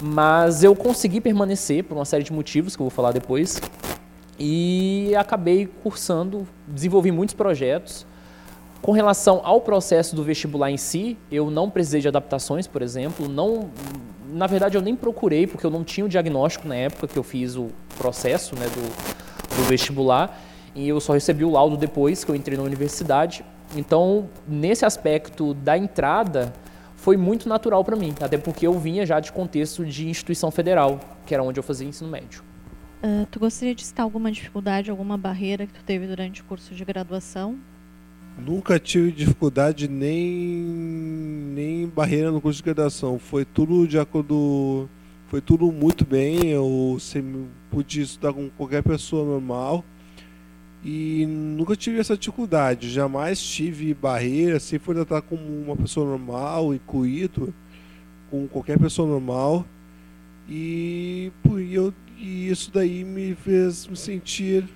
Mas 0.00 0.62
eu 0.62 0.76
consegui 0.76 1.20
permanecer 1.20 1.84
por 1.84 1.96
uma 1.96 2.04
série 2.04 2.24
de 2.24 2.32
motivos 2.32 2.76
que 2.76 2.82
eu 2.82 2.84
vou 2.84 2.90
falar 2.90 3.12
depois. 3.12 3.60
E 4.38 5.14
acabei 5.16 5.66
cursando, 5.82 6.46
desenvolvi 6.66 7.10
muitos 7.10 7.34
projetos. 7.34 8.04
Com 8.82 8.92
relação 8.92 9.40
ao 9.44 9.60
processo 9.60 10.16
do 10.16 10.24
vestibular 10.24 10.70
em 10.70 10.76
si, 10.76 11.16
eu 11.30 11.50
não 11.50 11.70
precisei 11.70 12.00
de 12.00 12.08
adaptações, 12.08 12.66
por 12.66 12.82
exemplo, 12.82 13.28
não 13.28 13.70
na 14.32 14.46
verdade, 14.46 14.76
eu 14.76 14.82
nem 14.82 14.96
procurei, 14.96 15.46
porque 15.46 15.64
eu 15.64 15.70
não 15.70 15.84
tinha 15.84 16.04
o 16.04 16.08
diagnóstico 16.08 16.66
na 16.66 16.74
época 16.74 17.06
que 17.06 17.18
eu 17.18 17.22
fiz 17.22 17.56
o 17.56 17.68
processo 17.98 18.56
né, 18.56 18.66
do, 18.66 19.56
do 19.56 19.62
vestibular, 19.68 20.40
e 20.74 20.88
eu 20.88 20.98
só 21.00 21.12
recebi 21.12 21.44
o 21.44 21.50
laudo 21.50 21.76
depois 21.76 22.24
que 22.24 22.30
eu 22.30 22.34
entrei 22.34 22.56
na 22.56 22.64
universidade. 22.64 23.44
Então, 23.76 24.28
nesse 24.48 24.84
aspecto 24.84 25.52
da 25.54 25.76
entrada, 25.76 26.52
foi 26.96 27.16
muito 27.16 27.48
natural 27.48 27.84
para 27.84 27.96
mim, 27.96 28.14
até 28.20 28.38
porque 28.38 28.66
eu 28.66 28.78
vinha 28.78 29.04
já 29.04 29.20
de 29.20 29.30
contexto 29.32 29.84
de 29.84 30.08
instituição 30.08 30.50
federal, 30.50 30.98
que 31.26 31.34
era 31.34 31.42
onde 31.42 31.58
eu 31.58 31.62
fazia 31.62 31.86
ensino 31.86 32.10
médio. 32.10 32.42
Uh, 33.02 33.26
tu 33.30 33.40
gostaria 33.40 33.74
de 33.74 33.84
citar 33.84 34.04
alguma 34.04 34.30
dificuldade, 34.30 34.90
alguma 34.90 35.18
barreira 35.18 35.66
que 35.66 35.72
tu 35.72 35.82
teve 35.84 36.06
durante 36.06 36.40
o 36.40 36.44
curso 36.44 36.74
de 36.74 36.84
graduação 36.84 37.58
Nunca 38.38 38.78
tive 38.78 39.12
dificuldade 39.12 39.88
nem, 39.88 40.26
nem 41.54 41.86
barreira 41.86 42.30
no 42.30 42.40
curso 42.40 42.58
de 42.58 42.64
graduação. 42.64 43.18
Foi 43.18 43.44
tudo 43.44 43.86
de 43.86 43.98
acordo. 43.98 44.88
Foi 45.28 45.40
tudo 45.40 45.70
muito 45.70 46.04
bem. 46.04 46.50
Eu 46.50 46.96
sempre 46.98 47.46
pude 47.70 48.00
estudar 48.00 48.32
com 48.32 48.48
qualquer 48.50 48.82
pessoa 48.82 49.24
normal. 49.24 49.84
E 50.84 51.26
nunca 51.26 51.76
tive 51.76 51.98
essa 51.98 52.16
dificuldade. 52.16 52.90
Jamais 52.90 53.40
tive 53.40 53.94
barreira. 53.94 54.58
Sempre 54.58 54.86
fui 54.86 54.94
tratar 54.94 55.22
como 55.22 55.42
uma 55.42 55.76
pessoa 55.76 56.06
normal, 56.06 56.74
incluído 56.74 57.54
com 58.30 58.48
qualquer 58.48 58.78
pessoa 58.78 59.06
normal. 59.06 59.64
E, 60.48 61.30
eu, 61.70 61.94
e 62.18 62.48
isso 62.48 62.70
daí 62.72 63.04
me 63.04 63.34
fez 63.34 63.86
me 63.86 63.96
sentir 63.96 64.68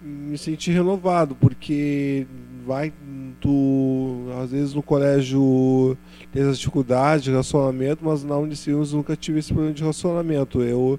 me 0.00 0.38
sentir 0.38 0.72
renovado, 0.72 1.34
porque 1.34 2.26
vai 2.66 2.92
tu 3.40 4.26
às 4.42 4.50
vezes 4.50 4.74
no 4.74 4.82
colégio 4.82 5.96
tem 6.32 6.42
essa 6.42 6.52
dificuldade 6.52 7.24
de 7.24 7.30
relacionamento, 7.30 8.04
mas 8.04 8.22
na 8.22 8.36
Unicinos 8.36 8.92
nunca 8.92 9.16
tive 9.16 9.38
esse 9.38 9.48
problema 9.48 9.74
de 9.74 9.82
relacionamento. 9.82 10.62
Eu 10.62 10.98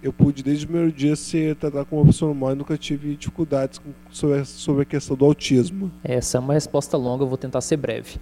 eu 0.00 0.12
pude 0.12 0.42
desde 0.44 0.64
o 0.64 0.68
primeiro 0.68 0.92
dia 0.92 1.16
ser 1.16 1.56
tratado 1.56 1.86
como 1.86 2.02
uma 2.02 2.06
pessoa 2.06 2.28
normal 2.28 2.52
e 2.52 2.54
nunca 2.54 2.76
tive 2.76 3.16
dificuldades 3.16 3.78
com, 3.78 3.90
sobre, 4.10 4.44
sobre 4.44 4.82
a 4.82 4.84
questão 4.84 5.16
do 5.16 5.24
autismo. 5.24 5.90
Essa 6.04 6.38
é 6.38 6.40
uma 6.40 6.54
resposta 6.54 6.96
longa, 6.96 7.24
eu 7.24 7.28
vou 7.28 7.36
tentar 7.36 7.60
ser 7.60 7.76
breve. 7.76 8.16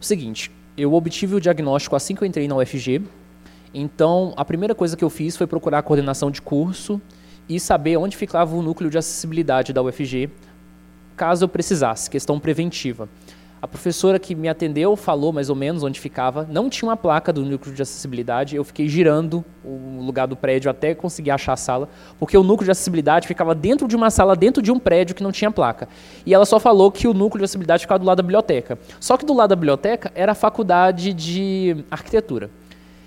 O 0.00 0.04
seguinte, 0.04 0.50
eu 0.76 0.92
obtive 0.94 1.34
o 1.34 1.40
diagnóstico 1.40 1.96
assim 1.96 2.14
que 2.14 2.22
eu 2.22 2.26
entrei 2.26 2.46
na 2.46 2.56
UFG. 2.56 3.02
Então, 3.74 4.32
a 4.36 4.44
primeira 4.44 4.74
coisa 4.74 4.96
que 4.96 5.04
eu 5.04 5.10
fiz 5.10 5.36
foi 5.36 5.46
procurar 5.46 5.78
a 5.78 5.82
coordenação 5.82 6.30
de 6.30 6.40
curso 6.40 7.00
e 7.48 7.58
saber 7.58 7.96
onde 7.96 8.16
ficava 8.16 8.54
o 8.54 8.62
núcleo 8.62 8.90
de 8.90 8.98
acessibilidade 8.98 9.72
da 9.72 9.82
UFG, 9.82 10.30
caso 11.16 11.44
eu 11.44 11.48
precisasse, 11.48 12.10
questão 12.10 12.38
preventiva. 12.38 13.08
A 13.60 13.66
professora 13.66 14.20
que 14.20 14.36
me 14.36 14.48
atendeu 14.48 14.94
falou 14.94 15.32
mais 15.32 15.50
ou 15.50 15.56
menos 15.56 15.82
onde 15.82 15.98
ficava. 15.98 16.46
Não 16.48 16.70
tinha 16.70 16.88
uma 16.88 16.96
placa 16.96 17.32
do 17.32 17.44
núcleo 17.44 17.74
de 17.74 17.82
acessibilidade. 17.82 18.54
Eu 18.54 18.62
fiquei 18.62 18.88
girando 18.88 19.44
o 19.64 20.00
lugar 20.00 20.28
do 20.28 20.36
prédio 20.36 20.70
até 20.70 20.94
conseguir 20.94 21.32
achar 21.32 21.54
a 21.54 21.56
sala, 21.56 21.88
porque 22.20 22.38
o 22.38 22.44
núcleo 22.44 22.66
de 22.66 22.70
acessibilidade 22.70 23.26
ficava 23.26 23.56
dentro 23.56 23.88
de 23.88 23.96
uma 23.96 24.10
sala, 24.10 24.36
dentro 24.36 24.62
de 24.62 24.70
um 24.70 24.78
prédio 24.78 25.12
que 25.12 25.24
não 25.24 25.32
tinha 25.32 25.50
placa. 25.50 25.88
E 26.24 26.32
ela 26.32 26.46
só 26.46 26.60
falou 26.60 26.92
que 26.92 27.08
o 27.08 27.12
núcleo 27.12 27.40
de 27.40 27.46
acessibilidade 27.46 27.82
ficava 27.82 27.98
do 27.98 28.06
lado 28.06 28.18
da 28.18 28.22
biblioteca. 28.22 28.78
Só 29.00 29.16
que 29.16 29.26
do 29.26 29.34
lado 29.34 29.50
da 29.50 29.56
biblioteca 29.56 30.12
era 30.14 30.32
a 30.32 30.36
faculdade 30.36 31.12
de 31.12 31.84
arquitetura. 31.90 32.50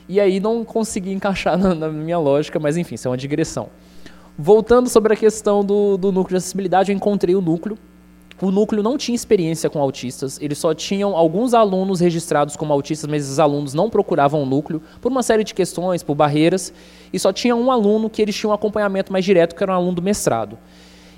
E 0.10 0.20
aí 0.20 0.42
não 0.42 0.66
consegui 0.66 1.14
encaixar 1.16 1.58
na, 1.58 1.74
na 1.74 1.88
minha 1.88 2.20
lógica, 2.20 2.60
mas 2.60 2.76
enfim, 2.76 2.96
isso 2.96 3.08
é 3.08 3.12
uma 3.12 3.18
digressão. 3.18 3.70
Voltando 4.44 4.90
sobre 4.90 5.14
a 5.14 5.16
questão 5.16 5.64
do, 5.64 5.98
do 5.98 6.12
núcleo 6.12 6.30
de 6.30 6.38
acessibilidade, 6.38 6.92
eu 6.92 6.96
encontrei 6.96 7.36
o 7.36 7.42
núcleo 7.42 7.78
o 8.42 8.50
núcleo 8.50 8.82
não 8.82 8.98
tinha 8.98 9.16
experiência 9.16 9.70
com 9.70 9.80
autistas, 9.80 10.42
eles 10.42 10.58
só 10.58 10.74
tinham 10.74 11.16
alguns 11.16 11.54
alunos 11.54 12.00
registrados 12.00 12.56
como 12.56 12.74
autistas, 12.74 13.08
mas 13.08 13.26
esses 13.26 13.38
alunos 13.38 13.76
não 13.76 13.88
procuravam 13.88 14.42
o 14.42 14.46
núcleo 14.48 14.82
por 15.00 15.12
uma 15.12 15.22
série 15.22 15.44
de 15.44 15.54
questões, 15.54 16.02
por 16.02 16.16
barreiras, 16.16 16.74
e 17.14 17.20
só 17.20 17.32
tinha 17.32 17.56
um 17.56 17.70
aluno 17.70 18.10
que 18.10 18.20
eles 18.20 18.36
tinham 18.36 18.50
um 18.50 18.56
acompanhamento 18.56 19.14
mais 19.14 19.24
direto, 19.24 19.56
que 19.56 19.62
era 19.62 19.74
um 19.74 19.76
aluno 19.76 19.94
do 19.94 20.02
mestrado. 20.02 20.58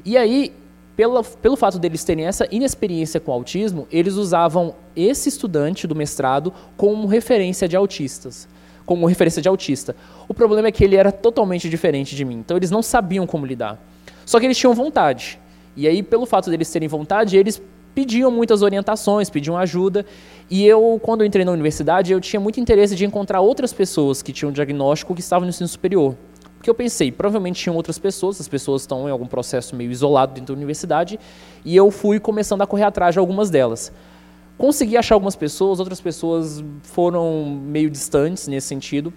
E 0.04 0.18
aí, 0.18 0.52
pela, 0.98 1.24
pelo 1.24 1.56
fato 1.56 1.80
deles 1.80 2.04
terem 2.04 2.26
essa 2.26 2.46
inexperiência 2.52 3.22
com 3.22 3.32
autismo, 3.32 3.88
eles 3.90 4.16
usavam 4.16 4.76
esse 4.94 5.30
estudante 5.30 5.88
do 5.88 5.96
mestrado 5.96 6.52
como 6.76 7.08
referência 7.08 7.70
de 7.70 7.78
autistas 7.78 8.50
como 8.86 9.06
referência 9.06 9.42
de 9.42 9.48
autista. 9.48 9.96
O 10.28 10.34
problema 10.34 10.68
é 10.68 10.72
que 10.72 10.84
ele 10.84 10.96
era 10.96 11.12
totalmente 11.12 11.70
diferente 11.70 12.16
de 12.16 12.26
mim, 12.26 12.36
então 12.36 12.58
eles 12.58 12.72
não 12.72 12.82
sabiam 12.82 13.26
como 13.26 13.46
lidar. 13.46 13.80
Só 14.26 14.40
que 14.40 14.46
eles 14.46 14.58
tinham 14.58 14.74
vontade. 14.74 15.40
E 15.76 15.88
aí, 15.88 16.04
pelo 16.04 16.26
fato 16.26 16.50
deles 16.50 16.72
terem 16.72 16.88
vontade, 16.88 17.36
eles 17.36 17.62
pediam 17.96 18.32
muitas 18.32 18.62
orientações, 18.62 19.30
pediam 19.30 19.58
ajuda. 19.58 20.06
E 20.50 20.66
eu, 20.66 21.00
quando 21.02 21.22
eu 21.22 21.28
entrei 21.28 21.46
na 21.46 21.52
universidade, 21.52 22.12
eu 22.12 22.20
tinha 22.20 22.40
muito 22.40 22.60
interesse 22.60 22.96
de 22.96 23.06
encontrar 23.06 23.42
outras 23.42 23.74
pessoas 23.74 24.22
que 24.22 24.32
tinham 24.32 24.52
diagnóstico 24.52 25.14
que 25.14 25.22
estavam 25.22 25.46
no 25.46 25.50
ensino 25.50 25.68
superior. 25.68 26.16
Porque 26.58 26.70
eu 26.70 26.74
pensei, 26.76 27.12
provavelmente 27.12 27.62
tinham 27.62 27.76
outras 27.76 28.00
pessoas, 28.00 28.40
as 28.40 28.48
pessoas 28.48 28.84
estão 28.84 29.08
em 29.08 29.12
algum 29.12 29.26
processo 29.26 29.76
meio 29.76 29.92
isolado 29.92 30.34
dentro 30.34 30.56
da 30.56 30.58
universidade, 30.58 31.20
e 31.66 31.76
eu 31.76 31.92
fui 31.92 32.22
começando 32.22 32.62
a 32.62 32.68
correr 32.68 32.84
atrás 32.84 33.14
de 33.14 33.20
algumas 33.20 33.50
delas. 33.50 33.92
Consegui 34.58 34.98
achar 34.98 35.16
algumas 35.16 35.36
pessoas, 35.36 35.80
outras 35.80 36.00
pessoas 36.00 36.64
foram 36.84 37.46
meio 37.46 37.90
distantes 37.90 38.48
nesse 38.48 38.68
sentido, 38.68 39.12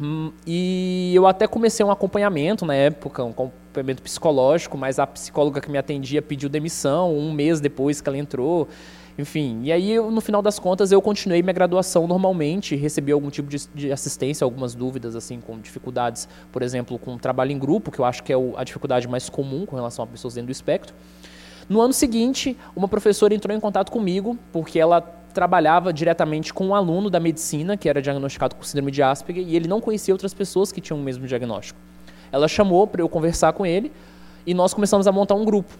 hum, 0.00 0.32
e 0.46 1.12
eu 1.14 1.26
até 1.26 1.46
comecei 1.46 1.84
um 1.84 1.90
acompanhamento 1.90 2.64
na 2.64 2.74
época, 2.74 3.22
um 3.22 3.30
acompanhamento 3.30 4.02
psicológico, 4.02 4.76
mas 4.76 4.98
a 4.98 5.06
psicóloga 5.06 5.60
que 5.60 5.70
me 5.70 5.78
atendia 5.78 6.22
pediu 6.22 6.48
demissão 6.48 7.14
um 7.16 7.32
mês 7.32 7.60
depois 7.60 8.00
que 8.00 8.08
ela 8.08 8.18
entrou. 8.18 8.68
Enfim, 9.18 9.60
e 9.64 9.70
aí 9.70 10.00
no 10.00 10.22
final 10.22 10.40
das 10.40 10.58
contas 10.58 10.90
eu 10.90 11.02
continuei 11.02 11.42
minha 11.42 11.52
graduação 11.52 12.06
normalmente, 12.06 12.74
recebi 12.74 13.12
algum 13.12 13.28
tipo 13.28 13.48
de, 13.48 13.68
de 13.74 13.92
assistência, 13.92 14.42
algumas 14.42 14.74
dúvidas 14.74 15.14
assim 15.14 15.38
com 15.38 15.60
dificuldades, 15.60 16.26
por 16.50 16.62
exemplo, 16.62 16.98
com 16.98 17.18
trabalho 17.18 17.52
em 17.52 17.58
grupo, 17.58 17.90
que 17.90 17.98
eu 17.98 18.06
acho 18.06 18.22
que 18.22 18.32
é 18.32 18.36
o, 18.36 18.56
a 18.56 18.64
dificuldade 18.64 19.06
mais 19.06 19.28
comum 19.28 19.66
com 19.66 19.76
relação 19.76 20.02
a 20.02 20.08
pessoas 20.08 20.34
dentro 20.34 20.46
do 20.46 20.52
espectro. 20.52 20.94
No 21.68 21.80
ano 21.80 21.92
seguinte, 21.92 22.56
uma 22.74 22.88
professora 22.88 23.34
entrou 23.34 23.56
em 23.56 23.60
contato 23.60 23.90
comigo 23.90 24.38
porque 24.52 24.78
ela 24.78 25.00
trabalhava 25.32 25.92
diretamente 25.92 26.52
com 26.52 26.66
um 26.66 26.74
aluno 26.74 27.08
da 27.08 27.18
medicina 27.18 27.76
que 27.76 27.88
era 27.88 28.02
diagnosticado 28.02 28.54
com 28.54 28.62
síndrome 28.62 28.90
de 28.92 29.02
Asperger 29.02 29.46
e 29.46 29.56
ele 29.56 29.66
não 29.66 29.80
conhecia 29.80 30.12
outras 30.12 30.34
pessoas 30.34 30.70
que 30.70 30.80
tinham 30.80 31.00
o 31.00 31.02
mesmo 31.02 31.26
diagnóstico. 31.26 31.78
Ela 32.30 32.48
chamou 32.48 32.86
para 32.86 33.02
eu 33.02 33.08
conversar 33.08 33.52
com 33.52 33.64
ele 33.64 33.90
e 34.46 34.54
nós 34.54 34.74
começamos 34.74 35.06
a 35.06 35.12
montar 35.12 35.34
um 35.34 35.44
grupo. 35.44 35.72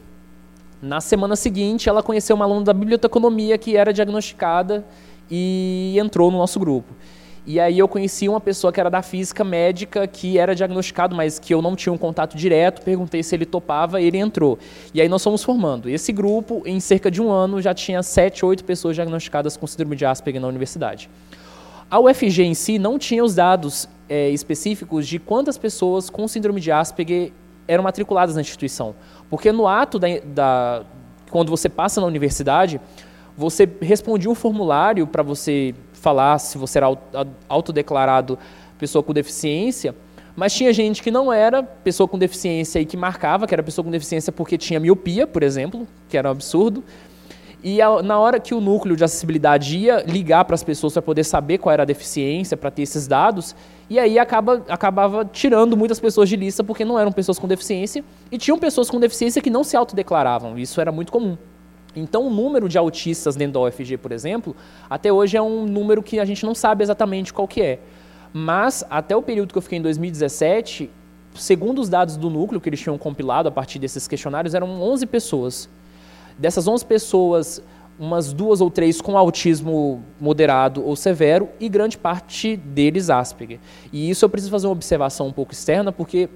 Na 0.80 1.00
semana 1.00 1.36
seguinte, 1.36 1.88
ela 1.88 2.02
conheceu 2.02 2.34
uma 2.34 2.44
aluna 2.44 2.64
da 2.64 2.72
biblioteconomia 2.72 3.56
que 3.56 3.76
era 3.76 3.92
diagnosticada 3.92 4.84
e 5.30 5.96
entrou 5.98 6.30
no 6.30 6.38
nosso 6.38 6.58
grupo. 6.58 6.92
E 7.44 7.58
aí 7.58 7.76
eu 7.76 7.88
conheci 7.88 8.28
uma 8.28 8.40
pessoa 8.40 8.72
que 8.72 8.78
era 8.78 8.88
da 8.88 9.02
física 9.02 9.42
médica, 9.42 10.06
que 10.06 10.38
era 10.38 10.54
diagnosticado, 10.54 11.16
mas 11.16 11.40
que 11.40 11.52
eu 11.52 11.60
não 11.60 11.74
tinha 11.74 11.92
um 11.92 11.98
contato 11.98 12.36
direto, 12.36 12.82
perguntei 12.82 13.20
se 13.22 13.34
ele 13.34 13.44
topava, 13.44 14.00
ele 14.00 14.16
entrou. 14.16 14.58
E 14.94 15.00
aí 15.00 15.08
nós 15.08 15.24
fomos 15.24 15.42
formando. 15.42 15.88
Esse 15.88 16.12
grupo, 16.12 16.62
em 16.64 16.78
cerca 16.78 17.10
de 17.10 17.20
um 17.20 17.30
ano, 17.30 17.60
já 17.60 17.74
tinha 17.74 18.00
sete, 18.02 18.46
oito 18.46 18.64
pessoas 18.64 18.94
diagnosticadas 18.94 19.56
com 19.56 19.66
síndrome 19.66 19.96
de 19.96 20.04
Asperger 20.06 20.40
na 20.40 20.46
universidade. 20.46 21.10
A 21.90 21.98
UFG 21.98 22.44
em 22.44 22.54
si 22.54 22.78
não 22.78 22.96
tinha 22.96 23.24
os 23.24 23.34
dados 23.34 23.88
é, 24.08 24.30
específicos 24.30 25.06
de 25.06 25.18
quantas 25.18 25.58
pessoas 25.58 26.08
com 26.08 26.28
síndrome 26.28 26.60
de 26.60 26.70
Asperger 26.70 27.32
eram 27.66 27.82
matriculadas 27.82 28.36
na 28.36 28.40
instituição. 28.40 28.94
Porque 29.28 29.50
no 29.50 29.66
ato 29.66 29.98
da, 29.98 30.06
da 30.24 30.84
quando 31.28 31.50
você 31.50 31.68
passa 31.68 32.00
na 32.00 32.06
universidade, 32.06 32.80
você 33.36 33.68
respondia 33.80 34.30
um 34.30 34.34
formulário 34.34 35.06
para 35.06 35.22
você 35.22 35.74
falar 36.02 36.38
se 36.38 36.58
você 36.58 36.78
era 36.78 36.88
autodeclarado 37.48 38.38
pessoa 38.78 39.02
com 39.02 39.12
deficiência, 39.12 39.94
mas 40.34 40.52
tinha 40.52 40.72
gente 40.72 41.02
que 41.02 41.10
não 41.10 41.32
era 41.32 41.62
pessoa 41.62 42.08
com 42.08 42.18
deficiência 42.18 42.80
e 42.80 42.84
que 42.84 42.96
marcava 42.96 43.46
que 43.46 43.54
era 43.54 43.62
pessoa 43.62 43.84
com 43.84 43.90
deficiência 43.90 44.32
porque 44.32 44.58
tinha 44.58 44.80
miopia, 44.80 45.26
por 45.26 45.42
exemplo, 45.42 45.86
que 46.08 46.18
era 46.18 46.28
um 46.28 46.32
absurdo. 46.32 46.82
E 47.62 47.80
a, 47.80 48.02
na 48.02 48.18
hora 48.18 48.40
que 48.40 48.52
o 48.52 48.60
núcleo 48.60 48.96
de 48.96 49.04
acessibilidade 49.04 49.78
ia 49.78 50.02
ligar 50.02 50.44
para 50.44 50.54
as 50.54 50.64
pessoas 50.64 50.94
para 50.94 51.02
poder 51.02 51.22
saber 51.22 51.58
qual 51.58 51.72
era 51.72 51.84
a 51.84 51.86
deficiência, 51.86 52.56
para 52.56 52.72
ter 52.72 52.82
esses 52.82 53.06
dados, 53.06 53.54
e 53.88 54.00
aí 54.00 54.18
acaba, 54.18 54.64
acabava 54.68 55.24
tirando 55.24 55.76
muitas 55.76 56.00
pessoas 56.00 56.28
de 56.28 56.34
lista 56.34 56.64
porque 56.64 56.84
não 56.84 56.98
eram 56.98 57.12
pessoas 57.12 57.38
com 57.38 57.46
deficiência, 57.46 58.04
e 58.32 58.38
tinham 58.38 58.58
pessoas 58.58 58.90
com 58.90 58.98
deficiência 58.98 59.40
que 59.40 59.50
não 59.50 59.62
se 59.62 59.76
autodeclaravam, 59.76 60.58
isso 60.58 60.80
era 60.80 60.90
muito 60.90 61.12
comum. 61.12 61.36
Então, 61.94 62.26
o 62.26 62.30
número 62.30 62.68
de 62.68 62.78
autistas 62.78 63.36
dentro 63.36 63.54
da 63.54 63.60
UFG, 63.60 63.98
por 63.98 64.12
exemplo, 64.12 64.56
até 64.88 65.12
hoje 65.12 65.36
é 65.36 65.42
um 65.42 65.66
número 65.66 66.02
que 66.02 66.18
a 66.18 66.24
gente 66.24 66.44
não 66.44 66.54
sabe 66.54 66.82
exatamente 66.82 67.32
qual 67.32 67.46
que 67.46 67.60
é. 67.60 67.78
Mas, 68.32 68.84
até 68.88 69.14
o 69.14 69.22
período 69.22 69.52
que 69.52 69.58
eu 69.58 69.62
fiquei 69.62 69.78
em 69.78 69.82
2017, 69.82 70.90
segundo 71.34 71.80
os 71.80 71.88
dados 71.88 72.16
do 72.16 72.30
núcleo 72.30 72.60
que 72.60 72.68
eles 72.68 72.80
tinham 72.80 72.96
compilado 72.96 73.48
a 73.48 73.52
partir 73.52 73.78
desses 73.78 74.08
questionários, 74.08 74.54
eram 74.54 74.80
11 74.80 75.06
pessoas. 75.06 75.68
Dessas 76.38 76.66
11 76.66 76.84
pessoas, 76.86 77.62
umas 77.98 78.32
duas 78.32 78.60
ou 78.60 78.70
três 78.70 79.00
com 79.00 79.16
autismo 79.16 80.02
moderado 80.20 80.84
ou 80.84 80.96
severo 80.96 81.48
e 81.60 81.68
grande 81.68 81.98
parte 81.98 82.56
deles 82.56 83.10
Asperger. 83.10 83.60
E 83.92 84.08
isso 84.08 84.24
eu 84.24 84.28
preciso 84.28 84.50
fazer 84.50 84.66
uma 84.66 84.72
observação 84.72 85.26
um 85.26 85.32
pouco 85.32 85.52
externa, 85.52 85.92
porque 85.92 86.28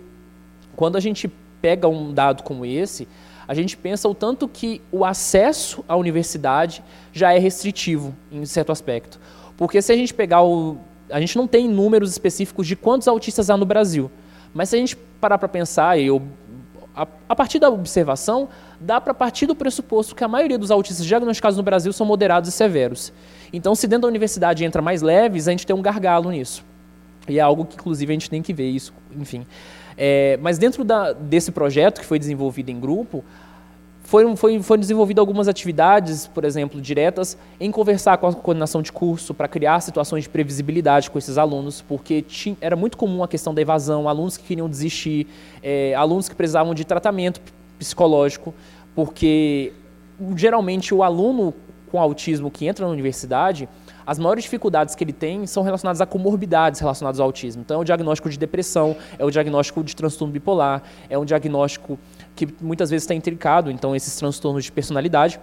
quando 0.75 0.97
a 0.97 1.01
gente 1.01 1.31
pega 1.61 1.89
um 1.89 2.13
dado 2.13 2.43
como 2.43 2.65
esse, 2.65 3.09
a 3.49 3.55
gente 3.55 3.76
pensa 3.76 4.09
o 4.09 4.14
tanto 4.14 4.49
que 4.49 4.82
o 4.90 5.05
acesso 5.05 5.84
à 5.88 5.97
universidade 5.97 6.82
já 7.12 7.32
é 7.32 7.38
restritivo 7.38 8.14
em 8.30 8.44
certo 8.44 8.72
aspecto. 8.72 9.20
Porque 9.57 9.80
se 9.80 9.92
a 9.92 9.97
gente 9.97 10.12
pegar 10.12 10.42
o. 10.42 10.78
A 11.09 11.20
gente 11.20 11.36
não 11.36 11.47
tem 11.47 11.68
números 11.68 12.11
específicos 12.11 12.66
de 12.66 12.74
quantos 12.74 13.07
autistas 13.07 13.49
há 13.49 13.57
no 13.57 13.64
Brasil. 13.64 14.11
Mas 14.53 14.70
se 14.70 14.76
a 14.76 14.78
gente 14.78 14.97
parar 14.97 15.38
para 15.38 15.49
pensar, 15.49 15.99
eu 15.99 16.20
a, 16.97 17.07
a 17.28 17.36
partir 17.36 17.59
da 17.59 17.68
observação, 17.68 18.49
dá 18.80 18.99
para 18.99 19.12
partir 19.12 19.47
do 19.47 19.55
pressuposto 19.55 20.14
que 20.14 20.24
a 20.24 20.28
maioria 20.28 20.59
dos 20.59 20.70
autistas 20.70 21.05
diagnosticados 21.05 21.57
no 21.57 21.62
Brasil 21.62 21.92
são 21.92 22.07
moderados 22.07 22.49
e 22.49 22.53
severos. 22.53 23.12
Então, 23.53 23.74
se 23.74 23.86
dentro 23.86 24.03
da 24.03 24.09
universidade 24.09 24.64
entra 24.64 24.80
mais 24.80 25.03
leves, 25.03 25.47
a 25.47 25.51
gente 25.51 25.66
tem 25.66 25.76
um 25.76 25.82
gargalo 25.82 26.30
nisso. 26.30 26.64
E 27.28 27.38
é 27.38 27.42
algo 27.42 27.66
que, 27.66 27.74
inclusive, 27.74 28.11
a 28.11 28.14
gente 28.14 28.30
tem 28.30 28.40
que 28.40 28.55
ver 28.55 28.70
isso, 28.70 28.94
enfim. 29.14 29.47
É, 29.97 30.38
mas 30.42 30.59
dentro 30.59 30.84
da, 30.84 31.12
desse 31.12 31.51
projeto, 31.51 32.01
que 32.01 32.07
foi 32.07 32.18
desenvolvido 32.18 32.70
em 32.70 32.78
grupo, 32.78 33.24
foram, 34.07 34.36
foi, 34.36 34.62
foram 34.62 34.80
desenvolvidas 34.80 35.20
algumas 35.20 35.49
atividades, 35.49 36.28
por 36.28 36.44
exemplo, 36.44 36.80
diretas, 36.80 37.36
em 37.59 37.72
conversar 37.72 38.16
com 38.18 38.28
a 38.28 38.32
coordenação 38.32 38.80
de 38.80 38.92
curso 38.92 39.34
para 39.34 39.49
criar 39.49 39.80
situações 39.80 40.24
de 40.24 40.28
previsibilidade 40.28 41.11
com 41.11 41.18
esses 41.18 41.36
alunos, 41.36 41.82
porque 41.82 42.22
tinha, 42.22 42.57
era 42.61 42.76
muito 42.76 42.97
comum 42.97 43.24
a 43.24 43.28
questão 43.28 43.53
da 43.53 43.61
evasão, 43.61 44.09
alunos 44.09 44.36
que 44.36 44.44
queriam 44.44 44.68
desistir, 44.68 45.26
é, 45.61 45.92
alunos 45.94 46.28
que 46.28 46.36
precisavam 46.36 46.72
de 46.72 46.84
tratamento 46.84 47.40
psicológico, 47.78 48.55
porque 48.94 49.72
geralmente 50.36 50.94
o 50.94 51.03
aluno 51.03 51.53
com 51.90 52.01
autismo 52.01 52.49
que 52.51 52.66
entra 52.66 52.86
na 52.86 52.92
universidade, 52.92 53.68
as 54.07 54.19
maiores 54.19 54.45
dificuldades 54.45 54.95
que 54.95 55.03
ele 55.03 55.13
tem 55.13 55.47
são 55.47 55.63
relacionadas 55.63 56.01
a 56.01 56.07
comorbidades 56.07 56.81
relacionadas 56.81 57.19
ao 57.19 57.27
autismo. 57.27 57.63
Então, 57.63 57.79
é 57.79 57.81
o 57.81 57.85
diagnóstico 57.85 58.31
de 58.31 58.39
depressão, 58.39 58.97
é 59.19 59.25
o 59.25 59.31
diagnóstico 59.31 59.83
de 59.83 59.97
transtorno 59.97 60.33
bipolar, 60.33 60.83
é 61.11 61.19
um 61.19 61.25
diagnóstico 61.25 61.99
que 62.35 62.49
muitas 62.61 62.91
vezes 62.91 63.05
está 63.05 63.15
intricado, 63.15 63.71
então 63.71 63.97
esses 63.97 64.15
transtornos 64.17 64.65
de 64.65 64.73
personalidade. 64.73 65.41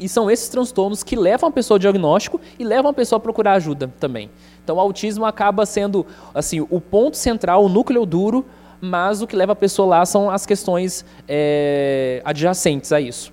E 0.00 0.08
são 0.08 0.30
esses 0.30 0.48
transtornos 0.48 1.02
que 1.02 1.16
levam 1.16 1.48
a 1.48 1.52
pessoa 1.52 1.74
ao 1.74 1.78
diagnóstico 1.80 2.40
e 2.58 2.64
levam 2.64 2.90
a 2.90 2.94
pessoa 2.94 3.16
a 3.16 3.20
procurar 3.20 3.54
ajuda 3.54 3.92
também. 3.98 4.30
Então 4.62 4.76
o 4.76 4.80
autismo 4.80 5.26
acaba 5.26 5.66
sendo 5.66 6.06
assim 6.32 6.64
o 6.70 6.80
ponto 6.80 7.16
central, 7.16 7.64
o 7.64 7.68
núcleo 7.68 8.06
duro 8.06 8.46
mas 8.80 9.22
o 9.22 9.26
que 9.26 9.36
leva 9.36 9.52
a 9.52 9.56
pessoa 9.56 9.88
lá 9.88 10.06
são 10.06 10.30
as 10.30 10.46
questões 10.46 11.04
é, 11.26 12.22
adjacentes 12.24 12.92
a 12.92 13.00
isso. 13.00 13.32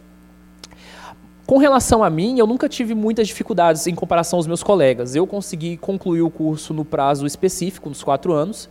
Com 1.45 1.57
relação 1.59 2.03
a 2.03 2.09
mim, 2.09 2.39
eu 2.39 2.47
nunca 2.47 2.67
tive 2.67 2.95
muitas 2.95 3.27
dificuldades 3.27 3.85
em 3.85 3.93
comparação 3.93 4.37
aos 4.37 4.47
meus 4.47 4.63
colegas. 4.63 5.15
Eu 5.15 5.27
consegui 5.27 5.77
concluir 5.77 6.23
o 6.23 6.29
curso 6.29 6.73
no 6.73 6.83
prazo 6.83 7.27
específico, 7.27 7.87
nos 7.87 8.03
quatro 8.03 8.33
anos, 8.33 8.67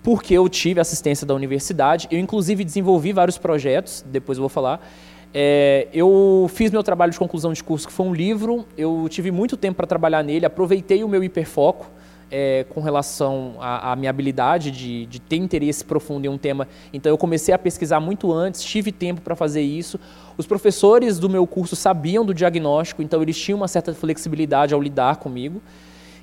porque 0.00 0.32
eu 0.32 0.48
tive 0.48 0.80
assistência 0.80 1.26
da 1.26 1.34
universidade. 1.34 2.06
Eu, 2.12 2.20
inclusive, 2.20 2.64
desenvolvi 2.64 3.12
vários 3.12 3.36
projetos, 3.36 4.04
depois 4.06 4.38
eu 4.38 4.42
vou 4.42 4.48
falar. 4.48 4.80
É, 5.34 5.88
eu 5.92 6.48
fiz 6.54 6.70
meu 6.70 6.84
trabalho 6.84 7.10
de 7.10 7.18
conclusão 7.18 7.52
de 7.52 7.64
curso, 7.64 7.88
que 7.88 7.92
foi 7.92 8.06
um 8.06 8.14
livro. 8.14 8.64
Eu 8.78 9.08
tive 9.10 9.32
muito 9.32 9.56
tempo 9.56 9.78
para 9.78 9.86
trabalhar 9.88 10.22
nele, 10.22 10.46
aproveitei 10.46 11.02
o 11.02 11.08
meu 11.08 11.24
hiperfoco 11.24 11.90
é, 12.30 12.64
com 12.70 12.80
relação 12.80 13.56
à, 13.60 13.94
minha 13.96 14.10
habilidade 14.10 14.70
de, 14.70 15.06
de, 15.06 15.20
ter 15.20 15.36
interesse 15.36 15.84
profundo 15.84 16.26
em 16.26 16.28
um 16.28 16.38
tema. 16.38 16.66
Então 16.92 17.10
eu 17.10 17.18
comecei 17.18 17.54
a 17.54 17.58
pesquisar 17.58 18.00
muito 18.00 18.32
antes, 18.32 18.62
tive 18.62 18.90
tempo 18.90 19.20
para 19.20 19.36
fazer 19.36 19.62
isso. 19.62 19.98
Os 20.36 20.46
professores 20.46 21.18
do 21.18 21.28
meu 21.28 21.46
curso 21.46 21.76
sabiam 21.76 22.24
do 22.24 22.34
diagnóstico, 22.34 23.02
então 23.02 23.22
eles 23.22 23.38
tinham 23.38 23.56
uma 23.56 23.68
certa 23.68 23.94
flexibilidade 23.94 24.74
ao 24.74 24.82
lidar 24.82 25.16
comigo. 25.16 25.60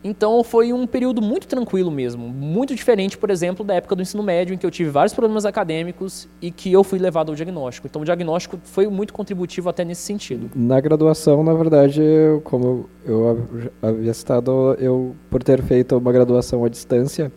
Então 0.04 0.44
foi 0.44 0.74
um 0.74 0.88
período 0.88 1.22
muito 1.22 1.48
tranquilo 1.48 1.92
mesmo, 1.92 2.28
muito 2.28 2.74
diferente, 2.74 3.18
por 3.18 3.30
exemplo, 3.30 3.64
da 3.64 3.76
época 3.76 3.96
do 3.96 4.02
ensino 4.02 4.24
médio, 4.24 4.54
em 4.54 4.58
que 4.58 4.66
eu 4.66 4.72
tive 4.72 4.90
vários 4.90 5.14
problemas 5.14 5.46
acadêmicos 5.46 6.28
e 6.42 6.50
que 6.50 6.72
eu 6.74 6.84
fui 6.84 6.98
levado 6.98 7.30
ao 7.30 7.36
diagnóstico. 7.36 7.86
Então 7.88 8.02
o 8.02 8.06
diagnóstico 8.06 8.58
foi 8.64 8.88
muito 8.88 9.14
contributivo 9.14 9.70
até 9.70 9.86
nesse 9.86 10.02
sentido. 10.02 10.50
Na 10.56 10.82
graduação, 10.82 11.44
na 11.44 11.54
verdade, 11.54 12.02
como 12.44 12.90
eu 13.06 13.70
havia 13.82 14.14
citado, 14.14 14.76
eu 14.80 15.16
por 15.30 15.44
ter 15.44 15.62
feito 15.62 15.96
uma 15.96 16.12
graduação 16.12 16.66
à 16.66 16.70
distância, 16.70 17.32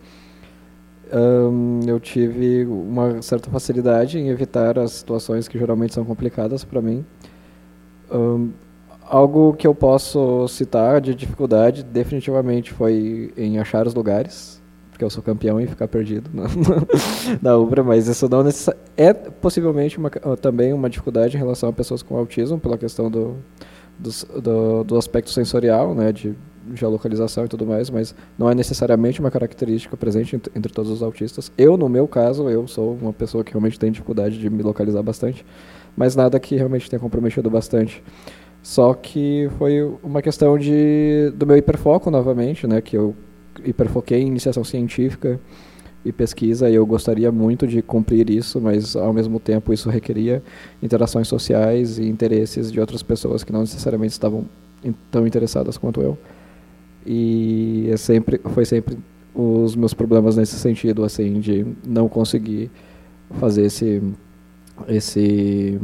eu 1.87 2.01
tive 2.01 2.65
uma 2.65 3.21
certa 3.21 3.51
facilidade 3.51 4.19
em 4.19 4.29
evitar 4.29 4.79
as 4.79 4.93
situações 4.93 5.47
que 5.47 5.59
geralmente 5.59 5.93
são 5.93 6.05
complicadas 6.05 6.65
para 6.65 6.81
mim. 6.81 7.05
Algo 9.07 9.53
que 9.55 9.67
eu 9.67 9.75
posso 9.75 10.49
citar 10.49 11.01
de 11.01 11.15
dificuldade 11.15 11.83
definitivamente 11.83 12.73
foi 12.73 13.33
em 13.37 13.59
achar 13.59 13.87
os 13.87 13.95
lugares, 13.95 14.63
porque 14.91 15.05
eu 15.05 15.11
sou 15.11 15.23
campeão 15.23 15.61
em 15.61 15.67
ficar 15.67 15.89
perdido 15.89 16.31
na, 16.33 16.45
na 17.43 17.57
Ubra, 17.57 17.83
mas 17.83 18.09
isso 18.09 18.29
não 18.29 18.45
é 18.97 19.13
possivelmente 19.13 19.99
uma, 19.99 20.11
também 20.41 20.73
uma 20.73 20.89
dificuldade 20.89 21.37
em 21.37 21.39
relação 21.39 21.69
a 21.69 21.73
pessoas 21.73 22.03
com 22.03 22.17
autismo, 22.17 22.59
pela 22.59 22.79
questão 22.79 23.11
do, 23.11 23.37
do, 23.99 24.41
do, 24.41 24.85
do 24.85 24.97
aspecto 24.97 25.31
sensorial, 25.31 25.95
né, 25.95 26.13
de 26.13 26.35
geolocalização 26.73 27.45
e 27.45 27.49
tudo 27.49 27.67
mais, 27.67 27.91
mas 27.91 28.15
não 28.39 28.49
é 28.49 28.55
necessariamente 28.55 29.21
uma 29.21 29.31
característica 29.31 29.97
presente 29.97 30.41
entre 30.55 30.73
todos 30.73 30.91
os 30.91 31.03
autistas. 31.03 31.53
Eu, 31.59 31.77
no 31.77 31.89
meu 31.89 32.09
caso, 32.09 32.49
eu 32.49 32.67
sou 32.67 32.95
uma 32.95 33.13
pessoa 33.13 33.45
que 33.45 33.53
realmente 33.53 33.79
tem 33.79 33.93
dificuldade 33.93 34.39
de 34.39 34.49
me 34.49 34.63
localizar 34.63 35.03
bastante, 35.03 35.45
mas 35.97 36.17
nada 36.17 36.39
que 36.41 36.57
realmente 36.57 36.89
tenha 36.89 37.01
comprometido 37.01 37.51
bastante. 37.51 38.03
Só 38.65 38.95
que 38.95 39.47
foi 39.59 39.83
uma 40.03 40.23
questão 40.23 40.59
de, 40.59 41.31
do 41.37 41.47
meu 41.47 41.55
hiperfoco 41.55 42.11
novamente, 42.11 42.67
né, 42.67 42.81
que 42.81 42.97
eu 42.97 43.15
hiperfoquei 43.63 44.23
em 44.23 44.27
iniciação 44.27 44.65
científica 44.65 45.39
e 46.03 46.11
pesquisa 46.11 46.71
e 46.71 46.75
eu 46.75 46.87
gostaria 46.87 47.31
muito 47.31 47.67
de 47.67 47.83
cumprir 47.83 48.31
isso, 48.31 48.59
mas 48.63 48.97
ao 48.97 49.13
mesmo 49.13 49.39
tempo 49.39 49.71
isso 49.71 49.91
requeria 49.91 50.43
interações 50.83 51.29
sociais 51.29 51.99
e 51.99 52.09
interesses 52.09 52.73
de 52.73 52.81
outras 52.81 53.03
pessoas 53.03 53.45
que 53.45 53.53
não 53.53 53.61
necessariamente 53.61 54.13
estavam 54.13 54.47
tão 55.11 55.27
interessadas 55.27 55.77
quanto 55.77 56.01
eu. 56.01 56.17
E 57.05 57.91
é 57.93 57.99
sempre, 57.99 58.41
foi 58.47 58.65
sempre 58.65 58.97
os 59.35 59.77
meus 59.77 59.93
problemas 59.93 60.39
nesse 60.39 60.57
sentido, 60.57 61.05
assim, 61.05 61.39
de 61.39 61.67
não 61.87 62.09
conseguir 62.09 62.71
fazer 63.39 63.67
esse, 63.67 64.03
esse 64.89 65.79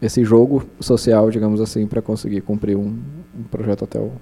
esse 0.00 0.24
jogo 0.24 0.68
social, 0.80 1.30
digamos 1.30 1.60
assim, 1.60 1.86
para 1.86 2.00
conseguir 2.00 2.40
cumprir 2.40 2.76
um, 2.76 2.98
um 3.36 3.42
projeto 3.50 3.84
até 3.84 3.98
o, 3.98 4.12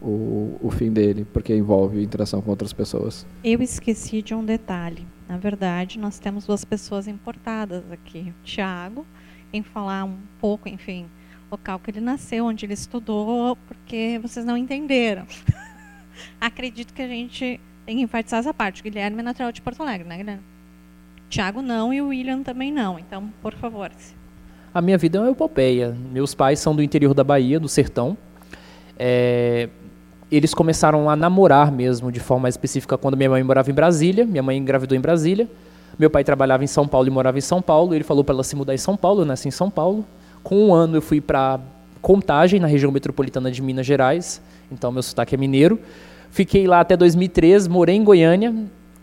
o, 0.00 0.58
o, 0.60 0.70
fim 0.70 0.92
dele, 0.92 1.26
porque 1.32 1.54
envolve 1.54 2.02
interação 2.02 2.42
com 2.42 2.50
outras 2.50 2.72
pessoas. 2.72 3.26
Eu 3.44 3.62
esqueci 3.62 4.22
de 4.22 4.34
um 4.34 4.44
detalhe. 4.44 5.06
Na 5.28 5.36
verdade, 5.36 5.98
nós 5.98 6.18
temos 6.18 6.46
duas 6.46 6.64
pessoas 6.64 7.06
importadas 7.06 7.84
aqui. 7.92 8.32
Tiago, 8.42 9.06
em 9.52 9.62
falar 9.62 10.04
um 10.04 10.16
pouco, 10.40 10.68
enfim, 10.68 11.06
local 11.50 11.78
que 11.78 11.90
ele 11.90 12.00
nasceu, 12.00 12.46
onde 12.46 12.66
ele 12.66 12.74
estudou, 12.74 13.56
porque 13.68 14.18
vocês 14.20 14.44
não 14.44 14.56
entenderam. 14.56 15.26
Acredito 16.40 16.92
que 16.92 17.02
a 17.02 17.08
gente 17.08 17.60
tem 17.86 17.96
que 17.98 18.02
enfatizar 18.02 18.40
essa 18.40 18.52
parte. 18.52 18.80
O 18.80 18.84
Guilherme 18.84 19.20
é 19.20 19.22
natural 19.22 19.52
de 19.52 19.62
Porto 19.62 19.82
Alegre, 19.82 20.08
né, 20.08 20.16
Guilherme? 20.16 20.42
Tiago 21.28 21.62
não 21.62 21.94
e 21.94 22.02
o 22.02 22.08
William 22.08 22.42
também 22.42 22.72
não. 22.72 22.98
Então, 22.98 23.32
por 23.40 23.54
favor, 23.54 23.92
a 24.72 24.80
minha 24.80 24.96
vida 24.96 25.18
é 25.18 25.20
uma 25.20 25.30
epopeia. 25.30 25.96
Meus 26.12 26.34
pais 26.34 26.60
são 26.60 26.74
do 26.74 26.82
interior 26.82 27.12
da 27.12 27.24
Bahia, 27.24 27.58
do 27.58 27.68
sertão. 27.68 28.16
É, 28.98 29.68
eles 30.30 30.54
começaram 30.54 31.10
a 31.10 31.16
namorar 31.16 31.72
mesmo, 31.72 32.12
de 32.12 32.20
forma 32.20 32.48
específica, 32.48 32.96
quando 32.96 33.16
minha 33.16 33.30
mãe 33.30 33.42
morava 33.42 33.70
em 33.70 33.74
Brasília. 33.74 34.24
Minha 34.24 34.42
mãe 34.42 34.56
engravidou 34.56 34.96
em 34.96 35.00
Brasília. 35.00 35.48
Meu 35.98 36.08
pai 36.08 36.22
trabalhava 36.22 36.62
em 36.62 36.68
São 36.68 36.86
Paulo 36.86 37.08
e 37.08 37.10
morava 37.10 37.36
em 37.36 37.40
São 37.40 37.60
Paulo. 37.60 37.94
Ele 37.94 38.04
falou 38.04 38.22
para 38.22 38.34
ela 38.34 38.44
se 38.44 38.54
mudar 38.54 38.72
em 38.72 38.78
São 38.78 38.96
Paulo. 38.96 39.22
Eu 39.22 39.26
nasci 39.26 39.48
em 39.48 39.50
São 39.50 39.68
Paulo. 39.68 40.04
Com 40.42 40.68
um 40.68 40.72
ano 40.74 40.96
eu 40.96 41.02
fui 41.02 41.20
para 41.20 41.58
Contagem, 42.00 42.58
na 42.58 42.66
região 42.66 42.90
metropolitana 42.90 43.50
de 43.50 43.60
Minas 43.60 43.84
Gerais. 43.84 44.40
Então 44.72 44.90
meu 44.90 45.02
sotaque 45.02 45.34
é 45.34 45.38
mineiro. 45.38 45.78
Fiquei 46.30 46.66
lá 46.66 46.80
até 46.80 46.96
2003, 46.96 47.68
morei 47.68 47.96
em 47.96 48.04
Goiânia. 48.04 48.54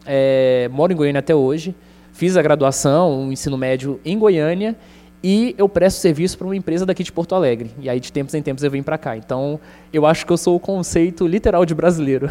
É, 0.05 0.68
moro 0.72 0.93
em 0.93 0.95
Goiânia 0.95 1.20
até 1.20 1.36
hoje. 1.36 1.76
Fiz 2.11 2.36
a 2.36 2.41
graduação, 2.41 3.28
o 3.28 3.32
ensino 3.32 3.55
médio 3.55 3.99
em 4.03 4.18
Goiânia 4.18 4.76
e 5.24 5.55
eu 5.57 5.68
presto 5.68 5.97
serviço 5.97 6.38
para 6.38 6.47
uma 6.47 6.55
empresa 6.55 6.86
daqui 6.86 7.03
de 7.03 7.11
Porto 7.11 7.34
Alegre. 7.34 7.72
E 7.80 7.89
aí, 7.89 7.99
de 7.99 8.11
tempos 8.11 8.34
em 8.34 8.41
tempos, 8.41 8.63
eu 8.63 8.70
venho 8.70 8.84
para 8.84 8.97
cá. 8.97 9.18
Então, 9.18 9.59
eu 9.91 10.05
acho 10.05 10.26
que 10.26 10.32
eu 10.32 10.38
sou 10.38 10.55
o 10.55 10.59
conceito 10.59 11.26
literal 11.26 11.65
de 11.65 11.74
brasileiro. 11.74 12.30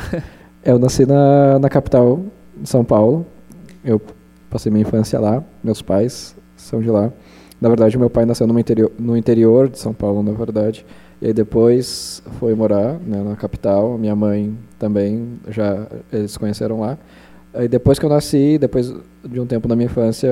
eu 0.65 0.79
nasci 0.79 1.05
na, 1.05 1.59
na 1.59 1.69
capital, 1.69 2.21
São 2.65 2.85
Paulo. 2.85 3.27
Eu 3.85 4.01
passei 4.49 4.71
minha 4.71 4.83
infância 4.83 5.19
lá. 5.19 5.43
Meus 5.63 5.83
pais 5.83 6.37
são 6.57 6.81
de 6.81 6.91
lá. 6.91 7.13
Na 7.61 7.69
verdade, 7.69 7.99
meu 7.99 8.11
pai 8.11 8.25
nasceu 8.25 8.47
no 8.47 8.59
interior, 8.59 8.93
no 8.99 9.17
interior 9.17 9.69
de 9.69 9.79
São 9.79 9.93
Paulo, 9.93 10.23
na 10.23 10.33
verdade. 10.33 10.85
E 11.21 11.27
aí 11.27 11.33
depois 11.33 12.23
foi 12.39 12.55
morar 12.55 12.95
né, 13.01 13.23
na 13.23 13.35
capital. 13.35 13.97
Minha 13.99 14.15
mãe 14.15 14.57
também, 14.79 15.41
já 15.49 15.87
eles 16.13 16.33
se 16.33 16.39
conheceram 16.39 16.81
lá. 16.81 16.99
Aí 17.55 17.69
depois 17.69 17.99
que 17.99 18.05
eu 18.05 18.11
nasci, 18.11 18.59
depois 18.59 18.95
de 19.25 19.41
um 19.41 19.47
tempo 19.47 19.67
na 19.67 19.75
minha 19.75 19.87
infância, 19.87 20.31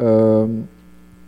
uh, 0.00 0.64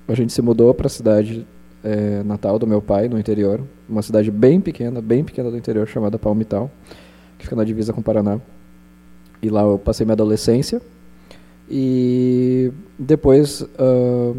a 0.07 0.15
gente 0.15 0.33
se 0.33 0.43
mudou 0.43 0.73
para 0.75 0.87
a 0.87 0.91
cidade 0.91 1.47
é, 1.83 2.23
natal 2.23 2.59
do 2.59 2.67
meu 2.67 2.81
pai, 2.81 3.09
no 3.09 3.19
interior, 3.19 3.61
uma 3.89 4.03
cidade 4.03 4.31
bem 4.31 4.61
pequena, 4.61 5.01
bem 5.01 5.23
pequena 5.23 5.51
do 5.51 5.57
interior, 5.57 5.87
chamada 5.87 6.19
Palmital, 6.19 6.71
que 7.39 7.45
fica 7.45 7.57
na 7.57 7.65
divisa 7.65 7.93
com 7.93 8.01
o 8.01 8.05
Paraná. 8.05 8.41
E 9.43 9.51
lá 9.51 9.63
eu 9.63 9.79
passei 9.79 10.07
minha 10.07 10.15
adolescência. 10.15 10.81
E 11.69 12.73
depois, 12.99 13.61
uh, 13.61 14.37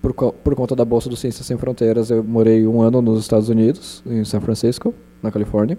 por, 0.00 0.12
por 0.32 0.54
conta 0.54 0.76
da 0.76 0.84
Bolsa 0.84 1.08
do 1.08 1.16
Ciências 1.16 1.46
Sem 1.46 1.56
Fronteiras, 1.56 2.10
eu 2.10 2.22
morei 2.22 2.66
um 2.66 2.80
ano 2.80 3.02
nos 3.02 3.20
Estados 3.20 3.48
Unidos, 3.48 4.02
em 4.06 4.24
São 4.24 4.40
Francisco, 4.40 4.94
na 5.22 5.30
Califórnia. 5.30 5.78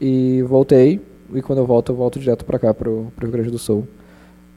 E 0.00 0.42
voltei, 0.42 1.00
e 1.34 1.42
quando 1.42 1.58
eu 1.58 1.66
volto, 1.66 1.92
eu 1.92 1.96
volto 1.96 2.18
direto 2.18 2.44
para 2.44 2.58
cá, 2.58 2.72
para 2.72 2.90
o 2.90 3.12
Rio 3.20 3.30
Grande 3.30 3.50
do 3.50 3.58
Sul. 3.58 3.86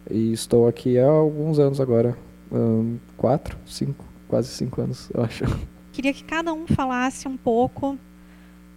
E 0.10 0.32
estou 0.32 0.68
aqui 0.68 0.98
há 0.98 1.08
alguns 1.08 1.60
anos 1.60 1.80
agora, 1.82 2.16
um, 2.54 2.98
quatro, 3.18 3.58
cinco, 3.66 4.06
quase 4.28 4.50
cinco 4.50 4.82
anos, 4.82 5.10
eu 5.14 5.24
acho. 5.24 5.44
Queria 5.92 6.14
que 6.14 6.24
cada 6.24 6.54
um 6.54 6.68
falasse 6.68 7.28
um 7.28 7.36
pouco 7.36 7.98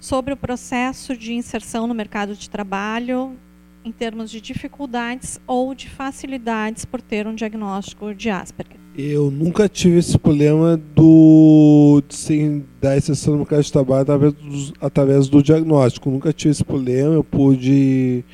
sobre 0.01 0.33
o 0.33 0.37
processo 0.37 1.17
de 1.17 1.35
inserção 1.35 1.87
no 1.87 1.95
mercado 1.95 2.35
de 2.35 2.49
trabalho 2.49 3.37
em 3.85 3.93
termos 3.93 4.31
de 4.31 4.41
dificuldades 4.41 5.41
ou 5.47 5.75
de 5.75 5.89
facilidades 5.89 6.85
por 6.85 7.01
ter 7.01 7.27
um 7.27 7.35
diagnóstico 7.35 8.15
de 8.15 8.29
Asperger. 8.29 8.79
Eu 8.99 9.31
nunca 9.31 9.69
tive 9.69 9.99
esse 9.99 10.19
problema 10.19 10.77
do 10.77 12.03
de 12.09 12.15
sem 12.15 12.65
da 12.81 12.97
inserção 12.97 13.35
no 13.35 13.41
mercado 13.41 13.63
de 13.63 13.71
trabalho 13.71 14.03
através 14.03 14.33
do, 14.33 14.75
através 14.81 15.29
do 15.29 15.43
diagnóstico. 15.43 16.11
Nunca 16.11 16.33
tive 16.33 16.51
esse 16.53 16.65
problema. 16.65 17.15
Eu 17.15 17.23
pude 17.23 18.25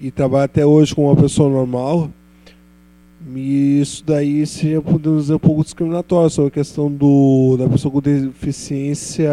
ir 0.00 0.10
trabalhar 0.12 0.44
até 0.44 0.64
hoje 0.64 0.94
com 0.94 1.06
uma 1.06 1.16
pessoa 1.16 1.50
normal 1.50 2.10
e 3.34 3.80
isso 3.80 4.04
daí 4.04 4.46
seria, 4.46 4.80
podemos 4.80 5.22
dizer, 5.22 5.34
um 5.34 5.38
pouco 5.38 5.62
discriminatório 5.62 6.30
sobre 6.30 6.48
a 6.48 6.52
questão 6.52 6.90
do, 6.90 7.56
da 7.56 7.68
pessoa 7.68 7.92
com 7.92 8.00
deficiência 8.00 9.30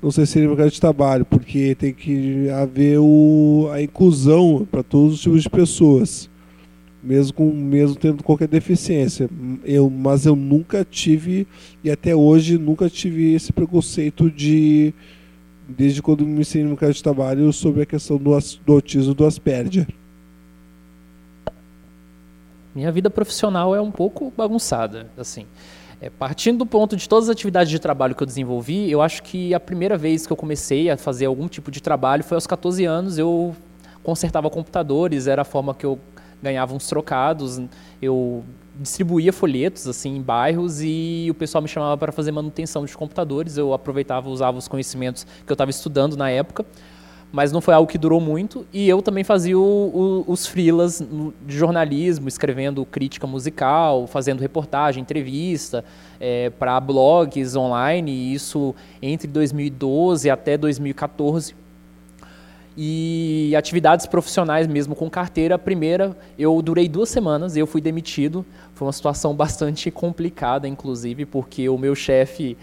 não 0.00 0.12
sei 0.12 0.26
se 0.26 0.32
seria 0.32 0.48
mercado 0.48 0.70
de 0.70 0.80
trabalho, 0.80 1.24
porque 1.24 1.74
tem 1.74 1.92
que 1.92 2.48
haver 2.50 2.98
o, 3.00 3.68
a 3.72 3.82
inclusão 3.82 4.66
para 4.70 4.82
todos 4.82 5.14
os 5.14 5.20
tipos 5.20 5.42
de 5.42 5.50
pessoas, 5.50 6.30
mesmo, 7.02 7.32
com, 7.32 7.52
mesmo 7.52 7.96
tendo 7.96 8.22
qualquer 8.22 8.46
deficiência. 8.46 9.28
Eu, 9.64 9.90
mas 9.90 10.24
eu 10.24 10.36
nunca 10.36 10.84
tive, 10.88 11.48
e 11.82 11.90
até 11.90 12.14
hoje 12.14 12.56
nunca 12.58 12.88
tive 12.88 13.34
esse 13.34 13.52
preconceito 13.52 14.30
de, 14.30 14.94
desde 15.68 16.00
quando 16.00 16.24
me 16.24 16.42
ensinei 16.42 16.64
no 16.64 16.70
mercado 16.70 16.92
de 16.92 17.02
trabalho, 17.02 17.52
sobre 17.52 17.82
a 17.82 17.86
questão 17.86 18.18
do, 18.18 18.38
do 18.64 18.72
autismo 18.74 19.14
do 19.14 19.26
Asperger. 19.26 19.86
Minha 22.74 22.92
vida 22.92 23.10
profissional 23.10 23.74
é 23.74 23.80
um 23.80 23.90
pouco 23.90 24.32
bagunçada, 24.36 25.10
assim. 25.16 25.46
É, 26.00 26.08
partindo 26.08 26.58
do 26.58 26.66
ponto 26.66 26.96
de 26.96 27.08
todas 27.08 27.28
as 27.28 27.32
atividades 27.32 27.70
de 27.70 27.78
trabalho 27.78 28.14
que 28.14 28.22
eu 28.22 28.26
desenvolvi, 28.26 28.88
eu 28.90 29.02
acho 29.02 29.22
que 29.22 29.52
a 29.52 29.58
primeira 29.58 29.96
vez 29.96 30.26
que 30.26 30.32
eu 30.32 30.36
comecei 30.36 30.88
a 30.88 30.96
fazer 30.96 31.26
algum 31.26 31.48
tipo 31.48 31.70
de 31.70 31.80
trabalho 31.80 32.22
foi 32.22 32.36
aos 32.36 32.46
14 32.46 32.84
anos. 32.84 33.18
Eu 33.18 33.54
consertava 34.02 34.48
computadores, 34.48 35.26
era 35.26 35.42
a 35.42 35.44
forma 35.44 35.74
que 35.74 35.84
eu 35.84 35.98
ganhava 36.40 36.72
uns 36.72 36.86
trocados. 36.86 37.60
Eu 38.00 38.44
distribuía 38.78 39.32
folhetos 39.32 39.88
assim 39.88 40.16
em 40.16 40.22
bairros 40.22 40.80
e 40.80 41.26
o 41.28 41.34
pessoal 41.34 41.60
me 41.60 41.68
chamava 41.68 41.96
para 41.96 42.12
fazer 42.12 42.30
manutenção 42.30 42.84
de 42.84 42.96
computadores. 42.96 43.56
Eu 43.56 43.74
aproveitava, 43.74 44.28
usava 44.28 44.56
os 44.56 44.68
conhecimentos 44.68 45.26
que 45.44 45.50
eu 45.50 45.54
estava 45.54 45.70
estudando 45.70 46.16
na 46.16 46.30
época 46.30 46.64
mas 47.30 47.52
não 47.52 47.60
foi 47.60 47.74
algo 47.74 47.90
que 47.90 47.98
durou 47.98 48.20
muito. 48.20 48.66
E 48.72 48.88
eu 48.88 49.02
também 49.02 49.22
fazia 49.22 49.58
o, 49.58 49.62
o, 49.62 50.32
os 50.32 50.46
freelas 50.46 51.02
de 51.46 51.56
jornalismo, 51.56 52.28
escrevendo 52.28 52.84
crítica 52.84 53.26
musical, 53.26 54.06
fazendo 54.06 54.40
reportagem, 54.40 55.02
entrevista 55.02 55.84
é, 56.18 56.50
para 56.50 56.80
blogs 56.80 57.54
online, 57.54 58.10
e 58.10 58.34
isso 58.34 58.74
entre 59.02 59.28
2012 59.28 60.30
até 60.30 60.56
2014. 60.56 61.54
E 62.80 63.54
atividades 63.56 64.06
profissionais 64.06 64.68
mesmo 64.68 64.94
com 64.94 65.10
carteira, 65.10 65.56
a 65.56 65.58
primeira 65.58 66.16
eu 66.38 66.62
durei 66.62 66.88
duas 66.88 67.08
semanas, 67.08 67.56
eu 67.56 67.66
fui 67.66 67.80
demitido. 67.80 68.46
Foi 68.72 68.86
uma 68.86 68.92
situação 68.92 69.34
bastante 69.36 69.90
complicada, 69.90 70.66
inclusive, 70.66 71.26
porque 71.26 71.68
o 71.68 71.76
meu 71.76 71.94
chefe 71.94 72.56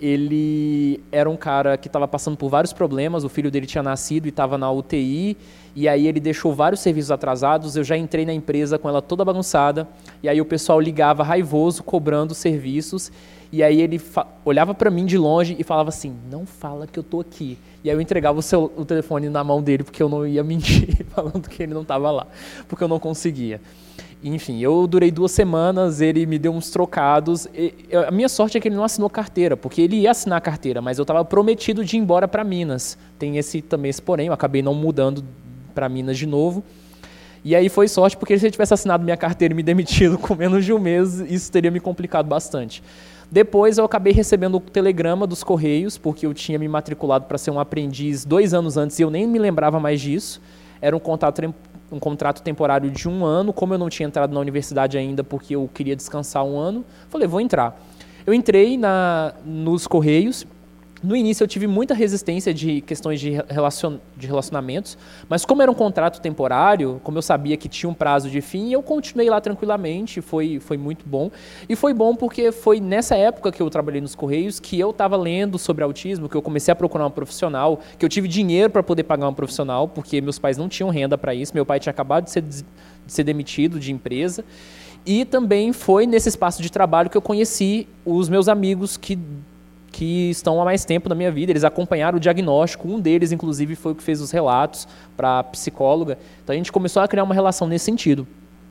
ele 0.00 1.02
era 1.12 1.28
um 1.28 1.36
cara 1.36 1.76
que 1.76 1.88
estava 1.88 2.08
passando 2.08 2.36
por 2.36 2.48
vários 2.48 2.72
problemas, 2.72 3.22
o 3.22 3.28
filho 3.28 3.50
dele 3.50 3.66
tinha 3.66 3.82
nascido 3.82 4.26
e 4.26 4.30
estava 4.30 4.56
na 4.56 4.70
UTI, 4.70 5.36
e 5.76 5.86
aí 5.86 6.06
ele 6.06 6.18
deixou 6.18 6.54
vários 6.54 6.80
serviços 6.80 7.10
atrasados, 7.10 7.76
eu 7.76 7.84
já 7.84 7.96
entrei 7.96 8.24
na 8.24 8.32
empresa 8.32 8.78
com 8.78 8.88
ela 8.88 9.02
toda 9.02 9.24
bagunçada, 9.24 9.86
e 10.22 10.28
aí 10.28 10.40
o 10.40 10.44
pessoal 10.44 10.80
ligava 10.80 11.22
raivoso, 11.22 11.82
cobrando 11.82 12.34
serviços, 12.34 13.12
e 13.52 13.62
aí 13.62 13.80
ele 13.80 14.00
olhava 14.44 14.72
para 14.72 14.90
mim 14.90 15.04
de 15.04 15.18
longe 15.18 15.56
e 15.58 15.64
falava 15.64 15.88
assim, 15.88 16.14
não 16.30 16.46
fala 16.46 16.86
que 16.86 16.98
eu 16.98 17.02
tô 17.02 17.20
aqui. 17.20 17.58
E 17.82 17.90
aí 17.90 17.96
eu 17.96 18.00
entregava 18.00 18.38
o, 18.38 18.42
seu, 18.42 18.72
o 18.76 18.84
telefone 18.84 19.28
na 19.28 19.42
mão 19.42 19.60
dele, 19.60 19.82
porque 19.82 20.02
eu 20.02 20.08
não 20.08 20.24
ia 20.26 20.42
mentir, 20.44 21.04
falando 21.06 21.48
que 21.48 21.62
ele 21.62 21.74
não 21.74 21.82
estava 21.82 22.10
lá, 22.10 22.26
porque 22.68 22.82
eu 22.82 22.88
não 22.88 23.00
conseguia. 23.00 23.60
Enfim, 24.22 24.60
eu 24.60 24.86
durei 24.86 25.10
duas 25.10 25.32
semanas, 25.32 26.00
ele 26.02 26.26
me 26.26 26.38
deu 26.38 26.52
uns 26.52 26.70
trocados. 26.70 27.48
E, 27.54 27.74
a 28.06 28.10
minha 28.10 28.28
sorte 28.28 28.58
é 28.58 28.60
que 28.60 28.68
ele 28.68 28.76
não 28.76 28.84
assinou 28.84 29.08
carteira, 29.08 29.56
porque 29.56 29.80
ele 29.80 29.96
ia 29.96 30.10
assinar 30.10 30.38
a 30.38 30.40
carteira, 30.40 30.82
mas 30.82 30.98
eu 30.98 31.02
estava 31.02 31.24
prometido 31.24 31.84
de 31.84 31.96
ir 31.96 32.00
embora 32.00 32.28
para 32.28 32.44
Minas. 32.44 32.98
Tem 33.18 33.38
esse 33.38 33.62
também 33.62 33.88
esse 33.88 34.02
porém, 34.02 34.26
eu 34.26 34.32
acabei 34.32 34.60
não 34.60 34.74
mudando 34.74 35.24
para 35.74 35.88
Minas 35.88 36.18
de 36.18 36.26
novo. 36.26 36.62
E 37.42 37.56
aí 37.56 37.70
foi 37.70 37.88
sorte, 37.88 38.16
porque 38.18 38.38
se 38.38 38.44
ele 38.44 38.50
tivesse 38.50 38.74
assinado 38.74 39.02
minha 39.02 39.16
carteira 39.16 39.54
e 39.54 39.56
me 39.56 39.62
demitido 39.62 40.18
com 40.18 40.34
menos 40.34 40.64
de 40.66 40.72
um 40.74 40.78
mês, 40.78 41.20
isso 41.20 41.50
teria 41.50 41.70
me 41.70 41.80
complicado 41.80 42.26
bastante. 42.26 42.82
Depois 43.30 43.78
eu 43.78 43.84
acabei 43.84 44.12
recebendo 44.12 44.56
o 44.56 44.60
telegrama 44.60 45.26
dos 45.26 45.42
Correios, 45.42 45.96
porque 45.96 46.26
eu 46.26 46.34
tinha 46.34 46.58
me 46.58 46.68
matriculado 46.68 47.24
para 47.24 47.38
ser 47.38 47.50
um 47.52 47.60
aprendiz 47.60 48.24
dois 48.24 48.52
anos 48.52 48.76
antes 48.76 48.98
e 48.98 49.02
eu 49.02 49.10
nem 49.10 49.26
me 49.26 49.38
lembrava 49.38 49.80
mais 49.80 50.00
disso. 50.00 50.42
Era 50.82 50.96
um 50.96 50.98
contrato 50.98 51.40
um 51.90 51.98
contrato 51.98 52.42
temporário 52.42 52.90
de 52.90 53.08
um 53.08 53.24
ano. 53.24 53.52
Como 53.52 53.74
eu 53.74 53.78
não 53.78 53.88
tinha 53.88 54.06
entrado 54.06 54.32
na 54.32 54.40
universidade 54.40 54.96
ainda 54.96 55.24
porque 55.24 55.54
eu 55.54 55.68
queria 55.72 55.96
descansar 55.96 56.44
um 56.44 56.58
ano, 56.58 56.84
falei, 57.08 57.26
vou 57.26 57.40
entrar. 57.40 57.80
Eu 58.26 58.34
entrei 58.34 58.76
na, 58.76 59.32
nos 59.44 59.86
Correios 59.86 60.46
no 61.02 61.16
início 61.16 61.44
eu 61.44 61.48
tive 61.48 61.66
muita 61.66 61.94
resistência 61.94 62.52
de 62.52 62.80
questões 62.82 63.20
de, 63.20 63.30
relacion, 63.48 63.96
de 64.16 64.26
relacionamentos, 64.26 64.98
mas 65.28 65.44
como 65.44 65.62
era 65.62 65.70
um 65.70 65.74
contrato 65.74 66.20
temporário, 66.20 67.00
como 67.02 67.16
eu 67.16 67.22
sabia 67.22 67.56
que 67.56 67.68
tinha 67.68 67.88
um 67.88 67.94
prazo 67.94 68.28
de 68.28 68.40
fim, 68.40 68.72
eu 68.72 68.82
continuei 68.82 69.30
lá 69.30 69.40
tranquilamente, 69.40 70.20
foi, 70.20 70.60
foi 70.60 70.76
muito 70.76 71.06
bom. 71.08 71.30
E 71.68 71.74
foi 71.74 71.94
bom 71.94 72.14
porque 72.14 72.52
foi 72.52 72.80
nessa 72.80 73.16
época 73.16 73.50
que 73.50 73.62
eu 73.62 73.70
trabalhei 73.70 74.00
nos 74.00 74.14
Correios 74.14 74.60
que 74.60 74.78
eu 74.78 74.90
estava 74.90 75.16
lendo 75.16 75.58
sobre 75.58 75.82
autismo, 75.82 76.28
que 76.28 76.36
eu 76.36 76.42
comecei 76.42 76.70
a 76.70 76.76
procurar 76.76 77.06
um 77.06 77.10
profissional, 77.10 77.80
que 77.98 78.04
eu 78.04 78.08
tive 78.08 78.28
dinheiro 78.28 78.68
para 78.70 78.82
poder 78.82 79.04
pagar 79.04 79.28
um 79.28 79.34
profissional, 79.34 79.88
porque 79.88 80.20
meus 80.20 80.38
pais 80.38 80.58
não 80.58 80.68
tinham 80.68 80.90
renda 80.90 81.16
para 81.16 81.34
isso, 81.34 81.54
meu 81.54 81.64
pai 81.64 81.80
tinha 81.80 81.92
acabado 81.92 82.24
de 82.24 82.30
ser, 82.30 82.42
de 82.42 82.64
ser 83.06 83.24
demitido 83.24 83.80
de 83.80 83.90
empresa. 83.90 84.44
E 85.06 85.24
também 85.24 85.72
foi 85.72 86.06
nesse 86.06 86.28
espaço 86.28 86.60
de 86.62 86.70
trabalho 86.70 87.08
que 87.08 87.16
eu 87.16 87.22
conheci 87.22 87.88
os 88.04 88.28
meus 88.28 88.48
amigos 88.48 88.98
que 88.98 89.18
que 89.90 90.30
estão 90.30 90.60
há 90.60 90.64
mais 90.64 90.84
tempo 90.84 91.08
na 91.08 91.14
minha 91.14 91.30
vida. 91.30 91.52
Eles 91.52 91.64
acompanharam 91.64 92.16
o 92.16 92.20
diagnóstico, 92.20 92.88
um 92.88 93.00
deles, 93.00 93.32
inclusive, 93.32 93.74
foi 93.74 93.92
o 93.92 93.94
que 93.94 94.02
fez 94.02 94.20
os 94.20 94.30
relatos 94.30 94.86
para 95.16 95.40
a 95.40 95.44
psicóloga. 95.44 96.18
Então 96.42 96.52
a 96.54 96.56
gente 96.56 96.72
começou 96.72 97.02
a 97.02 97.08
criar 97.08 97.24
uma 97.24 97.34
relação 97.34 97.66
nesse 97.66 97.84
sentido. 97.84 98.26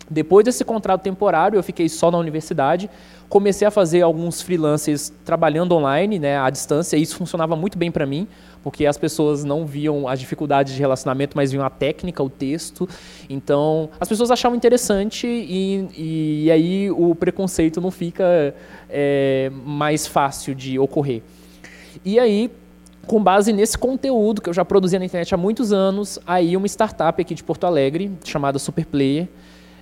Depois 0.09 0.43
desse 0.43 0.65
contrato 0.65 1.01
temporário, 1.01 1.57
eu 1.57 1.63
fiquei 1.63 1.87
só 1.87 2.09
na 2.09 2.17
universidade, 2.17 2.89
comecei 3.29 3.67
a 3.67 3.71
fazer 3.71 4.01
alguns 4.01 4.41
freelancers 4.41 5.13
trabalhando 5.23 5.73
online, 5.75 6.17
né, 6.17 6.39
à 6.39 6.49
distância, 6.49 6.97
e 6.97 7.01
isso 7.01 7.15
funcionava 7.15 7.55
muito 7.55 7.77
bem 7.77 7.91
para 7.91 8.05
mim, 8.05 8.27
porque 8.63 8.85
as 8.87 8.97
pessoas 8.97 9.43
não 9.43 9.65
viam 9.65 10.07
as 10.07 10.19
dificuldades 10.19 10.73
de 10.73 10.79
relacionamento, 10.79 11.37
mas 11.37 11.51
viam 11.51 11.63
a 11.63 11.69
técnica, 11.69 12.23
o 12.23 12.29
texto. 12.29 12.89
Então, 13.29 13.89
as 13.99 14.09
pessoas 14.09 14.31
achavam 14.31 14.57
interessante 14.57 15.27
e, 15.27 16.45
e 16.45 16.51
aí 16.51 16.89
o 16.91 17.13
preconceito 17.13 17.79
não 17.79 17.91
fica 17.91 18.55
é, 18.89 19.51
mais 19.63 20.07
fácil 20.07 20.55
de 20.55 20.79
ocorrer. 20.79 21.21
E 22.03 22.19
aí, 22.19 22.51
com 23.05 23.23
base 23.23 23.53
nesse 23.53 23.77
conteúdo 23.77 24.41
que 24.41 24.49
eu 24.49 24.53
já 24.53 24.65
produzia 24.65 24.99
na 24.99 25.05
internet 25.05 25.33
há 25.33 25.37
muitos 25.37 25.71
anos, 25.71 26.19
aí 26.25 26.57
uma 26.57 26.67
startup 26.67 27.21
aqui 27.21 27.33
de 27.33 27.43
Porto 27.43 27.65
Alegre, 27.65 28.11
chamada 28.23 28.59
Superplayer, 28.59 29.27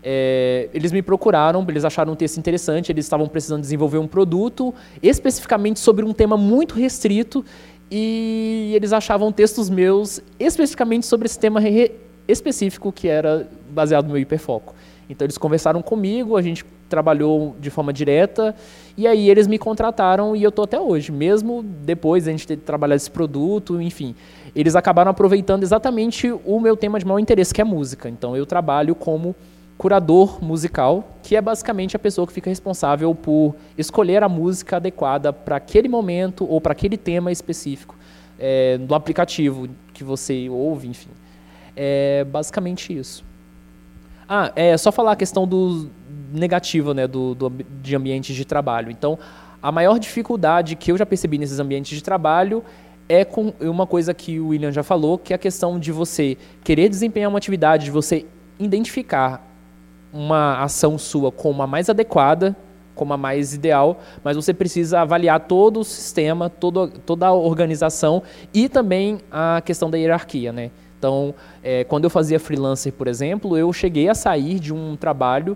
é, 0.09 0.69
eles 0.73 0.93
me 0.93 1.01
procuraram, 1.01 1.65
eles 1.67 1.83
acharam 1.83 2.13
um 2.13 2.15
texto 2.15 2.37
interessante, 2.37 2.93
eles 2.93 3.03
estavam 3.03 3.27
precisando 3.27 3.59
desenvolver 3.59 3.97
um 3.97 4.07
produto 4.07 4.73
especificamente 5.03 5.81
sobre 5.81 6.05
um 6.05 6.13
tema 6.13 6.37
muito 6.37 6.75
restrito 6.75 7.43
e 7.91 8.71
eles 8.73 8.93
achavam 8.93 9.33
textos 9.33 9.69
meus 9.69 10.21
especificamente 10.39 11.05
sobre 11.05 11.25
esse 11.25 11.37
tema 11.37 11.59
específico 12.25 12.89
que 12.89 13.09
era 13.09 13.49
baseado 13.69 14.05
no 14.05 14.13
meu 14.13 14.21
hiperfoco. 14.21 14.73
Então 15.09 15.25
eles 15.25 15.37
conversaram 15.37 15.81
comigo, 15.81 16.37
a 16.37 16.41
gente 16.41 16.63
trabalhou 16.87 17.57
de 17.59 17.69
forma 17.69 17.91
direta 17.91 18.55
e 18.95 19.05
aí 19.05 19.29
eles 19.29 19.45
me 19.45 19.57
contrataram 19.57 20.37
e 20.37 20.43
eu 20.43 20.47
estou 20.47 20.63
até 20.63 20.79
hoje, 20.79 21.11
mesmo 21.11 21.61
depois 21.61 22.23
de 22.23 22.29
a 22.29 22.31
gente 22.31 22.47
ter 22.47 22.55
trabalhado 22.55 22.95
esse 22.95 23.11
produto, 23.11 23.81
enfim, 23.81 24.15
eles 24.55 24.73
acabaram 24.73 25.11
aproveitando 25.11 25.63
exatamente 25.63 26.31
o 26.45 26.61
meu 26.61 26.77
tema 26.77 26.97
de 26.97 27.05
maior 27.05 27.19
interesse, 27.19 27.53
que 27.53 27.59
é 27.59 27.65
música. 27.65 28.07
Então 28.07 28.37
eu 28.37 28.45
trabalho 28.45 28.95
como 28.95 29.35
curador 29.77 30.43
musical, 30.43 31.07
que 31.21 31.35
é 31.35 31.41
basicamente 31.41 31.95
a 31.95 31.99
pessoa 31.99 32.25
que 32.25 32.33
fica 32.33 32.49
responsável 32.49 33.13
por 33.13 33.55
escolher 33.77 34.23
a 34.23 34.29
música 34.29 34.77
adequada 34.77 35.31
para 35.31 35.57
aquele 35.57 35.87
momento 35.87 36.49
ou 36.49 36.59
para 36.59 36.71
aquele 36.71 36.97
tema 36.97 37.31
específico 37.31 37.95
é, 38.39 38.77
do 38.77 38.95
aplicativo 38.95 39.69
que 39.93 40.03
você 40.03 40.49
ouve, 40.49 40.87
enfim. 40.87 41.09
É 41.75 42.23
basicamente 42.23 42.97
isso. 42.97 43.23
Ah, 44.27 44.51
é 44.55 44.75
só 44.77 44.91
falar 44.91 45.13
a 45.13 45.15
questão 45.15 45.47
do 45.47 45.89
negativo, 46.33 46.93
né, 46.93 47.07
do, 47.07 47.35
do, 47.35 47.49
de 47.81 47.95
ambientes 47.95 48.35
de 48.35 48.43
trabalho. 48.43 48.91
Então, 48.91 49.17
a 49.61 49.71
maior 49.71 49.99
dificuldade 49.99 50.75
que 50.75 50.91
eu 50.91 50.97
já 50.97 51.05
percebi 51.05 51.37
nesses 51.37 51.59
ambientes 51.59 51.95
de 51.95 52.03
trabalho 52.03 52.63
é 53.07 53.23
com 53.23 53.53
uma 53.61 53.87
coisa 53.87 54.13
que 54.13 54.39
o 54.39 54.49
William 54.49 54.71
já 54.71 54.83
falou, 54.83 55.17
que 55.17 55.33
é 55.33 55.35
a 55.35 55.39
questão 55.39 55.79
de 55.79 55.91
você 55.91 56.37
querer 56.63 56.89
desempenhar 56.89 57.29
uma 57.29 57.37
atividade, 57.37 57.85
de 57.85 57.91
você 57.91 58.25
identificar 58.59 59.46
uma 60.17 60.63
ação 60.63 60.97
sua 60.97 61.31
como 61.31 61.61
a 61.61 61.67
mais 61.67 61.89
adequada, 61.89 62.55
como 62.95 63.13
a 63.13 63.17
mais 63.17 63.53
ideal, 63.53 63.99
mas 64.23 64.35
você 64.35 64.53
precisa 64.53 65.01
avaliar 65.01 65.41
todo 65.41 65.81
o 65.81 65.83
sistema, 65.83 66.49
todo, 66.49 66.87
toda 67.05 67.27
a 67.27 67.33
organização 67.33 68.23
e 68.53 68.67
também 68.67 69.19
a 69.31 69.61
questão 69.63 69.89
da 69.89 69.97
hierarquia, 69.97 70.51
né? 70.51 70.71
Então, 70.97 71.35
é, 71.63 71.83
quando 71.83 72.05
eu 72.05 72.09
fazia 72.09 72.39
freelancer, 72.39 72.91
por 72.91 73.07
exemplo, 73.07 73.55
eu 73.55 73.71
cheguei 73.71 74.09
a 74.09 74.15
sair 74.15 74.59
de 74.59 74.73
um 74.73 74.95
trabalho 74.95 75.55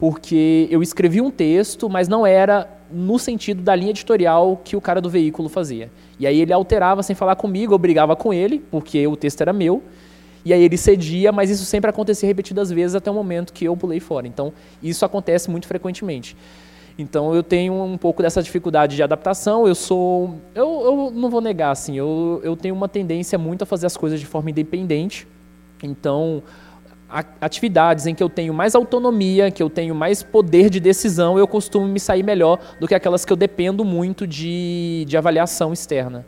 porque 0.00 0.66
eu 0.70 0.82
escrevi 0.82 1.20
um 1.20 1.30
texto, 1.30 1.88
mas 1.88 2.08
não 2.08 2.26
era 2.26 2.68
no 2.90 3.18
sentido 3.18 3.62
da 3.62 3.76
linha 3.76 3.90
editorial 3.90 4.60
que 4.64 4.74
o 4.74 4.80
cara 4.80 5.00
do 5.00 5.08
veículo 5.08 5.48
fazia. 5.48 5.90
E 6.18 6.26
aí 6.26 6.40
ele 6.40 6.52
alterava 6.52 7.02
sem 7.02 7.14
falar 7.14 7.36
comigo, 7.36 7.72
eu 7.72 7.78
brigava 7.78 8.16
com 8.16 8.32
ele, 8.32 8.64
porque 8.70 9.06
o 9.06 9.14
texto 9.14 9.42
era 9.42 9.52
meu, 9.52 9.82
e 10.44 10.52
aí 10.52 10.62
ele 10.62 10.76
cedia, 10.76 11.32
mas 11.32 11.50
isso 11.50 11.64
sempre 11.64 11.90
acontecia 11.90 12.26
repetidas 12.26 12.70
vezes 12.70 12.94
até 12.94 13.10
o 13.10 13.14
momento 13.14 13.52
que 13.52 13.64
eu 13.64 13.76
pulei 13.76 14.00
fora. 14.00 14.26
Então, 14.26 14.52
isso 14.82 15.04
acontece 15.04 15.50
muito 15.50 15.66
frequentemente. 15.66 16.36
Então, 16.98 17.34
eu 17.34 17.42
tenho 17.42 17.74
um 17.74 17.96
pouco 17.96 18.22
dessa 18.22 18.42
dificuldade 18.42 18.96
de 18.96 19.02
adaptação. 19.02 19.66
Eu 19.66 19.74
sou. 19.74 20.36
Eu, 20.54 20.82
eu 20.84 21.12
não 21.14 21.30
vou 21.30 21.40
negar, 21.40 21.70
assim, 21.70 21.96
eu, 21.96 22.40
eu 22.42 22.56
tenho 22.56 22.74
uma 22.74 22.88
tendência 22.88 23.38
muito 23.38 23.62
a 23.62 23.66
fazer 23.66 23.86
as 23.86 23.96
coisas 23.96 24.20
de 24.20 24.26
forma 24.26 24.50
independente. 24.50 25.26
Então, 25.82 26.42
atividades 27.40 28.06
em 28.06 28.14
que 28.14 28.22
eu 28.22 28.28
tenho 28.28 28.54
mais 28.54 28.74
autonomia, 28.74 29.50
que 29.50 29.62
eu 29.62 29.70
tenho 29.70 29.94
mais 29.94 30.22
poder 30.22 30.70
de 30.70 30.78
decisão, 30.78 31.38
eu 31.38 31.48
costumo 31.48 31.86
me 31.86 31.98
sair 31.98 32.22
melhor 32.22 32.58
do 32.78 32.86
que 32.86 32.94
aquelas 32.94 33.24
que 33.24 33.32
eu 33.32 33.36
dependo 33.36 33.84
muito 33.84 34.26
de, 34.26 35.04
de 35.08 35.16
avaliação 35.16 35.72
externa. 35.72 36.24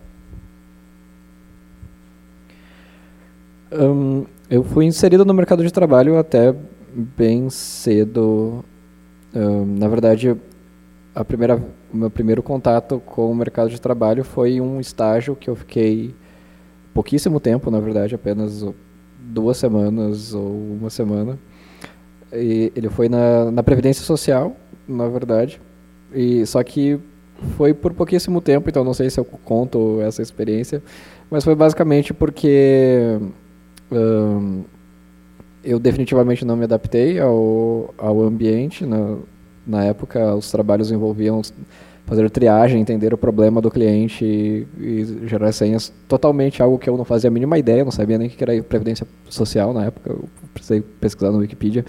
Um, 3.72 4.26
eu 4.50 4.62
fui 4.62 4.84
inserido 4.84 5.24
no 5.24 5.32
mercado 5.32 5.64
de 5.64 5.72
trabalho 5.72 6.18
até 6.18 6.54
bem 6.94 7.48
cedo. 7.48 8.62
Uh, 9.34 9.64
na 9.66 9.88
verdade, 9.88 10.36
a 11.14 11.24
primeira, 11.24 11.56
o 11.92 11.96
meu 11.96 12.10
primeiro 12.10 12.42
contato 12.42 13.00
com 13.06 13.30
o 13.30 13.34
mercado 13.34 13.70
de 13.70 13.80
trabalho 13.80 14.24
foi 14.24 14.60
um 14.60 14.78
estágio 14.78 15.34
que 15.34 15.48
eu 15.48 15.56
fiquei 15.56 16.14
pouquíssimo 16.92 17.40
tempo, 17.40 17.70
na 17.70 17.80
verdade, 17.80 18.14
apenas 18.14 18.62
duas 19.18 19.56
semanas 19.56 20.34
ou 20.34 20.50
uma 20.50 20.90
semana. 20.90 21.38
E 22.32 22.70
ele 22.76 22.90
foi 22.90 23.08
na, 23.08 23.50
na 23.50 23.62
Previdência 23.62 24.04
Social, 24.04 24.54
na 24.86 25.08
verdade. 25.08 25.60
E, 26.14 26.44
só 26.44 26.62
que 26.62 27.00
foi 27.56 27.72
por 27.72 27.92
pouquíssimo 27.94 28.40
tempo, 28.40 28.68
então 28.68 28.84
não 28.84 28.94
sei 28.94 29.08
se 29.08 29.18
eu 29.18 29.24
conto 29.24 30.00
essa 30.02 30.22
experiência, 30.22 30.82
mas 31.30 31.42
foi 31.44 31.54
basicamente 31.54 32.12
porque 32.12 33.18
eu 35.64 35.78
definitivamente 35.78 36.44
não 36.44 36.56
me 36.56 36.64
adaptei 36.64 37.18
ao, 37.18 37.94
ao 37.96 38.20
ambiente. 38.22 38.84
Na, 38.84 39.16
na 39.66 39.84
época, 39.84 40.34
os 40.34 40.50
trabalhos 40.50 40.90
envolviam 40.90 41.40
fazer 42.04 42.28
triagem, 42.30 42.80
entender 42.80 43.14
o 43.14 43.18
problema 43.18 43.60
do 43.60 43.70
cliente 43.70 44.24
e, 44.24 44.66
e, 44.78 45.28
gerar 45.28 45.52
senhas. 45.52 45.92
Totalmente 46.08 46.62
algo 46.62 46.78
que 46.78 46.90
eu 46.90 46.96
não 46.96 47.04
fazia 47.04 47.28
a 47.28 47.30
mínima 47.30 47.58
ideia, 47.58 47.84
não 47.84 47.92
sabia 47.92 48.18
nem 48.18 48.28
o 48.28 48.30
que 48.30 48.42
era 48.42 48.60
previdência 48.62 49.06
social 49.28 49.72
na 49.72 49.86
época. 49.86 50.10
Eu 50.10 50.24
precisei 50.52 50.82
pesquisar 51.00 51.30
no 51.30 51.38
Wikipedia. 51.38 51.84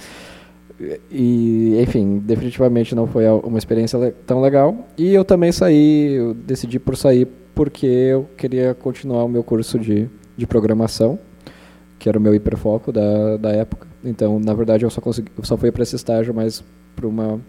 E, 1.11 1.79
enfim, 1.81 2.19
definitivamente 2.19 2.93
não 2.93 3.07
foi 3.07 3.27
uma 3.27 3.57
experiência 3.57 4.13
tão 4.25 4.41
legal. 4.41 4.87
E 4.97 5.13
eu 5.13 5.23
também 5.23 5.51
saí, 5.51 6.13
eu 6.13 6.33
decidi 6.33 6.79
por 6.79 6.95
sair 6.95 7.27
porque 7.55 7.85
eu 7.85 8.27
queria 8.37 8.73
continuar 8.73 9.23
o 9.23 9.29
meu 9.29 9.43
curso 9.43 9.77
de, 9.77 10.09
de 10.35 10.47
programação, 10.47 11.19
que 12.03 12.09
era 12.09 12.19
o 12.19 12.21
meu 12.21 12.35
hiperfoco 12.35 12.91
da, 12.91 13.37
da 13.37 13.49
época. 13.51 13.87
Então, 14.03 14.37
na 14.37 14.53
verdade, 14.53 14.83
eu 14.83 14.89
só, 14.89 14.99
consegui, 14.99 15.31
eu 15.37 15.45
só 15.45 15.55
fui 15.55 15.71
para 15.71 15.83
esse 15.83 15.95
estágio, 15.95 16.33
mas 16.33 16.61
por 16.97 17.05
uma, 17.05 17.39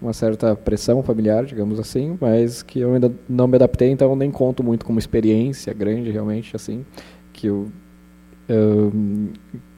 uma 0.00 0.12
certa 0.12 0.54
pressão 0.54 1.02
familiar, 1.02 1.44
digamos 1.44 1.80
assim, 1.80 2.16
mas 2.20 2.62
que 2.62 2.78
eu 2.78 2.94
ainda 2.94 3.12
não 3.28 3.48
me 3.48 3.56
adaptei, 3.56 3.90
então 3.90 4.14
nem 4.14 4.30
conto 4.30 4.62
muito 4.62 4.86
como 4.86 4.96
experiência 5.00 5.74
grande, 5.74 6.12
realmente, 6.12 6.54
assim, 6.54 6.86
que 7.32 7.48
eu, 7.48 7.66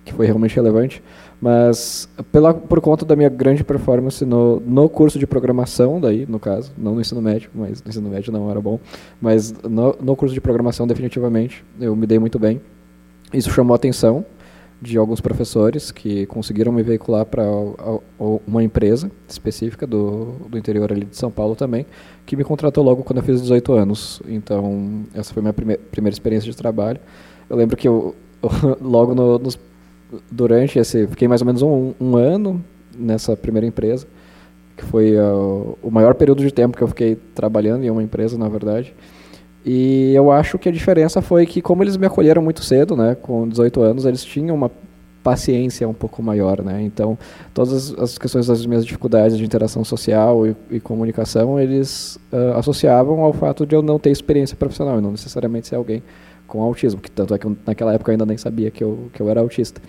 que 0.05 0.13
foi 0.13 0.27
realmente 0.27 0.55
relevante, 0.55 1.03
mas 1.41 2.07
pela, 2.31 2.53
por 2.53 2.83
conta 2.83 3.07
da 3.07 3.17
minha 3.17 3.31
grande 3.31 3.65
performance 3.65 4.27
no, 4.27 4.61
no 4.61 4.91
curso 4.91 5.19
de 5.19 5.27
programação, 5.27 5.99
daí, 5.99 6.27
no 6.27 6.39
caso, 6.39 6.71
não 6.77 6.95
no 6.95 7.01
ensino 7.01 7.23
médio, 7.23 7.49
mas 7.55 7.83
no 7.83 7.89
ensino 7.89 8.11
médio 8.11 8.31
não 8.31 8.51
era 8.51 8.61
bom, 8.61 8.79
mas 9.23 9.55
no, 9.63 9.97
no 9.99 10.15
curso 10.15 10.35
de 10.35 10.41
programação, 10.43 10.87
definitivamente, 10.87 11.65
eu 11.81 11.97
me 11.97 12.07
dei 12.07 12.19
muito 12.19 12.39
bem. 12.39 12.61
Isso 13.33 13.51
chamou 13.51 13.75
a 13.75 13.77
atenção 13.77 14.25
de 14.81 14.97
alguns 14.97 15.21
professores 15.21 15.91
que 15.91 16.25
conseguiram 16.27 16.71
me 16.71 16.83
veicular 16.83 17.27
para 17.27 17.43
uma 18.47 18.63
empresa 18.63 19.11
específica 19.29 19.87
do, 19.87 20.37
do 20.49 20.57
interior 20.57 20.93
ali 20.93 21.05
de 21.05 21.17
São 21.17 21.31
Paulo 21.31 21.57
também, 21.57 21.85
que 22.25 22.37
me 22.37 22.45
contratou 22.45 22.85
logo 22.85 23.03
quando 23.03 23.19
eu 23.19 23.25
fiz 23.25 23.41
18 23.43 23.73
anos. 23.73 24.23
Então, 24.29 25.05
essa 25.15 25.35
foi 25.35 25.43
minha 25.43 25.53
primeira, 25.53 25.83
primeira 25.91 26.15
experiência 26.15 26.49
de 26.49 26.57
trabalho. 26.57 27.01
Eu 27.51 27.57
lembro 27.57 27.77
que 27.77 27.89
eu, 27.89 28.15
logo 28.81 29.15
no, 29.15 29.39
nos 29.39 29.59
durante 30.31 30.79
esse. 30.79 31.07
Fiquei 31.09 31.27
mais 31.27 31.41
ou 31.41 31.47
menos 31.47 31.63
um, 31.63 31.93
um 32.01 32.17
ano 32.17 32.65
nessa 32.97 33.37
primeira 33.37 33.67
empresa, 33.67 34.07
que 34.77 34.85
foi 34.85 35.17
uh, 35.19 35.77
o 35.83 35.91
maior 35.91 36.15
período 36.15 36.43
de 36.43 36.53
tempo 36.53 36.77
que 36.77 36.83
eu 36.83 36.89
fiquei 36.89 37.17
trabalhando 37.35 37.85
em 37.85 37.91
uma 37.91 38.03
empresa, 38.03 38.39
na 38.39 38.49
verdade. 38.49 38.95
E 39.65 40.13
eu 40.15 40.31
acho 40.31 40.59
que 40.59 40.69
a 40.69 40.73
diferença 40.73 41.21
foi 41.21 41.45
que, 41.45 41.61
como 41.61 41.83
eles 41.83 41.97
me 41.97 42.07
acolheram 42.07 42.43
muito 42.43 42.65
cedo, 42.65 42.97
né, 42.97 43.17
com 43.21 43.49
18 43.49 43.83
anos, 43.83 44.05
eles 44.05 44.25
tinham 44.25 44.55
uma 44.55 44.71
paciência 45.23 45.87
um 45.87 45.93
pouco 45.93 46.23
maior, 46.23 46.63
né? 46.63 46.81
Então, 46.83 47.19
todas 47.53 47.93
as 47.99 48.17
questões 48.17 48.47
das 48.47 48.65
minhas 48.65 48.87
dificuldades 48.87 49.37
de 49.37 49.45
interação 49.45 49.85
social 49.85 50.47
e, 50.47 50.57
e 50.71 50.81
comunicação, 50.81 51.61
eles 51.61 52.19
uh, 52.33 52.57
associavam 52.57 53.21
ao 53.21 53.33
fato 53.33 53.67
de 53.67 53.75
eu 53.75 53.83
não 53.83 53.99
ter 53.99 54.11
experiência 54.11 54.57
profissional, 54.57 54.99
e 54.99 55.03
não 55.03 55.11
necessariamente 55.11 55.69
ser 55.69 55.75
alguém 55.75 56.03
com 56.47 56.63
autismo, 56.63 56.99
que 57.01 57.11
tanto 57.11 57.35
é 57.35 57.39
que 57.39 57.45
eu, 57.45 57.55
naquela 57.67 57.93
época 57.93 58.11
eu 58.11 58.15
ainda 58.15 58.25
nem 58.25 58.39
sabia 58.39 58.71
que 58.71 58.83
eu, 58.83 59.11
que 59.13 59.21
eu 59.21 59.29
era 59.29 59.41
autista. 59.41 59.83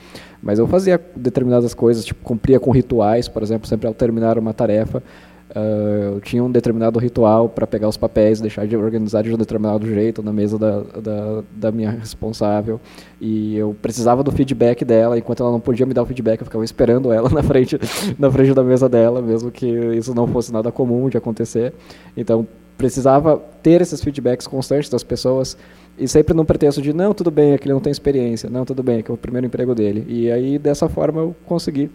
Mas 0.44 0.60
eu 0.60 0.68
fazia 0.68 1.00
determinadas 1.16 1.74
coisas, 1.74 2.04
tipo, 2.04 2.22
cumpria 2.22 2.60
com 2.60 2.70
rituais, 2.70 3.30
por 3.30 3.42
exemplo, 3.42 3.66
sempre 3.66 3.88
ao 3.88 3.94
terminar 3.94 4.38
uma 4.38 4.54
tarefa, 4.54 5.02
uh, 5.50 6.20
tinha 6.22 6.44
um 6.44 6.52
determinado 6.52 7.00
ritual 7.00 7.50
para 7.50 7.66
pegar 7.66 7.88
os 7.88 7.98
papéis, 7.98 8.40
deixar 8.40 8.68
de 8.68 8.76
organizar 8.76 9.24
de 9.24 9.34
um 9.34 9.38
determinado 9.38 9.88
jeito 9.88 10.22
na 10.22 10.32
mesa 10.32 10.58
da, 10.58 10.82
da, 10.82 11.44
da, 11.52 11.72
minha 11.72 11.92
responsável, 11.92 12.80
e 13.20 13.56
eu 13.56 13.76
precisava 13.82 14.24
do 14.24 14.32
feedback 14.32 14.86
dela, 14.86 15.18
enquanto 15.18 15.42
ela 15.42 15.52
não 15.52 15.60
podia 15.60 15.86
me 15.86 15.94
dar 15.94 16.04
o 16.04 16.06
feedback, 16.06 16.40
eu 16.40 16.46
ficava 16.46 16.64
esperando 16.64 17.12
ela 17.12 17.30
na 17.34 17.44
frente, 17.44 17.80
na 18.18 18.30
frente 18.32 18.54
da 18.54 18.64
mesa 18.64 18.88
dela, 18.88 19.22
mesmo 19.22 19.52
que 19.52 19.68
isso 19.96 20.14
não 20.14 20.28
fosse 20.28 20.52
nada 20.52 20.72
comum 20.72 21.10
de 21.10 21.18
acontecer. 21.18 21.74
Então, 22.16 22.48
precisava 22.78 23.42
ter 23.62 23.82
esses 23.82 24.02
feedbacks 24.02 24.48
constantes 24.48 24.90
das 24.90 25.04
pessoas, 25.04 25.58
e 25.98 26.08
sempre 26.08 26.34
no 26.34 26.46
pretexto 26.46 26.82
de, 26.82 26.94
não, 26.94 27.14
tudo 27.14 27.30
bem, 27.30 27.52
é 27.52 27.58
que 27.58 27.66
ele 27.66 27.74
não 27.74 27.82
tem 27.82 27.92
experiência, 27.92 28.50
não, 28.50 28.64
tudo 28.64 28.82
bem, 28.82 29.00
é 29.00 29.04
que 29.04 29.12
é 29.12 29.14
o 29.14 29.18
primeiro 29.18 29.48
emprego 29.48 29.76
dele. 29.76 30.06
E 30.08 30.32
aí, 30.32 30.58
dessa 30.58 30.88
forma, 30.88 31.20
eu 31.20 31.36
consegui 31.46 31.92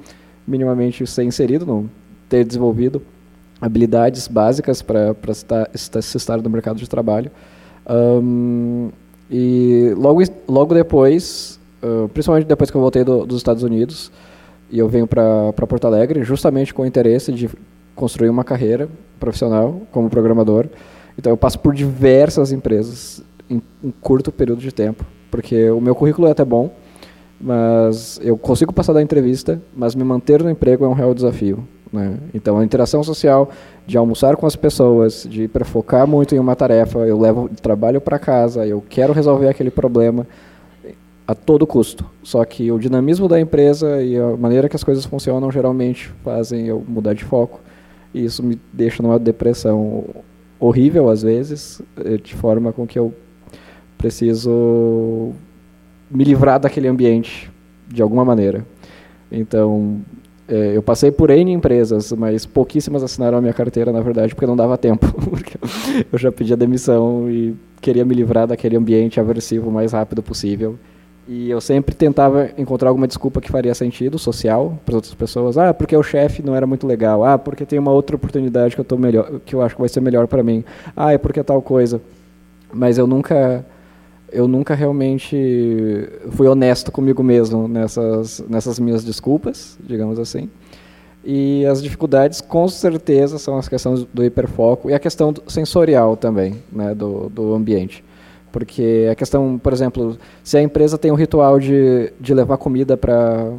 minimamente 0.47 1.07
ser 1.07 1.25
inserido, 1.25 1.65
não 1.65 1.89
ter 2.29 2.45
desenvolvido 2.45 3.01
habilidades 3.65 4.29
básicas 4.29 4.83
para 4.83 5.17
se 5.75 6.17
estar 6.19 6.43
no 6.43 6.51
mercado 6.51 6.77
de 6.77 6.89
trabalho. 6.89 7.31
Um, 7.89 8.91
e 9.31 9.95
logo, 9.97 10.23
logo 10.47 10.75
depois, 10.75 11.59
uh, 11.83 12.09
principalmente 12.11 12.47
depois 12.47 12.71
que 12.71 12.77
eu 12.77 12.81
voltei 12.83 13.03
do, 13.03 13.25
dos 13.25 13.39
Estados 13.39 13.63
Unidos, 13.63 14.13
e 14.71 14.79
eu 14.79 14.87
venho 14.87 15.07
para 15.07 15.53
Porto 15.67 15.87
Alegre, 15.87 16.23
justamente 16.25 16.75
com 16.75 16.83
o 16.83 16.87
interesse 16.87 17.33
de 17.33 17.49
construir 17.95 18.29
uma 18.29 18.45
carreira 18.45 18.87
profissional 19.19 19.81
como 19.91 20.11
programador. 20.11 20.67
Então 21.19 21.33
eu 21.33 21.37
passo 21.37 21.59
por 21.59 21.75
diversas 21.75 22.53
empresas, 22.53 23.23
em 23.49 23.63
um 23.83 23.91
curto 23.91 24.31
período 24.31 24.61
de 24.61 24.73
tempo, 24.73 25.07
porque 25.31 25.71
o 25.71 25.81
meu 25.81 25.95
currículo 25.95 26.29
é 26.29 26.33
até 26.33 26.45
bom, 26.45 26.71
mas 27.45 28.19
eu 28.23 28.39
consigo 28.39 28.73
passar 28.73 28.95
da 28.95 29.03
entrevista, 29.03 29.61
mas 29.77 29.95
me 29.95 30.03
manter 30.03 30.43
no 30.43 30.49
emprego 30.49 30.83
é 30.87 30.89
um 30.89 30.95
real 30.95 31.13
desafio. 31.13 31.63
Né? 31.93 32.17
Então, 32.33 32.59
a 32.59 32.65
interação 32.65 33.05
social, 33.05 33.51
de 33.87 33.99
almoçar 33.99 34.35
com 34.37 34.47
as 34.47 34.57
pessoas, 34.57 35.27
de 35.29 35.49
focar 35.65 36.07
muito 36.07 36.35
em 36.35 36.39
uma 36.39 36.57
tarefa, 36.57 37.01
eu 37.01 37.21
levo 37.21 37.51
trabalho 37.61 38.01
para 38.01 38.19
casa, 38.19 38.67
eu 38.67 38.83
quero 38.89 39.13
resolver 39.13 39.49
aquele 39.49 39.71
problema 39.71 40.27
a 41.29 41.35
todo 41.35 41.67
custo. 41.67 42.07
Só 42.23 42.43
que 42.47 42.73
o 42.73 42.79
dinamismo 42.79 43.29
da 43.29 43.39
empresa 43.39 44.03
e 44.03 44.19
a 44.19 44.35
maneira 44.39 44.67
que 44.67 44.77
as 44.77 44.83
coisas 44.83 45.05
funcionam 45.05 45.53
geralmente 45.53 46.09
fazem 46.25 46.67
eu 46.67 46.83
mudar 46.89 47.13
de 47.13 47.25
foco. 47.25 47.61
E 48.15 48.25
isso 48.25 48.43
me 48.43 48.59
deixa 48.73 49.03
numa 49.03 49.19
depressão 49.19 50.03
horrível 50.59 51.11
às 51.11 51.23
vezes, 51.23 51.83
eh, 52.03 52.17
de 52.17 52.35
forma 52.35 52.73
com 52.73 52.87
que 52.87 52.99
eu 52.99 53.13
preciso 53.99 55.35
me 56.11 56.25
livrar 56.25 56.61
daquele 56.61 56.89
ambiente 56.89 57.51
de 57.89 58.03
alguma 58.03 58.25
maneira. 58.25 58.65
Então, 59.31 60.01
é, 60.47 60.77
eu 60.77 60.83
passei 60.83 61.11
por 61.11 61.31
N 61.31 61.51
empresas, 61.53 62.13
mas 62.13 62.45
pouquíssimas 62.45 63.03
assinaram 63.03 63.39
a 63.39 63.41
minha 63.41 63.53
carteira, 63.53 63.93
na 63.93 64.01
verdade, 64.01 64.35
porque 64.35 64.47
não 64.47 64.57
dava 64.57 64.77
tempo. 64.77 65.07
Porque 65.31 65.59
eu 66.13 66.19
já 66.19 66.31
pedi 66.31 66.53
a 66.53 66.57
demissão 66.57 67.31
e 67.31 67.57
queria 67.81 68.05
me 68.05 68.15
livrar 68.15 68.47
daquele 68.47 68.77
ambiente 68.77 69.19
aversivo 69.19 69.69
o 69.69 69.73
mais 69.73 69.93
rápido 69.93 70.23
possível. 70.23 70.79
E 71.27 71.49
eu 71.49 71.61
sempre 71.61 71.95
tentava 71.95 72.51
encontrar 72.59 72.91
alguma 72.91 73.07
desculpa 73.07 73.41
que 73.41 73.51
faria 73.51 73.75
sentido 73.75 74.19
social 74.19 74.79
para 74.85 74.95
outras 74.95 75.15
pessoas. 75.15 75.57
Ah, 75.57 75.73
porque 75.73 75.97
o 75.97 76.03
chefe 76.03 76.43
não 76.43 76.55
era 76.55 76.67
muito 76.67 76.87
legal. 76.87 77.25
Ah, 77.25 77.39
porque 77.39 77.65
tem 77.65 77.79
uma 77.79 77.91
outra 77.91 78.15
oportunidade 78.15 78.75
que 78.75 78.81
eu 78.81 78.85
tô 78.85 78.99
melhor, 78.99 79.41
que 79.45 79.55
eu 79.55 79.63
acho 79.63 79.75
que 79.75 79.81
vai 79.81 79.89
ser 79.89 80.01
melhor 80.01 80.27
para 80.27 80.43
mim. 80.43 80.63
Ah, 80.95 81.13
é 81.15 81.19
porque 81.19 81.43
tal 81.43 81.63
coisa. 81.63 82.01
Mas 82.73 82.99
eu 82.99 83.07
nunca 83.07 83.65
eu 84.35 84.49
nunca 84.49 84.75
realmente 84.75 86.09
fui 86.33 86.47
honesto 86.47 86.91
comigo 86.91 87.23
mesmo 87.23 87.69
nessas, 87.69 88.45
nessas 88.49 88.79
minhas 88.79 89.05
desculpas, 89.05 89.79
digamos 89.81 90.19
assim. 90.19 90.51
E 91.25 91.65
as 91.65 91.83
dificuldades, 91.83 92.41
com 92.41 92.69
certeza, 92.69 93.39
são 93.39 93.57
as 93.57 93.69
questões 93.69 94.05
do 94.13 94.23
hiperfoco 94.23 94.91
e 94.91 94.95
a 94.95 94.99
questão 94.99 95.33
sensorial 95.47 96.17
também, 96.17 96.57
né, 96.71 96.95
do, 96.95 97.31
do 97.31 97.55
ambiente. 97.55 98.05
Porque 98.53 99.09
a 99.11 99.15
questão, 99.15 99.59
por 99.59 99.73
exemplo, 99.73 100.19
se 100.43 100.59
a 100.59 100.63
empresa 100.63 100.99
tem 100.99 101.11
um 101.11 101.17
ritual 101.17 101.59
de, 101.59 102.13
de 102.21 102.35
levar 102.35 102.57
comida 102.59 102.97
para. 102.97 103.53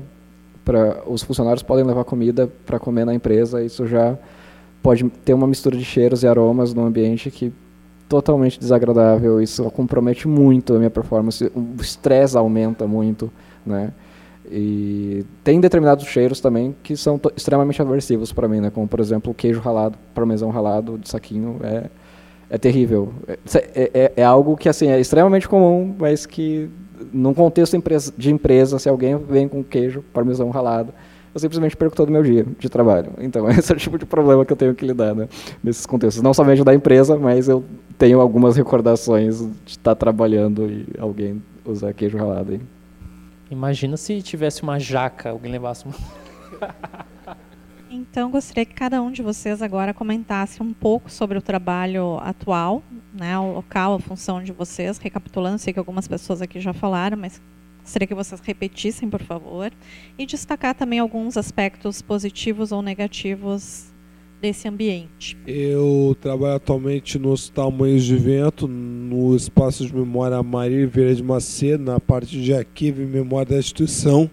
Os 1.05 1.21
funcionários 1.21 1.63
podem 1.63 1.83
levar 1.85 2.03
comida 2.03 2.49
para 2.65 2.79
comer 2.79 3.05
na 3.05 3.13
empresa, 3.13 3.63
isso 3.63 3.85
já 3.87 4.17
pode 4.81 5.03
ter 5.23 5.33
uma 5.33 5.47
mistura 5.47 5.75
de 5.75 5.83
cheiros 5.83 6.23
e 6.23 6.27
aromas 6.27 6.73
no 6.73 6.85
ambiente 6.85 7.29
que 7.29 7.51
totalmente 8.21 8.59
desagradável, 8.59 9.41
isso 9.41 9.63
compromete 9.71 10.27
muito 10.27 10.73
a 10.73 10.77
minha 10.77 10.89
performance, 10.89 11.51
o 11.53 11.81
estresse 11.81 12.37
aumenta 12.37 12.87
muito, 12.87 13.31
né? 13.65 13.91
E 14.49 15.25
tem 15.43 15.59
determinados 15.59 16.05
cheiros 16.05 16.39
também 16.39 16.75
que 16.83 16.95
são 16.95 17.19
extremamente 17.35 17.81
aversivos 17.81 18.31
para 18.31 18.47
mim, 18.47 18.61
né? 18.61 18.69
Como 18.69 18.87
por 18.87 18.99
exemplo 18.99 19.33
queijo 19.33 19.59
ralado, 19.59 19.97
parmesão 20.13 20.49
ralado 20.49 20.97
de 20.97 21.09
saquinho 21.09 21.59
é 21.63 21.89
é 22.47 22.57
terrível. 22.59 23.11
É, 23.73 23.91
é, 23.93 24.13
é 24.17 24.23
algo 24.23 24.55
que 24.55 24.69
assim 24.69 24.87
é 24.87 24.99
extremamente 24.99 25.49
comum, 25.49 25.95
mas 25.97 26.25
que 26.25 26.69
num 27.11 27.33
contexto 27.33 27.77
de 28.15 28.31
empresa, 28.31 28.79
se 28.79 28.87
alguém 28.87 29.17
vem 29.17 29.47
com 29.47 29.63
queijo 29.63 30.03
parmesão 30.13 30.51
ralado, 30.51 30.93
eu 31.35 31.39
simplesmente 31.41 31.75
perco 31.75 31.93
todo 31.93 32.07
o 32.07 32.11
meu 32.13 32.23
dia 32.23 32.45
de 32.57 32.69
trabalho. 32.69 33.11
Então, 33.19 33.47
esse 33.51 33.71
é 33.71 33.75
o 33.75 33.77
tipo 33.77 33.97
de 33.97 34.05
problema 34.05 34.45
que 34.45 34.53
eu 34.53 34.57
tenho 34.57 34.73
que 34.73 34.85
lidar 34.85 35.13
né, 35.13 35.27
nesses 35.61 35.85
contextos. 35.85 36.23
Não 36.23 36.33
somente 36.33 36.63
da 36.63 36.73
empresa, 36.73 37.17
mas 37.17 37.49
eu 37.49 37.63
tenho 37.97 38.21
algumas 38.21 38.55
recordações 38.55 39.39
de 39.65 39.71
estar 39.71 39.95
trabalhando 39.95 40.65
e 40.71 40.87
alguém 40.97 41.43
usar 41.65 41.93
queijo 41.93 42.17
ralado. 42.17 42.53
Hein? 42.53 42.61
Imagina 43.51 43.97
se 43.97 44.21
tivesse 44.21 44.63
uma 44.63 44.79
jaca, 44.79 45.29
alguém 45.29 45.51
levasse 45.51 45.85
uma. 45.85 45.95
Então, 47.87 48.29
gostaria 48.29 48.65
que 48.65 48.73
cada 48.73 49.01
um 49.01 49.09
de 49.09 49.21
vocês 49.21 49.61
agora 49.61 49.93
comentasse 49.93 50.61
um 50.61 50.73
pouco 50.73 51.09
sobre 51.09 51.37
o 51.37 51.41
trabalho 51.41 52.17
atual, 52.19 52.83
né, 53.13 53.37
o 53.39 53.53
local, 53.53 53.93
a 53.93 53.99
função 53.99 54.43
de 54.43 54.51
vocês, 54.51 54.97
recapitulando, 54.97 55.59
sei 55.59 55.71
que 55.71 55.79
algumas 55.79 56.05
pessoas 56.05 56.41
aqui 56.41 56.59
já 56.59 56.73
falaram, 56.73 57.15
mas 57.15 57.39
gostaria 57.85 58.07
que 58.07 58.15
vocês 58.15 58.41
repetissem, 58.41 59.07
por 59.07 59.21
favor, 59.21 59.71
e 60.17 60.25
destacar 60.25 60.73
também 60.73 60.97
alguns 60.97 61.37
aspectos 61.37 62.01
positivos 62.01 62.71
ou 62.71 62.81
negativos 62.81 63.93
desse 64.41 64.67
ambiente. 64.67 65.37
Eu 65.45 66.17
trabalho 66.19 66.55
atualmente 66.55 67.19
no 67.19 67.29
Hospital 67.29 67.71
Moinhos 67.71 68.03
de 68.03 68.17
Vento, 68.17 68.67
no 68.67 69.35
espaço 69.35 69.85
de 69.85 69.95
memória 69.95 70.41
Maria 70.41 70.87
Vieira 70.87 71.13
de 71.13 71.21
Macedo, 71.21 71.83
na 71.83 71.99
parte 71.99 72.41
de 72.41 72.53
arquivo 72.53 73.03
e 73.03 73.05
memória 73.05 73.53
da 73.53 73.59
instituição. 73.59 74.29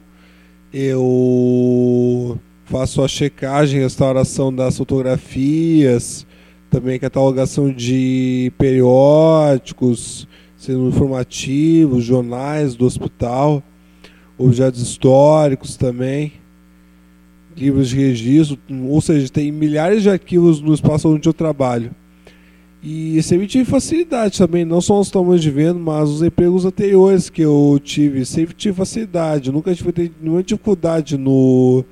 Eu 0.73 2.41
faço 2.65 3.03
a 3.03 3.09
checagem 3.09 3.83
restauração 3.83 4.53
das 4.53 4.79
fotografias, 4.79 6.27
também 6.70 6.99
catalogação 6.99 7.70
de 7.70 8.51
periódicos, 8.57 10.27
sendo 10.62 10.86
informativos, 10.86 12.05
jornais 12.05 12.76
do 12.76 12.86
hospital, 12.86 13.60
objetos 14.39 14.80
históricos 14.80 15.76
também, 15.76 16.34
livros 17.56 17.89
de 17.89 17.97
registro, 17.97 18.56
ou 18.89 19.01
seja, 19.01 19.28
tem 19.28 19.51
milhares 19.51 20.05
de 20.05 20.10
arquivos 20.10 20.60
no 20.60 20.72
espaço 20.72 21.09
onde 21.09 21.28
eu 21.28 21.32
trabalho. 21.32 21.90
E 22.80 23.20
sempre 23.24 23.48
tive 23.48 23.64
facilidade 23.64 24.39
também, 24.39 24.64
não 24.64 24.80
só 24.80 24.98
nos 24.98 25.10
tamanhos 25.10 25.43
de 25.43 25.51
venda, 25.51 25.74
mas 25.74 26.09
os 26.09 26.22
empregos 26.22 26.64
anteriores 26.64 27.28
que 27.28 27.43
eu 27.43 27.80
tive, 27.82 28.24
sempre 28.24 28.55
tive 28.55 28.76
facilidade, 28.76 29.51
nunca 29.51 29.74
tive 29.74 30.12
nenhuma 30.20 30.44
dificuldade 30.44 31.18
no, 31.18 31.84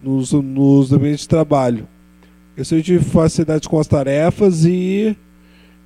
nos, 0.00 0.32
nos 0.32 0.92
ambientes 0.92 1.22
de 1.22 1.28
trabalho. 1.28 1.88
Eu 2.56 2.64
sempre 2.64 2.84
tive 2.84 3.04
facilidade 3.04 3.68
com 3.68 3.78
as 3.78 3.88
tarefas 3.88 4.64
e, 4.64 5.16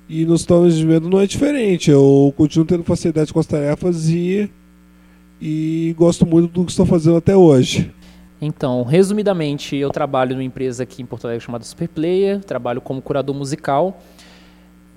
e 0.07 0.25
nos 0.25 0.45
de 0.45 0.85
venda 0.85 1.07
não 1.09 1.19
é 1.19 1.27
diferente. 1.27 1.89
Eu 1.89 2.33
continuo 2.35 2.65
tendo 2.65 2.83
facilidade 2.83 3.33
com 3.33 3.39
as 3.39 3.47
tarefas 3.47 4.09
e, 4.09 4.49
e 5.41 5.95
gosto 5.97 6.25
muito 6.25 6.51
do 6.51 6.65
que 6.65 6.71
estou 6.71 6.85
fazendo 6.85 7.17
até 7.17 7.35
hoje. 7.35 7.91
Então, 8.41 8.83
resumidamente, 8.83 9.75
eu 9.75 9.89
trabalho 9.89 10.31
numa 10.35 10.43
empresa 10.43 10.83
aqui 10.83 11.01
em 11.01 11.05
Porto 11.05 11.25
Alegre 11.25 11.45
chamada 11.45 11.63
Superplayer, 11.63 12.43
trabalho 12.43 12.81
como 12.81 13.01
curador 13.01 13.33
musical. 13.33 14.01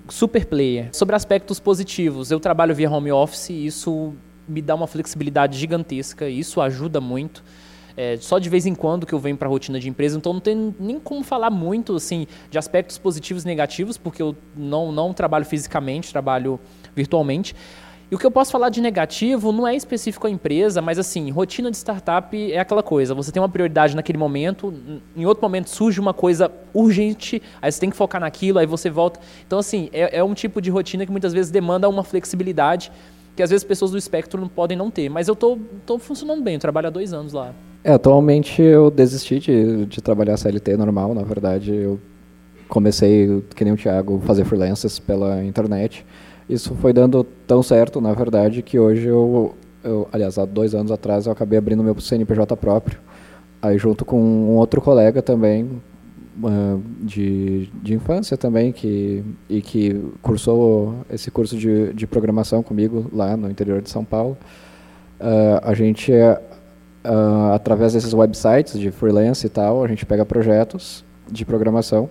Superplayer. 0.09 0.89
Sobre 0.91 1.15
aspectos 1.15 1.59
positivos, 1.59 2.29
eu 2.29 2.39
trabalho 2.39 2.75
via 2.75 2.89
home 2.89 3.11
office 3.11 3.49
e 3.49 3.65
isso 3.65 4.13
me 4.47 4.61
dá 4.61 4.75
uma 4.75 4.87
flexibilidade 4.87 5.57
gigantesca, 5.57 6.29
isso 6.29 6.61
ajuda 6.61 7.01
muito. 7.01 7.43
É, 7.97 8.15
só 8.17 8.37
de 8.37 8.47
vez 8.47 8.67
em 8.67 8.75
quando 8.75 9.07
que 9.07 9.13
eu 9.13 9.19
venho 9.19 9.35
para 9.35 9.47
a 9.47 9.49
rotina 9.49 9.79
de 9.79 9.89
empresa, 9.89 10.15
então 10.15 10.31
não 10.31 10.39
tem 10.39 10.75
nem 10.79 10.99
como 10.99 11.23
falar 11.23 11.49
muito 11.49 11.95
assim 11.95 12.27
de 12.51 12.57
aspectos 12.59 12.99
positivos 12.99 13.43
e 13.43 13.47
negativos, 13.47 13.97
porque 13.97 14.21
eu 14.21 14.35
não, 14.55 14.91
não 14.91 15.11
trabalho 15.13 15.43
fisicamente, 15.43 16.11
trabalho 16.11 16.59
virtualmente. 16.95 17.55
E 18.09 18.15
o 18.15 18.17
que 18.17 18.25
eu 18.25 18.31
posso 18.31 18.51
falar 18.51 18.69
de 18.69 18.79
negativo 18.79 19.51
não 19.51 19.67
é 19.67 19.75
específico 19.75 20.27
à 20.27 20.29
empresa, 20.29 20.81
mas 20.81 20.97
assim, 20.97 21.29
rotina 21.29 21.69
de 21.69 21.75
startup 21.75 22.53
é 22.53 22.57
aquela 22.57 22.81
coisa. 22.81 23.13
Você 23.15 23.33
tem 23.33 23.41
uma 23.41 23.49
prioridade 23.49 23.95
naquele 23.95 24.17
momento, 24.17 24.73
em 25.13 25.25
outro 25.25 25.41
momento 25.41 25.69
surge 25.69 25.99
uma 25.99 26.13
coisa 26.13 26.49
urgente, 26.73 27.41
aí 27.61 27.69
você 27.69 27.79
tem 27.81 27.89
que 27.89 27.97
focar 27.97 28.21
naquilo, 28.21 28.59
aí 28.59 28.65
você 28.65 28.89
volta. 28.89 29.19
Então, 29.45 29.59
assim, 29.59 29.89
é, 29.91 30.19
é 30.19 30.23
um 30.23 30.33
tipo 30.33 30.61
de 30.61 30.69
rotina 30.69 31.05
que 31.05 31.11
muitas 31.11 31.33
vezes 31.33 31.51
demanda 31.51 31.89
uma 31.89 32.03
flexibilidade 32.03 32.91
que 33.35 33.43
às 33.43 33.51
vezes 33.51 33.63
pessoas 33.63 33.91
do 33.91 33.97
espectro 33.99 34.41
não 34.41 34.47
podem 34.47 34.75
não 34.75 34.89
ter. 34.89 35.09
Mas 35.09 35.27
eu 35.27 35.35
tô, 35.35 35.59
tô 35.85 35.99
funcionando 35.99 36.41
bem, 36.41 36.55
eu 36.55 36.59
trabalho 36.59 36.87
há 36.87 36.89
dois 36.89 37.13
anos 37.13 37.33
lá. 37.33 37.53
É, 37.87 37.93
atualmente 37.93 38.61
eu 38.61 38.91
desisti 38.91 39.39
de, 39.39 39.85
de 39.85 40.01
trabalhar 40.01 40.35
CLT 40.35 40.75
normal, 40.75 41.13
na 41.15 41.23
verdade. 41.23 41.73
Eu 41.73 41.99
comecei, 42.67 43.41
que 43.55 43.63
nem 43.63 43.73
o 43.73 43.77
Thiago, 43.77 44.21
fazer 44.25 44.43
freelances 44.43 44.99
pela 44.99 45.43
internet 45.43 46.05
isso 46.49 46.73
foi 46.75 46.93
dando 46.93 47.25
tão 47.45 47.61
certo, 47.61 47.99
na 47.99 48.13
verdade, 48.13 48.61
que 48.61 48.79
hoje 48.79 49.07
eu, 49.07 49.53
eu, 49.83 50.07
aliás, 50.11 50.37
há 50.37 50.45
dois 50.45 50.73
anos 50.73 50.91
atrás 50.91 51.25
eu 51.25 51.31
acabei 51.31 51.57
abrindo 51.57 51.83
meu 51.83 51.99
CNPJ 51.99 52.55
próprio, 52.55 52.99
aí 53.61 53.77
junto 53.77 54.05
com 54.05 54.17
um 54.17 54.55
outro 54.55 54.79
colega 54.79 55.21
também, 55.21 55.69
uh, 56.41 56.81
de, 57.01 57.69
de 57.83 57.93
infância 57.93 58.37
também, 58.37 58.71
que, 58.71 59.23
e 59.49 59.61
que 59.61 60.01
cursou 60.21 60.95
esse 61.09 61.29
curso 61.29 61.57
de, 61.57 61.91
de 61.93 62.07
programação 62.07 62.63
comigo 62.63 63.07
lá 63.11 63.35
no 63.35 63.51
interior 63.51 63.81
de 63.81 63.89
São 63.89 64.05
Paulo. 64.05 64.37
Uh, 65.19 65.59
a 65.61 65.73
gente, 65.73 66.13
uh, 67.07 67.53
através 67.53 67.93
desses 67.93 68.13
websites 68.13 68.79
de 68.79 68.91
freelance 68.91 69.45
e 69.45 69.49
tal, 69.49 69.83
a 69.83 69.87
gente 69.87 70.05
pega 70.05 70.25
projetos 70.25 71.03
de 71.29 71.45
programação 71.45 72.09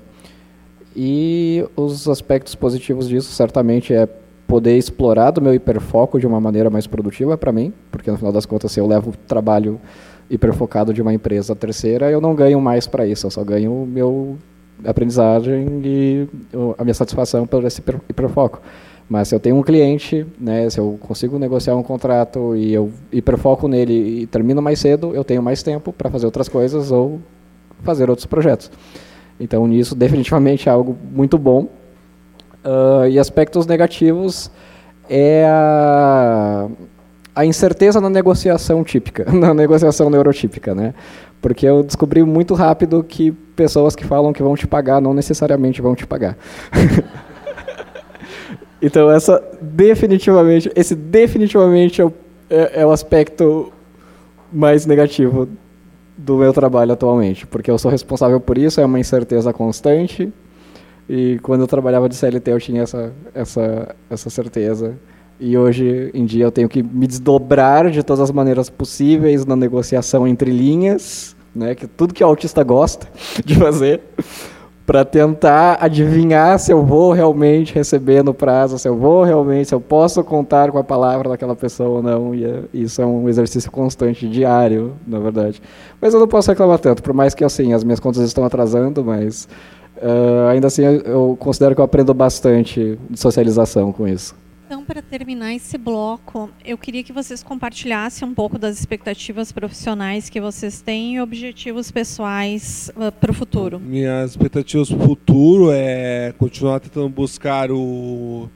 e 0.94 1.64
os 1.76 2.08
aspectos 2.08 2.54
positivos 2.54 3.08
disso 3.08 3.30
certamente 3.32 3.92
é 3.92 4.08
poder 4.46 4.76
explorar 4.78 5.30
do 5.30 5.42
meu 5.42 5.52
hiperfoco 5.52 6.18
de 6.18 6.26
uma 6.26 6.40
maneira 6.40 6.70
mais 6.70 6.86
produtiva 6.86 7.36
para 7.36 7.52
mim, 7.52 7.72
porque 7.90 8.10
no 8.10 8.16
final 8.16 8.32
das 8.32 8.46
contas, 8.46 8.72
se 8.72 8.80
eu 8.80 8.86
levo 8.86 9.10
o 9.10 9.16
trabalho 9.26 9.80
hiperfocado 10.30 10.94
de 10.94 11.02
uma 11.02 11.12
empresa 11.12 11.54
terceira, 11.54 12.10
eu 12.10 12.20
não 12.20 12.34
ganho 12.34 12.60
mais 12.60 12.86
para 12.86 13.06
isso, 13.06 13.26
eu 13.26 13.30
só 13.30 13.44
ganho 13.44 13.72
o 13.72 13.86
meu 13.86 14.38
aprendizagem 14.84 15.66
e 15.84 16.28
a 16.78 16.84
minha 16.84 16.94
satisfação 16.94 17.46
pelo 17.46 17.66
esse 17.66 17.82
hiperfoco. 18.08 18.60
Mas 19.08 19.28
se 19.28 19.34
eu 19.34 19.40
tenho 19.40 19.56
um 19.56 19.62
cliente, 19.62 20.26
né, 20.38 20.68
se 20.68 20.78
eu 20.80 20.98
consigo 21.00 21.38
negociar 21.38 21.76
um 21.76 21.82
contrato 21.82 22.56
e 22.56 22.74
eu 22.74 22.90
hiperfoco 23.12 23.68
nele 23.68 24.22
e 24.22 24.26
termino 24.26 24.60
mais 24.60 24.80
cedo, 24.80 25.14
eu 25.14 25.22
tenho 25.22 25.42
mais 25.42 25.62
tempo 25.62 25.92
para 25.92 26.10
fazer 26.10 26.26
outras 26.26 26.48
coisas 26.48 26.90
ou 26.90 27.20
fazer 27.82 28.10
outros 28.10 28.26
projetos. 28.26 28.70
Então, 29.38 29.66
nisso, 29.66 29.94
definitivamente 29.96 30.68
é 30.68 30.72
algo 30.72 30.96
muito 31.12 31.38
bom 31.38 31.68
Uh, 32.66 33.06
e 33.08 33.16
aspectos 33.16 33.64
negativos 33.64 34.50
é 35.08 35.46
a, 35.48 36.66
a, 37.32 37.46
incerteza 37.46 38.00
na 38.00 38.10
negociação 38.10 38.82
típica, 38.82 39.24
na 39.30 39.54
negociação 39.54 40.10
neurotípica, 40.10 40.74
né? 40.74 40.92
Porque 41.40 41.64
eu 41.64 41.84
descobri 41.84 42.24
muito 42.24 42.54
rápido 42.54 43.04
que 43.04 43.30
pessoas 43.30 43.94
que 43.94 44.04
falam 44.04 44.32
que 44.32 44.42
vão 44.42 44.56
te 44.56 44.66
pagar 44.66 45.00
não 45.00 45.14
necessariamente 45.14 45.80
vão 45.80 45.94
te 45.94 46.04
pagar. 46.04 46.36
então 48.86 49.10
essa 49.10 49.42
definitivamente, 49.60 50.70
esse 50.76 50.94
definitivamente 50.94 52.00
é 52.00 52.04
o, 52.04 52.12
é, 52.48 52.82
é 52.82 52.86
o 52.86 52.90
aspecto 52.92 53.72
mais 54.52 54.86
negativo 54.86 55.48
do 56.16 56.36
meu 56.36 56.52
trabalho 56.52 56.92
atualmente, 56.92 57.46
porque 57.46 57.70
eu 57.70 57.78
sou 57.78 57.90
responsável 57.90 58.40
por 58.40 58.56
isso, 58.56 58.80
é 58.80 58.84
uma 58.84 59.00
incerteza 59.00 59.52
constante 59.52 60.32
e 61.08 61.38
quando 61.42 61.62
eu 61.62 61.66
trabalhava 61.66 62.08
de 62.08 62.14
CLT 62.14 62.50
eu 62.52 62.60
tinha 62.60 62.82
essa, 62.82 63.12
essa, 63.34 63.94
essa 64.08 64.30
certeza. 64.30 64.94
E 65.38 65.58
hoje 65.58 66.10
em 66.14 66.24
dia 66.24 66.44
eu 66.44 66.52
tenho 66.52 66.68
que 66.68 66.82
me 66.82 67.06
desdobrar 67.06 67.90
de 67.90 68.02
todas 68.02 68.20
as 68.20 68.30
maneiras 68.30 68.70
possíveis 68.70 69.44
na 69.44 69.54
negociação 69.54 70.26
entre 70.26 70.50
linhas, 70.50 71.36
né, 71.54 71.74
que 71.74 71.86
tudo 71.86 72.14
que 72.14 72.22
o 72.22 72.26
autista 72.26 72.62
gosta 72.62 73.08
de 73.44 73.56
fazer, 73.56 74.00
para 74.86 75.04
tentar 75.04 75.78
adivinhar 75.80 76.58
se 76.60 76.72
eu 76.72 76.84
vou 76.84 77.12
realmente 77.12 77.74
receber 77.74 78.22
no 78.22 78.32
prazo, 78.32 78.78
se 78.78 78.88
eu 78.88 78.96
vou 78.96 79.24
realmente, 79.24 79.68
se 79.68 79.74
eu 79.74 79.80
posso 79.80 80.22
contar 80.22 80.70
com 80.70 80.78
a 80.78 80.84
palavra 80.84 81.28
daquela 81.28 81.56
pessoa 81.56 81.96
ou 81.96 82.02
não. 82.02 82.32
E 82.32 82.44
é, 82.44 82.62
isso 82.72 83.02
é 83.02 83.06
um 83.06 83.28
exercício 83.28 83.70
constante, 83.70 84.28
diário, 84.28 84.94
na 85.04 85.18
verdade. 85.18 85.60
Mas 86.00 86.14
eu 86.14 86.20
não 86.20 86.28
posso 86.28 86.48
reclamar 86.50 86.78
tanto, 86.78 87.02
por 87.02 87.12
mais 87.12 87.34
que 87.34 87.44
assim 87.44 87.72
as 87.72 87.82
minhas 87.82 87.98
contas 87.98 88.22
estão 88.22 88.44
atrasando, 88.44 89.04
mas 89.04 89.48
Uh, 89.96 90.48
ainda 90.50 90.66
assim, 90.66 90.82
eu 90.84 91.36
considero 91.40 91.74
que 91.74 91.80
eu 91.80 91.84
aprendo 91.86 92.12
bastante 92.12 92.98
de 93.08 93.18
socialização 93.18 93.92
com 93.92 94.06
isso. 94.06 94.34
Então, 94.66 94.84
para 94.84 95.00
terminar 95.00 95.54
esse 95.54 95.78
bloco, 95.78 96.50
eu 96.64 96.76
queria 96.76 97.04
que 97.04 97.12
vocês 97.12 97.40
compartilhassem 97.40 98.26
um 98.26 98.34
pouco 98.34 98.58
das 98.58 98.76
expectativas 98.76 99.52
profissionais 99.52 100.28
que 100.28 100.40
vocês 100.40 100.82
têm 100.82 101.14
e 101.14 101.20
objetivos 101.20 101.92
pessoais 101.92 102.90
uh, 102.96 103.12
para 103.12 103.30
o 103.30 103.34
futuro. 103.34 103.78
Minhas 103.78 104.32
expectativas 104.32 104.88
para 104.88 104.96
o 104.98 105.06
futuro 105.06 105.70
é 105.70 106.34
continuar 106.36 106.80
tentando 106.80 107.08
buscar 107.08 107.70
o, 107.70 108.50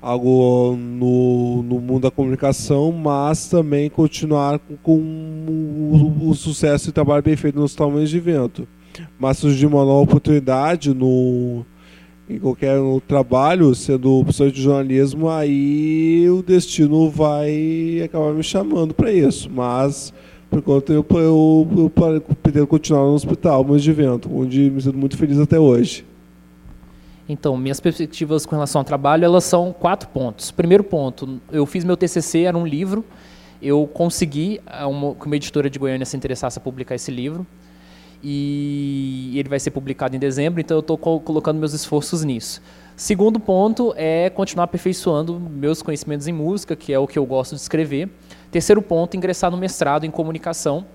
algo 0.00 0.76
no, 0.76 1.62
no 1.62 1.80
mundo 1.80 2.02
da 2.02 2.10
comunicação, 2.10 2.90
mas 2.90 3.48
também 3.48 3.88
continuar 3.88 4.58
com, 4.58 4.76
com 4.78 4.98
o, 4.98 6.28
o, 6.28 6.34
sucesso 6.34 6.88
e 6.88 6.92
trabalho 6.92 7.22
bem 7.22 7.36
feito 7.36 7.56
nos 7.56 7.72
tamanhos 7.72 8.10
de 8.10 8.16
evento 8.16 8.66
mas 9.18 9.38
surgir 9.38 9.66
uma 9.66 9.84
nova 9.84 10.02
oportunidade 10.02 10.92
no 10.92 11.64
em 12.28 12.38
qualquer 12.38 12.78
trabalho, 13.06 13.74
sendo 13.74 14.22
professor 14.22 14.50
de 14.50 14.62
jornalismo, 14.62 15.28
aí 15.28 16.28
o 16.30 16.42
destino 16.42 17.10
vai 17.10 18.00
acabar 18.04 18.32
me 18.32 18.42
chamando 18.42 18.94
para 18.94 19.12
isso. 19.12 19.50
Mas 19.50 20.12
por 20.52 20.58
enquanto 20.58 20.92
eu, 20.92 21.04
eu, 21.10 21.68
eu, 21.76 21.92
eu 21.96 22.20
pretendo 22.42 22.66
continuar 22.66 23.04
no 23.04 23.14
hospital, 23.14 23.64
mas 23.64 23.82
de 23.82 23.90
vento, 23.90 24.30
onde 24.30 24.70
me 24.70 24.82
sinto 24.82 24.98
muito 24.98 25.16
feliz 25.16 25.38
até 25.38 25.58
hoje. 25.58 26.04
Então, 27.26 27.56
minhas 27.56 27.80
perspectivas 27.80 28.44
com 28.44 28.54
relação 28.54 28.80
ao 28.80 28.84
trabalho, 28.84 29.24
elas 29.24 29.44
são 29.44 29.72
quatro 29.72 30.10
pontos. 30.10 30.50
Primeiro 30.50 30.84
ponto, 30.84 31.40
eu 31.50 31.64
fiz 31.64 31.84
meu 31.84 31.96
TCC, 31.96 32.42
era 32.42 32.58
um 32.58 32.66
livro, 32.66 33.02
eu 33.62 33.86
consegui 33.86 34.60
uma, 34.86 35.14
que 35.14 35.24
uma 35.24 35.36
editora 35.36 35.70
de 35.70 35.78
Goiânia 35.78 36.04
se 36.04 36.18
interessasse 36.18 36.58
a 36.58 36.60
publicar 36.60 36.96
esse 36.96 37.10
livro, 37.10 37.46
e 38.22 39.32
ele 39.34 39.48
vai 39.48 39.58
ser 39.58 39.70
publicado 39.72 40.14
em 40.14 40.18
dezembro, 40.18 40.60
então 40.60 40.76
eu 40.76 40.80
estou 40.80 40.96
colocando 40.96 41.58
meus 41.58 41.72
esforços 41.72 42.22
nisso. 42.22 42.62
Segundo 42.94 43.40
ponto 43.40 43.92
é 43.96 44.30
continuar 44.30 44.64
aperfeiçoando 44.64 45.40
meus 45.40 45.82
conhecimentos 45.82 46.28
em 46.28 46.32
música, 46.32 46.76
que 46.76 46.92
é 46.92 46.98
o 46.98 47.06
que 47.06 47.18
eu 47.18 47.26
gosto 47.26 47.54
de 47.54 47.60
escrever. 47.60 48.08
Terceiro 48.50 48.80
ponto, 48.80 49.16
ingressar 49.16 49.50
no 49.50 49.56
mestrado 49.56 50.04
em 50.04 50.10
comunicação. 50.10 50.86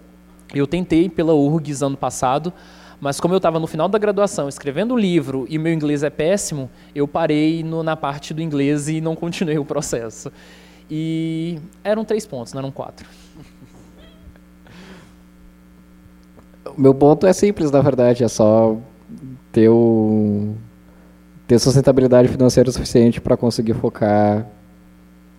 Eu 0.54 0.66
tentei 0.66 1.10
pela 1.10 1.34
URGS 1.34 1.82
ano 1.82 1.98
passado, 1.98 2.54
mas 3.02 3.20
como 3.20 3.34
eu 3.34 3.38
estava 3.38 3.60
no 3.60 3.68
final 3.68 3.90
da 3.90 3.98
graduação 3.98 4.48
escrevendo 4.48 4.94
um 4.94 4.98
livro 4.98 5.46
e 5.50 5.58
meu 5.58 5.74
inglês 5.74 6.04
é 6.04 6.10
péssimo, 6.10 6.70
eu 6.96 7.08
parei 7.08 7.62
no, 7.62 7.84
na 7.84 7.98
parte 7.98 8.34
do 8.34 8.42
inglês 8.42 8.88
e 8.88 9.02
não 9.02 9.16
continuei 9.16 9.58
o 9.58 9.66
processo. 9.66 10.32
E 10.90 11.60
eram 11.84 12.06
três 12.06 12.26
pontos, 12.26 12.54
não 12.54 12.60
eram 12.60 12.72
quatro. 12.72 13.08
O 16.76 16.82
meu 16.82 16.94
ponto 16.94 17.26
é 17.26 17.34
simples, 17.34 17.72
na 17.72 17.82
verdade, 17.82 18.24
é 18.24 18.28
só 18.28 18.78
ter, 19.52 19.70
o, 19.70 20.56
ter 21.48 21.60
sustentabilidade 21.60 22.28
financeira 22.28 22.72
suficiente 22.72 23.22
para 23.22 23.38
conseguir 23.38 23.74
focar 23.74 24.42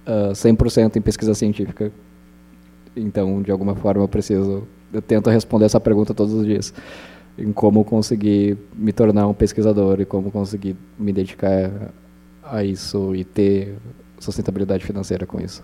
uh, 0.07 0.31
ah, 0.31 0.33
100% 0.33 0.97
em 0.97 1.01
pesquisa 1.01 1.35
científica. 1.35 1.93
Então, 2.97 3.43
de 3.43 3.51
alguma 3.51 3.75
forma, 3.75 4.03
eu 4.03 4.09
preciso, 4.09 4.67
eu 4.93 5.03
tento 5.03 5.31
responder 5.31 5.67
essa 5.67 5.81
pergunta 5.81 6.15
todos 6.15 6.33
os 6.33 6.47
dias 6.47 6.73
em 7.39 7.53
como 7.53 7.85
conseguir 7.85 8.59
me 8.75 8.93
tornar 8.93 9.29
um 9.29 9.35
pesquisador 9.35 10.01
e 10.01 10.05
como 10.05 10.31
conseguir 10.31 10.77
me 10.99 11.13
dedicar 11.13 11.71
a 12.43 12.65
isso 12.65 13.15
e 13.15 13.23
ter 13.23 13.77
sustentabilidade 14.19 14.85
financeira 14.85 15.25
com 15.25 15.41
isso. 15.41 15.63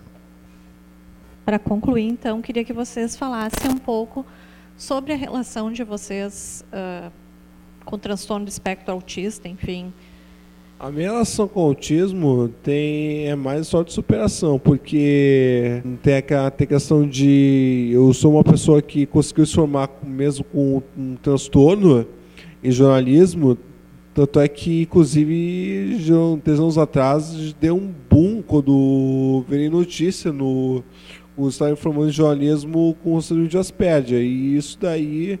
Para 1.43 1.59
concluir, 1.59 2.07
então, 2.07 2.41
queria 2.41 2.63
que 2.63 2.71
vocês 2.71 3.17
falassem 3.17 3.69
um 3.69 3.77
pouco 3.77 4.25
sobre 4.77 5.13
a 5.13 5.15
relação 5.15 5.71
de 5.71 5.83
vocês 5.83 6.65
uh, 6.71 7.11
com 7.83 7.97
transtorno 7.97 8.45
do 8.45 8.49
espectro 8.49 8.93
autista, 8.93 9.47
enfim. 9.47 9.93
A 10.77 10.91
minha 10.91 11.09
relação 11.09 11.47
com 11.47 11.61
o 11.61 11.67
autismo 11.67 12.49
tem, 12.61 13.27
é 13.27 13.35
mais 13.35 13.67
só 13.67 13.81
de 13.81 13.93
superação, 13.93 14.59
porque 14.59 15.81
tem 16.03 16.15
a, 16.35 16.51
tem 16.51 16.67
questão 16.67 17.07
de. 17.07 17.91
Eu 17.93 18.13
sou 18.13 18.33
uma 18.33 18.43
pessoa 18.43 18.81
que 18.81 19.05
conseguiu 19.05 19.45
se 19.45 19.55
formar 19.55 19.89
mesmo 20.03 20.43
com 20.43 20.83
um 20.97 21.15
transtorno 21.15 22.05
em 22.61 22.71
jornalismo, 22.71 23.57
tanto 24.13 24.39
é 24.39 24.49
que, 24.49 24.81
inclusive, 24.81 25.97
três 26.43 26.59
anos 26.59 26.77
atrás, 26.77 27.53
deu 27.53 27.75
um 27.75 27.93
boom 28.09 28.41
quando 28.41 29.45
veio 29.47 29.71
notícia 29.71 30.33
no, 30.33 30.83
o 31.37 31.47
estar 31.47 31.71
informando 31.71 32.09
de 32.09 32.17
jornalismo 32.17 32.95
com 33.03 33.15
o 33.15 33.21
síndrome 33.21 33.49
de 33.49 33.57
Asperger. 33.57 34.21
E 34.21 34.55
isso 34.55 34.77
daí 34.79 35.39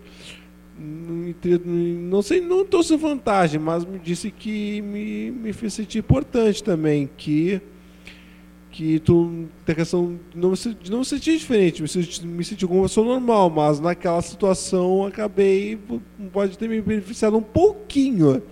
não 0.77 2.21
sei, 2.21 2.41
não 2.41 2.83
sem 2.83 2.97
vantagem, 2.97 3.59
mas 3.59 3.85
me 3.85 3.97
disse 3.97 4.29
que 4.29 4.81
me, 4.81 5.31
me 5.31 5.53
fez 5.53 5.73
sentir 5.73 5.99
importante 5.99 6.63
também, 6.63 7.09
que 7.17 7.61
que 8.71 8.99
tu 8.99 9.45
tem 9.65 9.71
a 9.71 9.75
questão 9.77 10.19
de 10.29 10.37
não, 10.37 10.51
de 10.51 10.91
não 10.91 10.99
me 10.99 11.05
sentir 11.05 11.37
diferente, 11.37 11.81
me 11.81 11.87
sentir, 11.87 12.25
me 12.25 12.43
sentir 12.43 12.67
como 12.67 12.81
uma 12.81 12.87
pessoa 12.89 13.07
normal, 13.07 13.49
mas 13.49 13.79
naquela 13.79 14.21
situação 14.21 15.05
acabei, 15.05 15.79
pode 16.33 16.57
ter 16.57 16.67
me 16.67 16.81
beneficiado 16.81 17.37
um 17.37 17.41
pouquinho 17.41 18.43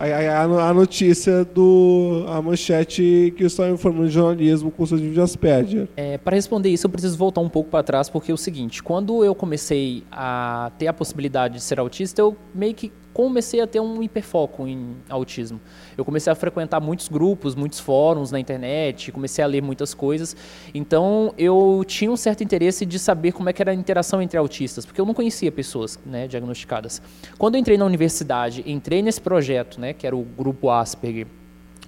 a, 0.00 0.42
a, 0.42 0.74
notícia 0.74 1.44
do 1.44 2.24
a 2.28 2.40
manchete 2.40 3.34
que 3.36 3.44
está 3.44 3.68
informando 3.68 4.06
de 4.06 4.14
jornalismo 4.14 4.70
com 4.70 4.82
o 4.82 4.86
seu 4.86 4.98
de 4.98 5.20
Asperger. 5.20 5.88
É, 5.96 6.16
para 6.16 6.36
responder 6.36 6.70
isso, 6.70 6.86
eu 6.86 6.90
preciso 6.90 7.18
voltar 7.18 7.42
um 7.42 7.48
pouco 7.48 7.68
para 7.68 7.82
trás, 7.82 8.08
porque 8.08 8.30
é 8.30 8.34
o 8.34 8.38
seguinte: 8.38 8.82
quando 8.82 9.22
eu 9.24 9.34
comecei 9.34 10.02
a 10.10 10.72
ter 10.78 10.86
a 10.86 10.92
possibilidade 10.92 11.54
de 11.54 11.60
ser 11.60 11.78
autista, 11.78 12.22
eu 12.22 12.34
meio 12.54 12.74
que 12.74 12.90
comecei 13.12 13.60
a 13.60 13.66
ter 13.66 13.80
um 13.80 14.02
hiperfoco 14.02 14.66
em 14.66 14.96
autismo. 15.08 15.60
Eu 15.96 16.04
comecei 16.04 16.32
a 16.32 16.36
frequentar 16.36 16.80
muitos 16.80 17.08
grupos, 17.08 17.54
muitos 17.54 17.80
fóruns 17.80 18.30
na 18.30 18.38
internet, 18.38 19.12
comecei 19.12 19.42
a 19.42 19.46
ler 19.46 19.62
muitas 19.62 19.94
coisas. 19.94 20.36
Então 20.74 21.34
eu 21.36 21.84
tinha 21.86 22.10
um 22.10 22.16
certo 22.16 22.42
interesse 22.42 22.86
de 22.86 22.98
saber 22.98 23.32
como 23.32 23.48
é 23.48 23.52
que 23.52 23.62
era 23.62 23.72
a 23.72 23.74
interação 23.74 24.22
entre 24.22 24.38
autistas, 24.38 24.86
porque 24.86 25.00
eu 25.00 25.06
não 25.06 25.14
conhecia 25.14 25.50
pessoas 25.50 25.98
né, 26.04 26.28
diagnosticadas. 26.28 27.02
Quando 27.38 27.56
eu 27.56 27.60
entrei 27.60 27.76
na 27.76 27.84
universidade, 27.84 28.62
entrei 28.66 29.02
nesse 29.02 29.20
projeto, 29.20 29.80
né, 29.80 29.92
que 29.92 30.06
era 30.06 30.16
o 30.16 30.22
grupo 30.22 30.70
Asperger, 30.70 31.26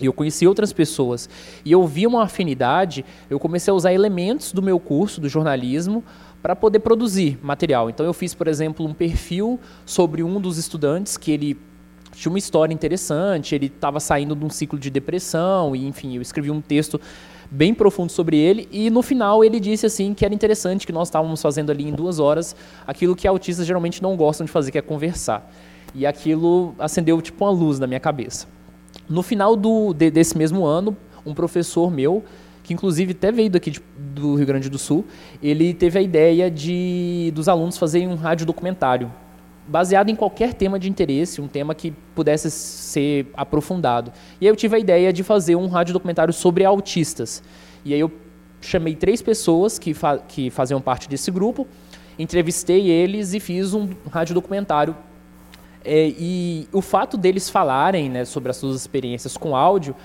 e 0.01 0.07
eu 0.07 0.13
conheci 0.13 0.47
outras 0.47 0.73
pessoas 0.73 1.29
e 1.65 1.71
eu 1.71 1.87
vi 1.87 2.07
uma 2.07 2.25
afinidade, 2.25 3.05
eu 3.31 3.39
comecei 3.39 3.71
a 3.71 3.75
usar 3.75 3.93
elementos 3.93 4.53
do 4.53 4.61
meu 4.61 4.81
curso, 4.81 5.21
do 5.21 5.29
jornalismo, 5.29 6.03
para 6.43 6.57
poder 6.57 6.81
produzir 6.81 7.39
material. 7.43 7.89
Então 7.89 8.05
eu 8.05 8.13
fiz, 8.13 8.35
por 8.35 8.49
exemplo, 8.49 8.85
um 8.85 8.93
perfil 8.93 9.61
sobre 9.87 10.23
um 10.23 10.41
dos 10.41 10.59
estudantes 10.59 11.17
que 11.17 11.31
ele 11.31 11.57
tinha 12.13 12.31
uma 12.31 12.39
história 12.39 12.75
interessante, 12.75 13.55
ele 13.55 13.67
estava 13.67 13.99
saindo 13.99 14.35
de 14.35 14.45
um 14.45 14.51
ciclo 14.51 14.79
de 14.79 14.91
depressão 14.91 15.75
e 15.75 15.87
enfim, 15.87 16.17
eu 16.17 16.23
escrevi 16.23 16.51
um 16.51 16.61
texto 16.61 17.01
bem 17.51 17.73
profundo 17.73 18.11
sobre 18.11 18.37
ele 18.37 18.69
e 18.71 18.91
no 18.91 19.03
final 19.03 19.45
ele 19.45 19.59
disse 19.61 19.87
assim 19.87 20.13
que 20.13 20.25
era 20.25 20.35
interessante 20.35 20.87
que 20.87 20.93
nós 20.93 21.09
estávamos 21.09 21.41
fazendo 21.41 21.71
ali 21.71 21.89
em 21.89 21.93
duas 21.93 22.19
horas 22.19 22.57
aquilo 22.87 23.15
que 23.15 23.27
autistas 23.27 23.67
geralmente 23.67 24.03
não 24.03 24.17
gostam 24.17 24.45
de 24.45 24.53
fazer, 24.53 24.71
que 24.71 24.79
é 24.79 24.83
conversar. 24.83 25.51
E 25.95 26.07
aquilo 26.07 26.75
acendeu 26.79 27.21
tipo 27.23 27.45
uma 27.45 27.51
luz 27.51 27.79
na 27.79 27.87
minha 27.87 28.01
cabeça. 28.01 28.47
No 29.09 29.23
final 29.23 29.55
do, 29.55 29.93
de, 29.93 30.11
desse 30.11 30.37
mesmo 30.37 30.65
ano, 30.65 30.97
um 31.25 31.35
professor 31.35 31.91
meu 31.91 32.25
inclusive 32.73 33.13
até 33.13 33.31
veio 33.31 33.51
daqui 33.51 33.71
de, 33.71 33.81
do 33.97 34.35
Rio 34.35 34.47
Grande 34.47 34.69
do 34.69 34.79
Sul, 34.79 35.05
ele 35.43 35.73
teve 35.75 35.99
a 35.99 36.03
ideia 36.03 36.51
de 36.51 37.31
dos 37.35 37.49
alunos 37.49 37.79
fazerem 37.79 38.09
um 38.09 38.15
rádio 38.15 38.47
documentário 38.47 39.11
baseado 39.67 40.09
em 40.09 40.17
qualquer 40.17 40.55
tema 40.55 40.79
de 40.79 40.89
interesse, 40.91 41.41
um 41.41 41.49
tema 41.49 41.75
que 41.75 41.93
pudesse 42.15 42.51
ser 42.51 43.27
aprofundado. 43.35 44.13
E 44.41 44.47
aí 44.47 44.51
eu 44.51 44.57
tive 44.57 44.77
a 44.77 44.79
ideia 44.79 45.13
de 45.13 45.23
fazer 45.23 45.57
um 45.57 45.69
rádio 45.69 45.93
documentário 45.93 46.33
sobre 46.33 46.65
autistas. 46.65 47.43
E 47.85 47.95
aí 47.95 48.01
eu 48.01 48.11
chamei 48.61 48.95
três 48.95 49.23
pessoas 49.23 49.79
que, 49.79 49.95
fa 49.95 50.19
que 50.19 50.51
faziam 50.51 50.81
parte 50.81 51.09
desse 51.09 51.31
grupo, 51.31 51.67
entrevistei 52.19 52.91
eles 52.91 53.35
e 53.35 53.41
fiz 53.41 53.75
um 53.75 53.89
rádio 54.11 54.35
documentário. 54.35 54.97
É, 55.85 56.13
e 56.17 56.69
o 56.73 56.81
fato 56.81 57.17
deles 57.17 57.51
falarem 57.51 58.09
né, 58.09 58.25
sobre 58.25 58.51
as 58.51 58.57
suas 58.57 58.77
experiências 58.77 59.37
com 59.37 59.57
áudio 59.57 59.97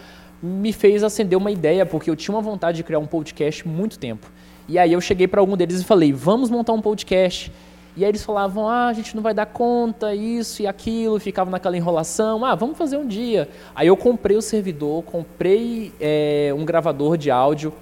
me 0.41 0.71
fez 0.71 1.03
acender 1.03 1.37
uma 1.37 1.51
ideia, 1.51 1.85
porque 1.85 2.09
eu 2.09 2.15
tinha 2.15 2.35
uma 2.35 2.41
vontade 2.41 2.77
de 2.77 2.83
criar 2.83 2.99
um 2.99 3.07
podcast 3.07 3.67
muito 3.67 3.97
tempo. 3.97 4.27
E 4.67 4.77
aí 4.77 4.93
eu 4.93 5.01
cheguei 5.01 5.27
para 5.27 5.39
algum 5.39 5.55
deles 5.55 5.81
e 5.81 5.83
falei: 5.83 6.11
vamos 6.11 6.49
montar 6.49 6.73
um 6.73 6.81
podcast. 6.81 7.51
E 7.95 8.03
aí 8.03 8.11
eles 8.11 8.23
falavam: 8.23 8.69
ah, 8.69 8.87
a 8.87 8.93
gente 8.93 9.15
não 9.15 9.23
vai 9.23 9.33
dar 9.33 9.47
conta, 9.47 10.13
isso 10.13 10.61
e 10.61 10.67
aquilo, 10.67 11.19
ficava 11.19 11.49
naquela 11.49 11.75
enrolação, 11.75 12.45
ah, 12.45 12.53
vamos 12.53 12.77
fazer 12.77 12.97
um 12.97 13.07
dia. 13.07 13.49
Aí 13.75 13.87
eu 13.87 13.97
comprei 13.97 14.37
o 14.37 14.41
servidor, 14.41 15.03
comprei 15.03 15.93
é, 15.99 16.53
um 16.55 16.63
gravador 16.63 17.17
de 17.17 17.31
áudio 17.31 17.73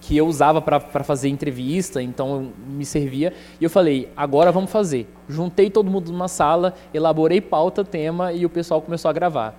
que 0.00 0.16
eu 0.16 0.26
usava 0.26 0.60
para 0.60 1.04
fazer 1.04 1.28
entrevista, 1.28 2.02
então 2.02 2.48
me 2.66 2.84
servia. 2.84 3.32
E 3.60 3.64
eu 3.64 3.70
falei: 3.70 4.08
agora 4.16 4.50
vamos 4.50 4.70
fazer. 4.70 5.06
Juntei 5.28 5.70
todo 5.70 5.88
mundo 5.88 6.10
numa 6.10 6.28
sala, 6.28 6.74
elaborei 6.92 7.40
pauta, 7.40 7.84
tema 7.84 8.32
e 8.32 8.44
o 8.44 8.50
pessoal 8.50 8.82
começou 8.82 9.08
a 9.08 9.12
gravar. 9.12 9.54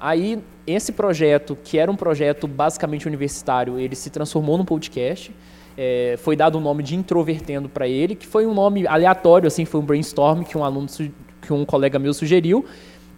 Aí, 0.00 0.42
esse 0.66 0.92
projeto, 0.92 1.56
que 1.62 1.78
era 1.78 1.90
um 1.90 1.96
projeto 1.96 2.46
basicamente 2.46 3.06
universitário, 3.06 3.78
ele 3.78 3.96
se 3.96 4.10
transformou 4.10 4.56
num 4.56 4.64
podcast. 4.64 5.34
É, 5.76 6.16
foi 6.18 6.36
dado 6.36 6.56
o 6.56 6.58
um 6.58 6.60
nome 6.60 6.82
de 6.82 6.94
Introvertendo 6.94 7.68
para 7.68 7.88
ele, 7.88 8.14
que 8.14 8.26
foi 8.26 8.46
um 8.46 8.54
nome 8.54 8.86
aleatório, 8.86 9.46
assim, 9.46 9.64
foi 9.64 9.80
um 9.80 9.84
brainstorm 9.84 10.42
que 10.42 10.56
um 10.56 10.64
aluno, 10.64 10.86
que 11.40 11.52
um 11.52 11.64
colega 11.64 11.98
meu 11.98 12.14
sugeriu. 12.14 12.64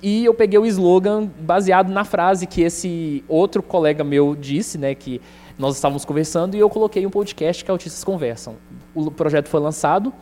E 0.03 0.25
eu 0.25 0.35
peguei 0.35 0.59
o 0.59 0.67
slogan 0.67 1.31
baseado 1.41 1.91
na 1.91 2.05
frase 2.05 2.47
que 2.47 2.63
esse 2.63 3.25
outro 3.29 3.63
colega 3.63 4.05
meu 4.05 4.37
disse, 4.37 4.79
né, 4.79 4.95
que 4.95 5.21
nós 5.59 5.77
estávamos 5.77 6.05
conversando, 6.05 6.57
e 6.57 6.61
eu 6.61 6.69
coloquei 6.69 7.07
um 7.07 7.11
podcast 7.11 7.65
que 7.65 7.71
Autistas 7.71 8.05
Conversam. 8.05 8.57
O 8.95 9.11
projeto 9.11 9.49
foi 9.49 9.61
lançado, 9.61 10.13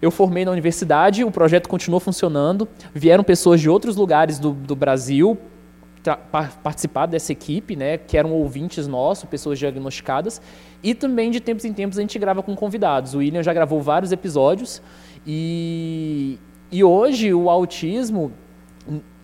eu 0.00 0.10
formei 0.10 0.44
na 0.44 0.50
universidade, 0.50 1.24
o 1.24 1.30
projeto 1.30 1.68
continuou 1.68 2.00
funcionando, 2.00 2.68
vieram 2.94 3.24
pessoas 3.24 3.60
de 3.60 3.68
outros 3.68 3.96
lugares 3.96 4.38
do, 4.38 4.52
do 4.52 4.74
Brasil 4.76 5.38
participar 6.62 7.06
dessa 7.06 7.32
equipe, 7.32 7.74
né, 7.74 7.98
que 7.98 8.16
eram 8.16 8.32
ouvintes 8.32 8.86
nossos, 8.86 9.24
pessoas 9.24 9.58
diagnosticadas, 9.58 10.40
e 10.82 10.94
também 10.94 11.30
de 11.30 11.40
tempos 11.40 11.64
em 11.64 11.72
tempos 11.72 11.98
a 11.98 12.00
gente 12.00 12.18
grava 12.18 12.42
com 12.42 12.54
convidados. 12.54 13.14
O 13.14 13.18
William 13.18 13.42
já 13.42 13.52
gravou 13.52 13.80
vários 13.80 14.12
episódios 14.12 14.80
e, 15.26 16.38
e 16.70 16.84
hoje 16.84 17.32
o 17.34 17.50
autismo, 17.50 18.32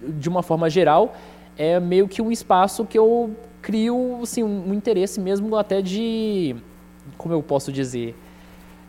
de 0.03 0.29
uma 0.29 0.43
forma 0.43 0.69
geral, 0.69 1.15
é 1.57 1.79
meio 1.79 2.09
que 2.09 2.21
um 2.21 2.33
espaço 2.33 2.85
que 2.85 2.99
eu 2.99 3.37
crio 3.61 4.21
assim, 4.23 4.43
um 4.43 4.75
interesse 4.75 5.21
mesmo 5.21 5.55
até 5.57 5.81
de, 5.81 6.57
como 7.17 7.33
eu 7.33 7.43
posso 7.43 7.71
dizer, 7.71 8.17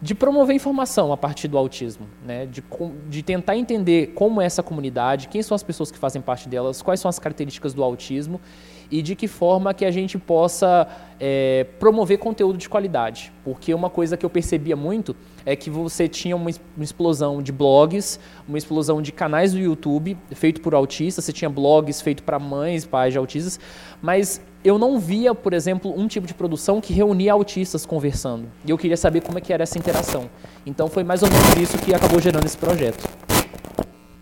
de 0.04 0.14
promover 0.14 0.54
informação 0.54 1.14
a 1.14 1.18
partir 1.18 1.48
do 1.48 1.58
autismo, 1.58 2.10
né? 2.26 2.46
de, 2.46 2.62
de 3.08 3.24
tentar 3.24 3.56
entender 3.56 4.08
como 4.08 4.42
é 4.42 4.46
essa 4.46 4.62
comunidade, 4.62 5.30
quem 5.30 5.42
são 5.42 5.56
as 5.56 5.64
pessoas 5.64 5.90
que 5.90 5.98
fazem 5.98 6.22
parte 6.22 6.50
delas, 6.50 6.82
quais 6.82 7.00
são 7.00 7.08
as 7.08 7.18
características 7.18 7.74
do 7.74 7.82
autismo 7.82 8.42
e 8.90 9.02
de 9.02 9.16
que 9.16 9.28
forma 9.28 9.74
que 9.74 9.86
a 9.86 9.92
gente 9.92 10.18
possa 10.18 10.88
é, 11.20 11.66
promover 11.80 12.18
conteúdo 12.18 12.58
de 12.58 12.68
qualidade. 12.68 13.32
Porque 13.44 13.74
uma 13.74 13.90
coisa 13.90 14.18
que 14.18 14.26
eu 14.26 14.30
percebia 14.30 14.76
muito 14.76 15.16
é 15.46 15.56
que 15.56 15.70
você 15.70 16.08
tinha 16.08 16.36
uma, 16.36 16.50
explosão 16.80 17.42
de 17.42 17.52
blogs, 17.52 18.20
uma 18.48 18.58
explosão 18.58 19.02
de 19.02 19.12
canais 19.12 19.54
do 19.54 19.60
YouTube 19.60 20.18
feito 20.32 20.62
por 20.62 20.74
autistas, 20.74 21.26
você 21.26 21.34
tinha 21.34 21.50
blogs 21.50 22.02
feitos 22.02 22.24
para 22.24 22.40
mães, 22.40 22.86
pais 22.86 23.14
de 23.14 23.18
autistas, 23.18 23.60
mas 24.02 24.42
eu 24.64 24.78
não 24.78 24.98
via, 25.00 25.36
por 25.36 25.54
exemplo, 25.54 25.94
um 25.98 26.08
tipo 26.08 26.26
de 26.26 26.34
produção 26.34 26.80
que 26.80 26.94
reunia 26.94 27.34
autistas 27.34 27.86
conversando. 27.86 28.48
E 28.66 28.72
eu 28.72 28.78
queria 28.78 28.98
saber 28.98 29.22
como 29.22 29.38
é 29.38 29.42
que 29.42 29.52
era 29.52 29.64
essa 29.64 29.78
interação. 29.78 30.30
Então 30.66 30.88
foi 30.88 31.04
mais 31.04 31.22
ou 31.22 31.30
menos 31.30 31.56
isso 31.58 31.78
que 31.80 31.94
acabou 31.94 32.20
gerando 32.20 32.46
esse 32.46 32.58
projeto. 32.58 33.08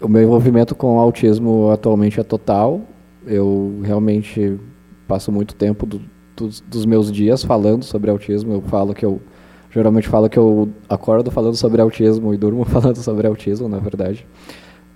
O 0.01 0.07
meu 0.07 0.23
envolvimento 0.23 0.73
com 0.73 0.97
o 0.97 0.99
autismo 0.99 1.69
atualmente 1.69 2.19
é 2.19 2.23
total. 2.23 2.81
Eu 3.25 3.79
realmente 3.83 4.59
passo 5.07 5.31
muito 5.31 5.55
tempo 5.55 5.85
do, 5.85 6.01
dos, 6.35 6.61
dos 6.61 6.85
meus 6.85 7.11
dias 7.11 7.43
falando 7.43 7.83
sobre 7.83 8.09
autismo. 8.09 8.53
Eu 8.53 8.61
falo 8.61 8.93
que 8.93 9.05
eu 9.05 9.21
geralmente 9.69 10.07
falo 10.07 10.29
que 10.29 10.37
eu 10.37 10.69
acordo 10.89 11.31
falando 11.31 11.55
sobre 11.55 11.81
autismo 11.81 12.33
e 12.33 12.37
durmo 12.37 12.63
falando 12.65 12.97
sobre 12.97 13.27
autismo, 13.27 13.67
na 13.67 13.79
verdade. 13.79 14.27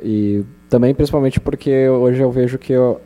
E 0.01 0.43
também 0.69 0.93
principalmente 0.93 1.39
porque 1.39 1.87
hoje 1.87 2.21
eu 2.21 2.31
vejo 2.31 2.57
que 2.57 2.73
eu, 2.73 2.99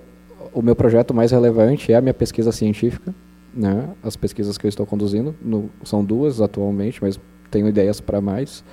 o 0.54 0.62
meu 0.62 0.76
projeto 0.76 1.14
mais 1.14 1.32
relevante 1.32 1.92
é 1.92 1.96
a 1.96 2.02
minha 2.02 2.14
pesquisa 2.14 2.52
científica, 2.52 3.14
né? 3.54 3.90
As 4.04 4.16
pesquisas 4.16 4.58
que 4.58 4.66
eu 4.66 4.70
estou 4.70 4.86
conduzindo 4.86 5.36
no, 5.42 5.70
são 5.84 6.04
duas 6.04 6.42
atualmente, 6.42 7.02
mas 7.02 7.20
tenho 7.52 7.68
ideias 7.68 8.02
para 8.02 8.20
mais. 8.22 8.64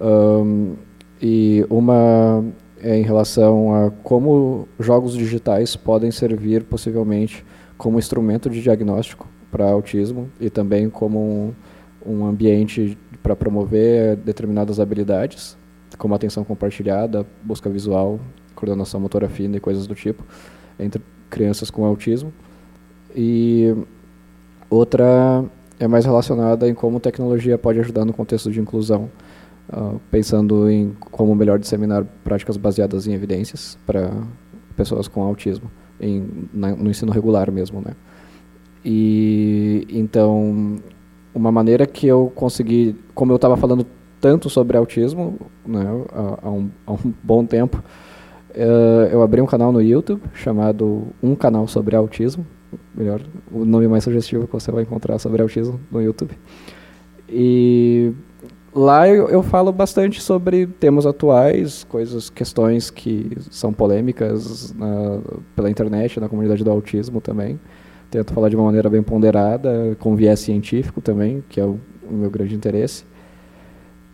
Um, 0.00 0.74
e 1.20 1.64
uma 1.70 2.44
em 2.86 3.02
relação 3.02 3.74
a 3.74 3.90
como 3.90 4.68
jogos 4.78 5.14
digitais 5.14 5.74
podem 5.74 6.12
servir 6.12 6.62
possivelmente 6.62 7.44
como 7.76 7.98
instrumento 7.98 8.48
de 8.48 8.62
diagnóstico 8.62 9.28
para 9.50 9.68
autismo 9.70 10.30
e 10.40 10.48
também 10.48 10.88
como 10.88 11.18
um, 11.18 11.54
um 12.06 12.26
ambiente 12.26 12.96
para 13.22 13.34
promover 13.34 14.16
determinadas 14.16 14.78
habilidades, 14.78 15.56
como 15.98 16.14
atenção 16.14 16.44
compartilhada, 16.44 17.26
busca 17.42 17.68
visual, 17.68 18.20
coordenação 18.54 19.00
motora 19.00 19.28
fina 19.28 19.56
e 19.56 19.60
coisas 19.60 19.86
do 19.86 19.94
tipo 19.94 20.22
entre 20.78 21.02
crianças 21.28 21.70
com 21.70 21.84
autismo. 21.84 22.32
E 23.14 23.74
outra 24.70 25.44
é 25.80 25.88
mais 25.88 26.04
relacionada 26.04 26.68
em 26.68 26.74
como 26.74 27.00
tecnologia 27.00 27.58
pode 27.58 27.80
ajudar 27.80 28.04
no 28.04 28.12
contexto 28.12 28.50
de 28.50 28.60
inclusão, 28.60 29.10
uh, 29.72 30.00
pensando 30.10 30.68
em 30.70 30.94
como 30.98 31.34
melhor 31.34 31.58
disseminar 31.58 32.04
práticas 32.24 32.56
baseadas 32.56 33.06
em 33.06 33.12
evidências 33.12 33.78
para 33.86 34.10
pessoas 34.76 35.08
com 35.08 35.22
autismo, 35.22 35.70
em, 36.00 36.26
na, 36.52 36.74
no 36.74 36.90
ensino 36.90 37.12
regular 37.12 37.50
mesmo, 37.50 37.80
né? 37.80 37.92
E 38.84 39.86
então 39.90 40.78
uma 41.34 41.52
maneira 41.52 41.86
que 41.86 42.06
eu 42.06 42.32
consegui, 42.34 42.96
como 43.14 43.32
eu 43.32 43.36
estava 43.36 43.56
falando 43.56 43.86
tanto 44.20 44.48
sobre 44.48 44.76
autismo, 44.76 45.38
né, 45.66 45.84
há, 46.12 46.48
há, 46.48 46.50
um, 46.50 46.70
há 46.86 46.92
um 46.92 47.14
bom 47.22 47.44
tempo, 47.44 47.82
Uh, 48.56 49.04
eu 49.12 49.20
abri 49.22 49.42
um 49.42 49.46
canal 49.46 49.70
no 49.70 49.82
YouTube 49.82 50.22
chamado 50.32 51.08
Um 51.22 51.34
Canal 51.34 51.68
sobre 51.68 51.94
Autismo. 51.94 52.46
Melhor, 52.94 53.20
o 53.52 53.66
nome 53.66 53.86
mais 53.86 54.02
sugestivo 54.02 54.46
que 54.46 54.52
você 54.52 54.72
vai 54.72 54.82
encontrar 54.82 55.18
sobre 55.18 55.42
autismo 55.42 55.78
no 55.90 56.00
YouTube. 56.00 56.32
E 57.28 58.12
lá 58.76 59.08
eu, 59.08 59.28
eu 59.28 59.42
falo 59.42 59.72
bastante 59.72 60.20
sobre 60.20 60.66
temas 60.66 61.06
atuais, 61.06 61.84
coisas, 61.84 62.28
questões 62.28 62.90
que 62.90 63.30
são 63.50 63.72
polêmicas 63.72 64.72
na, 64.74 65.20
pela 65.56 65.70
internet, 65.70 66.20
na 66.20 66.28
comunidade 66.28 66.62
do 66.62 66.70
autismo 66.70 67.20
também. 67.20 67.58
Tento 68.10 68.32
falar 68.32 68.48
de 68.48 68.56
uma 68.56 68.66
maneira 68.66 68.88
bem 68.88 69.02
ponderada, 69.02 69.96
com 69.98 70.14
viés 70.14 70.40
científico 70.40 71.00
também, 71.00 71.42
que 71.48 71.60
é 71.60 71.64
o, 71.64 71.80
o 72.08 72.14
meu 72.14 72.30
grande 72.30 72.54
interesse. 72.54 73.04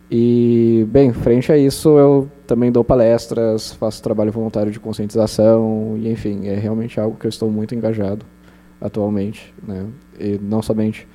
E, 0.09 0.85
bem, 0.89 1.11
frente 1.11 1.51
a 1.51 1.57
isso, 1.57 1.97
eu 1.97 2.29
também 2.45 2.71
dou 2.71 2.83
palestras, 2.83 3.73
faço 3.73 4.01
trabalho 4.01 4.31
voluntário 4.31 4.71
de 4.71 4.79
conscientização, 4.79 5.95
e 5.97 6.09
enfim, 6.11 6.47
é 6.47 6.55
realmente 6.55 6.99
algo 6.99 7.17
que 7.17 7.25
eu 7.25 7.29
estou 7.29 7.49
muito 7.49 7.73
engajado 7.73 8.25
atualmente, 8.79 9.53
né? 9.65 9.85
E 10.19 10.39
não 10.41 10.61
somente 10.61 11.07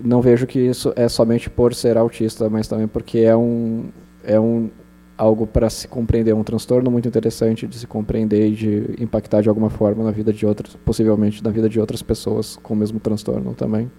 não 0.00 0.20
vejo 0.20 0.46
que 0.46 0.58
isso 0.58 0.92
é 0.96 1.08
somente 1.08 1.48
por 1.48 1.74
ser 1.74 1.96
autista, 1.96 2.48
mas 2.48 2.68
também 2.68 2.86
porque 2.86 3.18
é 3.18 3.36
um 3.36 3.86
é 4.24 4.38
um 4.38 4.70
algo 5.16 5.46
para 5.46 5.70
se 5.70 5.88
compreender, 5.88 6.34
um 6.34 6.44
transtorno 6.44 6.90
muito 6.90 7.08
interessante 7.08 7.66
de 7.66 7.78
se 7.78 7.86
compreender 7.86 8.48
e 8.48 8.54
de 8.54 9.02
impactar 9.02 9.40
de 9.40 9.48
alguma 9.48 9.70
forma 9.70 10.04
na 10.04 10.10
vida 10.10 10.32
de 10.32 10.44
outras, 10.44 10.76
possivelmente 10.84 11.42
na 11.42 11.50
vida 11.50 11.68
de 11.68 11.80
outras 11.80 12.02
pessoas 12.02 12.56
com 12.62 12.74
o 12.74 12.76
mesmo 12.76 13.00
transtorno 13.00 13.54
também. 13.54 13.90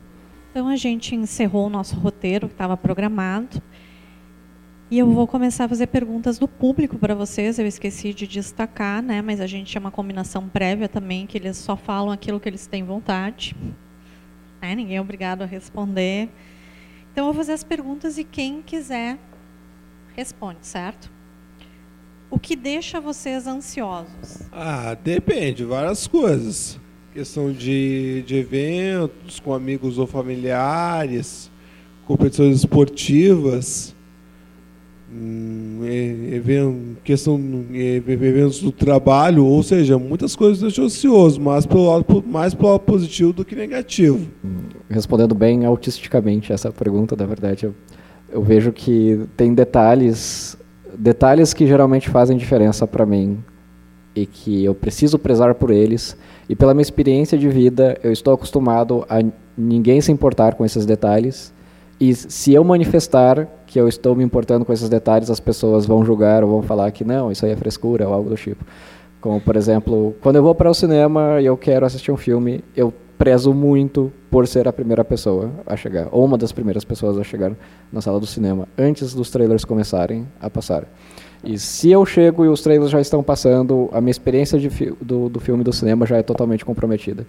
Então 0.51 0.67
a 0.67 0.75
gente 0.75 1.15
encerrou 1.15 1.67
o 1.67 1.69
nosso 1.69 1.95
roteiro 1.95 2.47
que 2.47 2.53
estava 2.53 2.77
programado. 2.77 3.61
E 4.89 4.99
eu 4.99 5.11
vou 5.11 5.27
começar 5.27 5.65
a 5.65 5.67
fazer 5.67 5.87
perguntas 5.87 6.39
do 6.39 6.47
público 6.47 6.97
para 6.97 7.13
vocês. 7.13 7.59
Eu 7.59 7.67
esqueci 7.67 8.13
de 8.13 8.25
destacar, 8.25 9.03
né? 9.03 9.21
Mas 9.21 9.41
a 9.41 9.45
gente 9.45 9.69
tinha 9.69 9.81
uma 9.81 9.91
combinação 9.91 10.47
prévia 10.47 10.87
também, 10.87 11.27
que 11.27 11.37
eles 11.37 11.57
só 11.57 11.75
falam 11.75 12.09
aquilo 12.09 12.39
que 12.39 12.47
eles 12.47 12.67
têm 12.67 12.85
vontade. 12.85 13.53
Né? 14.61 14.75
Ninguém 14.75 14.97
é 14.97 15.01
obrigado 15.01 15.41
a 15.41 15.45
responder. 15.45 16.29
Então 17.11 17.25
eu 17.27 17.33
vou 17.33 17.33
fazer 17.33 17.53
as 17.53 17.63
perguntas 17.63 18.17
e 18.17 18.23
quem 18.23 18.61
quiser 18.61 19.17
responde, 20.15 20.59
certo? 20.61 21.11
O 22.29 22.37
que 22.37 22.55
deixa 22.55 22.99
vocês 22.99 23.47
ansiosos? 23.47 24.41
Ah, 24.51 24.95
depende, 24.95 25.63
várias 25.63 26.07
coisas. 26.07 26.79
Questão 27.13 27.51
de, 27.51 28.23
de 28.23 28.35
eventos 28.35 29.39
com 29.39 29.53
amigos 29.53 29.97
ou 29.97 30.05
familiares, 30.05 31.49
competições 32.05 32.57
esportivas 32.57 33.95
questão 37.03 37.39
eventos 37.73 38.59
do 38.59 38.71
trabalho, 38.71 39.45
ou 39.45 39.63
seja, 39.63 39.97
muitas 39.97 40.35
coisas 40.35 40.59
deixam 40.59 40.85
ansioso, 40.85 41.39
mas 41.39 41.65
pelo 41.65 41.89
lado 41.89 42.23
mais 42.27 42.53
pelo 42.53 42.71
lado 42.71 42.81
positivo 42.81 43.31
do 43.31 43.45
que 43.45 43.55
negativo. 43.55 44.27
Respondendo 44.89 45.33
bem 45.33 45.65
autisticamente 45.65 46.51
essa 46.51 46.71
pergunta, 46.71 47.15
na 47.15 47.25
verdade, 47.25 47.65
eu, 47.65 47.75
eu 48.29 48.41
vejo 48.41 48.71
que 48.73 49.21
tem 49.37 49.53
detalhes, 49.53 50.57
detalhes 50.97 51.53
que 51.53 51.65
geralmente 51.65 52.09
fazem 52.09 52.37
diferença 52.37 52.85
para 52.85 53.05
mim 53.05 53.37
e 54.13 54.25
que 54.25 54.65
eu 54.65 54.75
preciso 54.75 55.17
prezar 55.17 55.55
por 55.55 55.71
eles. 55.71 56.17
E 56.49 56.55
pela 56.55 56.73
minha 56.73 56.81
experiência 56.81 57.37
de 57.37 57.47
vida, 57.47 57.97
eu 58.03 58.11
estou 58.11 58.33
acostumado 58.33 59.05
a 59.09 59.21
ninguém 59.57 60.01
se 60.01 60.11
importar 60.11 60.55
com 60.55 60.65
esses 60.65 60.85
detalhes. 60.85 61.53
E 61.99 62.13
se 62.13 62.53
eu 62.53 62.63
manifestar 62.63 63.47
que 63.65 63.79
eu 63.79 63.87
estou 63.87 64.15
me 64.15 64.23
importando 64.23 64.63
com 64.63 64.71
esses 64.71 64.87
detalhes, 64.87 65.29
as 65.29 65.39
pessoas 65.39 65.85
vão 65.85 66.05
julgar 66.05 66.43
ou 66.43 66.49
vão 66.49 66.61
falar 66.61 66.91
que 66.91 67.03
não, 67.03 67.31
isso 67.31 67.45
aí 67.45 67.51
é 67.51 67.55
frescura 67.55 68.07
ou 68.07 68.13
algo 68.13 68.29
do 68.29 68.35
tipo. 68.35 68.63
Como, 69.19 69.41
por 69.41 69.55
exemplo, 69.55 70.15
quando 70.21 70.35
eu 70.35 70.43
vou 70.43 70.53
para 70.53 70.69
o 70.69 70.73
cinema 70.73 71.41
e 71.41 71.45
eu 71.45 71.57
quero 71.57 71.85
assistir 71.85 72.11
um 72.11 72.17
filme, 72.17 72.63
eu 72.75 72.93
prezo 73.17 73.51
muito 73.51 74.11
por 74.29 74.47
ser 74.47 74.67
a 74.67 74.73
primeira 74.73 75.03
pessoa 75.03 75.51
a 75.65 75.75
chegar, 75.75 76.07
ou 76.11 76.23
uma 76.23 76.37
das 76.37 76.51
primeiras 76.51 76.85
pessoas 76.85 77.17
a 77.17 77.23
chegar 77.23 77.51
na 77.91 77.99
sala 77.99 78.19
do 78.19 78.27
cinema, 78.27 78.67
antes 78.77 79.13
dos 79.15 79.31
trailers 79.31 79.65
começarem 79.65 80.27
a 80.39 80.49
passar. 80.51 80.85
E 81.43 81.57
se 81.57 81.89
eu 81.89 82.05
chego 82.05 82.45
e 82.45 82.47
os 82.47 82.61
trailers 82.61 82.91
já 82.91 83.01
estão 83.01 83.23
passando, 83.23 83.89
a 83.91 83.99
minha 83.99 84.11
experiência 84.11 84.59
fi 84.69 84.93
do, 85.01 85.29
do 85.29 85.39
filme 85.39 85.63
do 85.63 85.73
cinema 85.73 86.05
já 86.05 86.17
é 86.17 86.23
totalmente 86.23 86.63
comprometida. 86.63 87.25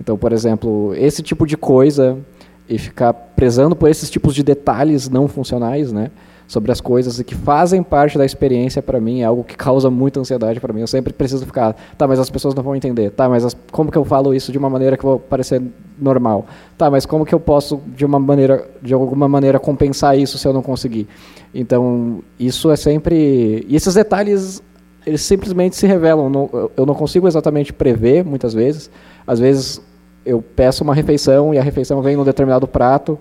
Então, 0.00 0.16
por 0.16 0.32
exemplo, 0.32 0.94
esse 0.94 1.22
tipo 1.22 1.46
de 1.46 1.56
coisa 1.56 2.18
e 2.68 2.78
ficar 2.78 3.12
prezando 3.12 3.76
por 3.76 3.88
esses 3.88 4.10
tipos 4.10 4.34
de 4.34 4.42
detalhes 4.42 5.08
não 5.08 5.28
funcionais, 5.28 5.92
né? 5.92 6.10
Sobre 6.48 6.70
as 6.70 6.80
coisas 6.80 7.20
que 7.22 7.34
fazem 7.34 7.82
parte 7.82 8.16
da 8.16 8.24
experiência 8.24 8.80
para 8.80 9.00
mim 9.00 9.20
é 9.20 9.24
algo 9.24 9.42
que 9.42 9.56
causa 9.56 9.90
muita 9.90 10.20
ansiedade 10.20 10.60
para 10.60 10.72
mim. 10.72 10.80
Eu 10.80 10.86
sempre 10.86 11.12
preciso 11.12 11.44
ficar, 11.44 11.74
tá, 11.98 12.06
mas 12.06 12.20
as 12.20 12.30
pessoas 12.30 12.54
não 12.54 12.62
vão 12.62 12.76
entender. 12.76 13.10
Tá, 13.10 13.28
mas 13.28 13.44
as, 13.44 13.56
como 13.72 13.90
que 13.90 13.98
eu 13.98 14.04
falo 14.04 14.32
isso 14.32 14.52
de 14.52 14.58
uma 14.58 14.70
maneira 14.70 14.96
que 14.96 15.04
vai 15.04 15.18
parecer 15.18 15.60
normal? 15.98 16.46
Tá, 16.78 16.88
mas 16.88 17.04
como 17.04 17.26
que 17.26 17.34
eu 17.34 17.40
posso 17.40 17.80
de 17.96 18.04
uma 18.04 18.20
maneira, 18.20 18.64
de 18.80 18.94
alguma 18.94 19.28
maneira 19.28 19.58
compensar 19.58 20.16
isso 20.16 20.38
se 20.38 20.46
eu 20.46 20.52
não 20.52 20.62
conseguir? 20.62 21.08
Então, 21.52 22.22
isso 22.38 22.70
é 22.70 22.76
sempre, 22.76 23.66
e 23.68 23.74
esses 23.74 23.94
detalhes 23.94 24.62
eles 25.06 25.20
simplesmente 25.20 25.76
se 25.76 25.86
revelam. 25.86 26.50
eu 26.76 26.84
não 26.84 26.94
consigo 26.94 27.28
exatamente 27.28 27.72
prever 27.72 28.24
muitas 28.24 28.52
vezes. 28.52 28.90
Às 29.24 29.38
vezes 29.38 29.80
eu 30.26 30.42
peço 30.42 30.82
uma 30.82 30.94
refeição 30.94 31.54
e 31.54 31.58
a 31.58 31.62
refeição 31.62 32.02
vem 32.02 32.16
num 32.16 32.24
determinado 32.24 32.66
prato, 32.66 33.18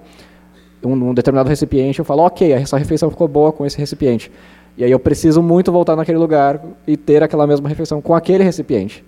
um, 0.84 0.96
num 0.96 1.14
determinado 1.14 1.48
recipiente, 1.48 2.00
eu 2.00 2.06
falo, 2.06 2.24
ok, 2.24 2.52
essa 2.52 2.78
refeição 2.78 3.10
ficou 3.10 3.28
boa 3.28 3.52
com 3.52 3.66
esse 3.66 3.78
recipiente. 3.78 4.32
E 4.78 4.84
aí 4.84 4.92
eu 4.92 5.00
preciso 5.00 5.42
muito 5.42 5.72
voltar 5.72 5.96
naquele 5.96 6.18
lugar 6.18 6.62
e 6.86 6.98
ter 6.98 7.24
aquela 7.24 7.48
mesma 7.48 7.70
refeição 7.70 8.02
com 8.02 8.14
aquele 8.14 8.44
recipiente. 8.44 9.06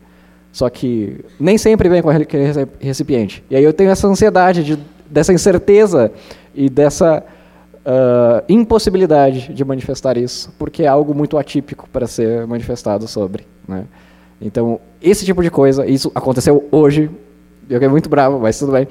Só 0.52 0.70
que 0.70 1.26
nem 1.40 1.58
sempre 1.58 1.90
vem 1.90 2.02
com 2.02 2.10
aquele 2.10 2.46
recipiente. 2.80 3.44
E 3.50 3.56
aí 3.56 3.64
eu 3.64 3.74
tenho 3.74 3.90
essa 3.90 4.08
ansiedade 4.08 4.64
de, 4.64 4.80
dessa 5.10 5.34
incerteza 5.34 6.12
e 6.56 6.70
dessa 6.70 7.24
uh, 7.86 8.44
impossibilidade 8.48 9.54
de 9.54 9.66
manifestar 9.66 10.18
isso, 10.18 10.54
porque 10.58 10.84
é 10.84 10.88
algo 10.88 11.14
muito 11.14 11.38
atípico 11.38 11.88
para 11.92 12.08
ser 12.08 12.48
manifestado 12.48 13.08
sobre. 13.08 13.46
Né? 13.68 13.84
Então, 14.42 14.80
esse 15.02 15.26
tipo 15.26 15.44
de 15.44 15.52
coisa, 15.52 15.86
isso 15.86 16.12
aconteceu 16.16 16.66
hoje, 16.72 17.10
eu 17.70 17.76
fiquei 17.76 17.88
muito 17.88 18.10
bravo, 18.10 18.40
mas 18.40 18.58
tudo 18.58 18.72
bem. 18.72 18.88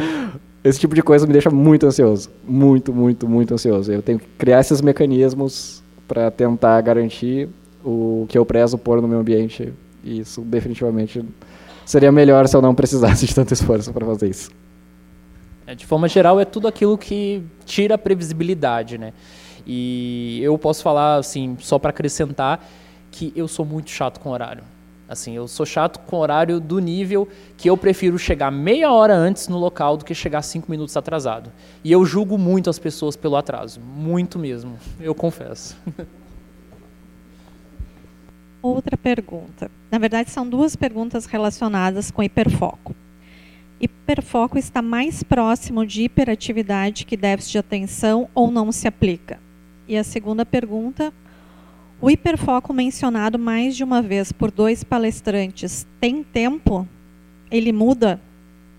esse 0.64 0.80
tipo 0.80 0.94
de 0.94 1.02
coisa 1.02 1.26
me 1.26 1.32
deixa 1.32 1.50
muito 1.50 1.86
ansioso, 1.86 2.30
muito, 2.46 2.92
muito, 2.92 3.28
muito 3.28 3.54
ansioso. 3.54 3.92
Eu 3.92 4.02
tenho 4.02 4.18
que 4.18 4.26
criar 4.38 4.60
esses 4.60 4.80
mecanismos 4.80 5.82
para 6.08 6.30
tentar 6.30 6.80
garantir 6.80 7.48
o 7.84 8.26
que 8.28 8.36
eu 8.36 8.44
prezo 8.44 8.76
pôr 8.76 9.00
no 9.00 9.06
meu 9.06 9.20
ambiente, 9.20 9.72
e 10.02 10.20
isso 10.20 10.40
definitivamente 10.40 11.24
seria 11.84 12.10
melhor 12.10 12.48
se 12.48 12.56
eu 12.56 12.62
não 12.62 12.74
precisasse 12.74 13.26
de 13.26 13.34
tanto 13.34 13.54
esforço 13.54 13.92
para 13.92 14.04
fazer 14.04 14.28
isso. 14.28 14.50
É, 15.66 15.74
de 15.74 15.86
forma 15.86 16.08
geral, 16.08 16.38
é 16.40 16.44
tudo 16.44 16.66
aquilo 16.66 16.98
que 16.98 17.42
tira 17.64 17.94
a 17.94 17.98
previsibilidade, 17.98 18.98
né? 18.98 19.12
E 19.66 20.40
eu 20.42 20.56
posso 20.58 20.82
falar, 20.82 21.16
assim, 21.16 21.56
só 21.60 21.78
para 21.78 21.90
acrescentar, 21.90 22.64
que 23.10 23.32
eu 23.34 23.48
sou 23.48 23.64
muito 23.64 23.90
chato 23.90 24.20
com 24.20 24.30
horário. 24.30 24.62
Assim, 25.08 25.36
eu 25.36 25.46
sou 25.46 25.64
chato 25.64 26.00
com 26.00 26.16
horário 26.16 26.58
do 26.58 26.80
nível 26.80 27.28
que 27.56 27.70
eu 27.70 27.76
prefiro 27.76 28.18
chegar 28.18 28.50
meia 28.50 28.90
hora 28.90 29.14
antes 29.14 29.46
no 29.46 29.56
local 29.56 29.96
do 29.96 30.04
que 30.04 30.14
chegar 30.14 30.42
cinco 30.42 30.70
minutos 30.70 30.96
atrasado. 30.96 31.52
E 31.84 31.92
eu 31.92 32.04
julgo 32.04 32.36
muito 32.36 32.68
as 32.68 32.78
pessoas 32.78 33.14
pelo 33.16 33.36
atraso, 33.36 33.80
muito 33.80 34.38
mesmo, 34.38 34.76
eu 35.00 35.14
confesso. 35.14 35.76
Outra 38.60 38.96
pergunta. 38.96 39.70
Na 39.88 39.98
verdade, 39.98 40.30
são 40.30 40.48
duas 40.48 40.74
perguntas 40.74 41.24
relacionadas 41.26 42.10
com 42.10 42.20
hiperfoco. 42.20 42.96
Hiperfoco 43.80 44.58
está 44.58 44.82
mais 44.82 45.22
próximo 45.22 45.86
de 45.86 46.02
hiperatividade 46.02 47.04
que 47.04 47.16
déficit 47.16 47.52
de 47.52 47.58
atenção 47.58 48.28
ou 48.34 48.50
não 48.50 48.72
se 48.72 48.88
aplica? 48.88 49.38
E 49.86 49.96
a 49.96 50.02
segunda 50.02 50.44
pergunta, 50.44 51.12
o 52.00 52.10
hiperfoco 52.10 52.72
mencionado 52.72 53.38
mais 53.38 53.76
de 53.76 53.82
uma 53.82 54.02
vez 54.02 54.32
por 54.32 54.50
dois 54.50 54.84
palestrantes 54.84 55.86
tem 56.00 56.22
tempo? 56.22 56.86
Ele 57.50 57.72
muda 57.72 58.20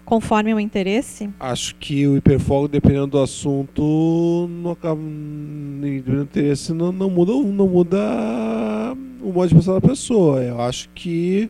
conforme 0.08 0.54
o 0.54 0.60
interesse? 0.60 1.30
Acho 1.38 1.76
que 1.76 2.08
o 2.08 2.16
hiperfoco, 2.16 2.70
dependendo 2.70 3.08
do 3.08 3.20
assunto, 3.20 4.48
não 4.50 4.72
acaba, 4.72 5.02
do 5.02 6.22
interesse, 6.22 6.74
não, 6.74 6.94
não, 6.94 7.10
muda, 7.10 7.34
não 7.34 7.68
muda 7.68 7.98
o 9.22 9.34
modo 9.34 9.50
de 9.50 9.56
pensar 9.56 9.74
da 9.74 9.82
pessoa. 9.82 10.42
Eu 10.42 10.62
acho 10.62 10.88
que 10.96 11.50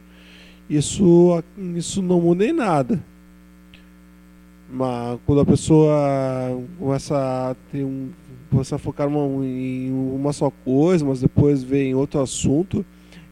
isso, 0.68 1.44
isso 1.76 2.02
não 2.02 2.20
muda 2.20 2.46
em 2.46 2.54
nada. 2.54 3.04
Mas 4.70 5.20
quando 5.26 5.42
a 5.42 5.46
pessoa 5.46 5.94
começa 6.80 7.16
a 7.16 7.56
ter 7.72 7.84
um. 7.84 8.10
A 8.74 8.78
focar 8.78 9.08
uma, 9.08 9.46
em 9.46 9.92
uma 9.92 10.34
só 10.34 10.50
coisa, 10.50 11.06
mas 11.06 11.22
depois 11.22 11.64
vem 11.64 11.94
outro 11.94 12.20
assunto, 12.20 12.86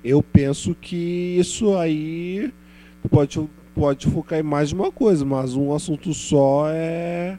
eu 0.03 0.21
penso 0.21 0.75
que 0.75 1.37
isso 1.39 1.75
aí 1.75 2.53
pode, 3.09 3.49
pode 3.73 4.07
focar 4.07 4.39
em 4.39 4.43
mais 4.43 4.69
de 4.69 4.75
uma 4.75 4.91
coisa, 4.91 5.25
mas 5.25 5.55
um 5.55 5.73
assunto 5.73 6.13
só 6.13 6.65
é, 6.69 7.37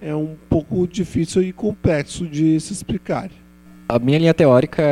é 0.00 0.14
um 0.14 0.36
pouco 0.48 0.86
difícil 0.86 1.42
e 1.42 1.52
complexo 1.52 2.26
de 2.26 2.60
se 2.60 2.72
explicar. 2.72 3.30
A 3.88 3.98
minha 3.98 4.18
linha 4.18 4.34
teórica 4.34 4.82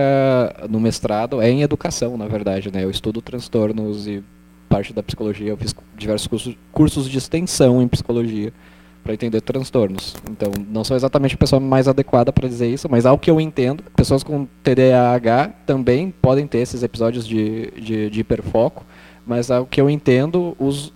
no 0.68 0.78
mestrado 0.78 1.40
é 1.40 1.50
em 1.50 1.62
educação, 1.62 2.16
na 2.16 2.28
verdade, 2.28 2.70
né? 2.70 2.84
Eu 2.84 2.90
estudo 2.90 3.22
transtornos 3.22 4.06
e 4.06 4.22
parte 4.68 4.92
da 4.92 5.02
psicologia, 5.02 5.48
eu 5.48 5.56
fiz 5.56 5.74
diversos 5.96 6.26
cursos, 6.26 6.56
cursos 6.70 7.08
de 7.08 7.18
extensão 7.18 7.82
em 7.82 7.88
psicologia 7.88 8.52
para 9.02 9.14
entender 9.14 9.40
transtornos. 9.40 10.14
Então, 10.30 10.52
não 10.68 10.84
sou 10.84 10.96
exatamente 10.96 11.34
a 11.34 11.38
pessoa 11.38 11.58
mais 11.58 11.88
adequada 11.88 12.32
para 12.32 12.48
dizer 12.48 12.68
isso, 12.68 12.88
mas 12.88 13.04
ao 13.04 13.18
que 13.18 13.30
eu 13.30 13.40
entendo, 13.40 13.82
pessoas 13.96 14.22
com 14.22 14.46
TDAH 14.62 15.48
também 15.66 16.12
podem 16.22 16.46
ter 16.46 16.58
esses 16.58 16.82
episódios 16.82 17.26
de, 17.26 17.70
de, 17.72 18.10
de 18.10 18.20
hiperfoco, 18.20 18.84
mas 19.26 19.50
ao 19.50 19.66
que 19.66 19.80
eu 19.80 19.90
entendo, 19.90 20.56
os 20.58 20.92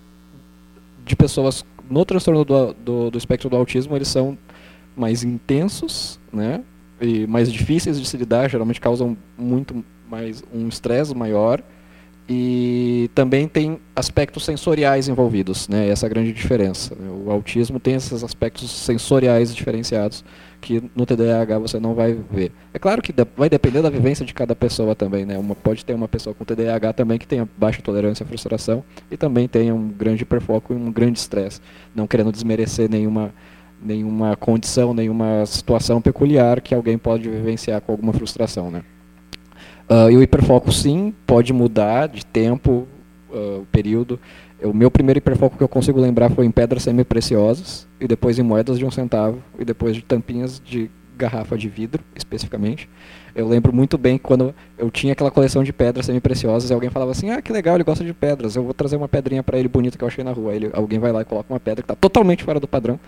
de 1.04 1.16
pessoas 1.16 1.64
no 1.88 2.04
transtorno 2.04 2.44
do, 2.44 2.74
do, 2.74 3.10
do 3.10 3.18
espectro 3.18 3.48
do 3.48 3.56
autismo, 3.56 3.96
eles 3.96 4.08
são 4.08 4.36
mais 4.96 5.22
intensos, 5.22 6.18
né? 6.32 6.62
E 7.00 7.26
mais 7.26 7.52
difíceis 7.52 8.00
de 8.00 8.06
se 8.06 8.16
lidar, 8.16 8.48
geralmente 8.48 8.80
causam 8.80 9.16
muito 9.36 9.84
mais 10.08 10.42
um 10.52 10.66
estresse 10.68 11.14
maior 11.14 11.62
e 12.28 13.08
também 13.14 13.46
tem 13.46 13.78
aspectos 13.94 14.44
sensoriais 14.44 15.08
envolvidos, 15.08 15.68
né? 15.68 15.88
Essa 15.88 16.06
é 16.06 16.08
a 16.08 16.10
grande 16.10 16.32
diferença. 16.32 16.96
O 17.24 17.30
autismo 17.30 17.78
tem 17.78 17.94
esses 17.94 18.24
aspectos 18.24 18.68
sensoriais 18.70 19.54
diferenciados 19.54 20.24
que 20.60 20.82
no 20.96 21.06
TDAH 21.06 21.58
você 21.58 21.78
não 21.78 21.94
vai 21.94 22.18
ver. 22.30 22.50
É 22.74 22.78
claro 22.80 23.00
que 23.00 23.14
vai 23.36 23.48
depender 23.48 23.80
da 23.80 23.90
vivência 23.90 24.26
de 24.26 24.34
cada 24.34 24.56
pessoa 24.56 24.96
também, 24.96 25.24
né? 25.24 25.38
Uma, 25.38 25.54
pode 25.54 25.84
ter 25.84 25.94
uma 25.94 26.08
pessoa 26.08 26.34
com 26.34 26.44
TDAH 26.44 26.94
também 26.94 27.16
que 27.16 27.28
tenha 27.28 27.48
baixa 27.56 27.80
tolerância 27.80 28.24
à 28.24 28.26
frustração 28.26 28.82
e 29.08 29.16
também 29.16 29.46
tenha 29.46 29.72
um 29.72 29.88
grande 29.88 30.22
hiperfoco 30.22 30.72
e 30.72 30.76
um 30.76 30.90
grande 30.90 31.20
estresse, 31.20 31.60
não 31.94 32.08
querendo 32.08 32.32
desmerecer 32.32 32.90
nenhuma 32.90 33.32
nenhuma 33.80 34.34
condição, 34.36 34.94
nenhuma 34.94 35.44
situação 35.44 36.00
peculiar 36.00 36.62
que 36.62 36.74
alguém 36.74 36.96
pode 36.96 37.28
vivenciar 37.28 37.80
com 37.82 37.92
alguma 37.92 38.12
frustração, 38.12 38.70
né? 38.70 38.82
Uh, 39.88 40.10
e 40.10 40.16
o 40.16 40.22
hiperfoco, 40.22 40.72
sim, 40.72 41.14
pode 41.26 41.52
mudar 41.52 42.08
de 42.08 42.24
tempo, 42.26 42.86
uh, 43.30 43.64
período. 43.70 44.18
O 44.62 44.72
meu 44.72 44.90
primeiro 44.90 45.18
hiperfoco 45.18 45.56
que 45.56 45.62
eu 45.62 45.68
consigo 45.68 46.00
lembrar 46.00 46.30
foi 46.30 46.44
em 46.44 46.50
pedras 46.50 46.82
semi-preciosas, 46.82 47.86
e 48.00 48.08
depois 48.08 48.38
em 48.38 48.42
moedas 48.42 48.78
de 48.78 48.84
um 48.84 48.90
centavo, 48.90 49.38
e 49.58 49.64
depois 49.64 49.94
de 49.94 50.02
tampinhas 50.02 50.60
de 50.64 50.90
garrafa 51.16 51.56
de 51.56 51.68
vidro, 51.68 52.02
especificamente. 52.14 52.88
Eu 53.34 53.46
lembro 53.46 53.72
muito 53.72 53.96
bem 53.96 54.18
quando 54.18 54.54
eu 54.78 54.90
tinha 54.90 55.12
aquela 55.12 55.30
coleção 55.30 55.62
de 55.62 55.72
pedras 55.72 56.06
semi-preciosas 56.06 56.70
e 56.70 56.74
alguém 56.74 56.90
falava 56.90 57.10
assim: 57.10 57.30
Ah, 57.30 57.40
que 57.40 57.52
legal, 57.52 57.74
ele 57.74 57.84
gosta 57.84 58.04
de 58.04 58.12
pedras, 58.12 58.56
eu 58.56 58.64
vou 58.64 58.74
trazer 58.74 58.96
uma 58.96 59.08
pedrinha 59.08 59.42
para 59.42 59.58
ele 59.58 59.68
bonita 59.68 59.96
que 59.96 60.04
eu 60.04 60.08
achei 60.08 60.24
na 60.24 60.32
rua. 60.32 60.54
Ele, 60.54 60.70
alguém 60.72 60.98
vai 60.98 61.12
lá 61.12 61.22
e 61.22 61.24
coloca 61.24 61.52
uma 61.52 61.60
pedra 61.60 61.82
que 61.82 61.84
está 61.84 61.94
totalmente 61.94 62.44
fora 62.44 62.58
do 62.58 62.66
padrão. 62.66 62.98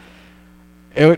Eu, 0.94 1.16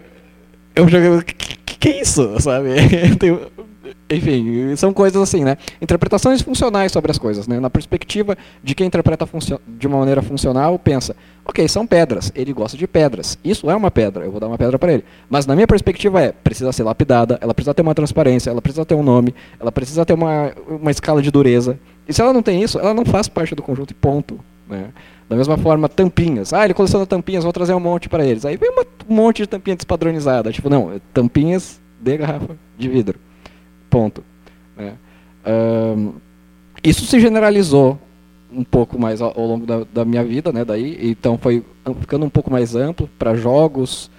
eu 0.75 0.89
joguei. 0.89 1.23
Que, 1.23 1.57
que 1.79 1.89
é 1.89 2.01
isso, 2.01 2.35
sabe? 2.41 2.71
enfim, 4.11 4.75
são 4.77 4.93
coisas 4.93 5.21
assim, 5.21 5.45
né? 5.45 5.57
Interpretações 5.81 6.43
funcionais 6.43 6.93
sobre 6.93 7.11
as 7.11 7.19
coisas, 7.19 7.47
né? 7.47 7.61
Na 7.61 7.71
perspectiva 7.71 8.37
de 8.63 8.75
quem 8.75 8.87
interpreta 8.87 9.29
de 9.69 9.87
uma 9.87 9.99
maneira 9.99 10.23
funcional, 10.23 10.79
pensa, 10.79 11.15
ok, 11.45 11.67
são 11.69 11.87
pedras, 11.87 12.33
ele 12.35 12.53
gosta 12.53 12.77
de 12.77 12.87
pedras, 12.87 13.39
isso 13.45 13.71
é 13.71 13.75
uma 13.75 13.91
pedra, 13.91 14.25
eu 14.25 14.31
vou 14.31 14.41
dar 14.41 14.49
uma 14.49 14.59
pedra 14.59 14.79
para 14.79 14.93
ele. 14.93 15.05
Mas 15.29 15.47
na 15.47 15.55
minha 15.55 15.67
perspectiva 15.67 16.21
é, 16.21 16.33
precisa 16.33 16.73
ser 16.73 16.83
lapidada, 16.83 17.39
ela 17.41 17.55
precisa 17.55 17.75
ter 17.75 17.83
uma 17.83 17.95
transparência, 17.95 18.51
ela 18.51 18.63
precisa 18.63 18.85
ter 18.85 18.95
um 18.95 19.03
nome, 19.03 19.35
ela 19.59 19.71
precisa 19.71 20.05
ter 20.05 20.15
uma, 20.15 20.53
uma 20.69 20.91
escala 20.91 21.23
de 21.23 21.31
dureza. 21.31 21.79
E 22.09 22.13
se 22.13 22.21
ela 22.21 22.33
não 22.33 22.43
tem 22.43 22.63
isso, 22.63 22.79
ela 22.79 22.95
não 22.95 23.05
faz 23.05 23.29
parte 23.29 23.55
do 23.55 23.63
conjunto 23.63 23.93
e 23.93 23.95
ponto, 23.95 24.41
né? 24.69 24.89
Da 25.29 25.37
mesma 25.37 25.57
forma, 25.57 25.89
tampinhas. 25.89 26.53
Ah, 26.53 26.65
ele 26.65 26.75
coleciona 26.75 27.07
tampinhas, 27.07 27.45
vou 27.45 27.53
trazer 27.53 27.73
um 27.73 27.79
monte 27.79 28.09
para 28.09 28.27
eles. 28.27 28.45
Aí 28.45 28.57
vem 28.57 28.69
um 29.09 29.15
monte 29.15 29.43
de 29.43 29.47
tampinha 29.47 29.77
despadronizada. 29.77 30.51
Tipo, 30.51 30.69
não, 30.69 31.01
tampinhas 31.15 31.81
de 32.01 32.17
garrafa 32.17 32.57
de 32.77 32.89
vidro. 32.89 33.17
Ponto. 33.91 34.25
Né? 34.77 34.95
Um, 35.47 36.13
isso 36.83 37.05
se 37.05 37.21
generalizou 37.21 37.99
um 38.53 38.65
pouco 38.65 38.99
mais 38.99 39.21
ao, 39.21 39.47
longo 39.47 39.67
da, 39.67 39.85
da, 39.93 40.05
minha 40.05 40.25
vida, 40.25 40.53
né? 40.53 40.65
Daí, 40.65 40.99
então 41.11 41.39
foi 41.39 41.65
ficando 42.01 42.25
um 42.25 42.31
pouco 42.31 42.51
mais 42.51 42.75
amplo 42.75 43.09
para 43.19 43.35
jogos, 43.35 44.11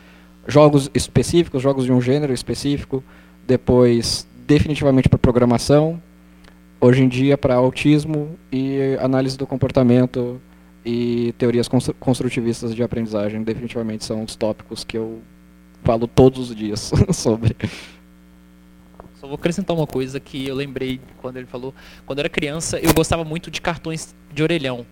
jogos 0.48 0.90
específicos, 0.94 1.62
jogos 1.62 1.86
de 1.86 1.92
um 1.92 2.02
gênero 2.02 2.34
específico, 2.34 3.04
depois 3.46 4.28
definitivamente 4.48 5.10
para 5.10 5.20
programação, 5.20 6.02
hoje 6.80 7.04
em 7.04 7.08
dia 7.08 7.38
para 7.38 7.56
autismo 7.56 8.38
e 8.52 8.98
análise 9.02 9.38
do 9.38 9.46
comportamento 9.46 10.40
e 10.86 11.34
teorias 11.38 11.68
construtivistas 12.00 12.74
de 12.74 12.82
aprendizagem, 12.82 13.44
definitivamente 13.44 14.04
são 14.04 14.24
os 14.24 14.36
tópicos 14.36 14.84
que 14.84 14.98
eu 14.98 15.20
falo 15.84 16.08
todos 16.08 16.50
os 16.50 16.56
dias 16.56 16.92
sobre. 17.14 17.56
Só 19.22 19.28
vou 19.28 19.36
acrescentar 19.36 19.78
uma 19.78 19.86
coisa 19.86 20.20
que 20.20 20.48
eu 20.48 20.56
lembrei 20.56 21.00
quando 21.18 21.38
ele 21.38 21.46
falou. 21.46 21.76
Quando 22.08 22.18
eu 22.18 22.22
era 22.24 22.30
criança, 22.30 22.80
eu 22.80 22.92
gostava 22.92 23.24
muito 23.24 23.52
de 23.52 23.62
cartões 23.62 24.16
de 24.34 24.42
orelhão. 24.42 24.84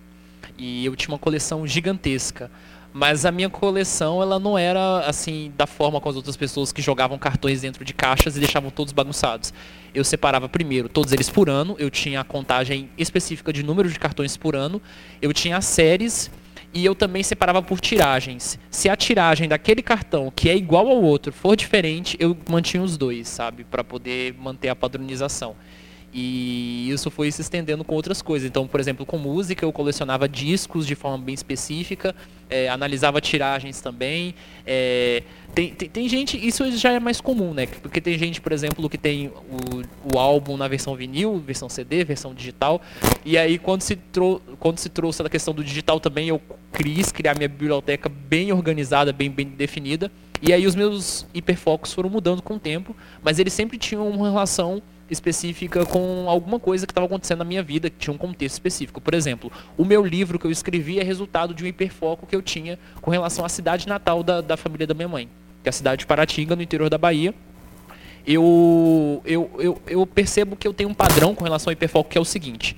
E 0.56 0.86
eu 0.86 0.94
tinha 0.94 1.12
uma 1.12 1.18
coleção 1.18 1.66
gigantesca. 1.66 2.48
Mas 2.92 3.26
a 3.26 3.32
minha 3.32 3.50
coleção, 3.50 4.22
ela 4.22 4.38
não 4.38 4.56
era 4.56 5.00
assim, 5.00 5.52
da 5.56 5.66
forma 5.66 6.00
com 6.00 6.08
as 6.08 6.14
outras 6.14 6.36
pessoas 6.36 6.70
que 6.70 6.80
jogavam 6.80 7.18
cartões 7.18 7.62
dentro 7.62 7.84
de 7.84 7.92
caixas 7.92 8.36
e 8.36 8.38
deixavam 8.38 8.70
todos 8.70 8.92
bagunçados. 8.92 9.52
Eu 9.92 10.04
separava 10.04 10.48
primeiro 10.48 10.88
todos 10.88 11.12
eles 11.12 11.28
por 11.28 11.50
ano, 11.50 11.74
eu 11.80 11.90
tinha 11.90 12.20
a 12.20 12.24
contagem 12.24 12.88
específica 12.96 13.52
de 13.52 13.64
número 13.64 13.88
de 13.88 13.98
cartões 13.98 14.36
por 14.36 14.54
ano, 14.54 14.80
eu 15.20 15.32
tinha 15.32 15.56
as 15.56 15.64
séries 15.64 16.30
e 16.72 16.84
eu 16.84 16.94
também 16.94 17.22
separava 17.22 17.62
por 17.62 17.80
tiragens. 17.80 18.58
Se 18.70 18.88
a 18.88 18.96
tiragem 18.96 19.48
daquele 19.48 19.82
cartão, 19.82 20.32
que 20.34 20.48
é 20.48 20.56
igual 20.56 20.88
ao 20.88 21.02
outro, 21.02 21.32
for 21.32 21.56
diferente, 21.56 22.16
eu 22.20 22.36
mantinha 22.48 22.82
os 22.82 22.96
dois, 22.96 23.28
sabe? 23.28 23.64
para 23.64 23.82
poder 23.82 24.34
manter 24.34 24.68
a 24.68 24.76
padronização. 24.76 25.56
E 26.12 26.90
isso 26.90 27.08
foi 27.10 27.30
se 27.30 27.40
estendendo 27.40 27.84
com 27.84 27.94
outras 27.94 28.20
coisas. 28.20 28.48
Então, 28.48 28.66
por 28.66 28.80
exemplo, 28.80 29.06
com 29.06 29.16
música, 29.16 29.64
eu 29.64 29.72
colecionava 29.72 30.28
discos 30.28 30.84
de 30.84 30.96
forma 30.96 31.18
bem 31.18 31.34
específica, 31.34 32.14
é, 32.48 32.68
analisava 32.68 33.20
tiragens 33.20 33.80
também. 33.80 34.34
É, 34.66 35.22
tem, 35.54 35.72
tem, 35.72 35.88
tem, 35.88 36.08
gente, 36.08 36.36
isso 36.36 36.68
já 36.76 36.90
é 36.92 36.98
mais 36.98 37.20
comum, 37.20 37.54
né? 37.54 37.66
Porque 37.66 38.00
tem 38.00 38.18
gente, 38.18 38.40
por 38.40 38.50
exemplo, 38.50 38.90
que 38.90 38.98
tem 38.98 39.28
o, 39.28 40.14
o 40.14 40.18
álbum 40.18 40.56
na 40.56 40.66
versão 40.66 40.96
vinil, 40.96 41.38
versão 41.38 41.68
CD, 41.68 42.02
versão 42.02 42.34
digital. 42.34 42.82
E 43.24 43.38
aí, 43.38 43.56
quando 43.56 43.82
se, 43.82 43.94
trou 43.94 44.42
quando 44.58 44.78
se 44.78 44.88
trouxe 44.88 45.22
a 45.22 45.28
questão 45.28 45.54
do 45.54 45.62
digital 45.62 46.00
também, 46.00 46.28
eu 46.28 46.42
quis 46.72 47.12
criar 47.12 47.36
minha 47.36 47.48
biblioteca 47.48 48.08
bem 48.08 48.50
organizada, 48.52 49.12
bem, 49.12 49.30
bem 49.30 49.46
definida. 49.46 50.10
E 50.42 50.52
aí, 50.52 50.66
os 50.66 50.74
meus 50.74 51.24
hiperfocos 51.32 51.92
foram 51.92 52.10
mudando 52.10 52.42
com 52.42 52.54
o 52.54 52.58
tempo, 52.58 52.96
mas 53.22 53.38
eles 53.38 53.52
sempre 53.52 53.78
tinham 53.78 54.08
uma 54.08 54.28
relação 54.28 54.82
específica 55.10 55.84
com 55.84 56.28
alguma 56.28 56.58
coisa 56.58 56.86
que 56.86 56.92
estava 56.92 57.06
acontecendo 57.06 57.38
na 57.38 57.44
minha 57.44 57.62
vida, 57.62 57.90
que 57.90 57.96
tinha 57.96 58.14
um 58.14 58.18
contexto 58.18 58.54
específico. 58.54 59.00
Por 59.00 59.14
exemplo, 59.14 59.50
o 59.76 59.84
meu 59.84 60.04
livro 60.04 60.38
que 60.38 60.46
eu 60.46 60.50
escrevi 60.50 60.98
é 60.98 61.02
resultado 61.02 61.52
de 61.52 61.64
um 61.64 61.66
hiperfoco 61.66 62.26
que 62.26 62.34
eu 62.34 62.42
tinha 62.42 62.78
com 63.00 63.10
relação 63.10 63.44
à 63.44 63.48
cidade 63.48 63.88
natal 63.88 64.22
da, 64.22 64.40
da 64.40 64.56
família 64.56 64.86
da 64.86 64.94
minha 64.94 65.08
mãe, 65.08 65.28
que 65.62 65.68
é 65.68 65.70
a 65.70 65.72
cidade 65.72 66.00
de 66.00 66.06
Paratinga, 66.06 66.54
no 66.54 66.62
interior 66.62 66.88
da 66.88 66.98
Bahia. 66.98 67.34
Eu, 68.26 69.22
eu, 69.24 69.50
eu, 69.58 69.82
eu 69.86 70.06
percebo 70.06 70.54
que 70.54 70.68
eu 70.68 70.74
tenho 70.74 70.90
um 70.90 70.94
padrão 70.94 71.34
com 71.34 71.42
relação 71.42 71.70
ao 71.70 71.72
hiperfoco 71.72 72.10
que 72.10 72.18
é 72.18 72.20
o 72.20 72.24
seguinte: 72.24 72.76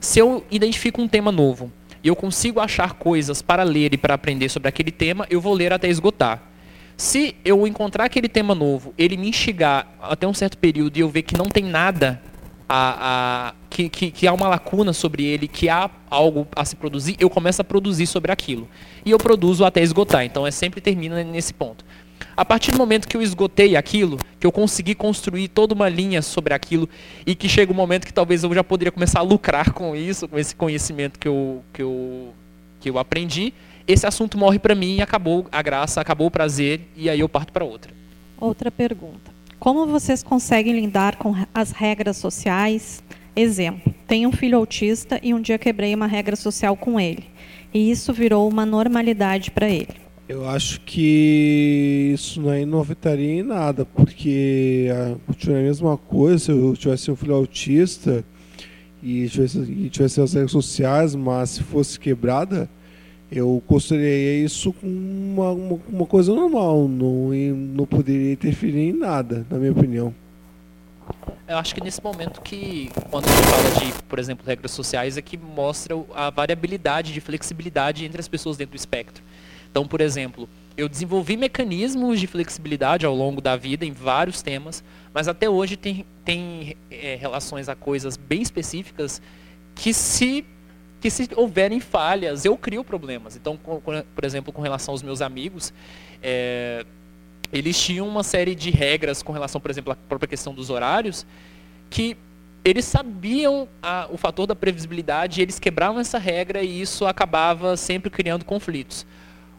se 0.00 0.18
eu 0.18 0.44
identifico 0.50 1.02
um 1.02 1.08
tema 1.08 1.32
novo 1.32 1.72
e 2.02 2.08
eu 2.08 2.14
consigo 2.14 2.60
achar 2.60 2.94
coisas 2.94 3.42
para 3.42 3.62
ler 3.64 3.92
e 3.92 3.98
para 3.98 4.14
aprender 4.14 4.48
sobre 4.48 4.68
aquele 4.68 4.92
tema, 4.92 5.26
eu 5.28 5.40
vou 5.40 5.52
ler 5.52 5.72
até 5.72 5.88
esgotar. 5.88 6.55
Se 6.96 7.36
eu 7.44 7.66
encontrar 7.66 8.04
aquele 8.04 8.28
tema 8.28 8.54
novo, 8.54 8.94
ele 8.96 9.16
me 9.16 9.28
instigar 9.28 9.86
até 10.00 10.26
um 10.26 10.32
certo 10.32 10.56
período 10.56 10.96
e 10.96 11.00
eu 11.00 11.08
ver 11.10 11.22
que 11.22 11.36
não 11.36 11.44
tem 11.44 11.62
nada, 11.62 12.22
a, 12.68 13.48
a 13.48 13.54
que, 13.68 13.88
que, 13.88 14.10
que, 14.10 14.26
há 14.26 14.32
uma 14.32 14.48
lacuna 14.48 14.92
sobre 14.92 15.24
ele, 15.24 15.46
que 15.46 15.68
há 15.68 15.90
algo 16.08 16.48
a 16.56 16.64
se 16.64 16.74
produzir, 16.74 17.14
eu 17.20 17.28
começo 17.28 17.60
a 17.60 17.64
produzir 17.64 18.06
sobre 18.06 18.32
aquilo. 18.32 18.66
E 19.04 19.10
eu 19.10 19.18
produzo 19.18 19.64
até 19.64 19.82
esgotar. 19.82 20.24
Então 20.24 20.46
é 20.46 20.50
sempre 20.50 20.80
termina 20.80 21.22
nesse 21.22 21.52
ponto. 21.52 21.84
A 22.34 22.44
partir 22.44 22.72
do 22.72 22.78
momento 22.78 23.06
que 23.06 23.16
eu 23.16 23.22
esgotei 23.22 23.76
aquilo, 23.76 24.18
que 24.40 24.46
eu 24.46 24.52
consegui 24.52 24.94
construir 24.94 25.48
toda 25.48 25.74
uma 25.74 25.88
linha 25.88 26.22
sobre 26.22 26.54
aquilo, 26.54 26.88
e 27.26 27.34
que 27.34 27.48
chega 27.48 27.72
um 27.72 27.76
momento 27.76 28.06
que 28.06 28.12
talvez 28.12 28.42
eu 28.42 28.54
já 28.54 28.64
poderia 28.64 28.92
começar 28.92 29.20
a 29.20 29.22
lucrar 29.22 29.72
com 29.72 29.94
isso, 29.94 30.26
com 30.26 30.38
esse 30.38 30.54
conhecimento 30.54 31.18
que 31.18 31.28
eu, 31.28 31.62
que 31.72 31.82
eu, 31.82 32.34
que 32.80 32.90
eu 32.90 32.98
aprendi, 32.98 33.54
esse 33.86 34.06
assunto 34.06 34.36
morre 34.36 34.58
para 34.58 34.74
mim 34.74 34.96
e 34.96 35.02
acabou 35.02 35.46
a 35.50 35.62
graça, 35.62 36.00
acabou 36.00 36.26
o 36.26 36.30
prazer 36.30 36.80
e 36.96 37.08
aí 37.08 37.20
eu 37.20 37.28
parto 37.28 37.52
para 37.52 37.64
outra. 37.64 37.92
Outra 38.38 38.70
pergunta. 38.70 39.34
Como 39.58 39.86
vocês 39.86 40.22
conseguem 40.22 40.78
lidar 40.78 41.16
com 41.16 41.34
as 41.54 41.70
regras 41.70 42.16
sociais? 42.16 43.02
Exemplo, 43.34 43.94
tenho 44.06 44.28
um 44.28 44.32
filho 44.32 44.58
autista 44.58 45.18
e 45.22 45.32
um 45.32 45.40
dia 45.40 45.58
quebrei 45.58 45.94
uma 45.94 46.06
regra 46.06 46.36
social 46.36 46.76
com 46.76 46.98
ele. 47.00 47.24
E 47.72 47.90
isso 47.90 48.12
virou 48.12 48.48
uma 48.48 48.66
normalidade 48.66 49.50
para 49.50 49.68
ele. 49.68 50.06
Eu 50.28 50.48
acho 50.48 50.80
que 50.80 52.10
isso 52.12 52.40
não, 52.40 52.66
não 52.66 52.80
afetaria 52.80 53.40
em 53.40 53.42
nada, 53.42 53.84
porque 53.84 54.88
continua 55.26 55.58
a 55.58 55.62
mesma 55.62 55.96
coisa 55.96 56.38
se 56.38 56.50
eu 56.50 56.76
tivesse 56.76 57.10
um 57.10 57.16
filho 57.16 57.34
autista 57.34 58.24
e 59.02 59.28
tivesse, 59.28 59.58
e 59.58 59.88
tivesse 59.88 60.20
as 60.20 60.32
regras 60.32 60.50
sociais, 60.50 61.14
mas 61.14 61.50
se 61.50 61.62
fosse 61.62 62.00
quebrada, 62.00 62.68
eu 63.30 63.62
consideraria 63.66 64.44
isso 64.44 64.74
uma, 64.82 65.50
uma, 65.52 65.80
uma, 65.88 66.06
coisa 66.06 66.32
normal, 66.32 66.86
não, 66.86 67.30
não 67.30 67.86
poderia 67.86 68.32
interferir 68.32 68.90
em 68.90 68.92
nada, 68.92 69.46
na 69.50 69.58
minha 69.58 69.72
opinião. 69.72 70.14
Eu 71.48 71.58
acho 71.58 71.74
que 71.74 71.80
nesse 71.80 72.02
momento 72.02 72.40
que, 72.40 72.90
quando 73.10 73.28
gente 73.28 73.42
fala 73.42 73.70
de, 73.70 74.02
por 74.04 74.18
exemplo, 74.18 74.44
regras 74.46 74.72
sociais, 74.72 75.16
é 75.16 75.22
que 75.22 75.36
mostra 75.36 75.94
a 76.14 76.30
variabilidade 76.30 77.12
de 77.12 77.20
flexibilidade 77.20 78.04
entre 78.04 78.20
as 78.20 78.26
pessoas 78.26 78.56
dentro 78.56 78.72
do 78.72 78.76
espectro. 78.76 79.22
Então, 79.70 79.86
por 79.86 80.00
exemplo, 80.00 80.48
eu 80.76 80.88
desenvolvi 80.88 81.36
mecanismos 81.36 82.18
de 82.18 82.26
flexibilidade 82.26 83.06
ao 83.06 83.14
longo 83.14 83.40
da 83.40 83.56
vida 83.56 83.84
em 83.84 83.92
vários 83.92 84.42
temas, 84.42 84.82
mas 85.12 85.28
até 85.28 85.48
hoje 85.48 85.76
tem, 85.76 86.04
tem 86.24 86.76
é, 86.90 87.14
relações 87.14 87.68
a 87.68 87.74
coisas 87.74 88.16
bem 88.16 88.42
específicas 88.42 89.22
que 89.74 89.92
se 89.92 90.44
que 91.00 91.10
se 91.10 91.28
houverem 91.36 91.80
falhas, 91.80 92.44
eu 92.44 92.56
crio 92.56 92.82
problemas. 92.82 93.36
Então, 93.36 93.56
por 93.56 94.24
exemplo, 94.24 94.52
com 94.52 94.62
relação 94.62 94.92
aos 94.92 95.02
meus 95.02 95.20
amigos, 95.20 95.72
é, 96.22 96.84
eles 97.52 97.78
tinham 97.80 98.08
uma 98.08 98.22
série 98.22 98.54
de 98.54 98.70
regras 98.70 99.22
com 99.22 99.32
relação, 99.32 99.60
por 99.60 99.70
exemplo, 99.70 99.92
à 99.92 99.96
própria 99.96 100.28
questão 100.28 100.54
dos 100.54 100.70
horários, 100.70 101.26
que 101.90 102.16
eles 102.64 102.84
sabiam 102.84 103.68
a, 103.80 104.08
o 104.10 104.16
fator 104.16 104.46
da 104.46 104.56
previsibilidade, 104.56 105.40
eles 105.40 105.58
quebravam 105.58 106.00
essa 106.00 106.18
regra 106.18 106.62
e 106.62 106.80
isso 106.80 107.06
acabava 107.06 107.76
sempre 107.76 108.10
criando 108.10 108.44
conflitos. 108.44 109.06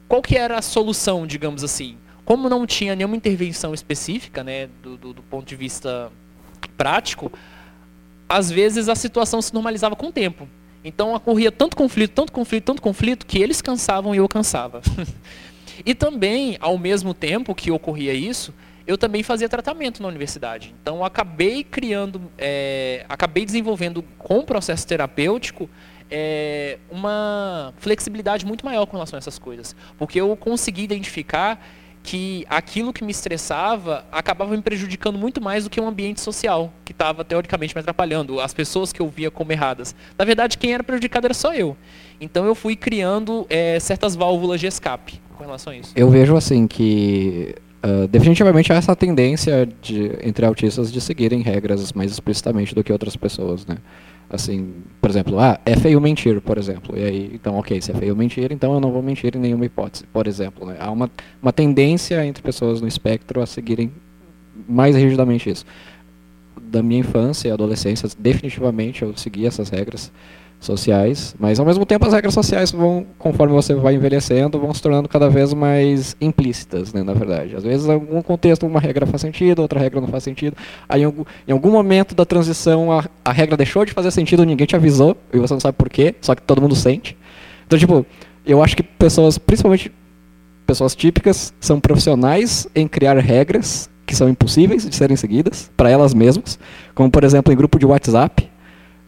Qual 0.07 0.22
que 0.22 0.38
era 0.38 0.57
a 0.57 0.61
solução, 0.61 1.26
digamos 1.26 1.64
assim? 1.64 1.97
Como 2.26 2.49
não 2.49 2.65
tinha 2.68 2.95
nenhuma 2.95 3.15
intervenção 3.15 3.73
específica, 3.73 4.43
né, 4.43 4.68
do, 4.84 4.97
do, 4.97 5.14
do 5.14 5.23
ponto 5.23 5.47
de 5.47 5.55
vista 5.55 6.11
prático, 6.77 7.31
às 8.27 8.51
vezes 8.51 8.89
a 8.89 8.95
situação 8.95 9.41
se 9.41 9.53
normalizava 9.53 9.95
com 9.95 10.07
o 10.07 10.11
tempo. 10.11 10.47
Então 10.83 11.13
ocorria 11.13 11.51
tanto 11.51 11.75
conflito, 11.75 12.11
tanto 12.11 12.31
conflito, 12.31 12.63
tanto 12.63 12.81
conflito, 12.81 13.25
que 13.25 13.39
eles 13.39 13.61
cansavam 13.61 14.13
e 14.13 14.17
eu 14.17 14.27
cansava. 14.27 14.81
e 15.85 15.93
também, 15.93 16.57
ao 16.59 16.77
mesmo 16.77 17.13
tempo 17.13 17.53
que 17.53 17.71
ocorria 17.71 18.13
isso, 18.13 18.53
eu 18.85 18.97
também 18.97 19.21
fazia 19.21 19.49
tratamento 19.49 20.01
na 20.01 20.07
universidade. 20.07 20.73
Então 20.81 21.03
acabei 21.03 21.63
criando, 21.63 22.21
é, 22.37 23.05
acabei 23.09 23.45
desenvolvendo 23.45 24.01
com 24.17 24.39
o 24.39 24.43
processo 24.45 24.87
terapêutico 24.87 25.69
é, 26.09 26.79
uma 26.89 27.73
flexibilidade 27.77 28.45
muito 28.45 28.65
maior 28.65 28.85
com 28.85 28.93
relação 28.93 29.17
a 29.17 29.19
essas 29.19 29.37
coisas. 29.37 29.75
Porque 29.97 30.19
eu 30.19 30.35
consegui 30.37 30.83
identificar 30.83 31.61
que 32.07 32.45
aquilo 32.49 32.93
que 32.93 33.03
me 33.03 33.11
estressava 33.11 34.05
acabava 34.09 34.55
me 34.55 34.61
prejudicando 34.61 35.17
muito 35.17 35.41
mais 35.41 35.65
do 35.65 35.69
que 35.69 35.81
um 35.81 35.85
ambiente 35.85 36.21
social, 36.21 36.71
que 36.85 36.93
estava 36.93 37.25
teoricamente 37.25 37.75
me 37.75 37.81
atrapalhando, 37.81 38.39
as 38.39 38.53
pessoas 38.53 38.93
que 38.93 39.01
eu 39.01 39.09
via 39.09 39.29
como 39.29 39.51
erradas. 39.51 39.93
Na 40.17 40.23
verdade, 40.23 40.57
quem 40.57 40.73
era 40.73 40.81
prejudicado 40.81 41.27
era 41.27 41.34
só 41.34 41.53
eu. 41.53 41.75
Então 42.21 42.45
eu 42.45 42.55
fui 42.55 42.77
criando 42.77 43.45
é, 43.49 43.77
certas 43.81 44.15
válvulas 44.15 44.61
de 44.61 44.67
escape 44.67 45.19
com 45.35 45.43
relação 45.43 45.73
a 45.73 45.75
isso. 45.75 45.91
Eu 45.97 46.09
vejo 46.09 46.38
assim 46.38 46.65
que 46.65 47.53
uh, 47.84 48.07
definitivamente 48.07 48.71
há 48.71 48.77
essa 48.77 48.95
tendência 48.95 49.67
de, 49.81 50.17
entre 50.23 50.45
autistas 50.45 50.89
de 50.89 51.01
seguirem 51.01 51.41
regras 51.41 51.91
mais 51.91 52.09
explicitamente 52.09 52.73
do 52.73 52.85
que 52.85 52.93
outras 52.93 53.17
pessoas, 53.17 53.65
né? 53.65 53.75
Assim, 54.29 54.73
por 54.99 55.09
exemplo, 55.09 55.39
ah, 55.39 55.57
é 55.65 55.75
feio 55.77 56.01
mentir, 56.01 56.41
por 56.41 56.57
exemplo. 56.57 56.97
E 56.97 57.03
aí, 57.03 57.31
então, 57.33 57.57
ok, 57.57 57.81
se 57.81 57.91
é 57.91 57.95
feio 57.95 58.15
mentir, 58.15 58.51
então 58.51 58.73
eu 58.73 58.79
não 58.79 58.91
vou 58.91 59.01
mentir 59.01 59.35
em 59.35 59.39
nenhuma 59.39 59.65
hipótese, 59.65 60.05
por 60.11 60.27
exemplo. 60.27 60.67
Né? 60.67 60.75
Há 60.79 60.91
uma, 60.91 61.09
uma 61.41 61.53
tendência 61.53 62.25
entre 62.25 62.43
pessoas 62.43 62.81
no 62.81 62.87
espectro 62.87 63.41
a 63.41 63.45
seguirem 63.45 63.91
mais 64.67 64.95
rigidamente 64.95 65.49
isso. 65.49 65.65
Da 66.61 66.83
minha 66.83 66.99
infância 66.99 67.47
e 67.47 67.51
adolescência, 67.51 68.09
definitivamente 68.19 69.03
eu 69.03 69.15
segui 69.15 69.45
essas 69.45 69.69
regras 69.69 70.11
sociais, 70.59 71.35
mas 71.39 71.59
ao 71.59 71.65
mesmo 71.65 71.85
tempo 71.85 72.05
as 72.05 72.13
regras 72.13 72.34
sociais 72.34 72.71
vão, 72.71 73.05
conforme 73.17 73.53
você 73.53 73.75
vai 73.75 73.93
envelhecendo, 73.93 74.59
vão 74.59 74.73
se 74.73 74.81
tornando 74.81 75.07
cada 75.07 75.29
vez 75.29 75.53
mais 75.53 76.15
implícitas, 76.19 76.91
né, 76.93 77.03
na 77.03 77.13
verdade. 77.13 77.55
Às 77.55 77.63
vezes, 77.63 77.88
em 77.88 77.93
algum 77.93 78.21
contexto, 78.21 78.65
uma 78.65 78.79
regra 78.79 79.05
faz 79.05 79.21
sentido, 79.21 79.61
outra 79.61 79.79
regra 79.79 80.01
não 80.01 80.07
faz 80.07 80.23
sentido. 80.23 80.57
Aí, 80.89 81.01
em 81.01 81.05
algum, 81.05 81.23
em 81.47 81.51
algum 81.51 81.71
momento 81.71 82.15
da 82.15 82.25
transição, 82.25 82.91
a, 82.91 83.05
a 83.23 83.31
regra 83.31 83.55
deixou 83.55 83.85
de 83.85 83.91
fazer 83.91 84.11
sentido, 84.11 84.43
ninguém 84.43 84.65
te 84.65 84.75
avisou, 84.75 85.15
e 85.31 85.38
você 85.38 85.53
não 85.53 85.59
sabe 85.59 85.77
por 85.77 85.89
quê, 85.89 86.15
só 86.21 86.34
que 86.34 86.41
todo 86.41 86.61
mundo 86.61 86.75
sente. 86.75 87.15
Então, 87.65 87.77
tipo, 87.77 88.05
eu 88.45 88.63
acho 88.63 88.75
que 88.75 88.84
pessoas, 88.84 89.38
principalmente 89.38 89.91
pessoas 90.65 90.95
típicas, 90.95 91.53
são 91.59 91.79
profissionais 91.79 92.67
em 92.75 92.88
criar 92.88 93.17
regras 93.17 93.89
que 94.05 94.15
são 94.15 94.29
impossíveis 94.29 94.89
de 94.89 94.95
serem 94.95 95.17
seguidas 95.17 95.69
para 95.75 95.89
elas 95.89 96.13
mesmas, 96.13 96.57
como, 96.95 97.11
por 97.11 97.23
exemplo, 97.23 97.51
em 97.51 97.55
grupo 97.57 97.77
de 97.77 97.85
WhatsApp, 97.85 98.49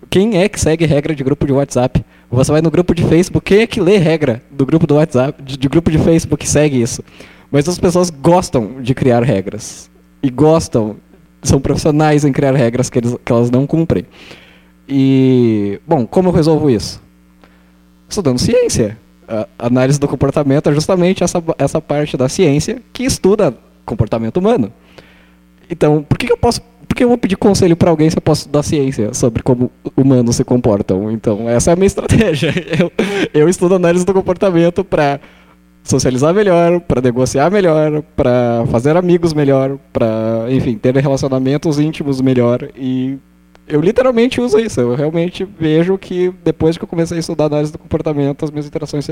quem 0.10 0.38
é 0.38 0.50
que 0.50 0.60
segue 0.60 0.86
regra 0.86 1.14
de 1.14 1.24
grupo 1.24 1.46
de 1.46 1.54
WhatsApp? 1.54 2.04
Você 2.32 2.52
vai 2.52 2.62
no 2.62 2.72
grupo 2.72 2.96
de 2.96 3.04
Facebook, 3.04 3.46
quem 3.46 3.62
é 3.62 3.68
que 3.68 3.80
lê 3.80 3.98
regra 3.98 4.42
do 4.50 4.66
grupo 4.66 4.88
do 4.88 4.96
WhatsApp, 4.96 5.42
de, 5.42 5.58
de 5.58 5.70
grupo 5.70 5.92
de 5.92 6.00
Facebook 6.00 6.48
segue 6.48 6.82
isso? 6.82 7.04
Mas 7.52 7.68
as 7.68 7.80
pessoas 7.80 8.10
gostam 8.10 8.82
de 8.82 8.94
criar 8.94 9.24
regras. 9.24 9.90
E 10.22 10.30
gostam, 10.30 10.98
são 11.42 11.60
profissionais 11.60 12.26
em 12.26 12.32
criar 12.32 12.54
regras 12.54 12.90
que, 12.90 13.00
eles, 13.00 13.16
que 13.24 13.32
elas 13.32 13.50
não 13.50 13.66
cumprem. 13.66 14.06
E, 14.88 15.80
bom, 15.88 16.06
como 16.06 16.30
eu 16.30 16.34
resolvo 16.34 16.70
isso? 16.70 17.02
Estudando 18.08 18.40
ciência. 18.40 18.98
A 19.28 19.48
análise 19.60 20.00
do 20.00 20.08
comportamento 20.08 20.70
é 20.70 20.74
justamente 20.74 21.24
essa, 21.24 21.44
essa 21.60 21.80
parte 21.80 22.18
da 22.18 22.28
ciência 22.28 22.82
que 22.92 23.04
estuda 23.04 23.56
comportamento 23.86 24.38
humano. 24.38 24.74
Então, 25.70 26.02
por 26.02 26.18
que, 26.18 26.26
que 26.26 26.34
eu 26.34 26.38
posso 26.38 26.62
por 26.90 26.96
que 26.96 27.04
eu 27.04 27.08
vou 27.08 27.18
pedir 27.18 27.38
conselho 27.38 27.78
para 27.78 27.92
alguém 27.92 28.10
se 28.10 28.18
eu 28.18 28.22
posso 28.22 28.50
dar 28.50 28.64
ciência 28.64 29.14
sobre 29.14 29.44
como 29.44 29.72
humanos 29.96 30.36
se 30.36 30.44
comportam? 30.44 31.12
Então, 31.12 31.48
essa 31.48 31.70
é 31.70 31.74
a 31.74 31.76
minha 31.76 31.86
estratégia. 31.86 32.52
Eu, 32.80 32.92
eu 33.34 33.50
estudo 33.50 33.76
análise 33.76 34.06
do 34.06 34.14
comportamento 34.14 34.84
para 34.84 35.20
socializar 35.84 36.34
melhor, 36.34 36.80
para 36.80 37.02
negociar 37.02 37.52
melhor, 37.52 38.02
para 38.16 38.64
fazer 38.72 38.98
amigos 38.98 39.34
melhor, 39.34 39.78
para, 39.94 40.46
enfim, 40.50 40.78
ter 40.78 40.96
relacionamentos 40.96 41.80
íntimos 41.80 42.22
melhor 42.22 42.70
e 42.76 43.18
eu 43.70 43.80
literalmente 43.80 44.42
uso 44.42 44.60
isso. 44.60 44.82
Eu 44.82 44.96
realmente 44.96 45.46
vejo 45.46 45.98
que 45.98 46.34
depois 46.44 46.78
que 46.78 46.84
eu 46.84 46.88
comecei 46.88 47.18
a 47.18 47.20
estudar 47.20 47.46
análise 47.46 47.72
do 47.72 47.78
comportamento, 47.78 48.44
as 48.44 48.52
minhas 48.52 48.66
interações 48.66 49.08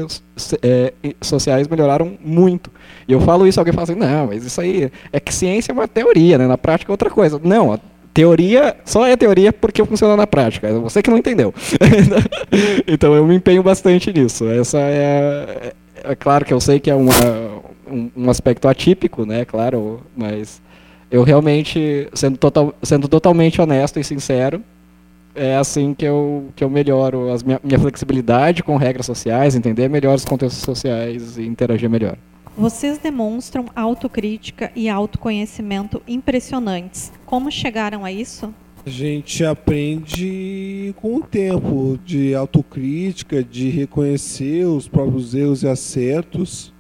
é, 0.64 0.94
sociais 1.22 1.68
melhoraram 1.68 2.18
muito. 2.20 2.72
E 3.08 3.14
eu 3.14 3.22
falo 3.22 3.48
isso, 3.48 3.60
alguém 3.60 3.74
fala 3.74 3.84
assim, 3.84 3.96
não, 3.96 4.28
mas 4.28 4.44
isso 4.44 4.60
aí 4.60 4.92
é 5.14 5.20
que 5.20 5.34
ciência 5.34 5.72
é 5.72 5.74
uma 5.74 5.88
teoria, 5.88 6.38
né? 6.38 6.48
Na 6.48 6.58
prática 6.58 6.92
é 6.92 6.94
outra 6.94 7.10
coisa. 7.10 7.40
Não, 7.42 7.72
a 7.72 7.80
teoria 8.14 8.76
só 8.84 9.06
é 9.06 9.16
teoria 9.16 9.54
porque 9.54 9.86
funciona 9.86 10.18
na 10.18 10.26
prática. 10.26 10.68
É 10.68 10.74
você 10.74 11.04
que 11.04 11.10
não 11.12 11.20
entendeu. 11.20 11.54
então 12.88 13.14
eu 13.14 13.28
me 13.28 13.36
empenho 13.36 13.62
bastante 13.62 14.12
nisso. 14.12 14.48
Essa 14.50 14.80
é, 14.80 15.74
é, 16.04 16.12
é 16.12 16.16
claro 16.16 16.44
que 16.44 16.54
eu 16.54 16.60
sei 16.60 16.80
que 16.80 16.90
é 16.90 16.96
uma, 16.96 17.14
um, 17.88 18.10
um 18.18 18.30
aspecto 18.32 18.68
atípico, 18.68 19.24
né? 19.24 19.46
Claro, 19.46 20.02
mas 20.16 20.60
eu 21.10 21.24
realmente, 21.24 22.08
sendo, 22.14 22.38
total, 22.38 22.74
sendo 22.84 23.08
totalmente 23.08 23.62
honesto 23.62 24.00
e 24.00 24.04
sincero, 24.04 24.62
é 25.34 25.56
assim 25.56 25.94
que 25.94 26.06
eu, 26.06 26.50
que 26.56 26.64
eu 26.64 26.70
melhoro 26.70 27.32
a 27.32 27.38
minha, 27.46 27.60
minha 27.64 27.80
flexibilidade 27.80 28.64
com 28.64 28.76
regras 28.76 29.06
sociais, 29.06 29.56
entender 29.56 29.88
melhor 29.88 30.16
os 30.16 30.26
contextos 30.26 30.64
sociais 30.64 31.38
e 31.38 31.46
interagir 31.46 31.90
melhor. 31.90 32.18
Vocês 32.58 32.98
demonstram 32.98 33.68
autocrítica 33.76 34.72
e 34.76 34.90
autoconhecimento 34.90 36.02
impressionantes. 36.08 37.12
Como 37.24 37.52
chegaram 37.52 38.04
a 38.04 38.12
isso? 38.12 38.52
A 38.84 38.90
gente 38.90 39.46
aprende 39.46 40.96
com 40.96 41.18
o 41.18 41.22
tempo 41.22 42.00
de 42.04 42.34
autocrítica, 42.34 43.44
de 43.44 43.70
reconhecer 43.70 44.66
os 44.66 44.88
próprios 44.88 45.36
erros 45.36 45.62
e 45.62 45.68
acertos 45.68 46.74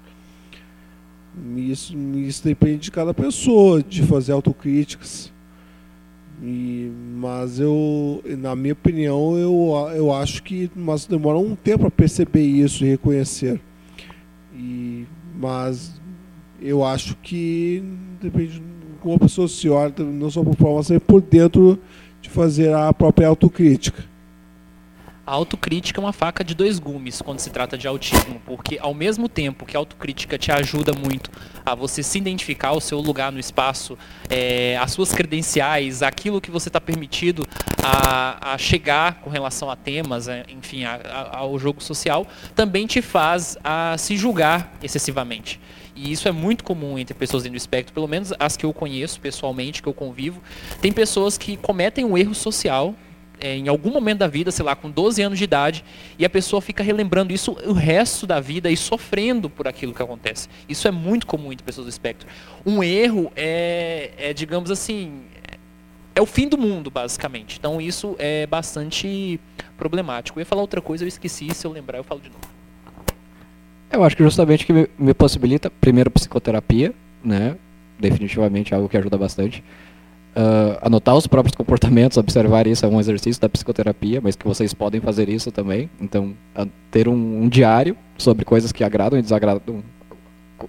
isso, 1.57 1.97
isso 2.15 2.43
depende 2.43 2.79
de 2.79 2.91
cada 2.91 3.13
pessoa, 3.13 3.81
de 3.81 4.03
fazer 4.03 4.31
autocríticas. 4.31 5.31
E, 6.41 6.91
mas 7.15 7.59
eu, 7.59 8.23
na 8.37 8.55
minha 8.55 8.73
opinião, 8.73 9.37
eu, 9.37 9.91
eu 9.95 10.13
acho 10.13 10.43
que 10.43 10.69
mas 10.75 11.05
demora 11.05 11.37
um 11.37 11.55
tempo 11.55 11.79
para 11.79 11.91
perceber 11.91 12.43
isso 12.43 12.85
e 12.85 12.89
reconhecer. 12.89 13.59
E, 14.53 15.05
mas 15.39 15.99
eu 16.61 16.83
acho 16.83 17.15
que 17.17 17.83
depende 18.21 18.59
de 18.59 18.63
como 19.01 19.15
a 19.15 19.19
pessoa 19.19 19.47
se 19.47 19.69
olha, 19.69 19.93
não 19.99 20.29
só 20.29 20.43
por 20.43 20.55
fora, 20.55 20.75
mas 20.75 21.03
por 21.03 21.21
dentro 21.21 21.79
de 22.21 22.29
fazer 22.29 22.73
a 22.73 22.91
própria 22.93 23.27
autocrítica. 23.27 24.03
A 25.27 25.33
autocrítica 25.33 25.99
é 25.99 26.01
uma 26.01 26.13
faca 26.13 26.41
de 26.41 26.55
dois 26.55 26.79
gumes 26.79 27.21
quando 27.21 27.39
se 27.39 27.49
trata 27.49 27.77
de 27.77 27.85
autismo, 27.85 28.41
porque 28.45 28.79
ao 28.79 28.93
mesmo 28.93 29.27
tempo 29.27 29.65
que 29.65 29.75
a 29.75 29.79
autocrítica 29.81 30.37
te 30.37 30.53
ajuda 30.53 30.93
muito 30.93 31.29
a 31.65 31.75
você 31.75 32.01
se 32.01 32.17
identificar 32.17 32.71
o 32.71 32.79
seu 32.79 33.01
lugar 33.01 33.29
no 33.29 33.37
espaço, 33.37 33.97
é, 34.29 34.77
as 34.77 34.93
suas 34.93 35.11
credenciais, 35.11 36.01
aquilo 36.01 36.39
que 36.39 36.49
você 36.49 36.69
está 36.69 36.79
permitido 36.79 37.45
a, 37.83 38.53
a, 38.53 38.57
chegar 38.57 39.15
com 39.15 39.29
relação 39.29 39.69
a 39.69 39.75
temas, 39.75 40.29
é, 40.29 40.45
enfim, 40.47 40.85
a, 40.85 40.95
a, 40.95 41.37
ao 41.39 41.59
jogo 41.59 41.83
social, 41.83 42.25
também 42.55 42.87
te 42.87 43.01
faz 43.01 43.57
a 43.61 43.97
se 43.97 44.15
julgar 44.15 44.77
excessivamente. 44.81 45.59
E 45.93 46.09
isso 46.09 46.29
é 46.29 46.31
muito 46.31 46.63
comum 46.63 46.97
entre 46.97 47.13
pessoas 47.13 47.43
dentro 47.43 47.57
do 47.57 47.61
espectro, 47.61 47.93
pelo 47.93 48.07
menos 48.07 48.31
as 48.39 48.55
que 48.55 48.65
eu 48.65 48.71
conheço 48.71 49.19
pessoalmente, 49.19 49.83
que 49.83 49.89
eu 49.89 49.93
convivo. 49.93 50.41
Tem 50.79 50.93
pessoas 50.93 51.37
que 51.37 51.57
cometem 51.57 52.05
um 52.05 52.17
erro 52.17 52.33
social 52.33 52.95
é, 53.39 53.55
em 53.55 53.67
algum 53.67 53.91
momento 53.91 54.19
da 54.19 54.27
vida, 54.27 54.51
sei 54.51 54.65
lá, 54.65 54.75
com 54.75 54.89
12 54.89 55.21
anos 55.21 55.37
de 55.37 55.43
idade, 55.43 55.83
e 56.17 56.25
a 56.25 56.29
pessoa 56.29 56.61
fica 56.61 56.83
relembrando 56.83 57.33
isso 57.33 57.57
o 57.65 57.73
resto 57.73 58.25
da 58.25 58.39
vida 58.39 58.69
e 58.69 58.77
sofrendo 58.77 59.49
por 59.49 59.67
aquilo 59.67 59.93
que 59.93 60.01
acontece. 60.01 60.49
Isso 60.67 60.87
é 60.87 60.91
muito 60.91 61.25
comum 61.27 61.51
entre 61.51 61.65
pessoas 61.65 61.85
do 61.85 61.89
espectro. 61.89 62.27
Um 62.65 62.83
erro 62.83 63.31
é, 63.35 64.11
é 64.17 64.33
digamos 64.33 64.71
assim, 64.71 65.21
é 66.15 66.21
o 66.21 66.25
fim 66.25 66.47
do 66.47 66.57
mundo, 66.57 66.89
basicamente. 66.89 67.57
Então 67.59 67.79
isso 67.79 68.15
é 68.17 68.47
bastante 68.47 69.39
problemático. 69.77 70.39
Eu 70.39 70.41
ia 70.41 70.45
falar 70.45 70.61
outra 70.61 70.81
coisa, 70.81 71.03
eu 71.03 71.07
esqueci, 71.07 71.53
se 71.53 71.65
eu 71.65 71.71
lembrar 71.71 71.99
eu 71.99 72.03
falo 72.03 72.21
de 72.21 72.29
novo. 72.29 72.41
Eu 73.91 74.03
acho 74.03 74.17
que 74.17 74.23
justamente 74.23 74.65
que 74.65 74.73
me, 74.73 74.89
me 74.97 75.13
possibilita, 75.13 75.69
primeiro, 75.69 76.11
psicoterapia, 76.11 76.93
né? 77.23 77.55
Definitivamente 77.99 78.73
é 78.73 78.75
algo 78.75 78.89
que 78.89 78.97
ajuda 78.97 79.17
bastante 79.17 79.63
uh, 80.37 80.77
anotar 80.81 81.15
os 81.15 81.25
próprios 81.25 81.55
comportamentos, 81.55 82.17
observar 82.17 82.67
isso 82.67 82.85
é 82.85 82.89
um 82.89 82.99
exercício 82.99 83.41
da 83.41 83.49
psicoterapia, 83.49 84.21
mas 84.21 84.35
que 84.35 84.47
vocês 84.47 84.73
podem 84.73 85.01
fazer 85.01 85.27
isso 85.27 85.51
também. 85.51 85.89
Então, 85.99 86.35
uh, 86.55 86.67
ter 86.91 87.07
um, 87.07 87.43
um, 87.43 87.49
diário 87.49 87.97
sobre 88.17 88.45
coisas 88.45 88.71
que 88.71 88.83
agradam 88.83 89.17
e 89.17 89.21
desagradam. 89.21 89.83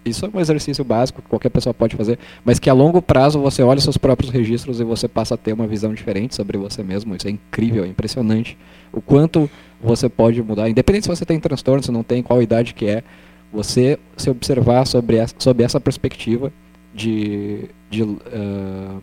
Isso 0.05 0.27
é 0.27 0.31
um 0.33 0.39
exercício 0.39 0.85
básico 0.85 1.23
que 1.23 1.29
qualquer 1.29 1.49
pessoa 1.49 1.73
pode 1.73 1.97
fazer, 1.97 2.19
mas 2.45 2.59
que 2.59 2.69
a 2.69 2.75
longo 2.75 3.01
prazo 3.01 3.41
você 3.41 3.63
olha 3.63 3.81
seus 3.81 3.97
próprios 3.97 4.31
registros 4.31 4.81
e 4.81 4.85
você 4.85 5.09
passa 5.09 5.35
a 5.35 5.37
ter 5.39 5.55
uma 5.55 5.67
visão 5.67 5.95
diferente 5.95 6.35
sobre 6.35 6.59
você 6.59 6.83
mesmo. 6.83 7.15
Isso 7.15 7.27
é 7.27 7.31
incrível, 7.31 7.85
é 7.85 7.89
impressionante. 7.89 8.59
O 8.93 9.01
quanto 9.01 9.49
você 9.81 10.09
pode 10.09 10.43
mudar, 10.43 10.69
independente 10.69 11.05
se 11.05 11.09
você 11.09 11.25
tem 11.25 11.41
transtorno, 11.41 11.83
se 11.83 11.91
não 11.91 12.03
tem, 12.03 12.23
qual 12.23 12.43
idade 12.43 12.75
que 12.75 12.87
é, 12.87 13.03
você 13.51 13.99
se 14.15 14.29
observar 14.29 14.87
sobre 14.87 15.17
essa, 15.17 15.35
sobre 15.39 15.65
essa 15.65 15.81
perspectiva 15.81 16.53
de, 16.95 17.71
de 17.89 18.03
uh, 18.03 19.01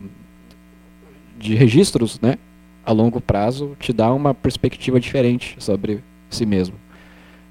de 1.38 1.54
registros, 1.54 2.20
né, 2.20 2.36
a 2.84 2.92
longo 2.92 3.20
prazo, 3.20 3.76
te 3.78 3.92
dá 3.92 4.12
uma 4.12 4.34
perspectiva 4.34 5.00
diferente 5.00 5.56
sobre 5.58 6.02
si 6.30 6.46
mesmo. 6.46 6.76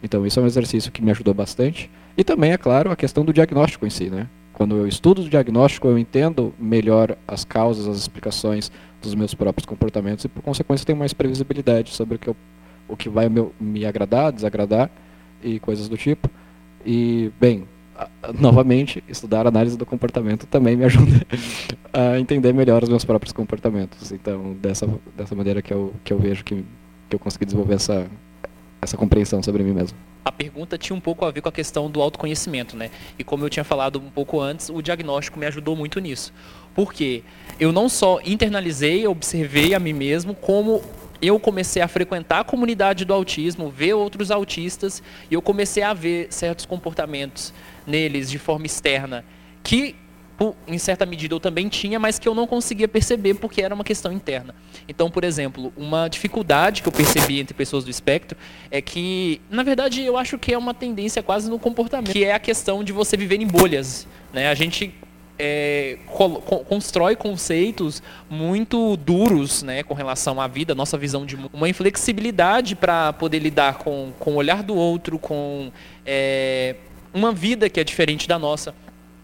Então 0.02 0.26
isso 0.26 0.40
é 0.40 0.44
um 0.44 0.45
exercício 0.45 0.91
que 0.91 1.02
me 1.02 1.12
ajudou 1.12 1.34
bastante. 1.34 1.90
E 2.18 2.24
também, 2.24 2.52
é 2.52 2.57
claro, 2.57 2.91
a 2.91 2.95
questão 2.95 3.26
do 3.26 3.34
diagnóstico 3.34 3.86
em 3.86 3.90
si, 3.90 4.10
né? 4.10 4.28
Quando 4.53 4.78
eu 4.78 4.88
estudo 4.88 5.22
o 5.22 5.30
diagnóstico, 5.30 5.88
eu 5.88 5.99
entendo 5.99 6.53
melhor 6.57 7.18
as 7.28 7.44
causas, 7.44 7.88
as 7.88 7.98
explicações 7.98 8.72
dos 9.02 9.14
meus 9.14 9.34
próprios 9.34 9.66
comportamentos 9.66 10.24
e, 10.24 10.30
por 10.30 10.41
consequência, 10.41 10.86
tenho 10.86 10.98
mais 10.98 11.12
previsibilidade 11.12 11.91
sobre 11.91 12.16
o 12.16 12.20
que, 12.20 12.30
eu, 12.30 12.36
o 12.88 12.95
que 12.95 13.10
vai 13.10 13.28
me, 13.28 13.49
me 13.60 13.86
agradar, 13.86 14.32
desagradar 14.32 14.90
e 15.44 15.60
coisas 15.60 15.90
do 15.90 15.98
tipo. 15.98 16.30
E, 16.86 17.32
bem, 17.38 17.66
novamente, 18.40 19.04
estudar 19.08 19.48
análise 19.48 19.78
do 19.78 19.86
comportamento 19.86 20.46
também 20.46 20.76
me 20.76 20.84
ajuda 20.86 21.26
a 21.94 22.20
entender 22.20 22.54
melhor 22.54 22.84
os 22.84 22.90
meus 22.90 23.06
próprios 23.06 23.32
comportamentos. 23.32 24.12
Então, 24.12 24.54
dessa, 24.54 24.88
dessa 25.16 25.36
maneira 25.36 25.62
que 25.62 25.74
eu, 25.74 25.94
que 26.04 26.12
eu 26.12 26.20
vejo 26.20 26.44
que, 26.44 26.66
que 27.10 27.16
eu 27.16 27.20
consegui 27.20 27.46
desenvolver 27.46 27.76
essa, 27.76 28.08
essa 28.82 28.98
compreensão 28.98 29.42
sobre 29.42 29.64
mim 29.64 29.74
mesmo. 29.74 29.98
A 30.24 30.32
pergunta 30.32 30.78
tinha 30.78 30.96
um 30.96 31.00
pouco 31.00 31.24
a 31.24 31.32
ver 31.32 31.42
com 31.42 31.50
a 31.50 31.52
questão 31.52 31.90
do 31.90 32.02
autoconhecimento, 32.02 32.76
né? 32.76 32.90
E 33.18 33.24
como 33.24 33.46
eu 33.46 33.50
tinha 33.50 33.64
falado 33.64 34.00
um 34.00 34.10
pouco 34.10 34.42
antes, 34.42 34.70
o 34.70 34.82
diagnóstico 34.82 35.40
me 35.40 35.46
ajudou 35.46 35.76
muito 35.76 36.00
nisso. 36.00 36.34
Porque 36.74 37.24
eu 37.60 37.72
não 37.72 37.88
só 37.88 38.20
internalizei, 38.26 39.08
observei 39.08 39.76
a 39.76 39.80
mim 39.80 39.94
mesmo, 39.94 40.34
como 40.34 40.82
eu 41.22 41.40
comecei 41.40 41.82
a 41.82 41.88
frequentar 41.88 42.40
a 42.40 42.44
comunidade 42.44 43.06
do 43.06 43.14
autismo, 43.14 43.70
ver 43.70 43.94
outros 43.94 44.32
autistas, 44.32 45.02
e 45.30 45.34
eu 45.34 45.42
comecei 45.42 45.84
a 45.84 45.94
ver 45.94 46.28
certos 46.32 46.66
comportamentos 46.66 47.54
neles 47.86 48.30
de 48.30 48.40
forma 48.40 48.66
externa 48.66 49.24
que 49.64 49.95
em 50.68 50.78
certa 50.78 51.06
medida 51.06 51.34
eu 51.34 51.40
também 51.40 51.70
tinha, 51.70 51.98
mas 51.99 52.20
que 52.20 52.28
eu 52.28 52.36
não 52.36 52.45
conseguia 52.45 52.88
perceber 52.88 53.36
porque 53.36 53.62
era 53.62 53.74
uma 53.74 53.84
questão 53.84 54.12
interna. 54.12 54.53
Então, 54.88 55.10
por 55.10 55.24
exemplo, 55.24 55.72
uma 55.78 56.07
dificuldade 56.10 56.82
que 56.82 56.88
eu 56.88 56.91
percebi 56.91 57.40
entre 57.40 57.53
pessoas 57.53 57.84
do 57.84 57.90
espectro 57.90 58.38
é 58.70 58.82
que, 58.82 59.41
na 59.49 59.64
verdade, 59.64 60.02
eu 60.02 60.18
acho 60.18 60.38
que 60.38 60.53
é 60.53 60.57
uma 60.57 60.74
tendência 60.74 61.24
quase 61.24 61.49
no 61.49 61.57
comportamento, 61.57 62.12
que 62.12 62.24
é 62.24 62.34
a 62.34 62.40
questão 62.40 62.84
de 62.84 62.91
você 62.91 63.16
viver 63.16 63.40
em 63.40 63.48
bolhas. 63.48 64.06
Né? 64.34 64.49
A 64.49 64.56
gente 64.56 64.94
é, 65.38 65.98
constrói 66.68 67.16
conceitos 67.16 68.02
muito 68.30 68.98
duros 68.98 69.64
né, 69.64 69.84
com 69.84 69.94
relação 69.94 70.40
à 70.40 70.48
vida, 70.48 70.76
nossa 70.76 70.98
visão 70.98 71.26
de 71.26 71.38
uma 71.53 71.68
inflexibilidade 71.68 72.76
para 72.76 73.14
poder 73.14 73.40
lidar 73.40 73.78
com, 73.78 74.12
com 74.20 74.32
o 74.32 74.36
olhar 74.36 74.64
do 74.64 74.76
outro, 74.76 75.20
com 75.20 75.72
é, 76.06 76.76
uma 77.16 77.32
vida 77.32 77.70
que 77.70 77.80
é 77.80 77.84
diferente 77.84 78.28
da 78.28 78.38
nossa. 78.38 78.76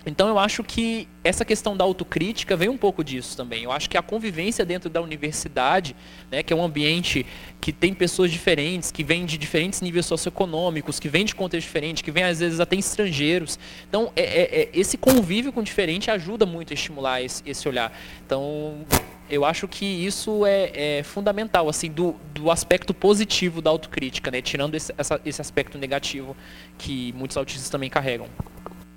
Então 0.03 0.27
eu 0.27 0.39
acho 0.39 0.63
que 0.63 1.07
essa 1.23 1.45
questão 1.45 1.77
da 1.77 1.83
autocrítica 1.83 2.55
vem 2.55 2.69
um 2.69 2.77
pouco 2.77 3.03
disso 3.03 3.37
também. 3.37 3.65
Eu 3.65 3.71
acho 3.71 3.87
que 3.87 3.97
a 3.97 4.01
convivência 4.01 4.65
dentro 4.65 4.89
da 4.89 4.99
universidade, 4.99 5.95
né, 6.31 6.41
que 6.41 6.51
é 6.51 6.55
um 6.55 6.63
ambiente 6.63 7.23
que 7.59 7.71
tem 7.71 7.93
pessoas 7.93 8.31
diferentes, 8.31 8.91
que 8.91 9.03
vêm 9.03 9.25
de 9.25 9.37
diferentes 9.37 9.79
níveis 9.81 10.07
socioeconômicos, 10.07 10.99
que 10.99 11.07
vêm 11.07 11.23
de 11.23 11.35
contextos 11.35 11.65
diferentes, 11.65 12.01
que 12.01 12.09
vêm 12.09 12.23
às 12.23 12.39
vezes 12.39 12.59
até 12.59 12.75
estrangeiros. 12.77 13.59
Então 13.87 14.11
é, 14.15 14.23
é, 14.23 14.61
é, 14.61 14.69
esse 14.73 14.97
convívio 14.97 15.51
com 15.51 15.61
diferente 15.61 16.09
ajuda 16.09 16.45
muito 16.45 16.71
a 16.71 16.73
estimular 16.73 17.21
esse, 17.21 17.43
esse 17.45 17.67
olhar. 17.67 17.95
Então 18.25 18.85
eu 19.31 19.45
acho 19.45 19.67
que 19.67 19.85
isso 19.85 20.45
é, 20.45 20.99
é 20.99 21.03
fundamental, 21.03 21.69
assim, 21.69 21.89
do, 21.89 22.15
do, 22.33 22.51
aspecto 22.51 22.93
positivo 22.93 23.61
da 23.61 23.69
autocrítica, 23.69 24.29
né? 24.29 24.41
Tirando 24.41 24.75
esse, 24.75 24.93
essa, 24.97 25.21
esse 25.25 25.39
aspecto 25.39 25.77
negativo 25.77 26.35
que 26.77 27.13
muitos 27.13 27.37
autistas 27.37 27.69
também 27.69 27.89
carregam. 27.89 28.27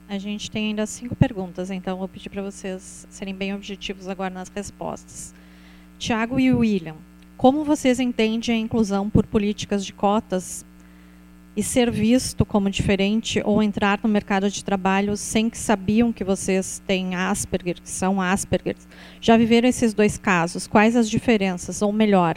A 0.08 0.18
gente 0.18 0.50
tem 0.50 0.68
ainda 0.68 0.84
cinco 0.86 1.14
perguntas, 1.14 1.70
então 1.70 1.98
vou 1.98 2.08
pedir 2.08 2.28
para 2.28 2.42
vocês 2.42 3.06
serem 3.08 3.34
bem 3.34 3.54
objetivos 3.54 4.08
agora 4.08 4.28
nas 4.28 4.48
respostas. 4.48 5.32
Tiago 5.98 6.38
e 6.38 6.52
William, 6.52 6.96
como 7.36 7.64
vocês 7.64 8.00
entendem 8.00 8.54
a 8.54 8.58
inclusão 8.58 9.08
por 9.08 9.24
políticas 9.26 9.86
de 9.86 9.92
cotas 9.92 10.64
e 11.56 11.62
ser 11.62 11.90
visto 11.90 12.44
como 12.44 12.68
diferente 12.68 13.40
ou 13.44 13.62
entrar 13.62 14.00
no 14.02 14.08
mercado 14.08 14.50
de 14.50 14.64
trabalho 14.64 15.16
sem 15.16 15.48
que 15.48 15.58
sabiam 15.58 16.12
que 16.12 16.24
vocês 16.24 16.82
têm 16.86 17.14
Asperger, 17.14 17.80
que 17.80 17.90
são 17.90 18.20
Asperger. 18.20 18.76
Já 19.20 19.36
viveram 19.36 19.68
esses 19.68 19.94
dois 19.94 20.18
casos? 20.18 20.66
Quais 20.66 20.96
as 20.96 21.08
diferenças? 21.08 21.80
Ou 21.80 21.92
melhor, 21.92 22.36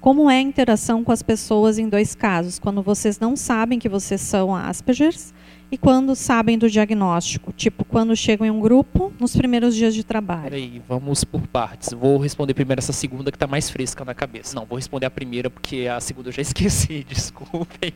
como 0.00 0.30
é 0.30 0.38
a 0.38 0.42
interação 0.42 1.04
com 1.04 1.12
as 1.12 1.22
pessoas 1.22 1.78
em 1.78 1.88
dois 1.88 2.14
casos? 2.14 2.58
Quando 2.58 2.82
vocês 2.82 3.18
não 3.18 3.36
sabem 3.36 3.78
que 3.78 3.88
vocês 3.88 4.20
são 4.20 4.54
Aspergers 4.54 5.32
e 5.70 5.76
quando 5.76 6.14
sabem 6.14 6.56
do 6.56 6.68
diagnóstico? 6.70 7.52
Tipo, 7.52 7.84
quando 7.84 8.16
chegam 8.16 8.46
em 8.46 8.50
um 8.50 8.58
grupo, 8.58 9.12
nos 9.20 9.36
primeiros 9.36 9.74
dias 9.74 9.94
de 9.94 10.02
trabalho. 10.02 10.44
Peraí, 10.44 10.82
vamos 10.88 11.24
por 11.24 11.46
partes. 11.46 11.92
Vou 11.92 12.18
responder 12.18 12.54
primeiro 12.54 12.80
essa 12.80 12.92
segunda 12.92 13.30
que 13.30 13.36
está 13.36 13.46
mais 13.46 13.68
fresca 13.68 14.04
na 14.04 14.14
cabeça. 14.14 14.54
Não, 14.54 14.64
vou 14.64 14.76
responder 14.76 15.06
a 15.06 15.10
primeira 15.10 15.50
porque 15.50 15.86
a 15.86 16.00
segunda 16.00 16.28
eu 16.28 16.32
já 16.32 16.40
esqueci, 16.42 17.04
desculpem. 17.08 17.92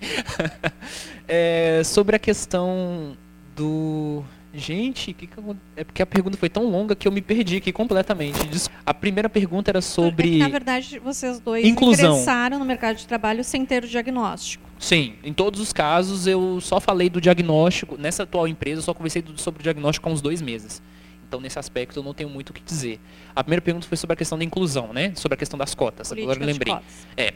é, 1.27 1.83
sobre 1.85 2.17
a 2.17 2.19
questão 2.19 3.17
do 3.57 4.23
Gente, 4.55 5.15
que 5.15 5.27
que 5.27 5.39
eu... 5.39 5.57
é 5.75 5.83
porque 5.83 6.03
a 6.03 6.07
pergunta 6.07 6.37
foi 6.37 6.49
tão 6.49 6.69
longa 6.69 6.95
que 6.95 7.09
eu 7.09 7.13
me 7.13 7.23
perdi 7.23 7.57
aqui 7.57 7.73
completamente. 7.73 8.39
A 8.85 8.93
primeira 8.93 9.29
pergunta 9.29 9.71
era 9.71 9.81
sobre. 9.81 10.29
É 10.29 10.31
que, 10.33 10.39
na 10.39 10.49
verdade, 10.49 10.99
vocês 10.99 11.41
dois 11.41 11.65
Inclusão. 11.65 12.13
ingressaram 12.13 12.59
no 12.59 12.65
mercado 12.65 12.97
de 12.97 13.07
trabalho 13.07 13.43
sem 13.43 13.65
ter 13.65 13.85
o 13.85 13.89
diagnóstico. 13.89 14.69
Sim, 14.79 15.15
em 15.25 15.33
todos 15.33 15.59
os 15.59 15.73
casos 15.73 16.27
eu 16.27 16.61
só 16.61 16.81
falei 16.81 17.09
do 17.09 17.21
diagnóstico. 17.21 17.97
Nessa 17.97 18.25
atual 18.25 18.47
empresa 18.47 18.81
eu 18.81 18.83
só 18.83 18.93
conversei 18.93 19.25
sobre 19.37 19.61
o 19.61 19.63
diagnóstico 19.63 20.09
há 20.09 20.13
uns 20.13 20.21
dois 20.21 20.43
meses. 20.43 20.83
Então, 21.27 21.41
nesse 21.41 21.59
aspecto, 21.59 21.99
eu 21.99 22.03
não 22.03 22.13
tenho 22.13 22.29
muito 22.29 22.51
o 22.51 22.53
que 22.53 22.61
dizer. 22.63 23.01
A 23.35 23.43
primeira 23.43 23.63
pergunta 23.63 23.87
foi 23.87 23.97
sobre 23.97 24.13
a 24.13 24.17
questão 24.17 24.37
da 24.37 24.45
inclusão, 24.45 24.93
né? 24.93 25.15
Sobre 25.15 25.35
a 25.35 25.39
questão 25.39 25.59
das 25.59 25.75
cotas. 25.75 26.09
Política 26.09 26.31
Agora 26.31 26.45
eu 26.45 26.53
lembrei. 26.53 26.77
É. 27.17 27.33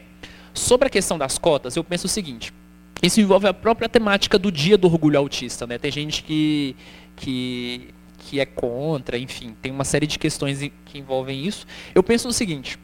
Sobre 0.53 0.85
a 0.87 0.89
questão 0.89 1.17
das 1.17 1.39
cotas, 1.39 1.75
eu 1.75 1.83
penso 1.83 2.05
o 2.05 2.09
seguinte. 2.09 2.53
Isso 3.01 3.19
envolve 3.21 3.47
a 3.47 3.53
própria 3.53 3.87
temática 3.87 4.37
do 4.37 4.51
dia 4.51 4.77
do 4.77 4.87
orgulho 4.87 5.17
autista, 5.17 5.65
né? 5.65 5.77
Tem 5.77 5.91
gente 5.91 6.23
que, 6.23 6.75
que, 7.17 7.89
que 8.17 8.39
é 8.39 8.45
contra, 8.45 9.17
enfim, 9.17 9.53
tem 9.61 9.71
uma 9.71 9.83
série 9.83 10.07
de 10.07 10.17
questões 10.17 10.59
que 10.85 10.97
envolvem 10.97 11.45
isso. 11.45 11.67
Eu 11.93 12.01
penso 12.01 12.29
o 12.29 12.33
seguinte, 12.33 12.79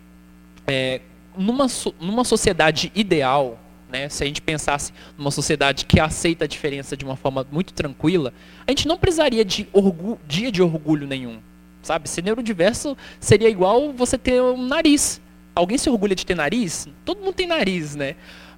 é, 0.67 0.99
numa, 1.37 1.67
numa 2.01 2.25
sociedade 2.25 2.91
ideal, 2.93 3.57
né, 3.89 4.09
se 4.09 4.23
a 4.23 4.27
gente 4.27 4.41
pensasse 4.41 4.91
numa 5.17 5.31
sociedade 5.31 5.85
que 5.85 5.99
aceita 5.99 6.45
a 6.45 6.47
diferença 6.47 6.97
de 6.97 7.05
uma 7.05 7.15
forma 7.15 7.45
muito 7.51 7.73
tranquila, 7.73 8.33
a 8.67 8.71
gente 8.71 8.87
não 8.87 8.97
precisaria 8.97 9.45
de 9.45 9.67
orgulho, 9.71 10.19
dia 10.27 10.51
de 10.51 10.61
orgulho 10.61 11.07
nenhum. 11.07 11.39
Sabe? 11.81 12.09
Ser 12.09 12.23
neurodiverso 12.23 12.97
seria 13.19 13.49
igual 13.49 13.91
você 13.91 14.17
ter 14.17 14.41
um 14.41 14.65
nariz. 14.65 15.21
Alguém 15.53 15.77
se 15.77 15.89
orgulha 15.89 16.15
de 16.15 16.25
ter 16.25 16.35
nariz? 16.35 16.87
Todo 17.05 17.19
mundo 17.19 17.33
tem 17.33 17.45
nariz, 17.45 17.93
né? 17.95 18.15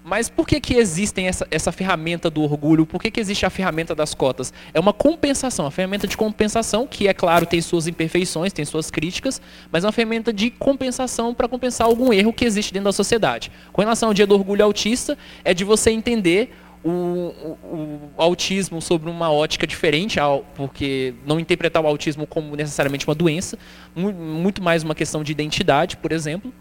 Mas 0.07 0.30
por 0.30 0.45
que, 0.45 0.61
que 0.61 0.76
existem 0.76 1.27
essa, 1.27 1.48
essa 1.49 1.72
ferramenta 1.72 2.30
do 2.30 2.44
orgulho? 2.44 2.86
Por 2.86 3.02
que, 3.02 3.10
que 3.10 3.19
existe 3.19 3.44
a 3.44 3.49
ferramenta 3.49 3.95
das 3.95 4.14
cotas? 4.14 4.53
É 4.72 4.80
uma 4.80 4.94
compensação, 4.94 5.65
a 5.65 5.72
ferramenta 5.72 6.06
de 6.06 6.15
compensação, 6.15 6.86
que 6.86 7.07
é 7.07 7.14
claro, 7.14 7.48
tem 7.48 7.60
suas 7.60 7.88
imperfeições, 7.88 8.53
tem 8.53 8.64
suas 8.65 8.91
críticas, 8.91 9.41
mas 9.72 9.84
é 9.84 9.88
uma 9.88 9.91
ferramenta 9.91 10.32
de 10.32 10.52
compensação 10.52 11.34
para 11.34 11.48
compensar 11.48 11.88
algum 11.88 12.14
erro 12.14 12.32
que 12.32 12.45
existe 12.45 12.72
dentro 12.72 12.86
da 12.86 12.94
sociedade. 12.94 13.52
Com 13.73 13.82
relação 13.82 14.10
ao 14.10 14.14
dia 14.14 14.27
do 14.27 14.36
orgulho 14.36 14.64
autista, 14.64 15.18
é 15.44 15.56
de 15.56 15.64
você 15.64 15.90
entender 15.90 16.53
o, 16.84 16.90
o, 16.91 17.57
o, 17.64 17.99
autismo 18.15 18.84
sobre 18.84 19.10
uma 19.10 19.32
ótica 19.32 19.65
diferente, 19.65 20.19
porque 20.53 21.15
não 21.26 21.40
interpretar 21.40 21.84
o 21.84 21.88
autismo 21.88 22.27
como 22.27 22.56
necessariamente 22.56 23.07
uma 23.07 23.15
doença, 23.15 23.57
muito 23.95 24.61
mais 24.61 24.84
uma 24.84 24.94
questão 24.94 25.23
de 25.23 25.32
identidade, 25.32 25.98
por 25.98 26.11
exemplo. 26.11 26.53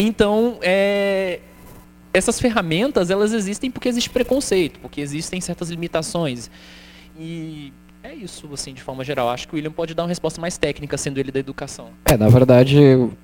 Então, 0.00 0.58
é, 0.62 1.38
essas 2.16 2.40
ferramentas 2.40 3.10
elas 3.10 3.32
existem 3.32 3.70
porque 3.70 3.88
existe 3.88 4.10
preconceito, 4.10 4.80
porque 4.80 5.00
existem 5.00 5.40
certas 5.40 5.70
limitações. 5.70 6.50
E 7.18 7.72
é 8.02 8.14
isso, 8.14 8.48
assim, 8.52 8.72
de 8.72 8.80
forma 8.80 9.02
geral. 9.02 9.28
Acho 9.28 9.48
que 9.48 9.54
o 9.54 9.56
William 9.56 9.72
pode 9.72 9.92
dar 9.92 10.04
uma 10.04 10.08
resposta 10.08 10.40
mais 10.40 10.56
técnica, 10.56 10.96
sendo 10.96 11.18
ele 11.18 11.32
da 11.32 11.40
educação. 11.40 11.88
É, 12.04 12.16
na 12.16 12.28
verdade, 12.28 12.78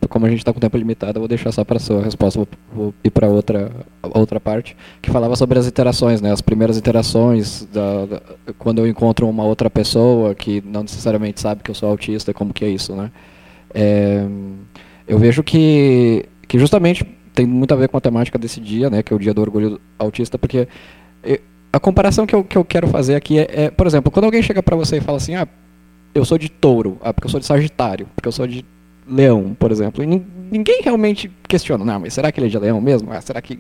como 0.09 0.27
a 0.27 0.29
gente 0.29 0.41
está 0.41 0.53
com 0.53 0.59
tempo 0.59 0.77
limitado, 0.77 1.19
eu 1.19 1.21
vou 1.21 1.29
deixar 1.29 1.53
só 1.53 1.65
para 1.65 1.79
sua 1.79 2.03
resposta, 2.03 2.39
vou, 2.39 2.49
vou 2.73 2.95
ir 3.05 3.11
para 3.11 3.29
outra, 3.29 3.71
outra 4.03 4.41
parte, 4.41 4.77
que 5.01 5.11
falava 5.11 5.37
sobre 5.37 5.59
as 5.59 5.67
interações, 5.67 6.21
né? 6.21 6.33
As 6.33 6.41
primeiras 6.41 6.77
interações, 6.77 7.65
da, 7.73 8.07
da, 8.07 8.23
quando 8.59 8.81
eu 8.81 8.89
encontro 8.89 9.29
uma 9.29 9.45
outra 9.45 9.71
pessoa 9.71 10.35
que 10.35 10.61
não 10.67 10.83
necessariamente 10.83 11.41
sabe 11.41 11.63
que 11.63 11.71
eu 11.71 11.75
sou 11.75 11.89
autista, 11.89 12.35
como 12.35 12.53
que 12.53 12.65
é 12.65 12.69
isso, 12.69 12.95
né? 12.97 13.11
É, 13.73 14.27
eu 15.07 15.19
vejo 15.19 15.43
que, 15.45 16.27
que 16.49 16.59
justamente 16.59 17.07
tem 17.35 17.47
muito 17.47 17.73
a 17.73 17.77
ver 17.77 17.89
com 17.89 17.97
a 17.97 18.01
temática 18.01 18.39
desse 18.39 18.61
dia, 18.61 18.91
né, 18.91 19.03
que 19.03 19.13
é 19.13 19.17
o 19.17 19.19
dia 19.19 19.33
do 19.33 19.41
orgulho 19.41 19.81
autista, 19.99 20.39
porque 20.39 20.69
a 21.73 21.81
comparação 21.81 22.27
que 22.27 22.35
eu, 22.35 22.45
que 22.45 22.57
eu 22.57 22.65
quero 22.65 22.87
fazer 22.87 23.15
aqui 23.15 23.39
é, 23.39 23.47
é 23.51 23.71
por 23.71 23.87
exemplo, 23.87 24.13
quando 24.13 24.27
alguém 24.27 24.43
chega 24.43 24.63
para 24.63 24.77
você 24.77 24.99
e 24.99 25.01
fala 25.01 25.17
assim, 25.17 25.35
ah, 25.35 25.49
eu 26.15 26.25
sou 26.25 26.37
de 26.37 26.51
touro, 26.51 26.99
ah, 27.03 27.15
porque 27.15 27.27
eu 27.27 27.31
sou 27.31 27.41
de 27.41 27.47
sagitário, 27.47 28.07
porque 28.15 28.29
eu 28.29 28.33
sou 28.33 28.47
de 28.47 28.65
leão, 29.09 29.57
por 29.59 29.73
exemplo, 29.73 30.05
e 30.05 30.07
ninguém 30.07 30.83
realmente 30.83 31.31
questiona, 31.49 31.85
não, 31.85 32.01
mas 32.01 32.13
será 32.13 32.31
que 32.31 32.39
ele 32.39 32.49
é 32.49 32.51
de 32.51 32.59
leão 32.59 32.81
mesmo? 32.81 33.11
Ah, 33.11 33.21
será 33.21 33.41
que 33.41 33.59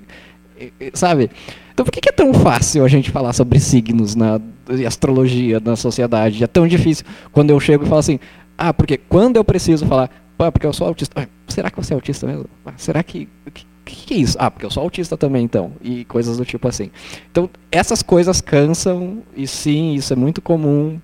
sabe? 0.93 1.31
Então 1.73 1.85
por 1.85 1.90
que, 1.90 2.09
é 2.09 2.12
tão 2.12 2.35
fácil 2.35 2.85
a 2.85 2.89
gente 2.89 3.11
falar 3.11 3.32
sobre 3.32 3.59
signos 3.59 4.15
na 4.15 4.40
e 4.70 4.85
astrologia 4.85 5.59
na 5.59 5.74
sociedade? 5.74 6.44
É 6.44 6.47
tão 6.47 6.69
difícil 6.69 7.07
quando 7.32 7.51
eu 7.51 7.59
chego 7.59 7.85
e 7.85 7.89
falo 7.89 7.99
assim, 7.99 8.20
ah, 8.59 8.74
porque 8.74 8.99
quando 8.99 9.36
eu 9.36 9.44
preciso 9.44 9.86
falar, 9.86 10.11
porque 10.51 10.66
eu 10.66 10.73
sou 10.73 10.86
autista. 10.86 11.23
Ah, 11.23 11.28
será 11.48 11.70
que 11.70 11.77
você 11.77 11.93
é 11.93 11.97
autista 11.97 12.27
mesmo? 12.27 12.47
Ah, 12.64 12.73
será 12.77 13.02
que. 13.02 13.28
O 13.47 13.51
que, 13.51 13.66
que, 13.85 14.14
é 14.14 14.16
isso? 14.16 14.36
Ah, 14.40 14.51
porque 14.51 14.64
eu 14.64 14.70
sou 14.70 14.82
autista 14.82 15.16
também, 15.16 15.44
então. 15.44 15.73
E 15.81 16.05
coisas 16.05 16.36
do 16.36 16.44
tipo 16.44 16.66
assim. 16.69 16.90
Então, 17.31 17.48
essas 17.70 18.02
coisas 18.02 18.40
cansam, 18.40 19.23
e 19.36 19.47
sim, 19.47 19.94
isso 19.94 20.12
é 20.12 20.16
muito 20.16 20.40
comum. 20.40 21.01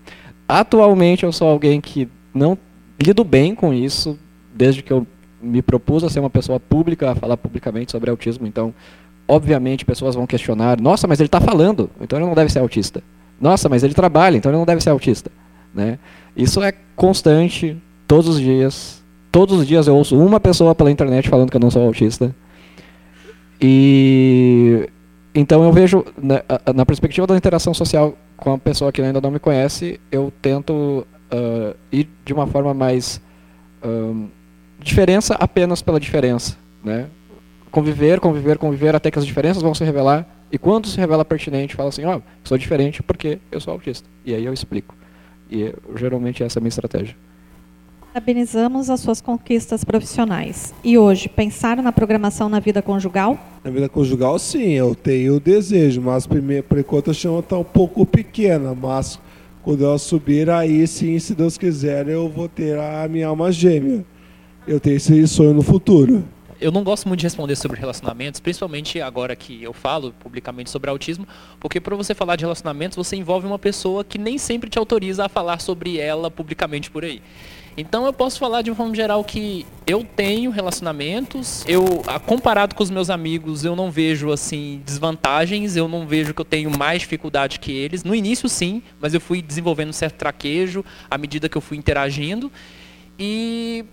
Atualmente, 0.48 1.24
eu 1.24 1.32
sou 1.32 1.48
alguém 1.48 1.80
que 1.80 2.08
não 2.32 2.56
lido 3.00 3.22
bem 3.24 3.54
com 3.54 3.72
isso, 3.72 4.18
desde 4.54 4.82
que 4.82 4.92
eu 4.92 5.06
me 5.40 5.62
propus 5.62 6.02
a 6.02 6.10
ser 6.10 6.20
uma 6.20 6.30
pessoa 6.30 6.58
pública, 6.58 7.10
a 7.10 7.14
falar 7.14 7.36
publicamente 7.36 7.92
sobre 7.92 8.10
autismo. 8.10 8.46
Então, 8.46 8.74
obviamente, 9.26 9.84
pessoas 9.84 10.14
vão 10.14 10.26
questionar: 10.26 10.80
nossa, 10.80 11.06
mas 11.06 11.20
ele 11.20 11.28
está 11.28 11.40
falando, 11.40 11.90
então 12.00 12.18
ele 12.18 12.26
não 12.26 12.34
deve 12.34 12.50
ser 12.50 12.58
autista. 12.60 13.02
Nossa, 13.40 13.68
mas 13.68 13.84
ele 13.84 13.94
trabalha, 13.94 14.36
então 14.36 14.50
ele 14.50 14.58
não 14.58 14.66
deve 14.66 14.82
ser 14.82 14.90
autista. 14.90 15.30
Né? 15.72 15.98
Isso 16.36 16.62
é 16.62 16.72
constante, 16.96 17.76
todos 18.06 18.28
os 18.28 18.40
dias, 18.40 18.97
todos 19.38 19.56
os 19.56 19.68
dias 19.68 19.86
eu 19.86 19.94
ouço 19.94 20.18
uma 20.18 20.40
pessoa 20.40 20.74
pela 20.74 20.90
internet 20.90 21.28
falando 21.28 21.48
que 21.48 21.56
eu 21.56 21.60
não 21.60 21.70
sou 21.70 21.86
autista. 21.86 22.34
E 23.60 24.88
então 25.32 25.62
eu 25.62 25.72
vejo 25.72 26.04
na, 26.20 26.42
na 26.74 26.84
perspectiva 26.84 27.24
da 27.24 27.36
interação 27.36 27.72
social 27.72 28.18
com 28.36 28.54
a 28.54 28.58
pessoa 28.58 28.90
que 28.90 29.00
ainda 29.00 29.20
não 29.20 29.30
me 29.30 29.38
conhece, 29.38 30.00
eu 30.10 30.32
tento 30.42 31.06
uh, 31.32 31.76
ir 31.92 32.08
de 32.24 32.32
uma 32.32 32.48
forma 32.48 32.74
mais 32.74 33.20
um, 33.84 34.26
diferença 34.80 35.36
apenas 35.36 35.82
pela 35.82 36.00
diferença, 36.00 36.56
né? 36.82 37.06
Conviver, 37.70 38.18
conviver, 38.18 38.58
conviver 38.58 38.96
até 38.96 39.08
que 39.08 39.20
as 39.20 39.26
diferenças 39.26 39.62
vão 39.62 39.72
se 39.72 39.84
revelar 39.84 40.26
e 40.50 40.58
quando 40.58 40.88
se 40.88 40.98
revela 40.98 41.24
pertinente, 41.24 41.76
fala 41.76 41.90
assim, 41.90 42.04
ó, 42.04 42.16
oh, 42.16 42.22
sou 42.42 42.58
diferente 42.58 43.04
porque 43.04 43.38
eu 43.52 43.60
sou 43.60 43.72
autista. 43.72 44.08
E 44.24 44.34
aí 44.34 44.44
eu 44.44 44.52
explico. 44.52 44.96
E 45.48 45.72
geralmente 45.94 46.42
essa 46.42 46.58
é 46.58 46.60
a 46.60 46.62
minha 46.62 46.70
estratégia. 46.70 47.14
Parabenizamos 48.12 48.88
as 48.88 49.00
suas 49.00 49.20
conquistas 49.20 49.84
profissionais. 49.84 50.74
E 50.82 50.96
hoje, 50.96 51.28
pensar 51.28 51.76
na 51.82 51.92
programação 51.92 52.48
na 52.48 52.58
vida 52.58 52.80
conjugal? 52.80 53.38
Na 53.62 53.70
vida 53.70 53.88
conjugal, 53.88 54.38
sim, 54.38 54.72
eu 54.72 54.94
tenho 54.94 55.36
o 55.36 55.40
desejo, 55.40 56.00
mas 56.00 56.26
primeiro, 56.26 56.64
por 56.64 56.78
enquanto 56.78 57.10
a 57.10 57.14
chama 57.14 57.40
está 57.40 57.58
um 57.58 57.64
pouco 57.64 58.06
pequena, 58.06 58.74
mas 58.74 59.20
quando 59.62 59.84
ela 59.84 59.98
subir, 59.98 60.48
aí 60.48 60.86
sim, 60.86 61.18
se 61.18 61.34
Deus 61.34 61.58
quiser, 61.58 62.08
eu 62.08 62.28
vou 62.28 62.48
ter 62.48 62.78
a 62.78 63.06
minha 63.08 63.26
alma 63.28 63.52
gêmea. 63.52 64.04
Eu 64.66 64.80
tenho 64.80 64.96
esse 64.96 65.28
sonho 65.28 65.52
no 65.52 65.62
futuro. 65.62 66.24
Eu 66.60 66.72
não 66.72 66.82
gosto 66.82 67.06
muito 67.06 67.20
de 67.20 67.26
responder 67.26 67.54
sobre 67.54 67.78
relacionamentos, 67.78 68.40
principalmente 68.40 69.00
agora 69.00 69.36
que 69.36 69.62
eu 69.62 69.72
falo 69.72 70.12
publicamente 70.18 70.70
sobre 70.70 70.90
autismo, 70.90 71.26
porque 71.60 71.80
para 71.80 71.94
você 71.94 72.14
falar 72.14 72.34
de 72.34 72.44
relacionamentos, 72.44 72.96
você 72.96 73.14
envolve 73.14 73.46
uma 73.46 73.58
pessoa 73.58 74.02
que 74.02 74.18
nem 74.18 74.38
sempre 74.38 74.68
te 74.68 74.76
autoriza 74.76 75.26
a 75.26 75.28
falar 75.28 75.60
sobre 75.60 75.98
ela 75.98 76.30
publicamente 76.30 76.90
por 76.90 77.04
aí. 77.04 77.22
Então 77.76 78.04
eu 78.06 78.12
posso 78.12 78.38
falar 78.38 78.62
de 78.62 78.70
uma 78.70 78.76
forma 78.76 78.94
geral 78.94 79.22
que 79.22 79.64
eu 79.86 80.04
tenho 80.04 80.50
relacionamentos, 80.50 81.64
eu 81.66 82.02
comparado 82.26 82.74
com 82.74 82.82
os 82.82 82.90
meus 82.90 83.08
amigos, 83.10 83.64
eu 83.64 83.76
não 83.76 83.90
vejo 83.90 84.30
assim 84.32 84.82
desvantagens, 84.84 85.76
eu 85.76 85.88
não 85.88 86.06
vejo 86.06 86.34
que 86.34 86.40
eu 86.40 86.44
tenho 86.44 86.76
mais 86.76 87.00
dificuldade 87.02 87.58
que 87.58 87.72
eles. 87.72 88.04
No 88.04 88.14
início 88.14 88.48
sim, 88.48 88.82
mas 89.00 89.14
eu 89.14 89.20
fui 89.20 89.40
desenvolvendo 89.40 89.90
um 89.90 89.92
certo 89.92 90.16
traquejo 90.16 90.84
à 91.10 91.16
medida 91.16 91.48
que 91.48 91.56
eu 91.56 91.62
fui 91.62 91.76
interagindo. 91.76 92.50
E 93.18 93.84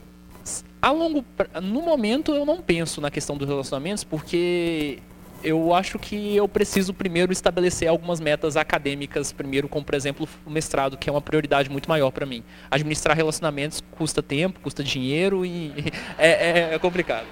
a 0.81 0.91
longo 0.91 1.25
no 1.63 1.81
momento 1.81 2.33
eu 2.33 2.45
não 2.45 2.61
penso 2.61 3.01
na 3.01 3.09
questão 3.09 3.37
dos 3.37 3.47
relacionamentos 3.47 4.03
porque 4.03 4.99
eu 5.45 5.73
acho 5.75 5.99
que 5.99 6.35
eu 6.35 6.47
preciso 6.47 6.91
primeiro 6.93 7.31
estabelecer 7.31 7.87
algumas 7.87 8.19
metas 8.19 8.57
acadêmicas, 8.57 9.31
primeiro, 9.31 9.69
como 9.69 9.85
por 9.85 9.93
exemplo 9.93 10.27
o 10.43 10.49
mestrado, 10.49 10.97
que 10.97 11.07
é 11.07 11.13
uma 11.13 11.21
prioridade 11.21 11.69
muito 11.69 11.87
maior 11.87 12.09
para 12.11 12.25
mim. 12.25 12.43
Administrar 12.71 13.15
relacionamentos 13.15 13.81
custa 13.91 14.23
tempo, 14.23 14.59
custa 14.59 14.83
dinheiro 14.83 15.45
e 15.45 15.71
é, 16.17 16.71
é, 16.71 16.73
é 16.73 16.79
complicado. 16.79 17.27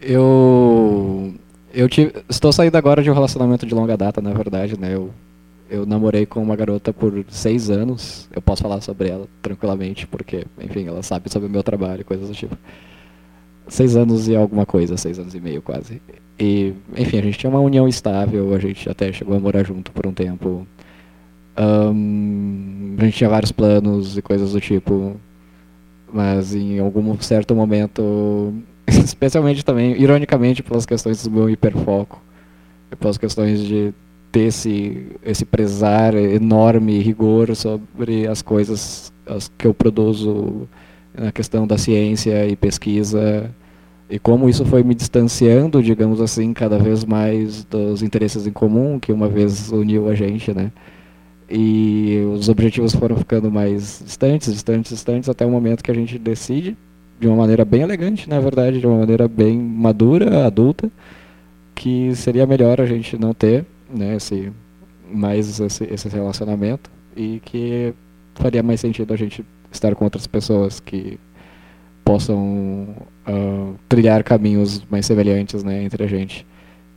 Eu 0.00 1.34
eu 1.72 1.88
tive, 1.88 2.12
estou 2.28 2.52
saindo 2.52 2.76
agora 2.76 3.02
de 3.02 3.10
um 3.10 3.14
relacionamento 3.14 3.66
de 3.66 3.74
longa 3.74 3.96
data, 3.96 4.22
na 4.22 4.32
verdade, 4.32 4.78
né? 4.78 4.94
Eu 4.94 5.12
eu 5.74 5.84
namorei 5.84 6.24
com 6.24 6.40
uma 6.40 6.54
garota 6.54 6.92
por 6.92 7.24
seis 7.28 7.68
anos. 7.68 8.28
Eu 8.34 8.40
posso 8.40 8.62
falar 8.62 8.80
sobre 8.80 9.08
ela 9.08 9.26
tranquilamente, 9.42 10.06
porque, 10.06 10.46
enfim, 10.60 10.86
ela 10.86 11.02
sabe 11.02 11.30
sobre 11.30 11.48
o 11.48 11.50
meu 11.50 11.62
trabalho, 11.62 12.04
coisas 12.04 12.28
do 12.28 12.34
tipo. 12.34 12.56
Seis 13.66 13.96
anos 13.96 14.28
e 14.28 14.36
alguma 14.36 14.64
coisa, 14.64 14.96
seis 14.96 15.18
anos 15.18 15.34
e 15.34 15.40
meio 15.40 15.60
quase. 15.60 16.00
E, 16.38 16.74
enfim, 16.96 17.18
a 17.18 17.22
gente 17.22 17.38
tinha 17.38 17.50
uma 17.50 17.60
união 17.60 17.88
estável, 17.88 18.54
a 18.54 18.58
gente 18.58 18.88
até 18.88 19.12
chegou 19.12 19.36
a 19.36 19.40
morar 19.40 19.64
junto 19.64 19.90
por 19.90 20.06
um 20.06 20.12
tempo. 20.12 20.66
Um, 21.58 22.94
a 22.98 23.04
gente 23.04 23.16
tinha 23.16 23.30
vários 23.30 23.50
planos 23.50 24.16
e 24.16 24.22
coisas 24.22 24.52
do 24.52 24.60
tipo. 24.60 25.16
Mas 26.12 26.54
em 26.54 26.78
algum 26.78 27.18
certo 27.20 27.54
momento, 27.56 28.54
especialmente 28.86 29.64
também, 29.64 30.00
ironicamente, 30.00 30.62
pelas 30.62 30.86
questões 30.86 31.24
do 31.24 31.30
meu 31.30 31.50
hiperfoco, 31.50 32.22
pelas 33.00 33.18
questões 33.18 33.60
de 33.60 33.92
ter 34.34 34.48
esse, 34.48 35.06
esse 35.24 35.44
prezar 35.44 36.16
enorme 36.16 36.98
rigor 36.98 37.54
sobre 37.54 38.26
as 38.26 38.42
coisas 38.42 39.12
as 39.24 39.48
que 39.56 39.64
eu 39.64 39.72
produzo 39.72 40.68
na 41.16 41.30
questão 41.30 41.68
da 41.68 41.78
ciência 41.78 42.44
e 42.44 42.56
pesquisa 42.56 43.48
e 44.10 44.18
como 44.18 44.48
isso 44.48 44.64
foi 44.64 44.82
me 44.82 44.92
distanciando, 44.92 45.80
digamos 45.80 46.20
assim, 46.20 46.52
cada 46.52 46.78
vez 46.78 47.04
mais 47.04 47.62
dos 47.64 48.02
interesses 48.02 48.44
em 48.44 48.50
comum 48.50 48.98
que 48.98 49.12
uma 49.12 49.28
vez 49.28 49.70
uniu 49.70 50.08
a 50.08 50.16
gente, 50.16 50.52
né? 50.52 50.72
E 51.48 52.26
os 52.34 52.48
objetivos 52.48 52.92
foram 52.92 53.16
ficando 53.16 53.50
mais 53.52 54.02
distantes, 54.04 54.52
distantes, 54.52 54.90
distantes, 54.90 55.28
até 55.28 55.46
o 55.46 55.50
momento 55.50 55.82
que 55.82 55.90
a 55.92 55.94
gente 55.94 56.18
decide, 56.18 56.76
de 57.20 57.28
uma 57.28 57.36
maneira 57.36 57.64
bem 57.64 57.82
elegante, 57.82 58.28
na 58.28 58.40
verdade, 58.40 58.80
de 58.80 58.86
uma 58.86 58.98
maneira 58.98 59.28
bem 59.28 59.58
madura, 59.58 60.44
adulta, 60.44 60.90
que 61.74 62.14
seria 62.16 62.46
melhor 62.46 62.80
a 62.80 62.86
gente 62.86 63.16
não 63.16 63.32
ter 63.32 63.64
né, 63.94 64.16
esse, 64.16 64.52
mais 65.10 65.60
esse, 65.60 65.84
esse 65.84 66.08
relacionamento 66.08 66.90
e 67.16 67.40
que 67.44 67.94
faria 68.34 68.62
mais 68.62 68.80
sentido 68.80 69.14
a 69.14 69.16
gente 69.16 69.44
estar 69.70 69.94
com 69.94 70.04
outras 70.04 70.26
pessoas 70.26 70.80
que 70.80 71.18
possam 72.04 72.88
uh, 73.26 73.74
trilhar 73.88 74.22
caminhos 74.22 74.84
mais 74.90 75.06
semelhantes 75.06 75.64
né, 75.64 75.82
entre 75.82 76.04
a 76.04 76.06
gente. 76.06 76.46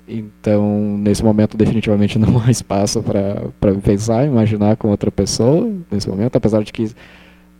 Então, 0.07 0.97
nesse 0.97 1.23
momento, 1.23 1.57
definitivamente 1.57 2.17
não 2.19 2.39
há 2.41 2.49
espaço 2.49 3.03
para 3.03 3.73
pensar, 3.83 4.25
imaginar 4.25 4.77
com 4.77 4.89
outra 4.89 5.11
pessoa, 5.11 5.69
nesse 5.91 6.09
momento, 6.09 6.35
apesar 6.35 6.63
de 6.63 6.71
que, 6.71 6.91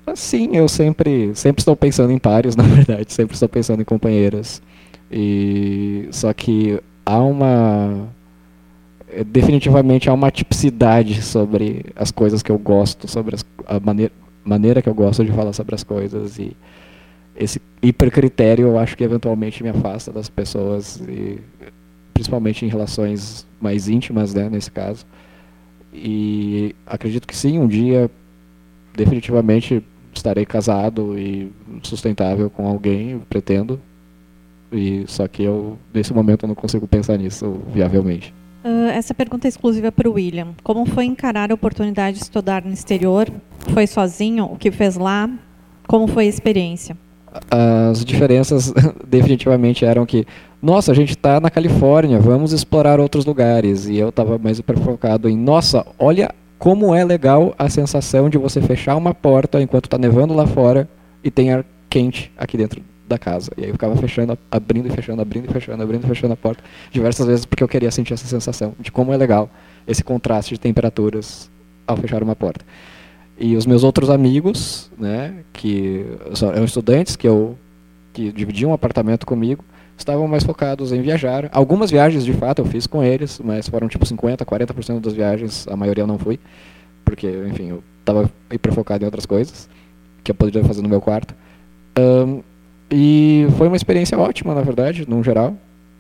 assim, 0.06 0.56
eu 0.56 0.68
sempre, 0.68 1.36
sempre 1.36 1.62
estou 1.62 1.76
pensando 1.76 2.12
em 2.12 2.18
pares, 2.18 2.56
na 2.58 2.64
verdade, 2.64 3.12
sempre 3.12 3.34
estou 3.34 3.50
pensando 3.50 3.82
em 3.82 3.86
companheiras. 3.86 4.62
E, 5.12 6.08
só 6.12 6.34
que 6.34 6.80
há 7.06 7.22
uma. 7.22 8.08
É, 9.18 9.24
definitivamente 9.24 10.10
há 10.10 10.14
uma 10.14 10.30
tipicidade 10.30 11.24
sobre 11.24 11.88
as 11.96 12.12
coisas 12.12 12.44
que 12.44 12.52
eu 12.52 12.60
gosto, 12.60 13.08
sobre 13.08 13.34
as, 13.34 13.44
a 13.66 13.80
maneira, 13.80 14.14
maneira 14.46 14.82
que 14.82 14.88
eu 14.88 14.94
gosto 14.94 15.26
de 15.26 15.32
falar 15.32 15.54
sobre 15.54 15.74
as 15.74 15.84
coisas. 15.84 16.38
E 16.38 16.56
esse 17.36 17.60
hipercritério 17.82 18.68
eu 18.68 18.78
acho 18.78 18.96
que 18.96 19.04
eventualmente 19.04 19.64
me 19.64 19.70
afasta 19.70 20.12
das 20.12 20.30
pessoas. 20.30 21.02
E, 21.10 21.40
principalmente 22.14 22.64
em 22.66 22.70
relações 22.70 23.46
mais 23.60 23.90
íntimas, 23.90 24.36
né, 24.36 24.50
nesse 24.50 24.72
caso. 24.72 25.04
E 25.92 26.76
acredito 26.86 27.28
que 27.28 27.36
sim, 27.36 27.58
um 27.58 27.68
dia 27.68 28.12
definitivamente 28.96 29.84
estarei 30.14 30.46
casado 30.46 31.18
e 31.18 31.52
sustentável 31.82 32.50
com 32.52 32.68
alguém, 32.68 33.20
pretendo. 33.30 33.80
E 34.72 35.06
só 35.08 35.28
que 35.28 35.44
eu 35.44 35.78
nesse 35.94 36.14
momento 36.14 36.44
eu 36.44 36.48
não 36.48 36.56
consigo 36.56 36.88
pensar 36.88 37.18
nisso 37.18 37.62
viavelmente. 37.74 38.34
Uh, 38.68 38.90
essa 38.90 39.14
pergunta 39.14 39.48
é 39.48 39.50
exclusiva 39.50 39.94
para 39.94 40.10
o 40.10 40.14
William. 40.14 40.50
Como 40.62 40.86
foi 40.86 41.06
encarar 41.06 41.52
a 41.52 41.54
oportunidade 41.54 42.18
de 42.18 42.24
estudar 42.24 42.66
no 42.66 42.74
exterior? 42.74 43.32
Foi 43.74 43.88
sozinho? 43.88 44.44
O 44.44 44.58
que 44.58 44.72
fez 44.72 44.98
lá? 44.98 45.30
Como 45.88 46.06
foi 46.06 46.26
a 46.26 46.28
experiência? 46.28 46.98
As 47.50 48.04
diferenças 48.04 48.74
definitivamente 49.08 49.86
eram 49.86 50.06
que 50.06 50.28
nossa, 50.62 50.92
a 50.92 50.96
gente 50.96 51.12
está 51.12 51.40
na 51.40 51.50
Califórnia, 51.50 52.20
vamos 52.20 52.52
explorar 52.52 53.00
outros 53.00 53.26
lugares. 53.26 53.88
E 53.88 53.96
eu 53.96 54.10
estava 54.10 54.38
mais 54.38 54.60
focado 54.84 55.30
em, 55.30 55.38
nossa, 55.38 55.86
olha 55.98 56.30
como 56.60 56.94
é 56.94 57.06
legal 57.06 57.56
a 57.58 57.70
sensação 57.70 58.30
de 58.30 58.38
você 58.38 58.60
fechar 58.60 58.98
uma 58.98 59.14
porta 59.14 59.62
enquanto 59.62 59.86
está 59.86 59.98
nevando 59.98 60.34
lá 60.34 60.46
fora 60.46 60.90
e 61.24 61.32
tem 61.32 61.54
ar 61.54 61.64
quente 61.90 62.34
aqui 62.38 62.58
dentro 62.58 62.82
da 63.08 63.18
casa. 63.18 63.52
E 63.58 63.64
aí 63.64 63.70
eu 63.70 63.74
ficava 63.74 63.96
fechando, 63.96 64.38
abrindo 64.52 64.88
e 64.88 64.92
fechando, 64.92 65.22
abrindo 65.22 65.50
e 65.50 65.54
fechando, 65.54 65.82
abrindo 65.82 66.04
e 66.04 66.08
fechando 66.08 66.34
a 66.34 66.38
porta 66.38 66.64
diversas 66.92 67.26
vezes 67.26 67.46
porque 67.46 67.64
eu 67.64 67.68
queria 67.68 67.92
sentir 67.92 68.14
essa 68.14 68.28
sensação 68.28 68.76
de 68.80 68.92
como 68.92 69.14
é 69.14 69.18
legal 69.18 69.50
esse 69.88 70.04
contraste 70.04 70.54
de 70.54 70.60
temperaturas 70.60 71.50
ao 71.86 71.96
fechar 71.98 72.22
uma 72.22 72.36
porta. 72.36 72.66
E 73.40 73.56
os 73.56 73.66
meus 73.66 73.84
outros 73.84 74.10
amigos, 74.10 74.92
né, 74.98 75.44
que 75.54 76.06
eram 76.54 76.66
estudantes 76.66 77.16
que 77.16 77.28
eu 77.28 77.58
que 78.12 78.32
dividiam 78.32 78.72
um 78.72 78.74
apartamento 78.74 79.28
comigo, 79.28 79.64
estavam 79.96 80.28
mais 80.28 80.44
focados 80.44 80.92
em 80.92 81.02
viajar. 81.02 81.50
Algumas 81.52 81.92
viagens, 81.92 82.26
de 82.26 82.34
fato, 82.34 82.60
eu 82.60 82.66
fiz 82.66 82.88
com 82.88 83.04
eles, 83.04 83.40
mas 83.44 83.70
foram 83.70 83.88
tipo 83.88 84.04
50%, 84.06 84.38
40% 84.44 85.00
das 85.00 85.14
viagens, 85.14 85.68
a 85.68 85.76
maioria 85.76 86.02
eu 86.02 86.08
não 86.08 86.18
fui, 86.18 86.40
porque, 87.06 87.28
enfim, 87.48 87.70
eu 87.70 87.84
estava 88.00 88.30
hiper 88.52 88.74
focado 88.74 89.04
em 89.04 89.06
outras 89.06 89.26
coisas, 89.26 89.70
que 90.24 90.32
eu 90.32 90.36
poderia 90.36 90.64
fazer 90.64 90.82
no 90.82 90.90
meu 90.90 91.00
quarto. 91.00 91.36
Um, 91.98 92.42
e 92.90 93.48
foi 93.58 93.68
uma 93.68 93.76
experiência 93.76 94.18
ótima, 94.18 94.56
na 94.56 94.62
verdade, 94.62 95.08
no 95.08 95.24
geral. 95.24 95.56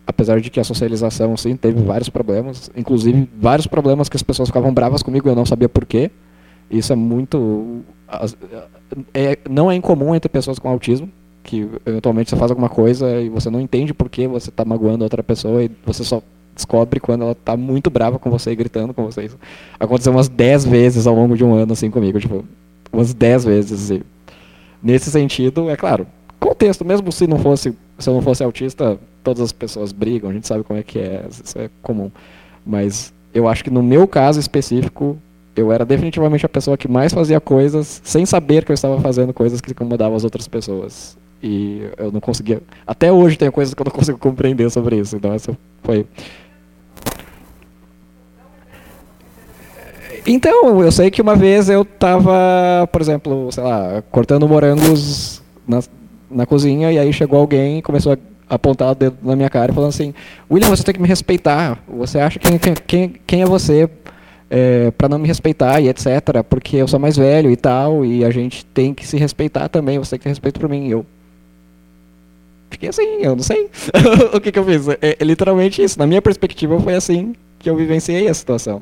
Apesar 0.05 0.39
de 0.39 0.49
que 0.49 0.59
a 0.59 0.63
socialização, 0.63 1.35
sim, 1.35 1.57
teve 1.57 1.81
vários 1.81 2.07
problemas, 2.07 2.71
inclusive 2.75 3.29
vários 3.37 3.67
problemas 3.67 4.07
que 4.07 4.15
as 4.15 4.23
pessoas 4.23 4.47
ficavam 4.47 4.73
bravas 4.73 5.03
comigo 5.03 5.27
e 5.27 5.31
eu 5.31 5.35
não 5.35 5.45
sabia 5.45 5.67
porquê. 5.67 6.09
Isso 6.71 6.93
é 6.93 6.95
muito. 6.95 7.81
É, 9.13 9.37
não 9.49 9.69
é 9.69 9.75
incomum 9.75 10.15
entre 10.15 10.29
pessoas 10.29 10.59
com 10.59 10.69
autismo, 10.69 11.09
que 11.43 11.67
eventualmente 11.85 12.29
você 12.29 12.37
faz 12.37 12.51
alguma 12.51 12.69
coisa 12.69 13.19
e 13.19 13.27
você 13.27 13.49
não 13.49 13.59
entende 13.59 13.93
por 13.93 14.09
que 14.09 14.27
você 14.27 14.49
está 14.49 14.63
magoando 14.63 15.03
outra 15.03 15.21
pessoa 15.21 15.61
e 15.63 15.71
você 15.85 16.05
só 16.05 16.21
descobre 16.55 16.99
quando 16.99 17.23
ela 17.23 17.33
está 17.33 17.55
muito 17.55 17.89
brava 17.89 18.17
com 18.17 18.29
você 18.29 18.51
e 18.51 18.55
gritando 18.55 18.93
com 18.93 19.03
você. 19.03 19.25
Isso 19.25 19.37
aconteceu 19.77 20.13
umas 20.13 20.29
10 20.29 20.65
vezes 20.65 21.05
ao 21.05 21.15
longo 21.15 21.35
de 21.35 21.43
um 21.43 21.53
ano 21.53 21.73
assim 21.73 21.91
comigo, 21.91 22.17
tipo, 22.19 22.45
umas 22.93 23.13
10 23.13 23.45
vezes. 23.45 23.89
E 23.91 24.03
nesse 24.81 25.11
sentido, 25.11 25.69
é 25.69 25.75
claro, 25.75 26.07
contexto, 26.39 26.85
mesmo 26.85 27.11
se 27.11 27.27
não 27.27 27.39
fosse, 27.39 27.73
se 27.97 28.09
eu 28.09 28.13
não 28.13 28.21
fosse 28.21 28.43
autista, 28.43 28.99
todas 29.23 29.41
as 29.41 29.51
pessoas 29.51 29.91
brigam, 29.91 30.29
a 30.29 30.33
gente 30.33 30.47
sabe 30.47 30.63
como 30.63 30.79
é 30.79 30.83
que 30.83 30.99
é, 30.99 31.25
isso 31.29 31.57
é 31.59 31.69
comum. 31.81 32.11
Mas 32.65 33.13
eu 33.33 33.47
acho 33.47 33.63
que 33.63 33.69
no 33.69 33.83
meu 33.83 34.07
caso 34.07 34.39
específico, 34.39 35.17
eu 35.55 35.71
era 35.71 35.85
definitivamente 35.85 36.45
a 36.45 36.49
pessoa 36.49 36.77
que 36.77 36.87
mais 36.87 37.13
fazia 37.13 37.39
coisas 37.39 38.01
sem 38.03 38.25
saber 38.25 38.63
que 38.63 38.71
eu 38.71 38.75
estava 38.75 38.99
fazendo 39.01 39.33
coisas 39.33 39.59
que 39.59 39.71
incomodavam 39.71 40.15
as 40.15 40.23
outras 40.23 40.47
pessoas. 40.47 41.17
E 41.41 41.81
eu 41.97 42.11
não 42.11 42.19
conseguia. 42.19 42.61
Até 42.85 43.11
hoje 43.11 43.37
tem 43.37 43.51
coisas 43.51 43.73
que 43.73 43.81
eu 43.81 43.85
não 43.85 43.91
consigo 43.93 44.17
compreender 44.17 44.69
sobre 44.69 44.97
isso. 44.97 45.15
Então 45.15 45.33
essa 45.33 45.57
foi. 45.83 46.05
Então, 50.25 50.83
eu 50.83 50.91
sei 50.91 51.09
que 51.09 51.21
uma 51.21 51.35
vez 51.37 51.69
eu 51.69 51.83
estava, 51.83 52.87
por 52.91 53.01
exemplo, 53.01 53.49
sei 53.49 53.63
lá, 53.63 54.03
cortando 54.11 54.45
morangos 54.45 55.41
na, 55.65 55.79
na 56.29 56.45
cozinha 56.45 56.91
e 56.91 56.99
aí 56.99 57.11
chegou 57.13 57.39
alguém 57.39 57.79
e 57.79 57.81
começou 57.81 58.13
a 58.13 58.55
apontar 58.55 58.91
o 58.91 58.95
dedo 58.95 59.17
na 59.21 59.35
minha 59.35 59.49
cara 59.49 59.73
falando 59.73 59.89
assim: 59.89 60.13
William, 60.49 60.69
você 60.69 60.83
tem 60.83 60.93
que 60.93 61.01
me 61.01 61.07
respeitar. 61.07 61.79
Você 61.87 62.19
acha 62.19 62.39
quem, 62.39 62.57
quem, 62.85 63.13
quem 63.25 63.41
é 63.41 63.45
você 63.45 63.89
é, 64.49 64.91
para 64.91 65.09
não 65.09 65.19
me 65.19 65.27
respeitar 65.27 65.79
e 65.81 65.89
etc. 65.89 66.43
Porque 66.49 66.77
eu 66.77 66.87
sou 66.87 66.99
mais 66.99 67.17
velho 67.17 67.51
e 67.51 67.55
tal 67.55 68.05
e 68.05 68.23
a 68.23 68.31
gente 68.31 68.65
tem 68.65 68.93
que 68.93 69.05
se 69.05 69.17
respeitar 69.17 69.67
também. 69.69 69.97
Você 69.99 70.11
tem 70.11 70.19
que 70.19 70.23
ter 70.23 70.29
respeito 70.29 70.59
por 70.59 70.69
mim. 70.69 70.87
Eu 70.87 71.05
fiquei 72.69 72.89
assim, 72.89 73.21
eu 73.21 73.35
não 73.35 73.43
sei 73.43 73.69
o 74.33 74.39
que, 74.39 74.51
que 74.51 74.59
eu 74.59 74.65
fiz. 74.65 74.87
É, 74.87 74.97
é, 75.01 75.23
literalmente 75.23 75.81
isso. 75.81 75.99
Na 75.99 76.07
minha 76.07 76.21
perspectiva, 76.21 76.79
foi 76.79 76.95
assim 76.95 77.33
que 77.59 77.69
eu 77.69 77.75
vivenciei 77.75 78.27
a 78.27 78.33
situação. 78.33 78.81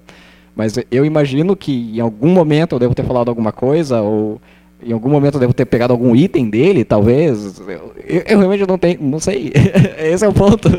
Mas 0.56 0.76
eu 0.90 1.04
imagino 1.04 1.56
que 1.56 1.98
em 1.98 2.00
algum 2.00 2.30
momento 2.30 2.76
eu 2.76 2.80
devo 2.80 2.96
ter 2.96 3.04
falado 3.04 3.28
alguma 3.28 3.52
coisa, 3.52 4.02
ou 4.02 4.40
em 4.82 4.92
algum 4.92 5.10
momento 5.10 5.36
eu 5.36 5.40
devo 5.40 5.54
ter 5.54 5.66
pegado 5.66 5.94
algum 5.94 6.16
item 6.16 6.50
dele, 6.50 6.84
talvez. 6.84 7.60
Eu, 7.60 7.94
eu 8.28 8.40
realmente 8.40 8.68
não 8.68 8.78
tenho, 8.78 9.02
não 9.02 9.20
sei. 9.20 9.52
Esse 9.98 10.26
é 10.26 10.28
o 10.28 10.34
ponto. 10.34 10.70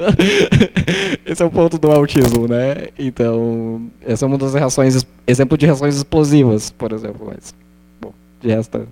Esse 1.27 1.43
é 1.43 1.47
o 1.47 1.51
ponto 1.51 1.78
do 1.78 1.90
autismo, 1.90 2.47
né? 2.47 2.89
Então, 2.98 3.82
essa 4.05 4.24
é 4.24 4.28
uma 4.28 4.39
das 4.39 4.55
reações, 4.55 5.05
exemplo 5.27 5.59
de 5.59 5.66
reações 5.66 5.97
explosivas, 5.97 6.70
por 6.70 6.93
exemplo. 6.93 7.32
Mas, 7.32 7.55
bom, 8.01 8.12
de 8.40 8.48
resto, 8.48 8.86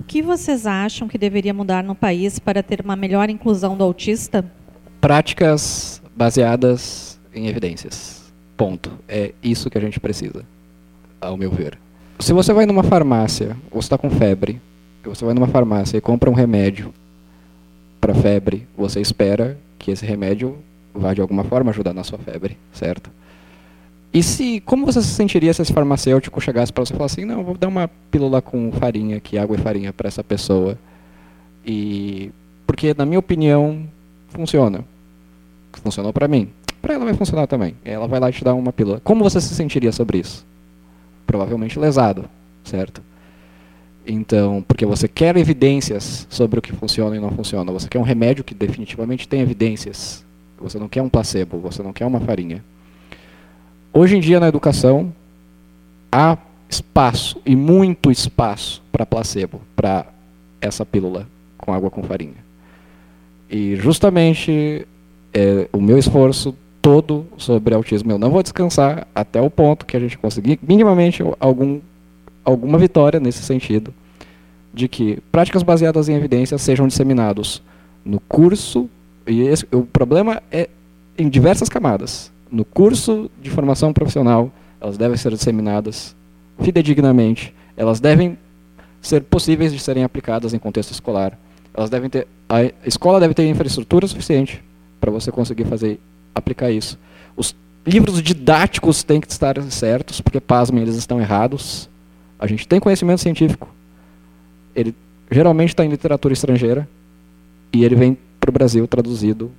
o 0.00 0.04
que 0.04 0.22
vocês 0.22 0.66
acham 0.66 1.08
que 1.08 1.16
deveria 1.16 1.54
mudar 1.54 1.82
no 1.82 1.94
país 1.94 2.38
para 2.38 2.62
ter 2.62 2.80
uma 2.80 2.96
melhor 2.96 3.30
inclusão 3.30 3.76
do 3.76 3.84
autista? 3.84 4.44
Práticas 5.00 6.02
baseadas 6.14 7.18
em 7.34 7.48
evidências. 7.48 8.32
Ponto. 8.56 8.90
É 9.08 9.32
isso 9.42 9.70
que 9.70 9.78
a 9.78 9.80
gente 9.80 9.98
precisa, 9.98 10.44
ao 11.20 11.36
meu 11.36 11.50
ver. 11.50 11.78
Se 12.18 12.32
você 12.32 12.52
vai 12.52 12.66
numa 12.66 12.82
farmácia, 12.82 13.56
ou 13.70 13.78
está 13.78 13.98
com 13.98 14.10
febre, 14.10 14.60
você 15.04 15.24
vai 15.24 15.34
numa 15.34 15.46
farmácia 15.46 15.98
e 15.98 16.00
compra 16.00 16.30
um 16.30 16.34
remédio 16.34 16.92
para 18.00 18.14
febre, 18.14 18.66
você 18.76 19.00
espera 19.00 19.58
que 19.78 19.90
esse 19.90 20.04
remédio 20.04 20.56
vá 20.94 21.12
de 21.12 21.20
alguma 21.20 21.44
forma 21.44 21.70
ajudar 21.70 21.92
na 21.92 22.02
sua 22.02 22.18
febre, 22.18 22.56
certo? 22.72 23.10
E 24.12 24.22
se, 24.22 24.60
como 24.60 24.86
você 24.86 25.02
se 25.02 25.08
sentiria 25.08 25.52
se 25.52 25.60
esse 25.60 25.72
farmacêutico 25.72 26.40
chegasse 26.40 26.72
para 26.72 26.84
você 26.84 26.94
e 26.94 26.96
falasse 26.96 27.20
assim, 27.20 27.28
não, 27.28 27.44
vou 27.44 27.56
dar 27.56 27.68
uma 27.68 27.88
pílula 28.10 28.40
com 28.40 28.72
farinha, 28.72 29.20
que 29.20 29.36
água 29.36 29.56
e 29.56 29.60
farinha 29.60 29.92
para 29.92 30.08
essa 30.08 30.24
pessoa. 30.24 30.78
E 31.64 32.30
porque 32.66 32.94
na 32.96 33.04
minha 33.04 33.18
opinião 33.18 33.82
funciona. 34.28 34.84
Funcionou 35.82 36.12
para 36.12 36.26
mim. 36.26 36.48
Para 36.80 36.94
ela 36.94 37.04
vai 37.04 37.12
funcionar 37.12 37.46
também. 37.46 37.74
Ela 37.84 38.08
vai 38.08 38.18
lá 38.18 38.32
te 38.32 38.42
dar 38.42 38.54
uma 38.54 38.72
pílula. 38.72 39.00
Como 39.04 39.22
você 39.22 39.38
se 39.40 39.54
sentiria 39.54 39.92
sobre 39.92 40.18
isso? 40.18 40.46
Provavelmente 41.26 41.78
lesado, 41.78 42.24
certo? 42.64 43.02
Então, 44.06 44.64
porque 44.66 44.86
você 44.86 45.08
quer 45.08 45.36
evidências 45.36 46.26
sobre 46.30 46.58
o 46.58 46.62
que 46.62 46.72
funciona 46.72 47.16
e 47.16 47.20
não 47.20 47.30
funciona. 47.30 47.72
Você 47.72 47.88
quer 47.88 47.98
um 47.98 48.02
remédio 48.02 48.44
que 48.44 48.54
definitivamente 48.54 49.26
tem 49.26 49.40
evidências. 49.40 50.24
Você 50.60 50.78
não 50.78 50.88
quer 50.88 51.02
um 51.02 51.08
placebo, 51.08 51.58
você 51.58 51.82
não 51.82 51.92
quer 51.92 52.06
uma 52.06 52.20
farinha. 52.20 52.64
Hoje 53.92 54.16
em 54.16 54.20
dia 54.20 54.38
na 54.38 54.48
educação 54.48 55.12
há 56.12 56.38
espaço 56.68 57.40
e 57.44 57.56
muito 57.56 58.10
espaço 58.10 58.82
para 58.92 59.04
placebo, 59.04 59.60
para 59.74 60.06
essa 60.60 60.84
pílula 60.84 61.26
com 61.56 61.72
água 61.72 61.90
com 61.90 62.02
farinha. 62.02 62.44
E 63.50 63.76
justamente 63.76 64.86
é, 65.32 65.68
o 65.72 65.80
meu 65.80 65.98
esforço 65.98 66.54
todo 66.86 67.26
sobre 67.36 67.74
autismo 67.74 68.12
eu 68.12 68.18
não 68.18 68.30
vou 68.30 68.40
descansar 68.44 69.08
até 69.12 69.40
o 69.40 69.50
ponto 69.50 69.84
que 69.84 69.96
a 69.96 70.00
gente 70.00 70.16
conseguir 70.16 70.56
minimamente 70.62 71.20
algum 71.40 71.80
alguma 72.44 72.78
vitória 72.78 73.18
nesse 73.18 73.42
sentido, 73.42 73.92
de 74.72 74.86
que 74.86 75.18
práticas 75.32 75.64
baseadas 75.64 76.08
em 76.08 76.14
evidências 76.14 76.62
sejam 76.62 76.86
disseminados 76.86 77.60
no 78.04 78.20
curso, 78.20 78.88
e 79.26 79.40
esse, 79.40 79.66
o 79.72 79.82
problema 79.82 80.40
é 80.52 80.68
em 81.18 81.28
diversas 81.28 81.68
camadas. 81.68 82.30
No 82.48 82.64
curso 82.64 83.28
de 83.42 83.50
formação 83.50 83.92
profissional, 83.92 84.48
elas 84.80 84.96
devem 84.96 85.16
ser 85.16 85.32
disseminadas 85.32 86.14
fidedignamente, 86.60 87.52
elas 87.76 87.98
devem 87.98 88.38
ser 89.02 89.24
possíveis 89.24 89.72
de 89.72 89.80
serem 89.80 90.04
aplicadas 90.04 90.54
em 90.54 90.58
contexto 90.60 90.92
escolar. 90.92 91.36
Elas 91.74 91.90
devem 91.90 92.08
ter 92.08 92.28
a 92.48 92.62
escola 92.86 93.18
deve 93.18 93.34
ter 93.34 93.44
infraestrutura 93.48 94.06
suficiente 94.06 94.62
para 95.00 95.10
você 95.10 95.32
conseguir 95.32 95.64
fazer 95.64 95.98
aplicar 96.36 96.70
isso. 96.70 96.98
Os 97.36 97.54
livros 97.84 98.22
didáticos 98.22 99.02
têm 99.02 99.20
que 99.20 99.30
estar 99.30 99.60
certos, 99.70 100.20
porque 100.20 100.40
pasmem, 100.40 100.82
eles 100.82 100.96
estão 100.96 101.20
errados. 101.20 101.88
A 102.38 102.46
gente 102.46 102.68
tem 102.68 102.78
conhecimento 102.78 103.20
científico. 103.20 103.68
Ele 104.74 104.94
geralmente 105.30 105.70
está 105.70 105.84
em 105.84 105.88
literatura 105.88 106.34
estrangeira 106.34 106.86
e 107.72 107.84
ele 107.84 107.94
vem 107.94 108.18
para 108.38 108.50
o 108.50 108.52
Brasil 108.52 108.86
traduzido 108.86 109.50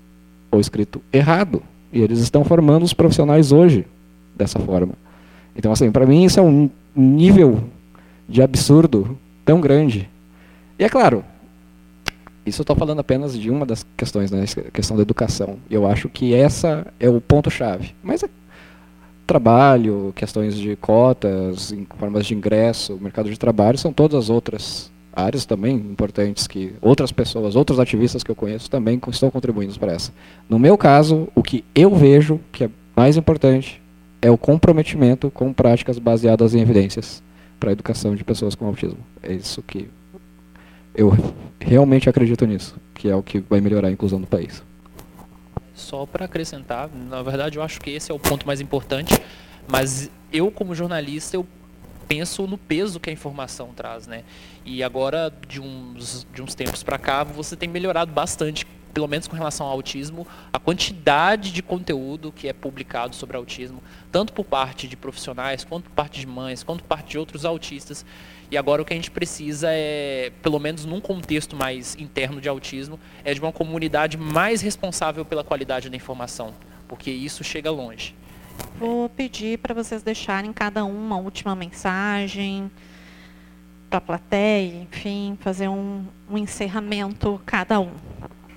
ou 0.51 0.59
escrito 0.59 1.01
errado. 1.11 1.63
E 1.91 2.01
eles 2.01 2.19
estão 2.19 2.43
formando 2.43 2.83
os 2.83 2.93
profissionais 2.93 3.51
hoje 3.51 3.85
dessa 4.35 4.59
forma. 4.59 4.93
Então, 5.55 5.71
assim, 5.71 5.91
para 5.91 6.05
mim 6.05 6.23
isso 6.23 6.39
é 6.39 6.43
um 6.43 6.69
nível 6.95 7.63
de 8.29 8.41
absurdo 8.41 9.17
tão 9.43 9.59
grande. 9.59 10.07
E 10.77 10.83
é 10.83 10.89
claro, 10.89 11.23
isso 12.47 12.61
eu 12.61 12.63
estou 12.63 12.75
falando 12.75 12.99
apenas 12.99 13.37
de 13.37 13.49
uma 13.49 13.65
das 13.65 13.85
questões, 13.95 14.31
né, 14.31 14.45
a 14.67 14.71
questão 14.71 14.95
da 14.95 15.03
educação. 15.03 15.57
Eu 15.69 15.85
acho 15.85 16.07
que 16.07 16.33
essa 16.33 16.87
é 16.99 17.09
o 17.09 17.19
ponto-chave. 17.19 17.93
Mas 18.01 18.23
é 18.23 18.29
trabalho, 19.25 20.13
questões 20.15 20.55
de 20.55 20.75
cotas, 20.77 21.73
formas 21.97 22.25
de 22.25 22.33
ingresso, 22.33 22.97
mercado 23.01 23.29
de 23.29 23.37
trabalho, 23.37 23.77
são 23.77 23.91
todas 23.91 24.17
as 24.17 24.29
outras 24.29 24.89
áreas 25.11 25.45
também 25.45 25.75
importantes 25.75 26.47
que 26.47 26.73
outras 26.79 27.11
pessoas, 27.11 27.55
outros 27.55 27.79
ativistas 27.79 28.23
que 28.23 28.31
eu 28.31 28.35
conheço 28.35 28.69
também 28.69 29.01
estão 29.09 29.29
contribuindo 29.29 29.77
para 29.77 29.93
essa. 29.93 30.13
No 30.47 30.57
meu 30.57 30.77
caso, 30.77 31.27
o 31.35 31.43
que 31.43 31.65
eu 31.75 31.93
vejo 31.93 32.39
que 32.51 32.65
é 32.65 32.69
mais 32.95 33.17
importante 33.17 33.81
é 34.21 34.31
o 34.31 34.37
comprometimento 34.37 35.29
com 35.31 35.51
práticas 35.51 35.99
baseadas 35.99 36.55
em 36.55 36.61
evidências 36.61 37.21
para 37.59 37.71
a 37.71 37.73
educação 37.73 38.15
de 38.15 38.23
pessoas 38.23 38.55
com 38.55 38.65
autismo. 38.65 38.99
É 39.21 39.33
isso 39.33 39.61
que 39.63 39.89
eu 40.97 41.11
realmente 41.59 42.09
acredito 42.09 42.45
nisso, 42.45 42.75
que 42.95 43.07
é 43.07 43.15
o 43.15 43.21
que 43.21 43.39
vai 43.39 43.61
melhorar 43.61 43.87
a 43.87 43.91
inclusão 43.91 44.19
do 44.19 44.25
país. 44.25 44.63
Só 45.75 46.07
para 46.07 46.25
acrescentar, 46.25 46.89
na 46.89 47.21
verdade 47.21 47.57
eu 47.57 47.63
acho 47.63 47.79
que 47.79 47.91
esse 47.91 48.11
é 48.11 48.15
o 48.15 48.17
ponto 48.17 48.47
mais 48.47 48.59
importante, 48.59 49.13
mas 49.67 50.09
eu 50.33 50.49
como 50.49 50.73
jornalista 50.73 51.37
eu 51.37 51.45
penso 52.07 52.47
no 52.47 52.57
peso 52.57 52.99
que 52.99 53.11
a 53.11 53.13
informação 53.13 53.69
traz, 53.75 54.07
né? 54.07 54.23
E 54.65 54.81
agora 54.81 55.31
de 55.47 55.61
uns 55.61 56.25
de 56.33 56.41
uns 56.41 56.55
tempos 56.55 56.81
para 56.81 56.97
cá 56.97 57.23
você 57.23 57.55
tem 57.55 57.69
melhorado 57.69 58.11
bastante, 58.11 58.65
pelo 58.91 59.07
menos 59.07 59.27
com 59.27 59.35
relação 59.35 59.67
ao 59.67 59.73
autismo, 59.73 60.25
a 60.51 60.57
quantidade 60.57 61.51
de 61.51 61.61
conteúdo 61.61 62.31
que 62.31 62.47
é 62.47 62.53
publicado 62.53 63.15
sobre 63.15 63.37
autismo, 63.37 63.83
tanto 64.11 64.33
por 64.33 64.45
parte 64.45 64.87
de 64.87 64.97
profissionais, 64.97 65.63
quanto 65.63 65.83
por 65.83 65.91
parte 65.95 66.19
de 66.19 66.25
mães, 66.25 66.63
quanto 66.63 66.81
por 66.81 66.87
parte 66.87 67.11
de 67.11 67.19
outros 67.19 67.45
autistas. 67.45 68.03
E 68.49 68.57
agora 68.57 68.81
o 68.81 68.85
que 68.85 68.93
a 68.93 68.95
gente 68.95 69.11
precisa 69.11 69.67
é, 69.71 70.31
pelo 70.41 70.59
menos 70.59 70.85
num 70.85 71.01
contexto 71.01 71.55
mais 71.55 71.95
interno 71.95 72.39
de 72.39 72.47
autismo, 72.47 72.99
é 73.23 73.33
de 73.33 73.41
uma 73.41 73.51
comunidade 73.51 74.17
mais 74.17 74.61
responsável 74.61 75.25
pela 75.25 75.43
qualidade 75.43 75.89
da 75.89 75.95
informação, 75.95 76.53
porque 76.87 77.11
isso 77.11 77.43
chega 77.43 77.69
longe. 77.69 78.15
Vou 78.79 79.09
pedir 79.09 79.59
para 79.59 79.73
vocês 79.73 80.01
deixarem 80.01 80.53
cada 80.53 80.85
um 80.85 80.95
uma 80.95 81.17
última 81.17 81.55
mensagem 81.55 82.71
para 83.89 83.97
a 83.97 84.01
plateia, 84.01 84.87
enfim, 84.91 85.37
fazer 85.41 85.67
um, 85.67 86.05
um 86.29 86.37
encerramento 86.37 87.41
cada 87.45 87.79
um. 87.79 87.91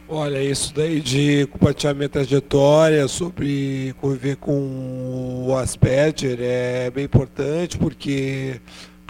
Olha, 0.09 0.43
isso 0.43 0.75
daí 0.75 1.01
de 1.01 1.47
compartilhar 1.47 1.95
minha 1.95 2.09
trajetória 2.09 3.07
sobre 3.07 3.95
conviver 4.01 4.37
com 4.37 5.47
o 5.47 5.57
Asperger 5.57 6.37
é 6.41 6.91
bem 6.91 7.05
importante 7.05 7.79
porque 7.79 8.61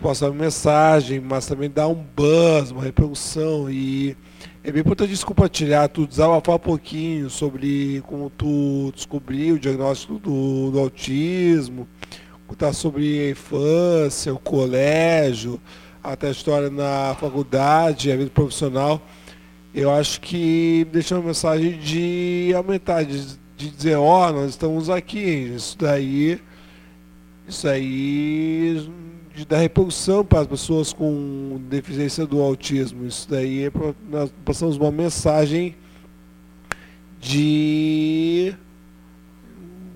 passar 0.01 0.31
uma 0.31 0.44
mensagem, 0.44 1.20
mas 1.20 1.47
também 1.47 1.70
dar 1.70 1.89
um 1.89 1.94
buzz, 1.94 2.70
uma 2.70 2.82
reprodução 2.82 3.70
e 3.70 4.16
é 4.62 4.70
bem 4.70 4.81
importante 4.81 5.24
compartilhar, 5.24 5.89
tu 5.89 6.06
desabafar 6.06 6.56
um 6.56 6.59
pouquinho 6.59 7.31
sobre 7.31 8.02
como 8.06 8.28
tu 8.28 8.93
descobriu 8.94 9.55
o 9.55 9.59
diagnóstico 9.59 10.18
do, 10.18 10.70
do 10.70 10.78
autismo, 10.78 11.89
contar 12.47 12.74
sobre 12.74 13.28
a 13.28 13.31
infância, 13.31 14.35
o 14.35 14.39
colégio, 14.39 15.59
até 16.02 16.28
a 16.28 16.31
história 16.31 16.68
na 16.68 17.16
faculdade, 17.18 18.12
a 18.12 18.16
vida 18.16 18.31
profissional. 18.31 19.01
Eu 19.74 19.90
acho 19.90 20.20
que 20.20 20.86
deixa 20.93 21.14
uma 21.14 21.28
mensagem 21.28 21.78
de 21.78 22.52
aumentar, 22.55 23.02
de, 23.05 23.39
de 23.56 23.70
dizer, 23.70 23.97
ó, 23.97 24.28
oh, 24.28 24.32
nós 24.32 24.51
estamos 24.51 24.90
aqui, 24.90 25.55
isso 25.55 25.78
daí, 25.78 26.39
isso 27.48 27.66
aí 27.66 28.90
de 29.35 29.44
dar 29.44 29.59
reprodução 29.59 30.24
para 30.24 30.40
as 30.40 30.47
pessoas 30.47 30.93
com 30.93 31.61
deficiência 31.69 32.27
do 32.27 32.40
autismo. 32.40 33.07
Isso 33.07 33.28
daí 33.28 33.65
é 33.65 33.70
pra, 33.70 33.94
nós 34.09 34.32
passamos 34.44 34.77
uma 34.77 34.90
mensagem 34.90 35.77
de 37.20 38.55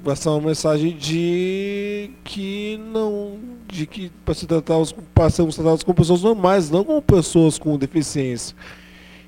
passar 0.05 0.33
uma 0.33 0.49
mensagem 0.49 0.95
de 0.97 2.11
que 2.23 2.79
não 2.93 3.39
de 3.67 3.87
que 3.87 4.11
para 4.25 4.35
se 4.35 4.47
tratar 4.47 4.77
os, 4.77 4.93
passamos 5.15 5.57
tratados 5.57 5.83
como 5.83 5.97
pessoas 5.97 6.23
normais, 6.23 6.71
não 6.71 6.85
como 6.85 7.01
pessoas 7.01 7.59
com 7.59 7.77
deficiência. 7.79 8.55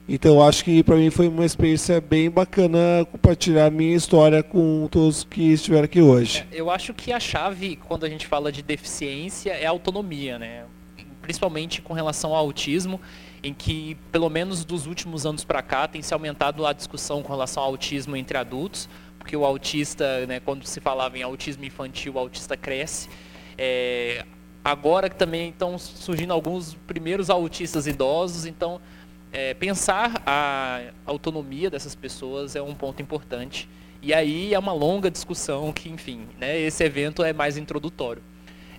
Então 0.08 0.40
acho 0.40 0.64
que 0.64 0.84
para 0.84 0.94
mim 0.96 1.10
foi 1.10 1.26
uma 1.26 1.44
experiência 1.44 2.00
bem 2.00 2.30
bacana 2.30 3.04
compartilhar 3.10 3.70
minha 3.70 3.96
história 3.96 4.40
com 4.40 4.86
todos 4.88 5.24
que 5.24 5.52
estiveram 5.52 5.84
aqui 5.84 6.00
hoje. 6.00 6.46
É, 6.52 6.60
eu 6.60 6.70
acho 6.70 6.94
que 6.94 7.12
a 7.12 7.18
chave 7.18 7.74
quando 7.74 8.06
a 8.06 8.08
gente 8.08 8.26
fala 8.26 8.52
de 8.52 8.62
deficiência 8.62 9.50
é 9.50 9.66
a 9.66 9.70
autonomia, 9.70 10.38
né? 10.38 10.64
Principalmente 11.20 11.82
com 11.82 11.92
relação 11.92 12.30
ao 12.30 12.36
autismo, 12.36 13.00
em 13.42 13.52
que 13.52 13.96
pelo 14.12 14.30
menos 14.30 14.64
dos 14.64 14.86
últimos 14.86 15.26
anos 15.26 15.44
para 15.44 15.60
cá 15.60 15.88
tem 15.88 16.00
se 16.02 16.14
aumentado 16.14 16.64
a 16.64 16.72
discussão 16.72 17.20
com 17.20 17.32
relação 17.32 17.64
ao 17.64 17.70
autismo 17.70 18.16
entre 18.16 18.38
adultos, 18.38 18.88
porque 19.18 19.36
o 19.36 19.44
autista, 19.44 20.24
né, 20.26 20.38
quando 20.38 20.64
se 20.64 20.80
falava 20.80 21.18
em 21.18 21.22
autismo 21.22 21.64
infantil, 21.64 22.14
o 22.14 22.18
autista 22.20 22.56
cresce. 22.56 23.08
É, 23.58 24.24
agora 24.64 25.10
que 25.10 25.16
também 25.16 25.48
estão 25.48 25.76
surgindo 25.78 26.32
alguns 26.32 26.74
primeiros 26.86 27.28
autistas 27.28 27.88
idosos, 27.88 28.46
então 28.46 28.80
é, 29.36 29.52
pensar 29.52 30.22
a 30.24 30.80
autonomia 31.04 31.68
dessas 31.68 31.94
pessoas 31.94 32.56
é 32.56 32.62
um 32.62 32.74
ponto 32.74 33.02
importante. 33.02 33.68
E 34.00 34.14
aí 34.14 34.54
é 34.54 34.58
uma 34.58 34.72
longa 34.72 35.10
discussão 35.10 35.74
que, 35.74 35.90
enfim, 35.90 36.26
né, 36.40 36.58
esse 36.58 36.82
evento 36.82 37.22
é 37.22 37.34
mais 37.34 37.58
introdutório. 37.58 38.22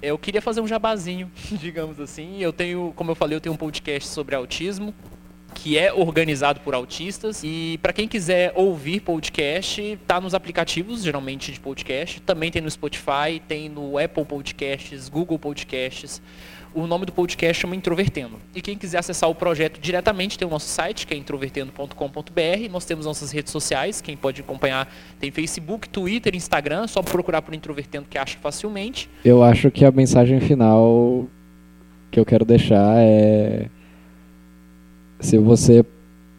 Eu 0.02 0.18
queria 0.18 0.42
fazer 0.42 0.60
um 0.62 0.68
jabazinho, 0.68 1.32
digamos 1.62 2.00
assim. 2.00 2.42
Eu 2.42 2.52
tenho, 2.52 2.92
como 2.96 3.12
eu 3.12 3.16
falei, 3.16 3.36
eu 3.36 3.42
tenho 3.42 3.54
um 3.54 3.58
podcast 3.58 4.10
sobre 4.10 4.34
autismo. 4.34 4.96
que 5.54 5.78
é 5.78 5.94
organizado 5.94 6.60
por 6.62 6.74
autistas. 6.74 7.42
E 7.44 7.80
para 7.82 7.94
quem 7.94 8.08
quiser 8.08 8.52
ouvir 8.56 9.00
podcast, 9.00 9.98
tá 10.08 10.20
nos 10.20 10.34
aplicativos, 10.34 11.04
geralmente 11.04 11.52
de 11.52 11.60
podcast. 11.60 12.20
Também 12.22 12.52
tem 12.52 12.62
no 12.62 12.70
Spotify, 12.70 13.42
tem 13.48 13.70
no 13.70 13.98
Apple 13.98 14.26
Podcasts, 14.26 15.08
Google 15.08 15.38
Podcasts. 15.40 16.22
O 16.78 16.86
nome 16.86 17.08
do 17.08 17.12
podcast 17.12 17.60
chama 17.60 17.76
Introvertendo. 17.76 18.36
E 18.54 18.62
quem 18.62 18.78
quiser 18.78 19.00
acessar 19.00 19.28
o 19.28 19.34
projeto 19.34 19.80
diretamente 19.80 20.38
tem 20.38 20.48
o 20.48 20.52
nosso 20.52 20.68
site, 20.68 21.08
que 21.08 21.14
é 21.16 21.18
introvertendo.com.br. 21.18 22.70
Nós 22.70 22.86
temos 22.86 23.04
nossas 23.04 23.32
redes 23.32 23.52
sociais, 23.52 24.00
quem 24.00 24.16
pode 24.16 24.42
acompanhar 24.42 24.88
tem 25.20 25.32
Facebook, 25.32 25.90
Twitter, 25.90 26.36
Instagram, 26.36 26.86
só 26.86 27.02
procurar 27.02 27.42
por 27.42 27.56
Introvertendo 27.56 28.06
que 28.08 28.16
acha 28.16 28.38
facilmente. 28.38 29.10
Eu 29.26 29.42
acho 29.42 29.72
que 29.72 29.84
a 29.86 29.92
mensagem 29.92 30.40
final 30.40 31.26
que 32.12 32.20
eu 32.20 32.24
quero 32.24 32.46
deixar 32.46 32.98
é 33.00 33.72
se 35.20 35.40
você 35.40 35.84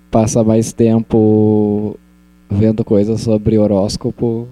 passa 0.08 0.44
mais 0.44 0.72
tempo 0.72 1.98
vendo 2.48 2.84
coisas 2.84 3.22
sobre 3.22 3.58
horóscopo 3.58 4.46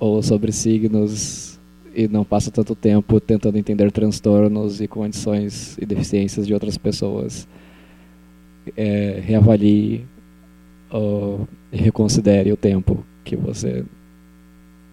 ou 0.00 0.22
sobre 0.22 0.52
signos 0.52 1.47
e 1.98 2.06
não 2.06 2.24
passa 2.24 2.48
tanto 2.48 2.76
tempo 2.76 3.18
tentando 3.18 3.58
entender 3.58 3.90
transtornos 3.90 4.80
e 4.80 4.86
condições 4.86 5.76
e 5.78 5.84
deficiências 5.84 6.46
de 6.46 6.54
outras 6.54 6.78
pessoas, 6.78 7.48
é, 8.76 9.20
reavalie 9.20 10.06
ou 10.92 11.48
reconsidere 11.72 12.52
o 12.52 12.56
tempo 12.56 13.04
que 13.24 13.34
você 13.34 13.84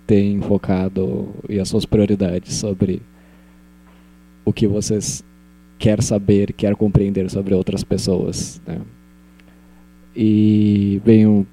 tem 0.07 0.41
focado 0.41 1.30
e 1.48 1.60
as 1.60 1.69
suas 1.69 1.86
prioridades 1.86 2.56
sobre 2.56 3.03
o 4.44 4.52
que 4.52 4.65
vocês 4.68 5.23
quer 5.77 6.02
saber, 6.02 6.53
quer 6.53 6.76
compreender 6.76 7.30
sobre 7.30 7.53
outras 7.53 7.84
pessoas. 7.84 8.60
Né? 8.65 8.82
E, 10.15 10.99
bem, 11.06 11.45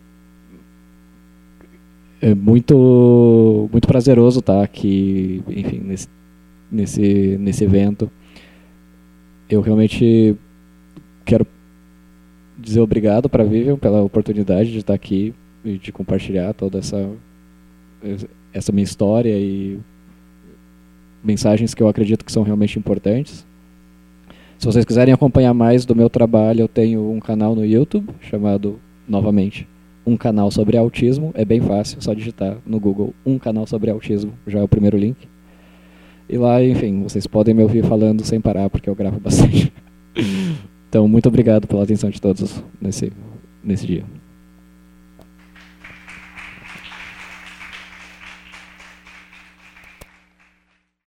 é 2.22 2.36
muito, 2.36 3.68
muito 3.72 3.88
prazeroso 3.88 4.38
estar 4.38 4.62
aqui, 4.62 5.42
enfim, 5.48 5.80
nesse, 5.80 6.08
nesse, 6.70 7.36
nesse 7.36 7.64
evento. 7.64 8.08
Eu 9.50 9.60
realmente 9.60 10.36
quero 11.24 11.44
dizer 12.56 12.80
obrigado 12.80 13.28
para 13.28 13.42
a 13.42 13.46
Vivian 13.46 13.76
pela 13.76 14.02
oportunidade 14.02 14.70
de 14.70 14.78
estar 14.78 14.94
aqui 14.94 15.34
e 15.64 15.76
de 15.78 15.90
compartilhar 15.90 16.54
toda 16.54 16.78
essa, 16.78 17.10
essa 18.54 18.70
minha 18.70 18.84
história 18.84 19.36
e 19.36 19.80
mensagens 21.24 21.74
que 21.74 21.82
eu 21.82 21.88
acredito 21.88 22.24
que 22.24 22.30
são 22.30 22.44
realmente 22.44 22.78
importantes. 22.78 23.44
Se 24.60 24.66
vocês 24.66 24.84
quiserem 24.84 25.12
acompanhar 25.12 25.52
mais 25.52 25.84
do 25.84 25.96
meu 25.96 26.08
trabalho, 26.08 26.60
eu 26.60 26.68
tenho 26.68 27.10
um 27.10 27.18
canal 27.18 27.56
no 27.56 27.66
YouTube 27.66 28.08
chamado, 28.20 28.78
novamente, 29.08 29.66
Um 30.06 30.16
Canal 30.16 30.50
sobre 30.50 30.76
Autismo. 30.76 31.32
É 31.34 31.44
bem 31.44 31.60
fácil, 31.60 32.00
só 32.00 32.14
digitar 32.14 32.58
no 32.66 32.78
Google 32.80 33.14
Um 33.24 33.38
Canal 33.38 33.66
sobre 33.66 33.90
Autismo, 33.90 34.32
já 34.46 34.60
é 34.60 34.62
o 34.62 34.68
primeiro 34.68 34.96
link. 34.96 35.16
E 36.28 36.38
lá, 36.38 36.62
enfim, 36.64 37.02
vocês 37.02 37.26
podem 37.26 37.54
me 37.54 37.62
ouvir 37.62 37.84
falando 37.84 38.24
sem 38.24 38.40
parar, 38.40 38.70
porque 38.70 38.88
eu 38.88 38.94
gravo 38.94 39.18
bastante. 39.20 39.72
então, 40.88 41.06
muito 41.06 41.28
obrigado 41.28 41.66
pela 41.66 41.82
atenção 41.82 42.10
de 42.10 42.20
todos 42.20 42.62
nesse, 42.80 43.12
nesse 43.62 43.86
dia. 43.86 44.21